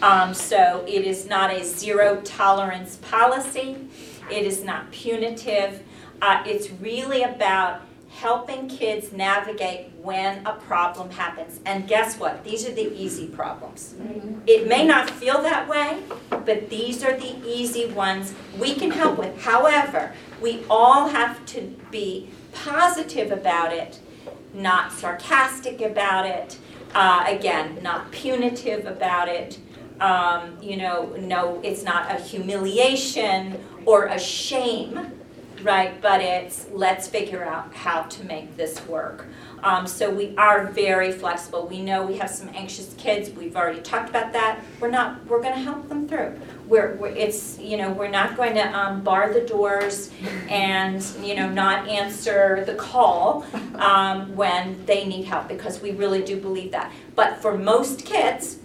Um, 0.03 0.35
so 0.35 0.85
it 0.87 1.07
is 1.07 1.27
not 1.27 1.51
a 1.51 1.65
zero 1.65 2.21
tolerance 2.23 2.97
policy, 2.97 3.89
it 4.31 4.45
is 4.45 4.63
not 4.63 4.91
punitive, 4.91 5.83
uh, 6.21 6.43
it's 6.45 6.71
really 6.71 7.23
about 7.23 7.81
helping 8.25 8.67
kids 8.67 9.13
navigate 9.13 9.91
when 10.01 10.47
a 10.47 10.53
problem 10.55 11.11
happens. 11.11 11.61
And 11.67 11.87
guess 11.87 12.19
what? 12.19 12.43
These 12.43 12.67
are 12.67 12.73
the 12.73 12.91
easy 12.99 13.27
problems. 13.27 13.95
It 14.47 14.67
may 14.67 14.87
not 14.87 15.11
feel 15.11 15.43
that 15.43 15.69
way, 15.69 16.03
but 16.31 16.71
these 16.71 17.05
are 17.05 17.15
the 17.15 17.37
easy 17.47 17.85
ones 17.93 18.33
we 18.59 18.75
can 18.77 18.91
help 18.91 19.19
with. 19.19 19.39
However, 19.43 20.15
we 20.41 20.65
all 20.71 21.09
have 21.09 21.45
to 21.55 21.61
be 21.91 22.31
positive 22.55 23.31
about 23.31 23.75
it, 23.75 24.01
not 24.55 24.91
sarcastic 24.91 25.83
about 25.83 26.25
it, 26.25 26.57
uh, 26.95 27.27
again, 27.29 27.79
not 27.83 28.11
punitive 28.11 28.87
about 28.87 29.29
it. 29.29 29.59
Um, 30.01 30.57
you 30.63 30.79
know, 30.79 31.15
no, 31.19 31.61
it's 31.63 31.83
not 31.83 32.11
a 32.11 32.15
humiliation 32.15 33.63
or 33.85 34.07
a 34.07 34.19
shame, 34.19 35.13
right? 35.65 36.01
But 36.01 36.21
it's 36.21 36.67
let's 36.71 37.09
figure 37.09 37.43
out 37.43 37.75
how 37.75 38.03
to 38.03 38.25
make 38.25 38.57
this 38.57 38.87
work. 38.87 39.27
Um, 39.63 39.87
so 39.87 40.11
we 40.11 40.37
are 40.37 40.67
very 40.67 41.11
flexible. 41.11 41.67
We 41.67 41.81
know 41.81 42.05
we 42.05 42.19
have 42.19 42.29
some 42.29 42.51
anxious 42.55 42.95
kids. 42.99 43.31
We've 43.31 43.57
already 43.57 43.81
talked 43.81 44.11
about 44.11 44.33
that. 44.35 44.61
We're 44.79 44.91
not. 44.91 45.25
We're 45.27 45.41
going 45.41 45.55
to 45.55 45.61
help 45.61 45.89
them 45.89 46.07
through. 46.07 46.39
We're, 46.69 46.95
we're 46.97 47.09
it's 47.09 47.59
you 47.59 47.79
know 47.79 47.91
we're 47.91 48.11
not 48.11 48.37
going 48.37 48.55
to 48.55 48.79
um, 48.79 49.03
bar 49.03 49.33
the 49.33 49.41
doors 49.41 50.11
and 50.51 51.03
you 51.23 51.35
know 51.35 51.49
not 51.49 51.89
answer 51.89 52.63
the 52.67 52.75
call 52.75 53.47
um, 53.77 54.37
when 54.37 54.85
they 54.85 55.07
need 55.07 55.25
help 55.25 55.49
because 55.49 55.81
we 55.81 55.93
really 55.93 56.23
do 56.23 56.39
believe 56.39 56.73
that. 56.73 56.93
But 57.15 57.39
for 57.41 57.57
most 57.57 58.05
kids 58.05 58.59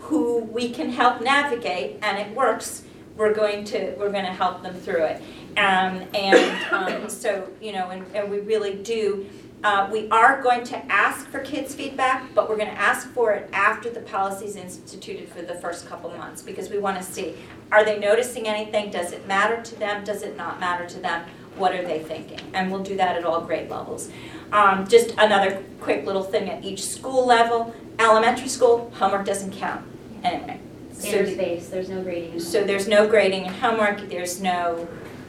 who 0.00 0.40
we 0.40 0.68
can 0.70 0.90
help 0.90 1.20
navigate 1.22 1.98
and 2.02 2.18
it 2.18 2.36
works, 2.36 2.84
we're 3.16 3.34
going 3.34 3.64
to 3.64 3.94
we're 3.98 4.12
going 4.12 4.26
to 4.26 4.32
help 4.32 4.62
them 4.62 4.74
through 4.74 5.04
it. 5.04 5.22
Um, 5.56 6.04
and 6.14 6.72
um, 6.72 7.08
so 7.08 7.48
you 7.60 7.72
know 7.72 7.90
and, 7.90 8.04
and 8.14 8.30
we 8.30 8.40
really 8.40 8.74
do. 8.74 9.26
Uh, 9.64 9.88
we 9.90 10.08
are 10.10 10.42
going 10.42 10.62
to 10.64 10.76
ask 10.92 11.26
for 11.28 11.40
kids' 11.40 11.74
feedback, 11.74 12.22
but 12.34 12.48
we're 12.48 12.58
going 12.58 12.68
to 12.68 12.78
ask 12.78 13.08
for 13.12 13.32
it 13.32 13.48
after 13.52 13.88
the 13.90 14.00
policy 14.00 14.44
is 14.44 14.54
instituted 14.54 15.28
for 15.28 15.42
the 15.42 15.54
first 15.54 15.88
couple 15.88 16.10
months 16.10 16.42
because 16.42 16.68
we 16.68 16.78
want 16.78 16.96
to 16.96 17.02
see 17.02 17.34
are 17.72 17.84
they 17.84 17.98
noticing 17.98 18.46
anything? 18.46 18.90
Does 18.90 19.12
it 19.12 19.26
matter 19.26 19.60
to 19.62 19.74
them? 19.78 20.04
Does 20.04 20.22
it 20.22 20.36
not 20.36 20.60
matter 20.60 20.86
to 20.86 20.98
them? 21.00 21.24
What 21.56 21.74
are 21.74 21.82
they 21.82 22.00
thinking? 22.00 22.38
And 22.52 22.70
we'll 22.70 22.82
do 22.82 22.96
that 22.96 23.16
at 23.16 23.24
all 23.24 23.40
grade 23.40 23.70
levels. 23.70 24.10
Um, 24.52 24.86
just 24.86 25.12
another 25.18 25.64
quick 25.80 26.04
little 26.06 26.22
thing 26.22 26.48
at 26.50 26.64
each 26.64 26.84
school 26.84 27.26
level. 27.26 27.74
Elementary 27.98 28.48
school, 28.48 28.92
homework 28.96 29.24
doesn't 29.24 29.52
count. 29.52 29.84
Anyway. 30.22 30.60
so- 30.92 31.08
Standard 31.08 31.38
based, 31.38 31.70
there's 31.70 31.88
no 31.88 32.02
grading. 32.02 32.38
so 32.40 32.62
there's 32.62 32.86
no 32.86 33.08
grading 33.08 33.46
in 33.46 33.52
homework, 33.54 34.08
there's 34.10 34.40
no, 34.40 34.86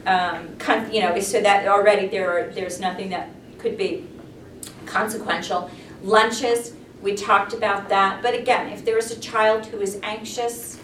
um, 0.08 0.56
con- 0.58 0.92
you 0.92 1.00
know, 1.02 1.18
so 1.20 1.40
that 1.42 1.68
already 1.68 2.08
there 2.08 2.30
are, 2.30 2.50
there's 2.50 2.80
nothing 2.80 3.10
that 3.10 3.28
could 3.58 3.76
be 3.76 4.06
consequential. 4.86 5.70
Lunches, 6.02 6.72
we 7.02 7.14
talked 7.14 7.52
about 7.52 7.88
that, 7.90 8.22
but 8.22 8.34
again, 8.34 8.72
if 8.72 8.84
there 8.84 8.96
is 8.96 9.10
a 9.10 9.20
child 9.20 9.66
who 9.66 9.80
is 9.80 10.00
anxious, 10.02 10.78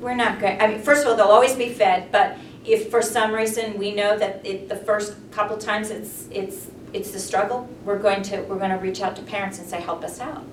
we're 0.00 0.14
not 0.14 0.38
going, 0.38 0.60
I 0.60 0.66
mean, 0.66 0.80
first 0.80 1.02
of 1.02 1.08
all, 1.08 1.16
they'll 1.16 1.26
always 1.26 1.54
be 1.54 1.70
fed, 1.70 2.12
but 2.12 2.36
if 2.66 2.90
for 2.90 3.00
some 3.00 3.32
reason 3.32 3.78
we 3.78 3.94
know 3.94 4.18
that 4.18 4.44
it, 4.44 4.68
the 4.68 4.76
first 4.76 5.14
couple 5.30 5.56
times 5.56 5.90
it's, 5.90 6.28
it's, 6.30 6.68
it's 6.92 7.12
the 7.12 7.18
struggle, 7.18 7.68
we're 7.84 7.98
going 7.98 8.22
to, 8.22 8.42
we're 8.42 8.58
gonna 8.58 8.78
reach 8.78 9.00
out 9.00 9.16
to 9.16 9.22
parents 9.22 9.58
and 9.58 9.66
say, 9.66 9.80
help 9.80 10.04
us 10.04 10.20
out. 10.20 10.44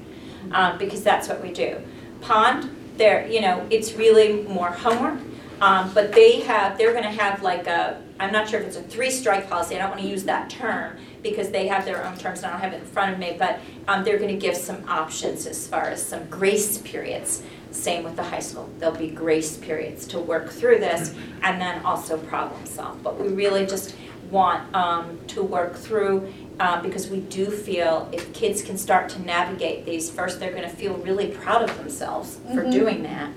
Um, 0.51 0.77
because 0.77 1.03
that's 1.03 1.27
what 1.27 1.41
we 1.41 1.51
do. 1.51 1.77
Pond, 2.21 2.69
there, 2.97 3.27
you 3.27 3.41
know, 3.41 3.65
it's 3.69 3.93
really 3.93 4.43
more 4.43 4.69
homework, 4.69 5.19
um, 5.63 5.91
but 5.93 6.11
they 6.11 6.41
have, 6.41 6.77
they're 6.77 6.93
gonna 6.93 7.11
have 7.11 7.41
like 7.41 7.67
a, 7.67 8.01
I'm 8.19 8.33
not 8.33 8.49
sure 8.49 8.59
if 8.59 8.67
it's 8.67 8.75
a 8.75 8.81
three 8.81 9.09
strike 9.09 9.49
policy, 9.49 9.75
I 9.75 9.79
don't 9.79 9.91
wanna 9.91 10.03
use 10.07 10.23
that 10.25 10.49
term, 10.49 10.97
because 11.21 11.51
they 11.51 11.67
have 11.67 11.85
their 11.85 12.05
own 12.05 12.17
terms, 12.17 12.39
and 12.39 12.47
I 12.47 12.51
don't 12.51 12.59
have 12.61 12.73
it 12.73 12.81
in 12.81 12.85
front 12.85 13.13
of 13.13 13.19
me, 13.19 13.35
but, 13.39 13.59
um, 13.87 14.03
they're 14.03 14.19
gonna 14.19 14.35
give 14.35 14.57
some 14.57 14.83
options 14.89 15.47
as 15.47 15.65
far 15.65 15.85
as 15.85 16.05
some 16.05 16.25
grace 16.29 16.79
periods. 16.79 17.43
Same 17.71 18.03
with 18.03 18.17
the 18.17 18.23
high 18.23 18.41
school, 18.41 18.69
there'll 18.79 18.93
be 18.95 19.07
grace 19.09 19.55
periods 19.57 20.05
to 20.07 20.19
work 20.19 20.49
through 20.49 20.79
this, 20.79 21.15
and 21.43 21.61
then 21.61 21.81
also 21.85 22.17
problem 22.17 22.65
solve. 22.65 23.01
But 23.01 23.19
we 23.19 23.29
really 23.29 23.65
just 23.65 23.95
want, 24.29 24.61
um, 24.75 25.17
to 25.27 25.41
work 25.41 25.75
through, 25.75 26.31
uh, 26.59 26.81
because 26.81 27.07
we 27.07 27.21
do 27.21 27.45
feel 27.49 28.09
if 28.11 28.33
kids 28.33 28.61
can 28.61 28.77
start 28.77 29.07
to 29.09 29.21
navigate 29.21 29.85
these, 29.85 30.09
first, 30.09 30.39
they're 30.41 30.53
gonna 30.53 30.67
feel 30.69 30.95
really 30.95 31.27
proud 31.27 31.61
of 31.67 31.77
themselves 31.77 32.37
for 32.53 32.63
Mhm. 32.65 32.71
doing 32.71 33.03
that. 33.03 33.29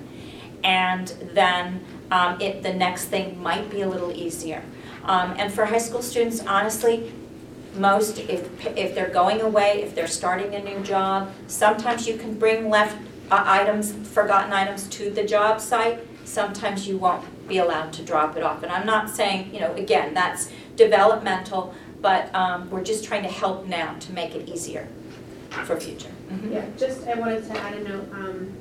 And 0.64 1.06
then, 1.32 1.80
um, 2.10 2.40
it, 2.40 2.62
the 2.62 2.72
next 2.72 3.06
thing 3.06 3.40
might 3.42 3.70
be 3.70 3.82
a 3.82 3.88
little 3.88 4.12
easier. 4.12 4.62
Um, 5.04 5.34
and 5.38 5.52
for 5.52 5.64
high 5.66 5.78
school 5.78 6.02
students, 6.02 6.40
honestly, 6.46 7.12
most, 7.74 8.18
if, 8.18 8.48
if 8.76 8.94
they're 8.94 9.10
going 9.10 9.40
away, 9.40 9.82
if 9.82 9.94
they're 9.94 10.06
starting 10.06 10.54
a 10.54 10.62
new 10.62 10.80
job, 10.80 11.30
sometimes 11.46 12.08
you 12.08 12.16
can 12.16 12.38
bring 12.38 12.70
left 12.70 12.96
uh, 13.30 13.42
items, 13.46 13.92
forgotten 13.92 14.52
items 14.52 14.88
to 14.88 15.10
the 15.10 15.24
job 15.24 15.60
site. 15.60 16.00
Sometimes 16.24 16.88
you 16.88 16.96
won't 16.96 17.24
be 17.48 17.58
allowed 17.58 17.92
to 17.92 18.02
drop 18.02 18.36
it 18.36 18.42
off. 18.42 18.62
And 18.62 18.72
I'm 18.72 18.86
not 18.86 19.10
saying, 19.10 19.54
you 19.54 19.60
know, 19.60 19.72
again, 19.74 20.14
that's 20.14 20.50
developmental, 20.74 21.74
but, 22.00 22.34
um, 22.34 22.70
we're 22.70 22.82
just 22.82 23.04
trying 23.04 23.22
to 23.22 23.28
help 23.28 23.66
now 23.66 23.94
to 24.00 24.12
make 24.12 24.34
it 24.34 24.48
easier 24.48 24.88
for 25.64 25.78
future. 25.78 26.10
Mhm. 26.30 26.52
Yeah, 26.52 26.64
just, 26.76 27.06
I 27.06 27.14
wanted 27.14 27.46
to 27.46 27.60
add 27.60 27.74
a 27.74 27.88
note, 27.88 28.08
um, 28.12 28.52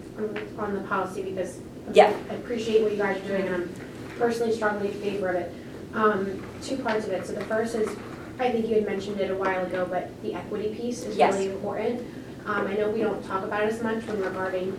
on 0.57 0.73
the 0.73 0.81
policy 0.81 1.23
because 1.23 1.59
Yeah. 1.94 2.14
I 2.30 2.34
appreciate 2.36 2.82
what 2.84 2.91
you 2.91 2.98
guys 2.98 3.18
are 3.24 3.28
doing 3.28 3.48
and 3.48 3.56
I'm 3.56 3.74
personally 4.18 4.53
strongly 4.53 4.90
in 4.91 4.94
favor 5.02 5.30
of 5.30 5.36
it. 5.36 5.53
Um, 5.94 6.44
two 6.62 6.78
parts 6.78 7.06
of 7.06 7.14
it, 7.14 7.26
so 7.26 7.34
the 7.34 7.44
first 7.45 7.76
is, 7.76 7.88
I 8.40 8.52
think 8.52 8.68
you 8.68 8.76
had 8.76 8.86
mentioned 8.86 9.20
it 9.22 9.32
a 9.32 9.36
while 9.36 9.66
ago, 9.66 9.88
but 9.90 10.10
the 10.22 10.34
equity 10.34 10.76
piece 10.76 11.03
is 11.03 11.16
Yes. 11.16 11.34
really 11.34 11.52
important. 11.52 12.02
Um, 12.45 12.68
I 12.68 12.74
know 12.74 12.90
we 12.90 12.99
don't 13.02 13.24
talk 13.26 13.44
about 13.44 13.64
it 13.64 13.72
as 13.72 13.82
much 13.82 14.06
when 14.07 14.22
regarding, 14.22 14.78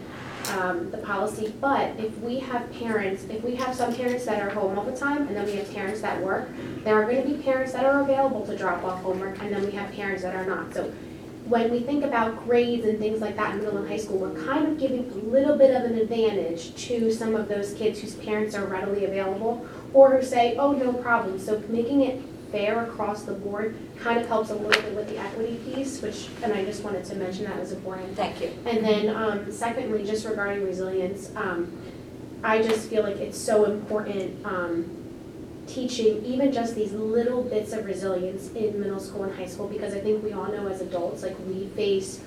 um, 0.60 0.90
the 0.90 0.98
policy, 0.98 1.52
but 1.60 1.92
if 1.98 2.16
we 2.20 2.38
have 2.38 2.70
parents, 2.78 3.24
if 3.30 3.42
we 3.42 3.54
have 3.56 3.74
some 3.74 3.92
parents 3.94 4.24
that 4.26 4.40
are 4.42 4.50
home 4.50 4.78
all 4.78 4.84
the 4.84 4.96
time 4.96 5.26
and 5.26 5.34
then 5.34 5.44
we 5.46 5.56
have 5.56 5.72
parents 5.74 6.00
that 6.02 6.22
work, 6.22 6.48
there 6.84 6.94
are 7.02 7.04
gonna 7.10 7.22
be 7.24 7.34
parents 7.42 7.72
that 7.72 7.84
are 7.84 8.00
available 8.02 8.46
to 8.46 8.56
drop 8.56 8.84
off 8.84 9.02
homework 9.02 9.40
and 9.42 9.52
then 9.52 9.64
we 9.64 9.72
have 9.72 9.90
parents 9.92 10.22
that 10.22 10.36
are 10.36 10.44
not. 10.46 10.72
So 10.72 10.92
when 11.48 11.70
we 11.70 11.80
think 11.80 12.04
about 12.04 12.44
grades 12.44 12.84
and 12.84 12.98
things 12.98 13.20
like 13.20 13.36
that 13.36 13.54
in 13.54 13.60
middle 13.60 13.78
and 13.78 13.88
high 13.88 13.96
school, 13.96 14.18
we're 14.18 14.44
kind 14.44 14.66
of 14.66 14.78
giving 14.78 15.10
a 15.10 15.14
little 15.14 15.56
bit 15.56 15.74
of 15.74 15.84
an 15.84 15.96
advantage 15.96 16.74
to 16.86 17.12
some 17.12 17.34
of 17.34 17.48
those 17.48 17.72
kids 17.74 18.00
whose 18.00 18.14
parents 18.16 18.54
are 18.54 18.66
readily 18.66 19.04
available 19.04 19.66
or 19.92 20.16
who 20.16 20.22
say, 20.22 20.56
oh, 20.56 20.72
no 20.72 20.92
problem. 20.92 21.38
So 21.38 21.62
making 21.68 22.02
it 22.02 22.20
fair 22.50 22.84
across 22.84 23.22
the 23.22 23.32
board 23.32 23.76
kind 23.98 24.18
of 24.18 24.26
helps 24.26 24.50
a 24.50 24.54
little 24.54 24.82
bit 24.82 24.94
with 24.94 25.08
the 25.08 25.18
equity 25.18 25.56
piece, 25.56 26.00
which, 26.02 26.28
and 26.42 26.52
I 26.52 26.64
just 26.64 26.82
wanted 26.82 27.04
to 27.06 27.14
mention 27.14 27.44
that 27.44 27.58
was 27.58 27.72
important. 27.72 28.16
Thank 28.16 28.40
you. 28.40 28.50
And 28.64 28.84
then 28.84 29.14
um, 29.14 29.50
secondly, 29.52 30.04
just 30.04 30.26
regarding 30.26 30.64
resilience, 30.64 31.30
um, 31.36 31.76
I 32.42 32.62
just 32.62 32.88
feel 32.88 33.02
like 33.02 33.16
it's 33.16 33.38
so 33.38 33.64
important 33.64 34.44
um, 34.44 34.95
teaching 35.66 36.24
even 36.24 36.52
just 36.52 36.74
these 36.74 36.92
little 36.92 37.42
bits 37.42 37.72
of 37.72 37.84
resilience 37.84 38.50
in 38.52 38.80
middle 38.80 39.00
school 39.00 39.24
and 39.24 39.34
high 39.34 39.46
school 39.46 39.68
because 39.68 39.94
I 39.94 40.00
think 40.00 40.22
we 40.22 40.32
all 40.32 40.46
know 40.46 40.66
as 40.68 40.80
adults, 40.80 41.22
like 41.22 41.36
we 41.46 41.66
face 41.68 42.20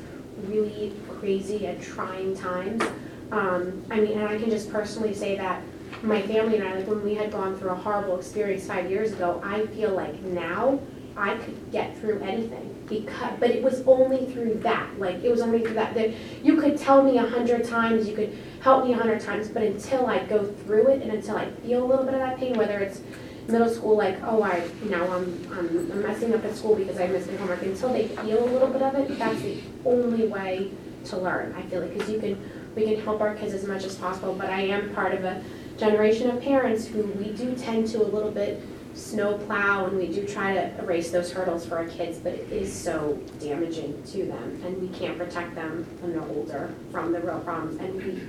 really 0.44 0.94
crazy 1.20 1.66
and 1.66 1.82
trying 1.82 2.36
times. 2.36 2.84
Um, 3.32 3.84
I 3.92 4.00
mean, 4.00 4.18
and 4.18 4.28
I 4.28 4.38
can 4.38 4.50
just 4.50 4.72
personally 4.72 5.14
say 5.14 5.36
that 5.38 5.62
my 6.02 6.22
family 6.22 6.58
and 6.58 6.68
I, 6.68 6.76
like 6.76 6.88
when 6.88 7.04
we 7.04 7.16
had 7.16 7.32
gone 7.32 7.58
through 7.58 7.70
a 7.70 7.76
horrible 7.76 8.18
experience 8.18 8.68
five 8.68 8.90
years 8.90 9.12
ago, 9.12 9.42
I 9.44 9.66
feel 9.68 9.92
like 9.92 10.22
now 10.22 10.80
I 11.18 11.36
could 11.36 11.72
get 11.72 11.98
through 11.98 12.22
anything 12.22 12.76
because, 12.88 13.34
but 13.40 13.50
it 13.50 13.62
was 13.62 13.82
only 13.86 14.26
through 14.32 14.56
that. 14.64 14.98
Like 14.98 15.24
it 15.24 15.30
was 15.30 15.42
only 15.42 15.62
through 15.62 15.74
that. 15.74 15.94
That 15.94 16.12
you 16.44 16.58
could 16.58 16.78
tell 16.78 17.04
me 17.04 17.18
a 17.18 17.28
hundred 17.28 17.66
times, 17.66 18.08
you 18.08 18.16
could 18.16 18.38
help 18.62 18.86
me 18.86 18.94
a 18.94 18.98
hundred 18.98 19.20
times, 19.20 19.50
but 19.50 19.64
until 19.64 20.08
I 20.08 20.24
go 20.26 20.46
through 20.46 20.88
it 20.88 21.02
and 21.02 21.12
until 21.12 21.36
I 21.36 21.50
feel 21.52 21.84
a 21.84 21.88
little 21.88 22.06
bit 22.06 22.14
of 22.14 22.22
that 22.22 22.38
pain, 22.38 22.58
whether 22.58 22.80
it's 22.80 23.02
middle 23.50 23.70
school, 23.70 23.98
like 23.98 24.18
oh 24.24 24.42
I, 24.44 24.64
you 24.84 24.90
know, 24.90 25.04
I'm 25.12 25.52
I'm, 25.52 25.92
I'm 25.92 26.02
messing 26.02 26.34
up 26.34 26.44
at 26.46 26.56
school 26.56 26.76
because 26.76 27.00
I 27.00 27.08
missed 27.08 27.30
my 27.30 27.38
homework. 27.38 27.62
Until 27.62 27.94
they 27.94 28.08
feel 28.08 28.44
a 28.44 28.50
little 28.50 28.70
bit 28.70 28.82
of 28.82 28.96
it, 28.96 29.20
that's 29.20 29.42
the 29.42 29.62
only 29.86 30.28
way 30.28 30.72
to 31.06 31.18
learn. 31.18 31.54
I 31.56 31.62
feel 31.64 31.82
like 31.82 31.94
because 31.94 32.10
you 32.10 32.20
can 32.20 32.52
we 32.76 32.84
can 32.84 33.02
help 33.02 33.22
our 33.22 33.36
kids 33.36 33.54
as 33.54 33.66
much 33.66 33.84
as 33.84 33.96
possible. 33.96 34.34
But 34.34 34.50
I 34.50 34.62
am 34.62 34.94
part 34.94 35.14
of 35.14 35.24
a 35.24 35.44
generation 35.78 36.30
of 36.30 36.42
parents 36.42 36.88
who 36.88 37.04
we 37.04 37.32
do 37.32 37.56
tend 37.56 37.88
to 37.90 38.02
a 38.02 38.08
little 38.08 38.32
bit 38.32 38.62
snow 38.94 39.38
plow 39.38 39.86
and 39.86 39.98
we 39.98 40.08
do 40.08 40.28
try 40.28 40.54
to 40.54 40.80
erase 40.80 41.12
those 41.12 41.32
hurdles 41.32 41.66
for 41.66 41.78
our 41.78 41.88
kids, 41.88 42.18
but 42.18 42.34
it 42.34 42.52
is 42.52 42.74
so 42.74 43.18
damaging 43.40 44.02
to 44.04 44.26
them 44.26 44.62
and 44.66 44.82
we 44.82 44.90
can't 44.98 45.18
protect 45.18 45.56
them 45.56 45.86
when 46.02 46.12
they're 46.12 46.30
older 46.30 46.74
from 46.92 47.12
the 47.12 47.22
real 47.22 47.40
problems 47.40 47.80
and 47.80 47.96
we 47.96 48.22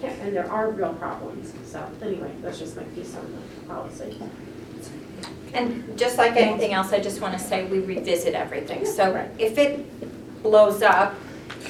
can't, 0.00 0.18
and 0.20 0.36
there 0.36 0.50
are 0.50 0.70
real 0.70 0.94
problems. 0.94 1.52
So 1.64 1.84
anyway, 2.02 2.32
that's 2.40 2.58
just 2.58 2.76
my 2.76 2.84
piece 2.84 3.16
on 3.16 3.32
the 3.32 3.66
policy. 3.66 4.20
And 5.54 5.98
just 5.98 6.16
like 6.18 6.36
anything 6.36 6.72
else, 6.72 6.92
I 6.92 7.00
just 7.00 7.20
want 7.20 7.34
to 7.34 7.38
say 7.38 7.64
we 7.66 7.80
revisit 7.80 8.34
everything. 8.34 8.86
So 8.86 9.28
if 9.38 9.58
it 9.58 10.42
blows 10.42 10.82
up, 10.82 11.14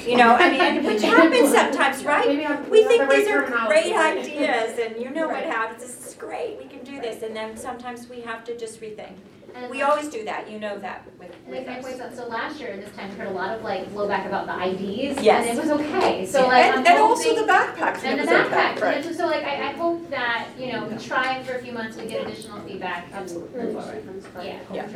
you 0.06 0.16
know, 0.16 0.34
I 0.34 0.50
mean, 0.72 0.84
which 0.88 1.02
happens 1.02 1.52
sometimes, 1.52 1.96
Maybe 2.04 2.08
right? 2.08 2.50
I'm- 2.50 2.70
We 2.70 2.84
think 2.84 3.10
these 3.10 3.28
are 3.28 3.42
terminology. 3.42 3.90
great 3.90 3.96
ideas 3.96 4.78
and 4.78 5.02
you 5.02 5.10
know 5.10 5.26
what 5.26 5.34
Right. 5.34 5.46
happens, 5.46 5.82
this 5.82 6.06
is 6.08 6.14
great, 6.14 6.58
we 6.58 6.64
can 6.68 6.84
do 6.84 7.00
this. 7.00 7.22
And 7.22 7.34
then 7.34 7.56
sometimes 7.56 8.08
we 8.08 8.20
have 8.22 8.44
to 8.44 8.56
just 8.56 8.80
rethink. 8.80 9.14
And 9.55 9.70
We 9.70 9.78
that's- 9.78 9.90
always 9.97 10.08
do 10.08 10.24
that, 10.24 10.50
you 10.50 10.58
know 10.58 10.78
that 10.78 11.05
with, 11.18 11.34
And 11.47 11.55
like 11.55 11.66
with 11.66 11.82
my 11.84 11.92
us. 11.92 12.00
out, 12.00 12.16
so 12.16 12.26
last 12.28 12.58
year 12.58 12.76
this 12.76 12.94
time 12.97 13.10
we 13.10 13.16
heard 13.16 13.28
a 13.28 13.32
lot 13.32 13.56
of 13.56 13.62
like 13.62 13.92
blowback 13.92 14.26
about 14.26 14.47
the 14.47 14.55
IDs. 14.55 15.22
Yes. 15.22 15.48
And 15.48 15.58
it 15.58 15.62
was 15.62 15.70
okay, 15.81 16.26
so 16.26 16.47
like 16.47 16.64
And, 16.64 16.74
I'm 16.81 16.86
and 16.86 17.02
also 17.02 17.34
the 17.34 17.42
backpacks, 17.52 18.02
And 18.05 18.18
the 18.18 18.24
was 18.24 18.32
okay, 18.32 18.55
backpacks, 18.55 18.81
right. 18.81 19.05
and 19.06 19.16
so 19.16 19.26
like, 19.26 19.44
I, 19.44 19.68
I 19.68 19.72
hope 19.72 20.08
that, 20.10 20.48
you 20.58 20.72
know, 20.72 20.86
we 20.86 20.97
try 20.97 21.42
for 21.42 21.55
a 21.55 21.62
few 21.62 21.72
months, 21.72 21.97
we 21.97 22.06
get 22.06 22.26
additional 22.26 22.60
feedback, 22.60 23.08
and 23.12 23.31
move 23.31 23.50
forward. 23.50 24.24
Yeah. 24.42 24.58
Yeah. 24.72 24.89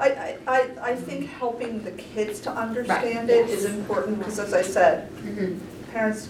I, 0.00 0.08
I, 0.08 0.38
I, 0.46 0.70
I 0.90 0.94
think 0.94 1.28
helping 1.28 1.82
the 1.82 1.90
kids 1.90 2.38
to 2.40 2.50
understand 2.52 3.30
it 3.30 3.50
is 3.50 3.64
important, 3.64 4.18
because 4.18 4.38
as 4.38 4.54
I 4.54 4.62
said, 4.62 5.10
mm-hmm. 5.12 5.58
parents, 5.92 6.28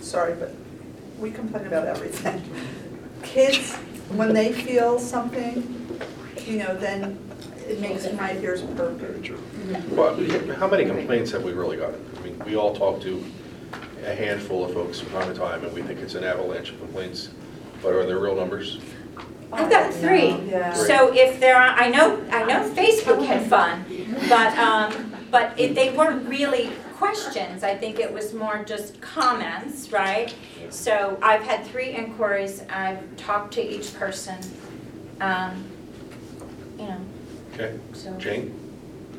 sorry, 0.00 0.34
but 0.34 0.54
we 1.18 1.32
complain 1.32 1.66
about 1.66 1.86
everything. 1.86 2.42
Kids, 3.24 3.74
when 4.14 4.32
they 4.34 4.52
feel 4.52 4.98
something, 5.00 5.81
you 6.46 6.58
know, 6.58 6.76
then 6.76 7.18
it 7.68 7.80
makes 7.80 8.10
my 8.12 8.36
ears 8.38 8.62
perk. 8.76 8.98
Well, 9.90 10.16
how 10.56 10.68
many 10.68 10.84
complaints 10.84 11.30
have 11.32 11.42
we 11.42 11.52
really 11.52 11.76
gotten? 11.76 12.04
I 12.18 12.20
mean, 12.22 12.38
we 12.44 12.56
all 12.56 12.74
talk 12.74 13.00
to 13.02 13.24
a 14.04 14.14
handful 14.14 14.64
of 14.64 14.74
folks 14.74 15.00
from 15.00 15.12
time 15.12 15.32
to 15.32 15.38
time, 15.38 15.64
and 15.64 15.72
we 15.72 15.82
think 15.82 16.00
it's 16.00 16.14
an 16.14 16.24
avalanche 16.24 16.70
of 16.70 16.78
complaints, 16.80 17.30
but 17.82 17.92
are 17.92 18.04
there 18.04 18.18
real 18.18 18.34
numbers? 18.34 18.80
I've 19.52 19.70
got 19.70 19.92
three. 19.92 20.30
Yeah. 20.48 20.72
So 20.72 21.12
if 21.14 21.38
there 21.38 21.56
are, 21.56 21.68
I 21.68 21.88
know, 21.88 22.24
I 22.32 22.44
know 22.44 22.68
Facebook 22.70 23.24
had 23.26 23.46
fun, 23.46 23.84
but, 24.28 24.56
um, 24.58 25.14
but 25.30 25.58
it, 25.58 25.74
they 25.74 25.90
weren't 25.90 26.26
really 26.26 26.70
questions. 26.96 27.62
I 27.62 27.76
think 27.76 27.98
it 27.98 28.12
was 28.12 28.32
more 28.32 28.64
just 28.64 29.00
comments, 29.00 29.92
right? 29.92 30.34
So 30.70 31.18
I've 31.20 31.42
had 31.42 31.66
three 31.66 31.90
inquiries, 31.90 32.62
I've 32.70 33.16
talked 33.16 33.52
to 33.54 33.62
each 33.62 33.94
person, 33.94 34.38
um, 35.20 35.64
you 36.82 36.88
know, 36.88 37.00
Okay, 37.54 37.78
so. 37.92 38.12
Jane? 38.16 38.58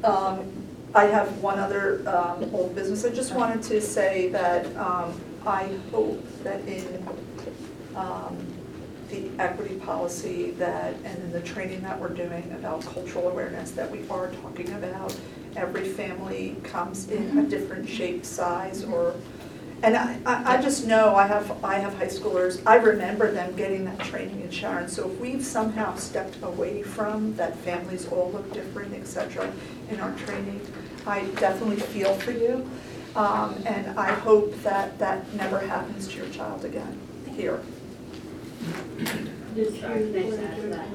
Um, 0.04 0.52
I 0.96 1.06
have 1.06 1.38
one 1.40 1.60
other 1.60 2.08
um, 2.08 2.54
old 2.54 2.76
business. 2.76 3.06
I 3.06 3.10
just 3.10 3.34
wanted 3.34 3.64
to 3.64 3.82
say 3.82 4.30
that 4.30 4.66
um, 4.76 5.20
I 5.46 5.78
hope 5.92 6.24
that 6.44 6.62
in 6.68 7.08
um, 7.96 8.38
the 9.10 9.30
equity 9.40 9.76
policy 9.76 10.52
that, 10.52 10.96
and 11.04 11.18
in 11.24 11.32
the 11.32 11.42
training 11.42 11.82
that 11.82 12.00
we're 12.00 12.10
doing 12.10 12.52
about 12.54 12.82
cultural 12.82 13.30
awareness, 13.30 13.72
that 13.72 13.90
we 13.90 14.08
are 14.10 14.32
talking 14.42 14.72
about 14.74 15.16
every 15.56 15.88
family 15.88 16.56
comes 16.64 17.10
in 17.10 17.38
a 17.38 17.44
different 17.44 17.88
shape, 17.88 18.26
size, 18.26 18.84
or, 18.84 19.16
and 19.84 19.96
I, 19.98 20.18
I 20.26 20.58
I 20.58 20.62
just 20.62 20.88
know, 20.88 21.16
I 21.16 21.28
have, 21.28 21.64
I 21.64 21.76
have 21.76 21.94
high 21.98 22.08
schoolers, 22.08 22.62
I 22.66 22.76
remember 22.76 23.32
them 23.32 23.56
getting 23.56 23.86
that 23.86 24.00
training 24.00 24.42
in 24.42 24.50
Sharon. 24.50 24.88
So 24.88 25.10
if 25.10 25.20
we've 25.20 25.44
somehow 25.46 25.96
stepped 25.96 26.42
away 26.42 26.82
from 26.84 27.36
that 27.36 27.56
families 27.58 28.08
all 28.08 28.32
look 28.32 28.52
different, 28.54 28.94
et 28.96 29.06
cetera, 29.06 29.52
in 29.90 30.00
our 30.00 30.14
training, 30.26 30.62
I 31.06 31.26
definitely 31.46 31.78
feel 31.78 32.14
for 32.16 32.32
you. 32.32 32.70
Um, 33.16 33.56
And 33.66 34.00
I 34.00 34.12
hope 34.12 34.56
that 34.64 34.98
that 35.00 35.32
never 35.36 35.60
happens 35.60 36.08
to 36.08 36.18
your 36.18 36.30
child 36.30 36.66
again 36.66 36.98
here. 37.36 37.62
Sorry, 39.56 40.12
can 40.12 40.16
I 40.16 40.24
just 40.24 40.40
add 40.40 40.56
to 40.62 40.68
that? 40.70 40.88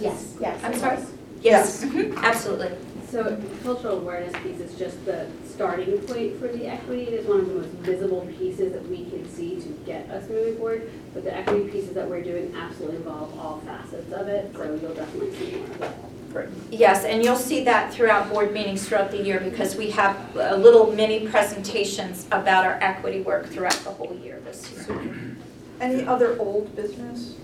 Yes. 0.00 0.36
Yes. 0.40 0.64
I'm 0.64 0.74
sorry? 0.78 0.98
Yes. 1.42 1.84
Absolutely. 2.16 2.70
So 3.14 3.40
cultural 3.62 3.98
awareness 3.98 4.34
piece 4.42 4.58
is 4.58 4.76
just 4.76 5.04
the 5.04 5.28
starting 5.46 5.98
point 5.98 6.36
for 6.40 6.48
the 6.48 6.66
equity. 6.66 7.02
It 7.02 7.12
is 7.12 7.26
one 7.28 7.38
of 7.38 7.46
the 7.46 7.54
most 7.54 7.68
visible 7.68 8.28
pieces 8.40 8.72
that 8.72 8.88
we 8.88 9.04
can 9.08 9.30
see 9.30 9.54
to 9.60 9.68
get 9.86 10.10
us 10.10 10.28
moving 10.28 10.56
forward. 10.56 10.90
But 11.12 11.22
the 11.22 11.32
equity 11.32 11.70
pieces 11.70 11.94
that 11.94 12.08
we're 12.08 12.24
doing 12.24 12.52
absolutely 12.56 12.96
involve 12.96 13.38
all 13.38 13.60
facets 13.60 14.12
of 14.12 14.26
it, 14.26 14.52
so 14.52 14.64
you'll 14.64 14.94
definitely 14.94 15.32
see 15.36 15.58
more 15.58 15.64
of 15.76 15.82
it. 15.82 16.32
Great. 16.32 16.48
Yes, 16.72 17.04
and 17.04 17.22
you'll 17.22 17.36
see 17.36 17.62
that 17.62 17.94
throughout 17.94 18.32
board 18.32 18.52
meetings 18.52 18.88
throughout 18.88 19.12
the 19.12 19.22
year 19.22 19.38
because 19.38 19.76
we 19.76 19.90
have 19.90 20.16
uh, 20.36 20.56
little 20.56 20.92
mini 20.92 21.28
presentations 21.28 22.26
about 22.32 22.66
our 22.66 22.78
equity 22.80 23.20
work 23.20 23.46
throughout 23.46 23.78
the 23.84 23.90
whole 23.90 24.18
year 24.24 24.40
this 24.44 24.72
year. 24.72 25.36
Any 25.80 26.04
other 26.04 26.36
old 26.40 26.74
business? 26.74 27.36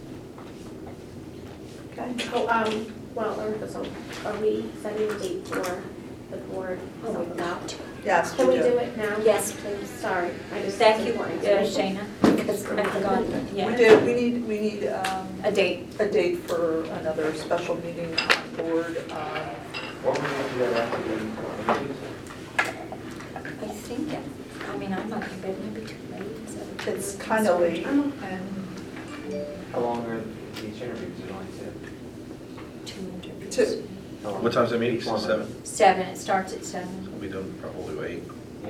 Okay. 1.92 2.12
Oh, 2.34 2.48
um, 2.48 2.92
well, 3.14 3.40
or, 3.40 3.68
so, 3.68 3.84
are 4.24 4.36
we 4.40 4.66
setting 4.82 5.10
a 5.10 5.18
date 5.18 5.46
for 5.48 5.82
the 6.30 6.36
board? 6.48 6.78
Oh, 7.04 7.12
we've 7.20 7.36
got 7.36 7.76
Yes, 8.04 8.34
Can 8.34 8.46
we 8.48 8.54
we 8.54 8.60
do. 8.62 8.70
do 8.70 8.78
it 8.78 8.96
now? 8.96 9.14
Yes, 9.22 9.52
please. 9.52 9.88
Sorry, 9.90 10.30
I 10.54 10.62
just. 10.62 10.78
Thank 10.78 11.04
you, 11.06 11.12
important 11.12 11.40
uh, 11.40 11.44
to. 11.44 11.62
Shayna, 11.64 12.06
because 12.36 12.64
I 12.66 12.82
forgot, 12.84 13.26
We 13.26 13.58
yeah, 13.58 13.76
do, 13.76 13.98
we 14.06 14.14
need, 14.14 14.48
we 14.48 14.58
need 14.60 14.86
um, 14.88 15.28
a 15.44 15.52
date. 15.52 15.86
a 16.00 16.08
date 16.10 16.38
for 16.48 16.84
another 16.84 17.34
special 17.34 17.76
meeting 17.76 18.16
on 18.16 18.56
board. 18.56 18.96
um, 19.10 19.48
What 20.02 20.18
we 20.18 20.28
gonna 20.28 20.48
do 20.56 20.64
after 20.80 21.02
the 21.02 21.78
meetings? 21.80 21.98
I 22.58 23.68
think, 23.68 24.08
I 24.70 24.76
mean, 24.78 24.92
I'm 24.94 25.10
not, 25.10 25.20
but 25.42 25.58
maybe 25.60 25.86
too 25.86 25.96
late. 26.10 26.22
is 26.48 26.86
It's 26.86 27.14
kind 27.16 27.46
of 27.46 27.60
late, 27.60 27.86
and 27.86 28.12
How 29.72 29.80
long 29.80 30.06
are 30.06 30.22
these 30.54 30.80
interview, 30.80 31.06
is 31.12 31.20
it 31.20 31.30
only 31.30 31.52
two? 32.86 33.30
Two 33.50 33.62
interviews. 33.62 33.86
Two. 34.22 34.28
What 34.28 34.52
time's 34.52 34.70
the 34.70 34.78
meeting, 34.78 35.00
One. 35.08 35.20
seven? 35.20 35.64
Seven, 35.64 36.06
it 36.06 36.16
starts 36.18 36.52
at 36.52 36.64
seven. 36.64 37.08
We'll 37.10 37.20
be 37.20 37.28
done 37.28 37.54
probably 37.60 38.06
eight. 38.16 38.22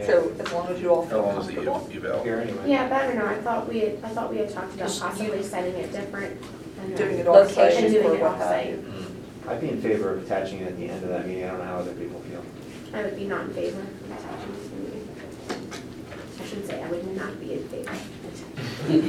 So 0.07 0.33
as 0.39 0.53
long 0.53 0.69
as 0.69 0.81
you 0.81 0.89
all 0.91 1.03
How 1.05 1.11
feel 1.11 1.23
long 1.23 1.41
is 1.41 1.47
the 1.49 1.55
comfortable. 1.57 2.07
eval? 2.07 2.23
Here 2.23 2.39
anyway. 2.39 2.71
Yeah, 2.71 2.89
better 2.89 3.15
not, 3.15 3.27
I 3.27 3.41
thought 3.41 3.69
we 3.69 3.81
had, 3.81 3.99
I 4.05 4.09
thought 4.11 4.31
we 4.31 4.39
had 4.39 4.49
talked 4.51 4.73
about 4.75 4.87
Just 4.87 5.01
possibly 5.03 5.43
setting 5.43 5.75
it 5.75 5.91
different. 5.91 6.41
and, 6.81 6.97
Doing 6.97 7.19
it 7.19 7.27
off-site 7.27 7.75
And 7.75 7.93
doing 7.93 8.07
or 8.07 8.15
it 8.15 8.21
what 8.21 8.31
have 8.37 8.41
off-site. 8.43 8.71
you. 8.71 8.85
I'd 9.49 9.61
be 9.61 9.69
in 9.71 9.83
favor 9.83 10.13
of 10.15 10.23
attaching 10.25 10.61
it 10.61 10.69
at 10.69 10.77
the 10.79 10.89
end 10.89 11.03
of 11.03 11.09
that 11.11 11.27
meeting, 11.27 11.45
I 11.45 11.49
don't 11.49 11.59
know 11.59 11.65
how 11.65 11.77
other 11.79 11.93
people 11.95 12.21
feel. 12.21 12.45
I 12.95 13.03
would 13.03 13.17
be 13.17 13.25
not 13.27 13.47
in 13.47 13.53
favor 13.55 13.81
of 13.81 14.11
attaching 14.13 14.55
this 14.55 14.71
meeting. 14.71 15.09
I 16.41 16.47
should 16.47 16.67
say, 16.69 16.83
I 16.83 16.89
would 16.89 17.17
not 17.17 17.41
be 17.41 17.55
in 17.55 17.69
favor. 17.69 17.93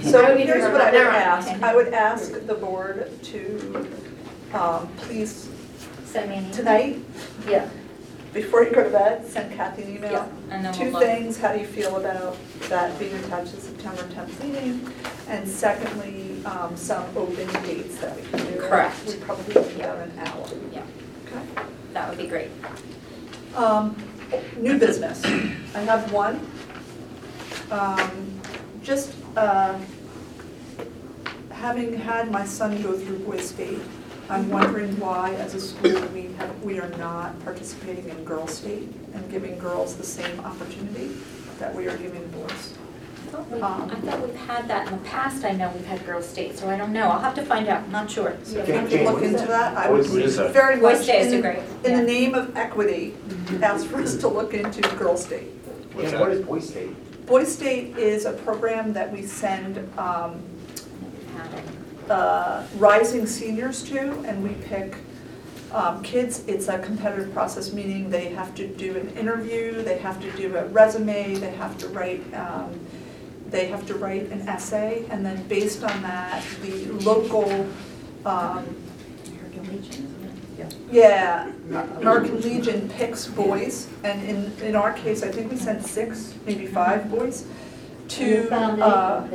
So 0.10 0.26
I 0.26 0.30
would 0.30 0.38
be 0.38 0.44
here's 0.46 0.64
what 0.72 0.82
I 0.82 0.86
would 0.86 0.94
never 0.98 1.10
ask. 1.12 1.48
I 1.64 1.76
would 1.76 1.94
ask 1.94 2.32
the 2.48 2.56
board 2.56 3.12
to, 3.24 3.88
um, 4.54 4.88
please, 4.98 5.48
Send 6.12 6.30
me 6.30 6.36
an 6.38 6.44
email. 6.46 6.54
tonight, 6.56 7.00
Yeah. 7.48 7.68
before 8.34 8.64
you 8.64 8.72
go 8.72 8.84
to 8.84 8.90
bed, 8.90 9.26
send 9.28 9.54
Kathy 9.56 9.84
an 9.84 9.92
Yeah, 9.94 9.98
email. 9.98 10.30
and 10.50 10.66
then 10.66 10.74
Two 10.74 10.84
we'll 10.86 10.94
look. 10.94 11.04
things, 11.04 11.38
how 11.40 11.54
do 11.54 11.60
you 11.60 11.66
feel 11.66 11.96
about 11.98 12.36
that 12.70 12.98
being 13.00 13.14
attached 13.16 13.56
to 13.56 13.62
September 13.62 14.04
10th 14.14 14.44
meeting? 14.44 14.90
And 15.30 15.48
secondly, 15.48 16.42
um, 16.46 16.76
some 16.76 17.06
open 17.16 17.48
dates 17.64 17.98
that 18.00 18.16
we 18.18 18.24
can 18.30 18.54
do. 18.54 18.60
Correct. 18.60 18.96
We 19.08 19.14
probably 19.16 19.54
need 19.72 19.76
about 19.82 20.00
an 20.00 20.12
hour. 20.20 20.46
Yeah. 20.74 20.82
Okay. 21.28 21.64
That 21.94 22.10
would 22.10 22.18
be 22.18 22.28
great. 22.28 22.50
Um, 23.56 23.96
New 24.58 24.78
business. 24.78 25.24
I 25.76 25.80
have 25.82 26.12
one. 26.12 26.40
Um, 27.70 28.40
Just 28.84 29.14
uh, 29.38 29.78
having 31.52 31.94
had 31.98 32.32
my 32.32 32.44
son 32.46 32.82
go 32.82 32.94
through 32.98 33.20
Boy 33.20 33.38
State, 33.38 33.80
I'm 34.32 34.50
wondering 34.50 34.98
why, 34.98 35.34
as 35.36 35.54
a 35.56 35.60
school, 35.60 36.02
we 36.14 36.32
have, 36.38 36.64
we 36.64 36.80
are 36.80 36.88
not 36.98 37.38
participating 37.44 38.08
in 38.08 38.24
Girl 38.24 38.48
State 38.48 38.88
and 39.14 39.30
giving 39.30 39.60
girls 39.60 39.96
the 39.98 40.06
same 40.06 40.40
opportunity 40.40 41.12
that 41.60 41.76
we 41.76 41.88
are 41.90 41.98
giving 41.98 42.26
boys. 42.30 42.74
I 43.28 43.32
thought 43.34 43.52
we- 43.52 43.62
Um, 43.62 43.92
I 43.92 43.96
thought 44.00 44.22
we've 44.26 44.36
had 44.48 44.70
that 44.70 44.88
in 44.88 44.94
the 44.94 45.04
past, 45.10 45.44
I 45.44 45.52
know 45.52 45.70
we've 45.76 45.86
had 45.86 46.06
girl 46.06 46.22
state, 46.22 46.58
so 46.58 46.70
I 46.70 46.78
don't 46.78 46.94
know, 46.94 47.10
I'll 47.10 47.20
have 47.20 47.36
to 47.36 47.42
find 47.44 47.68
out, 47.68 47.84
I'm 47.84 47.92
not 47.92 48.10
sure. 48.10 48.34
So 48.44 48.60
if 48.60 48.68
Jane- 48.68 48.76
you 48.76 48.82
could 48.84 48.90
Jane, 48.92 49.06
look 49.06 49.22
into 49.22 49.38
that? 49.40 49.48
that, 49.48 49.78
I 49.78 49.90
would 49.90 50.10
what 50.10 50.22
is 50.22 50.38
that? 50.38 50.52
very 50.54 50.78
Boy 50.78 50.94
much, 50.94 51.04
State 51.04 51.28
is 51.28 51.34
in 51.34 51.42
great, 51.42 51.60
in 51.84 51.92
yeah. 51.92 51.98
the 51.98 52.04
name 52.04 52.34
of 52.34 52.56
equity, 52.56 53.14
ask 53.62 53.86
for 53.88 54.02
us 54.02 54.16
to 54.16 54.28
look 54.30 54.54
into 54.54 54.82
Girl 54.98 55.18
State. 55.18 55.50
Yeah, 55.98 56.20
what 56.22 56.32
is 56.32 56.42
Boy 56.46 56.60
State? 56.60 57.26
Boy 57.26 57.44
State 57.44 57.98
is 57.98 58.26
a 58.26 58.32
program 58.32 58.94
that 58.94 59.12
we 59.12 59.24
send 59.26 59.78
um, 59.98 60.42
uh, 62.12 62.66
rising 62.78 63.26
seniors 63.26 63.82
to, 63.84 64.12
and 64.28 64.44
we 64.44 64.54
pick 64.66 64.96
um, 65.72 66.04
kids. 66.04 66.44
It's 66.48 66.68
a 66.68 66.78
competitive 66.80 67.34
process, 67.34 67.72
meaning 67.72 68.10
they 68.10 68.30
have 68.30 68.54
to 68.56 68.68
do 68.68 68.98
an 68.98 69.10
interview, 69.18 69.82
they 69.82 69.98
have 70.00 70.22
to 70.22 70.32
do 70.32 70.58
a 70.58 70.66
resume, 70.68 71.36
they 71.36 71.52
have 71.52 71.78
to 71.78 71.88
write, 71.88 72.22
um, 72.34 72.78
they 73.48 73.68
have 73.68 73.86
to 73.88 73.96
write 73.96 74.30
an 74.32 74.42
essay, 74.48 75.06
and 75.10 75.26
then 75.26 75.42
based 75.48 75.84
on 75.84 76.02
that, 76.02 76.44
the 76.62 76.88
local, 76.92 77.50
um, 78.26 78.76
yeah, 80.92 81.50
American 81.98 82.42
Legion 82.42 82.90
picks 82.90 83.26
boys, 83.28 83.88
and 84.04 84.22
in, 84.28 84.52
in 84.62 84.76
our 84.76 84.92
case, 84.94 85.24
I 85.24 85.30
think 85.32 85.50
we 85.50 85.58
sent 85.58 85.86
six, 85.86 86.34
maybe 86.46 86.68
five 86.68 87.10
boys 87.10 87.46
to, 88.10 88.50
uh, 88.52 89.26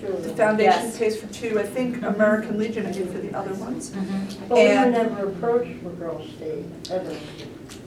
for 0.00 0.06
children. 0.06 0.22
the 0.22 0.36
foundation 0.36 0.82
Yes. 0.84 0.98
pays 0.98 1.20
for 1.20 1.26
two, 1.32 1.58
I 1.58 1.62
think 1.64 2.02
American 2.02 2.58
Legion 2.58 2.84
paid 2.92 3.08
for 3.10 3.18
the 3.18 3.34
other 3.36 3.54
ones. 3.54 3.90
Mm-hmm. 3.90 4.48
But 4.48 4.58
we 4.58 4.64
were 4.64 4.70
and- 4.70 4.92
never 4.92 5.28
approached 5.28 5.82
for 5.82 5.90
Girl 5.90 6.24
State, 6.36 6.64
ever. 6.90 7.14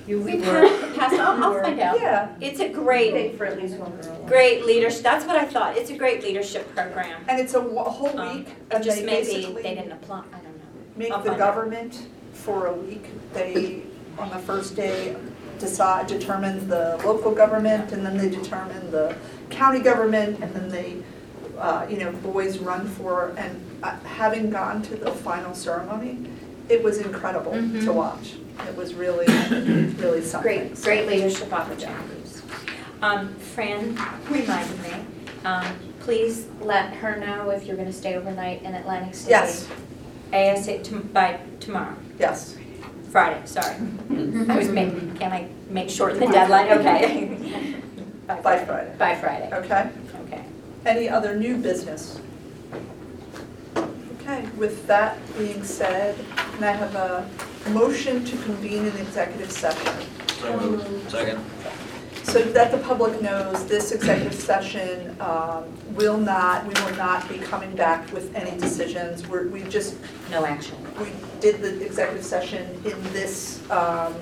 You, 0.07 0.19
we 0.19 0.35
We've 0.35 0.47
were. 0.47 0.53
had 0.53 0.63
it 0.65 0.73
in 0.83 0.91
the 0.91 0.97
past, 0.97 1.13
I'll, 1.15 1.43
I'll 1.43 1.61
find 1.61 1.79
out. 1.79 1.99
Yeah, 1.99 2.29
It's 2.41 2.59
a 2.59 2.69
great, 2.69 3.13
Paid 3.13 3.37
for 3.37 3.45
at 3.45 3.61
least 3.61 3.77
one 3.77 3.91
girl. 4.01 4.23
great 4.27 4.65
leadership, 4.65 5.03
that's 5.03 5.25
what 5.25 5.35
I 5.35 5.45
thought, 5.45 5.77
it's 5.77 5.89
a 5.91 5.97
great 5.97 6.23
leadership 6.23 6.73
program. 6.75 7.23
and 7.27 7.39
it's 7.39 7.53
a 7.53 7.61
wa- 7.61 7.89
whole 7.89 8.19
Um, 8.19 8.37
week, 8.37 8.47
It 8.49 8.55
and 8.71 8.83
just 8.83 8.97
they 8.99 9.05
maybe 9.05 9.27
basically 9.27 9.63
they 9.63 9.75
didn't 9.75 9.91
apply, 9.93 10.19
I 10.19 10.37
don't 10.37 10.43
know. 10.43 10.49
make 10.97 11.11
I'll 11.11 11.19
the 11.21 11.29
find 11.29 11.41
out. 11.41 11.47
government 11.55 12.07
for 12.33 12.67
a 12.67 12.73
week. 12.73 13.05
They, 13.33 13.83
on 14.17 14.29
the 14.31 14.39
first 14.39 14.75
day, 14.75 15.15
decide, 15.59 16.07
determine 16.07 16.67
the 16.67 16.99
local 17.05 17.31
government, 17.31 17.91
and 17.91 18.03
then 18.05 18.17
they 18.17 18.29
determine 18.29 18.89
the 18.91 19.15
county 19.51 19.79
government, 19.79 20.39
and 20.43 20.51
then 20.53 20.69
they 20.69 20.95
uh, 21.61 21.85
you 21.89 21.97
know, 21.97 22.11
boys 22.11 22.57
run 22.57 22.87
for, 22.87 23.33
and 23.37 23.61
uh, 23.83 23.95
having 23.99 24.49
gone 24.49 24.81
to 24.83 24.95
the 24.95 25.11
final 25.11 25.53
ceremony, 25.53 26.17
it 26.69 26.81
was 26.83 26.97
incredible 26.97 27.51
to 27.51 27.57
Mhm. 27.57 27.93
watch. 27.93 28.33
It 28.67 28.75
was 28.75 28.93
really, 28.93 29.25
really 29.97 30.21
something. 30.21 30.41
Great, 30.69 30.81
great 30.81 31.07
leadership 31.07 31.51
opportunities. 31.53 32.41
Um, 33.01 33.33
Fran 33.35 33.97
reminded 34.29 34.81
me, 34.83 34.93
um, 35.45 35.65
Please 36.01 36.47
let 36.61 36.93
her 36.95 37.15
know 37.17 37.51
if 37.51 37.63
you're 37.67 37.77
gonna 37.77 37.93
stay 37.93 38.15
overnight 38.15 38.63
in 38.63 38.73
Atlantic 38.73 39.13
City. 39.13 39.29
Yes, 39.29 39.67
ASA 40.33 40.79
to- 40.79 40.95
by 41.13 41.37
tomorrow, 41.59 41.93
yes. 42.17 42.55
Friday, 43.11 43.39
sorry. 43.45 43.75
I 44.49 44.57
was 44.57 44.69
making, 44.69 45.15
can 45.19 45.31
I 45.31 45.47
make 45.69 45.91
shorten 45.91 46.19
the 46.19 46.25
deadline? 46.25 46.69
Okay. 46.71 47.37
By 48.27 48.57
Friday. 48.65 48.95
By 48.97 49.13
Friday, 49.15 49.49
Okay. 49.53 49.89
Okay. 50.81 50.89
Any 50.89 51.09
other 51.09 51.35
new 51.35 51.57
business? 51.57 52.19
Okay, 54.21 54.47
with 54.57 54.85
that 54.87 55.17
being 55.37 55.63
said, 55.63 56.15
can 56.35 56.63
I 56.63 56.71
have 56.71 56.95
a 56.95 57.29
motion 57.69 58.23
to 58.25 58.37
convene 58.43 58.85
an 58.85 58.97
executive 58.97 59.51
session? 59.51 59.93
So 60.39 60.59
moved. 60.59 61.11
Second. 61.11 61.43
So 62.23 62.41
that 62.43 62.71
the 62.71 62.77
public 62.77 63.19
knows, 63.21 63.65
this 63.65 63.91
executive 63.91 64.33
session 64.35 65.15
um, 65.19 65.63
will 65.95 66.17
not, 66.17 66.65
we 66.65 66.73
will 66.83 66.95
not 66.95 67.27
be 67.27 67.39
coming 67.39 67.75
back 67.75 68.11
with 68.13 68.33
any 68.35 68.57
decisions. 68.59 69.27
We're, 69.27 69.47
we 69.47 69.63
just, 69.63 69.95
No 70.29 70.45
action. 70.45 70.77
we 70.99 71.07
did 71.39 71.61
the 71.61 71.83
executive 71.83 72.23
session 72.23 72.69
in 72.85 73.01
this 73.11 73.59
um, 73.71 74.13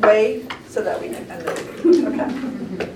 way 0.00 0.46
so 0.68 0.82
that 0.82 1.00
we 1.00 1.08
can 1.08 1.30
end 1.30 1.42
the 1.42 1.82
meeting. 1.84 2.20
Okay. 2.20 2.92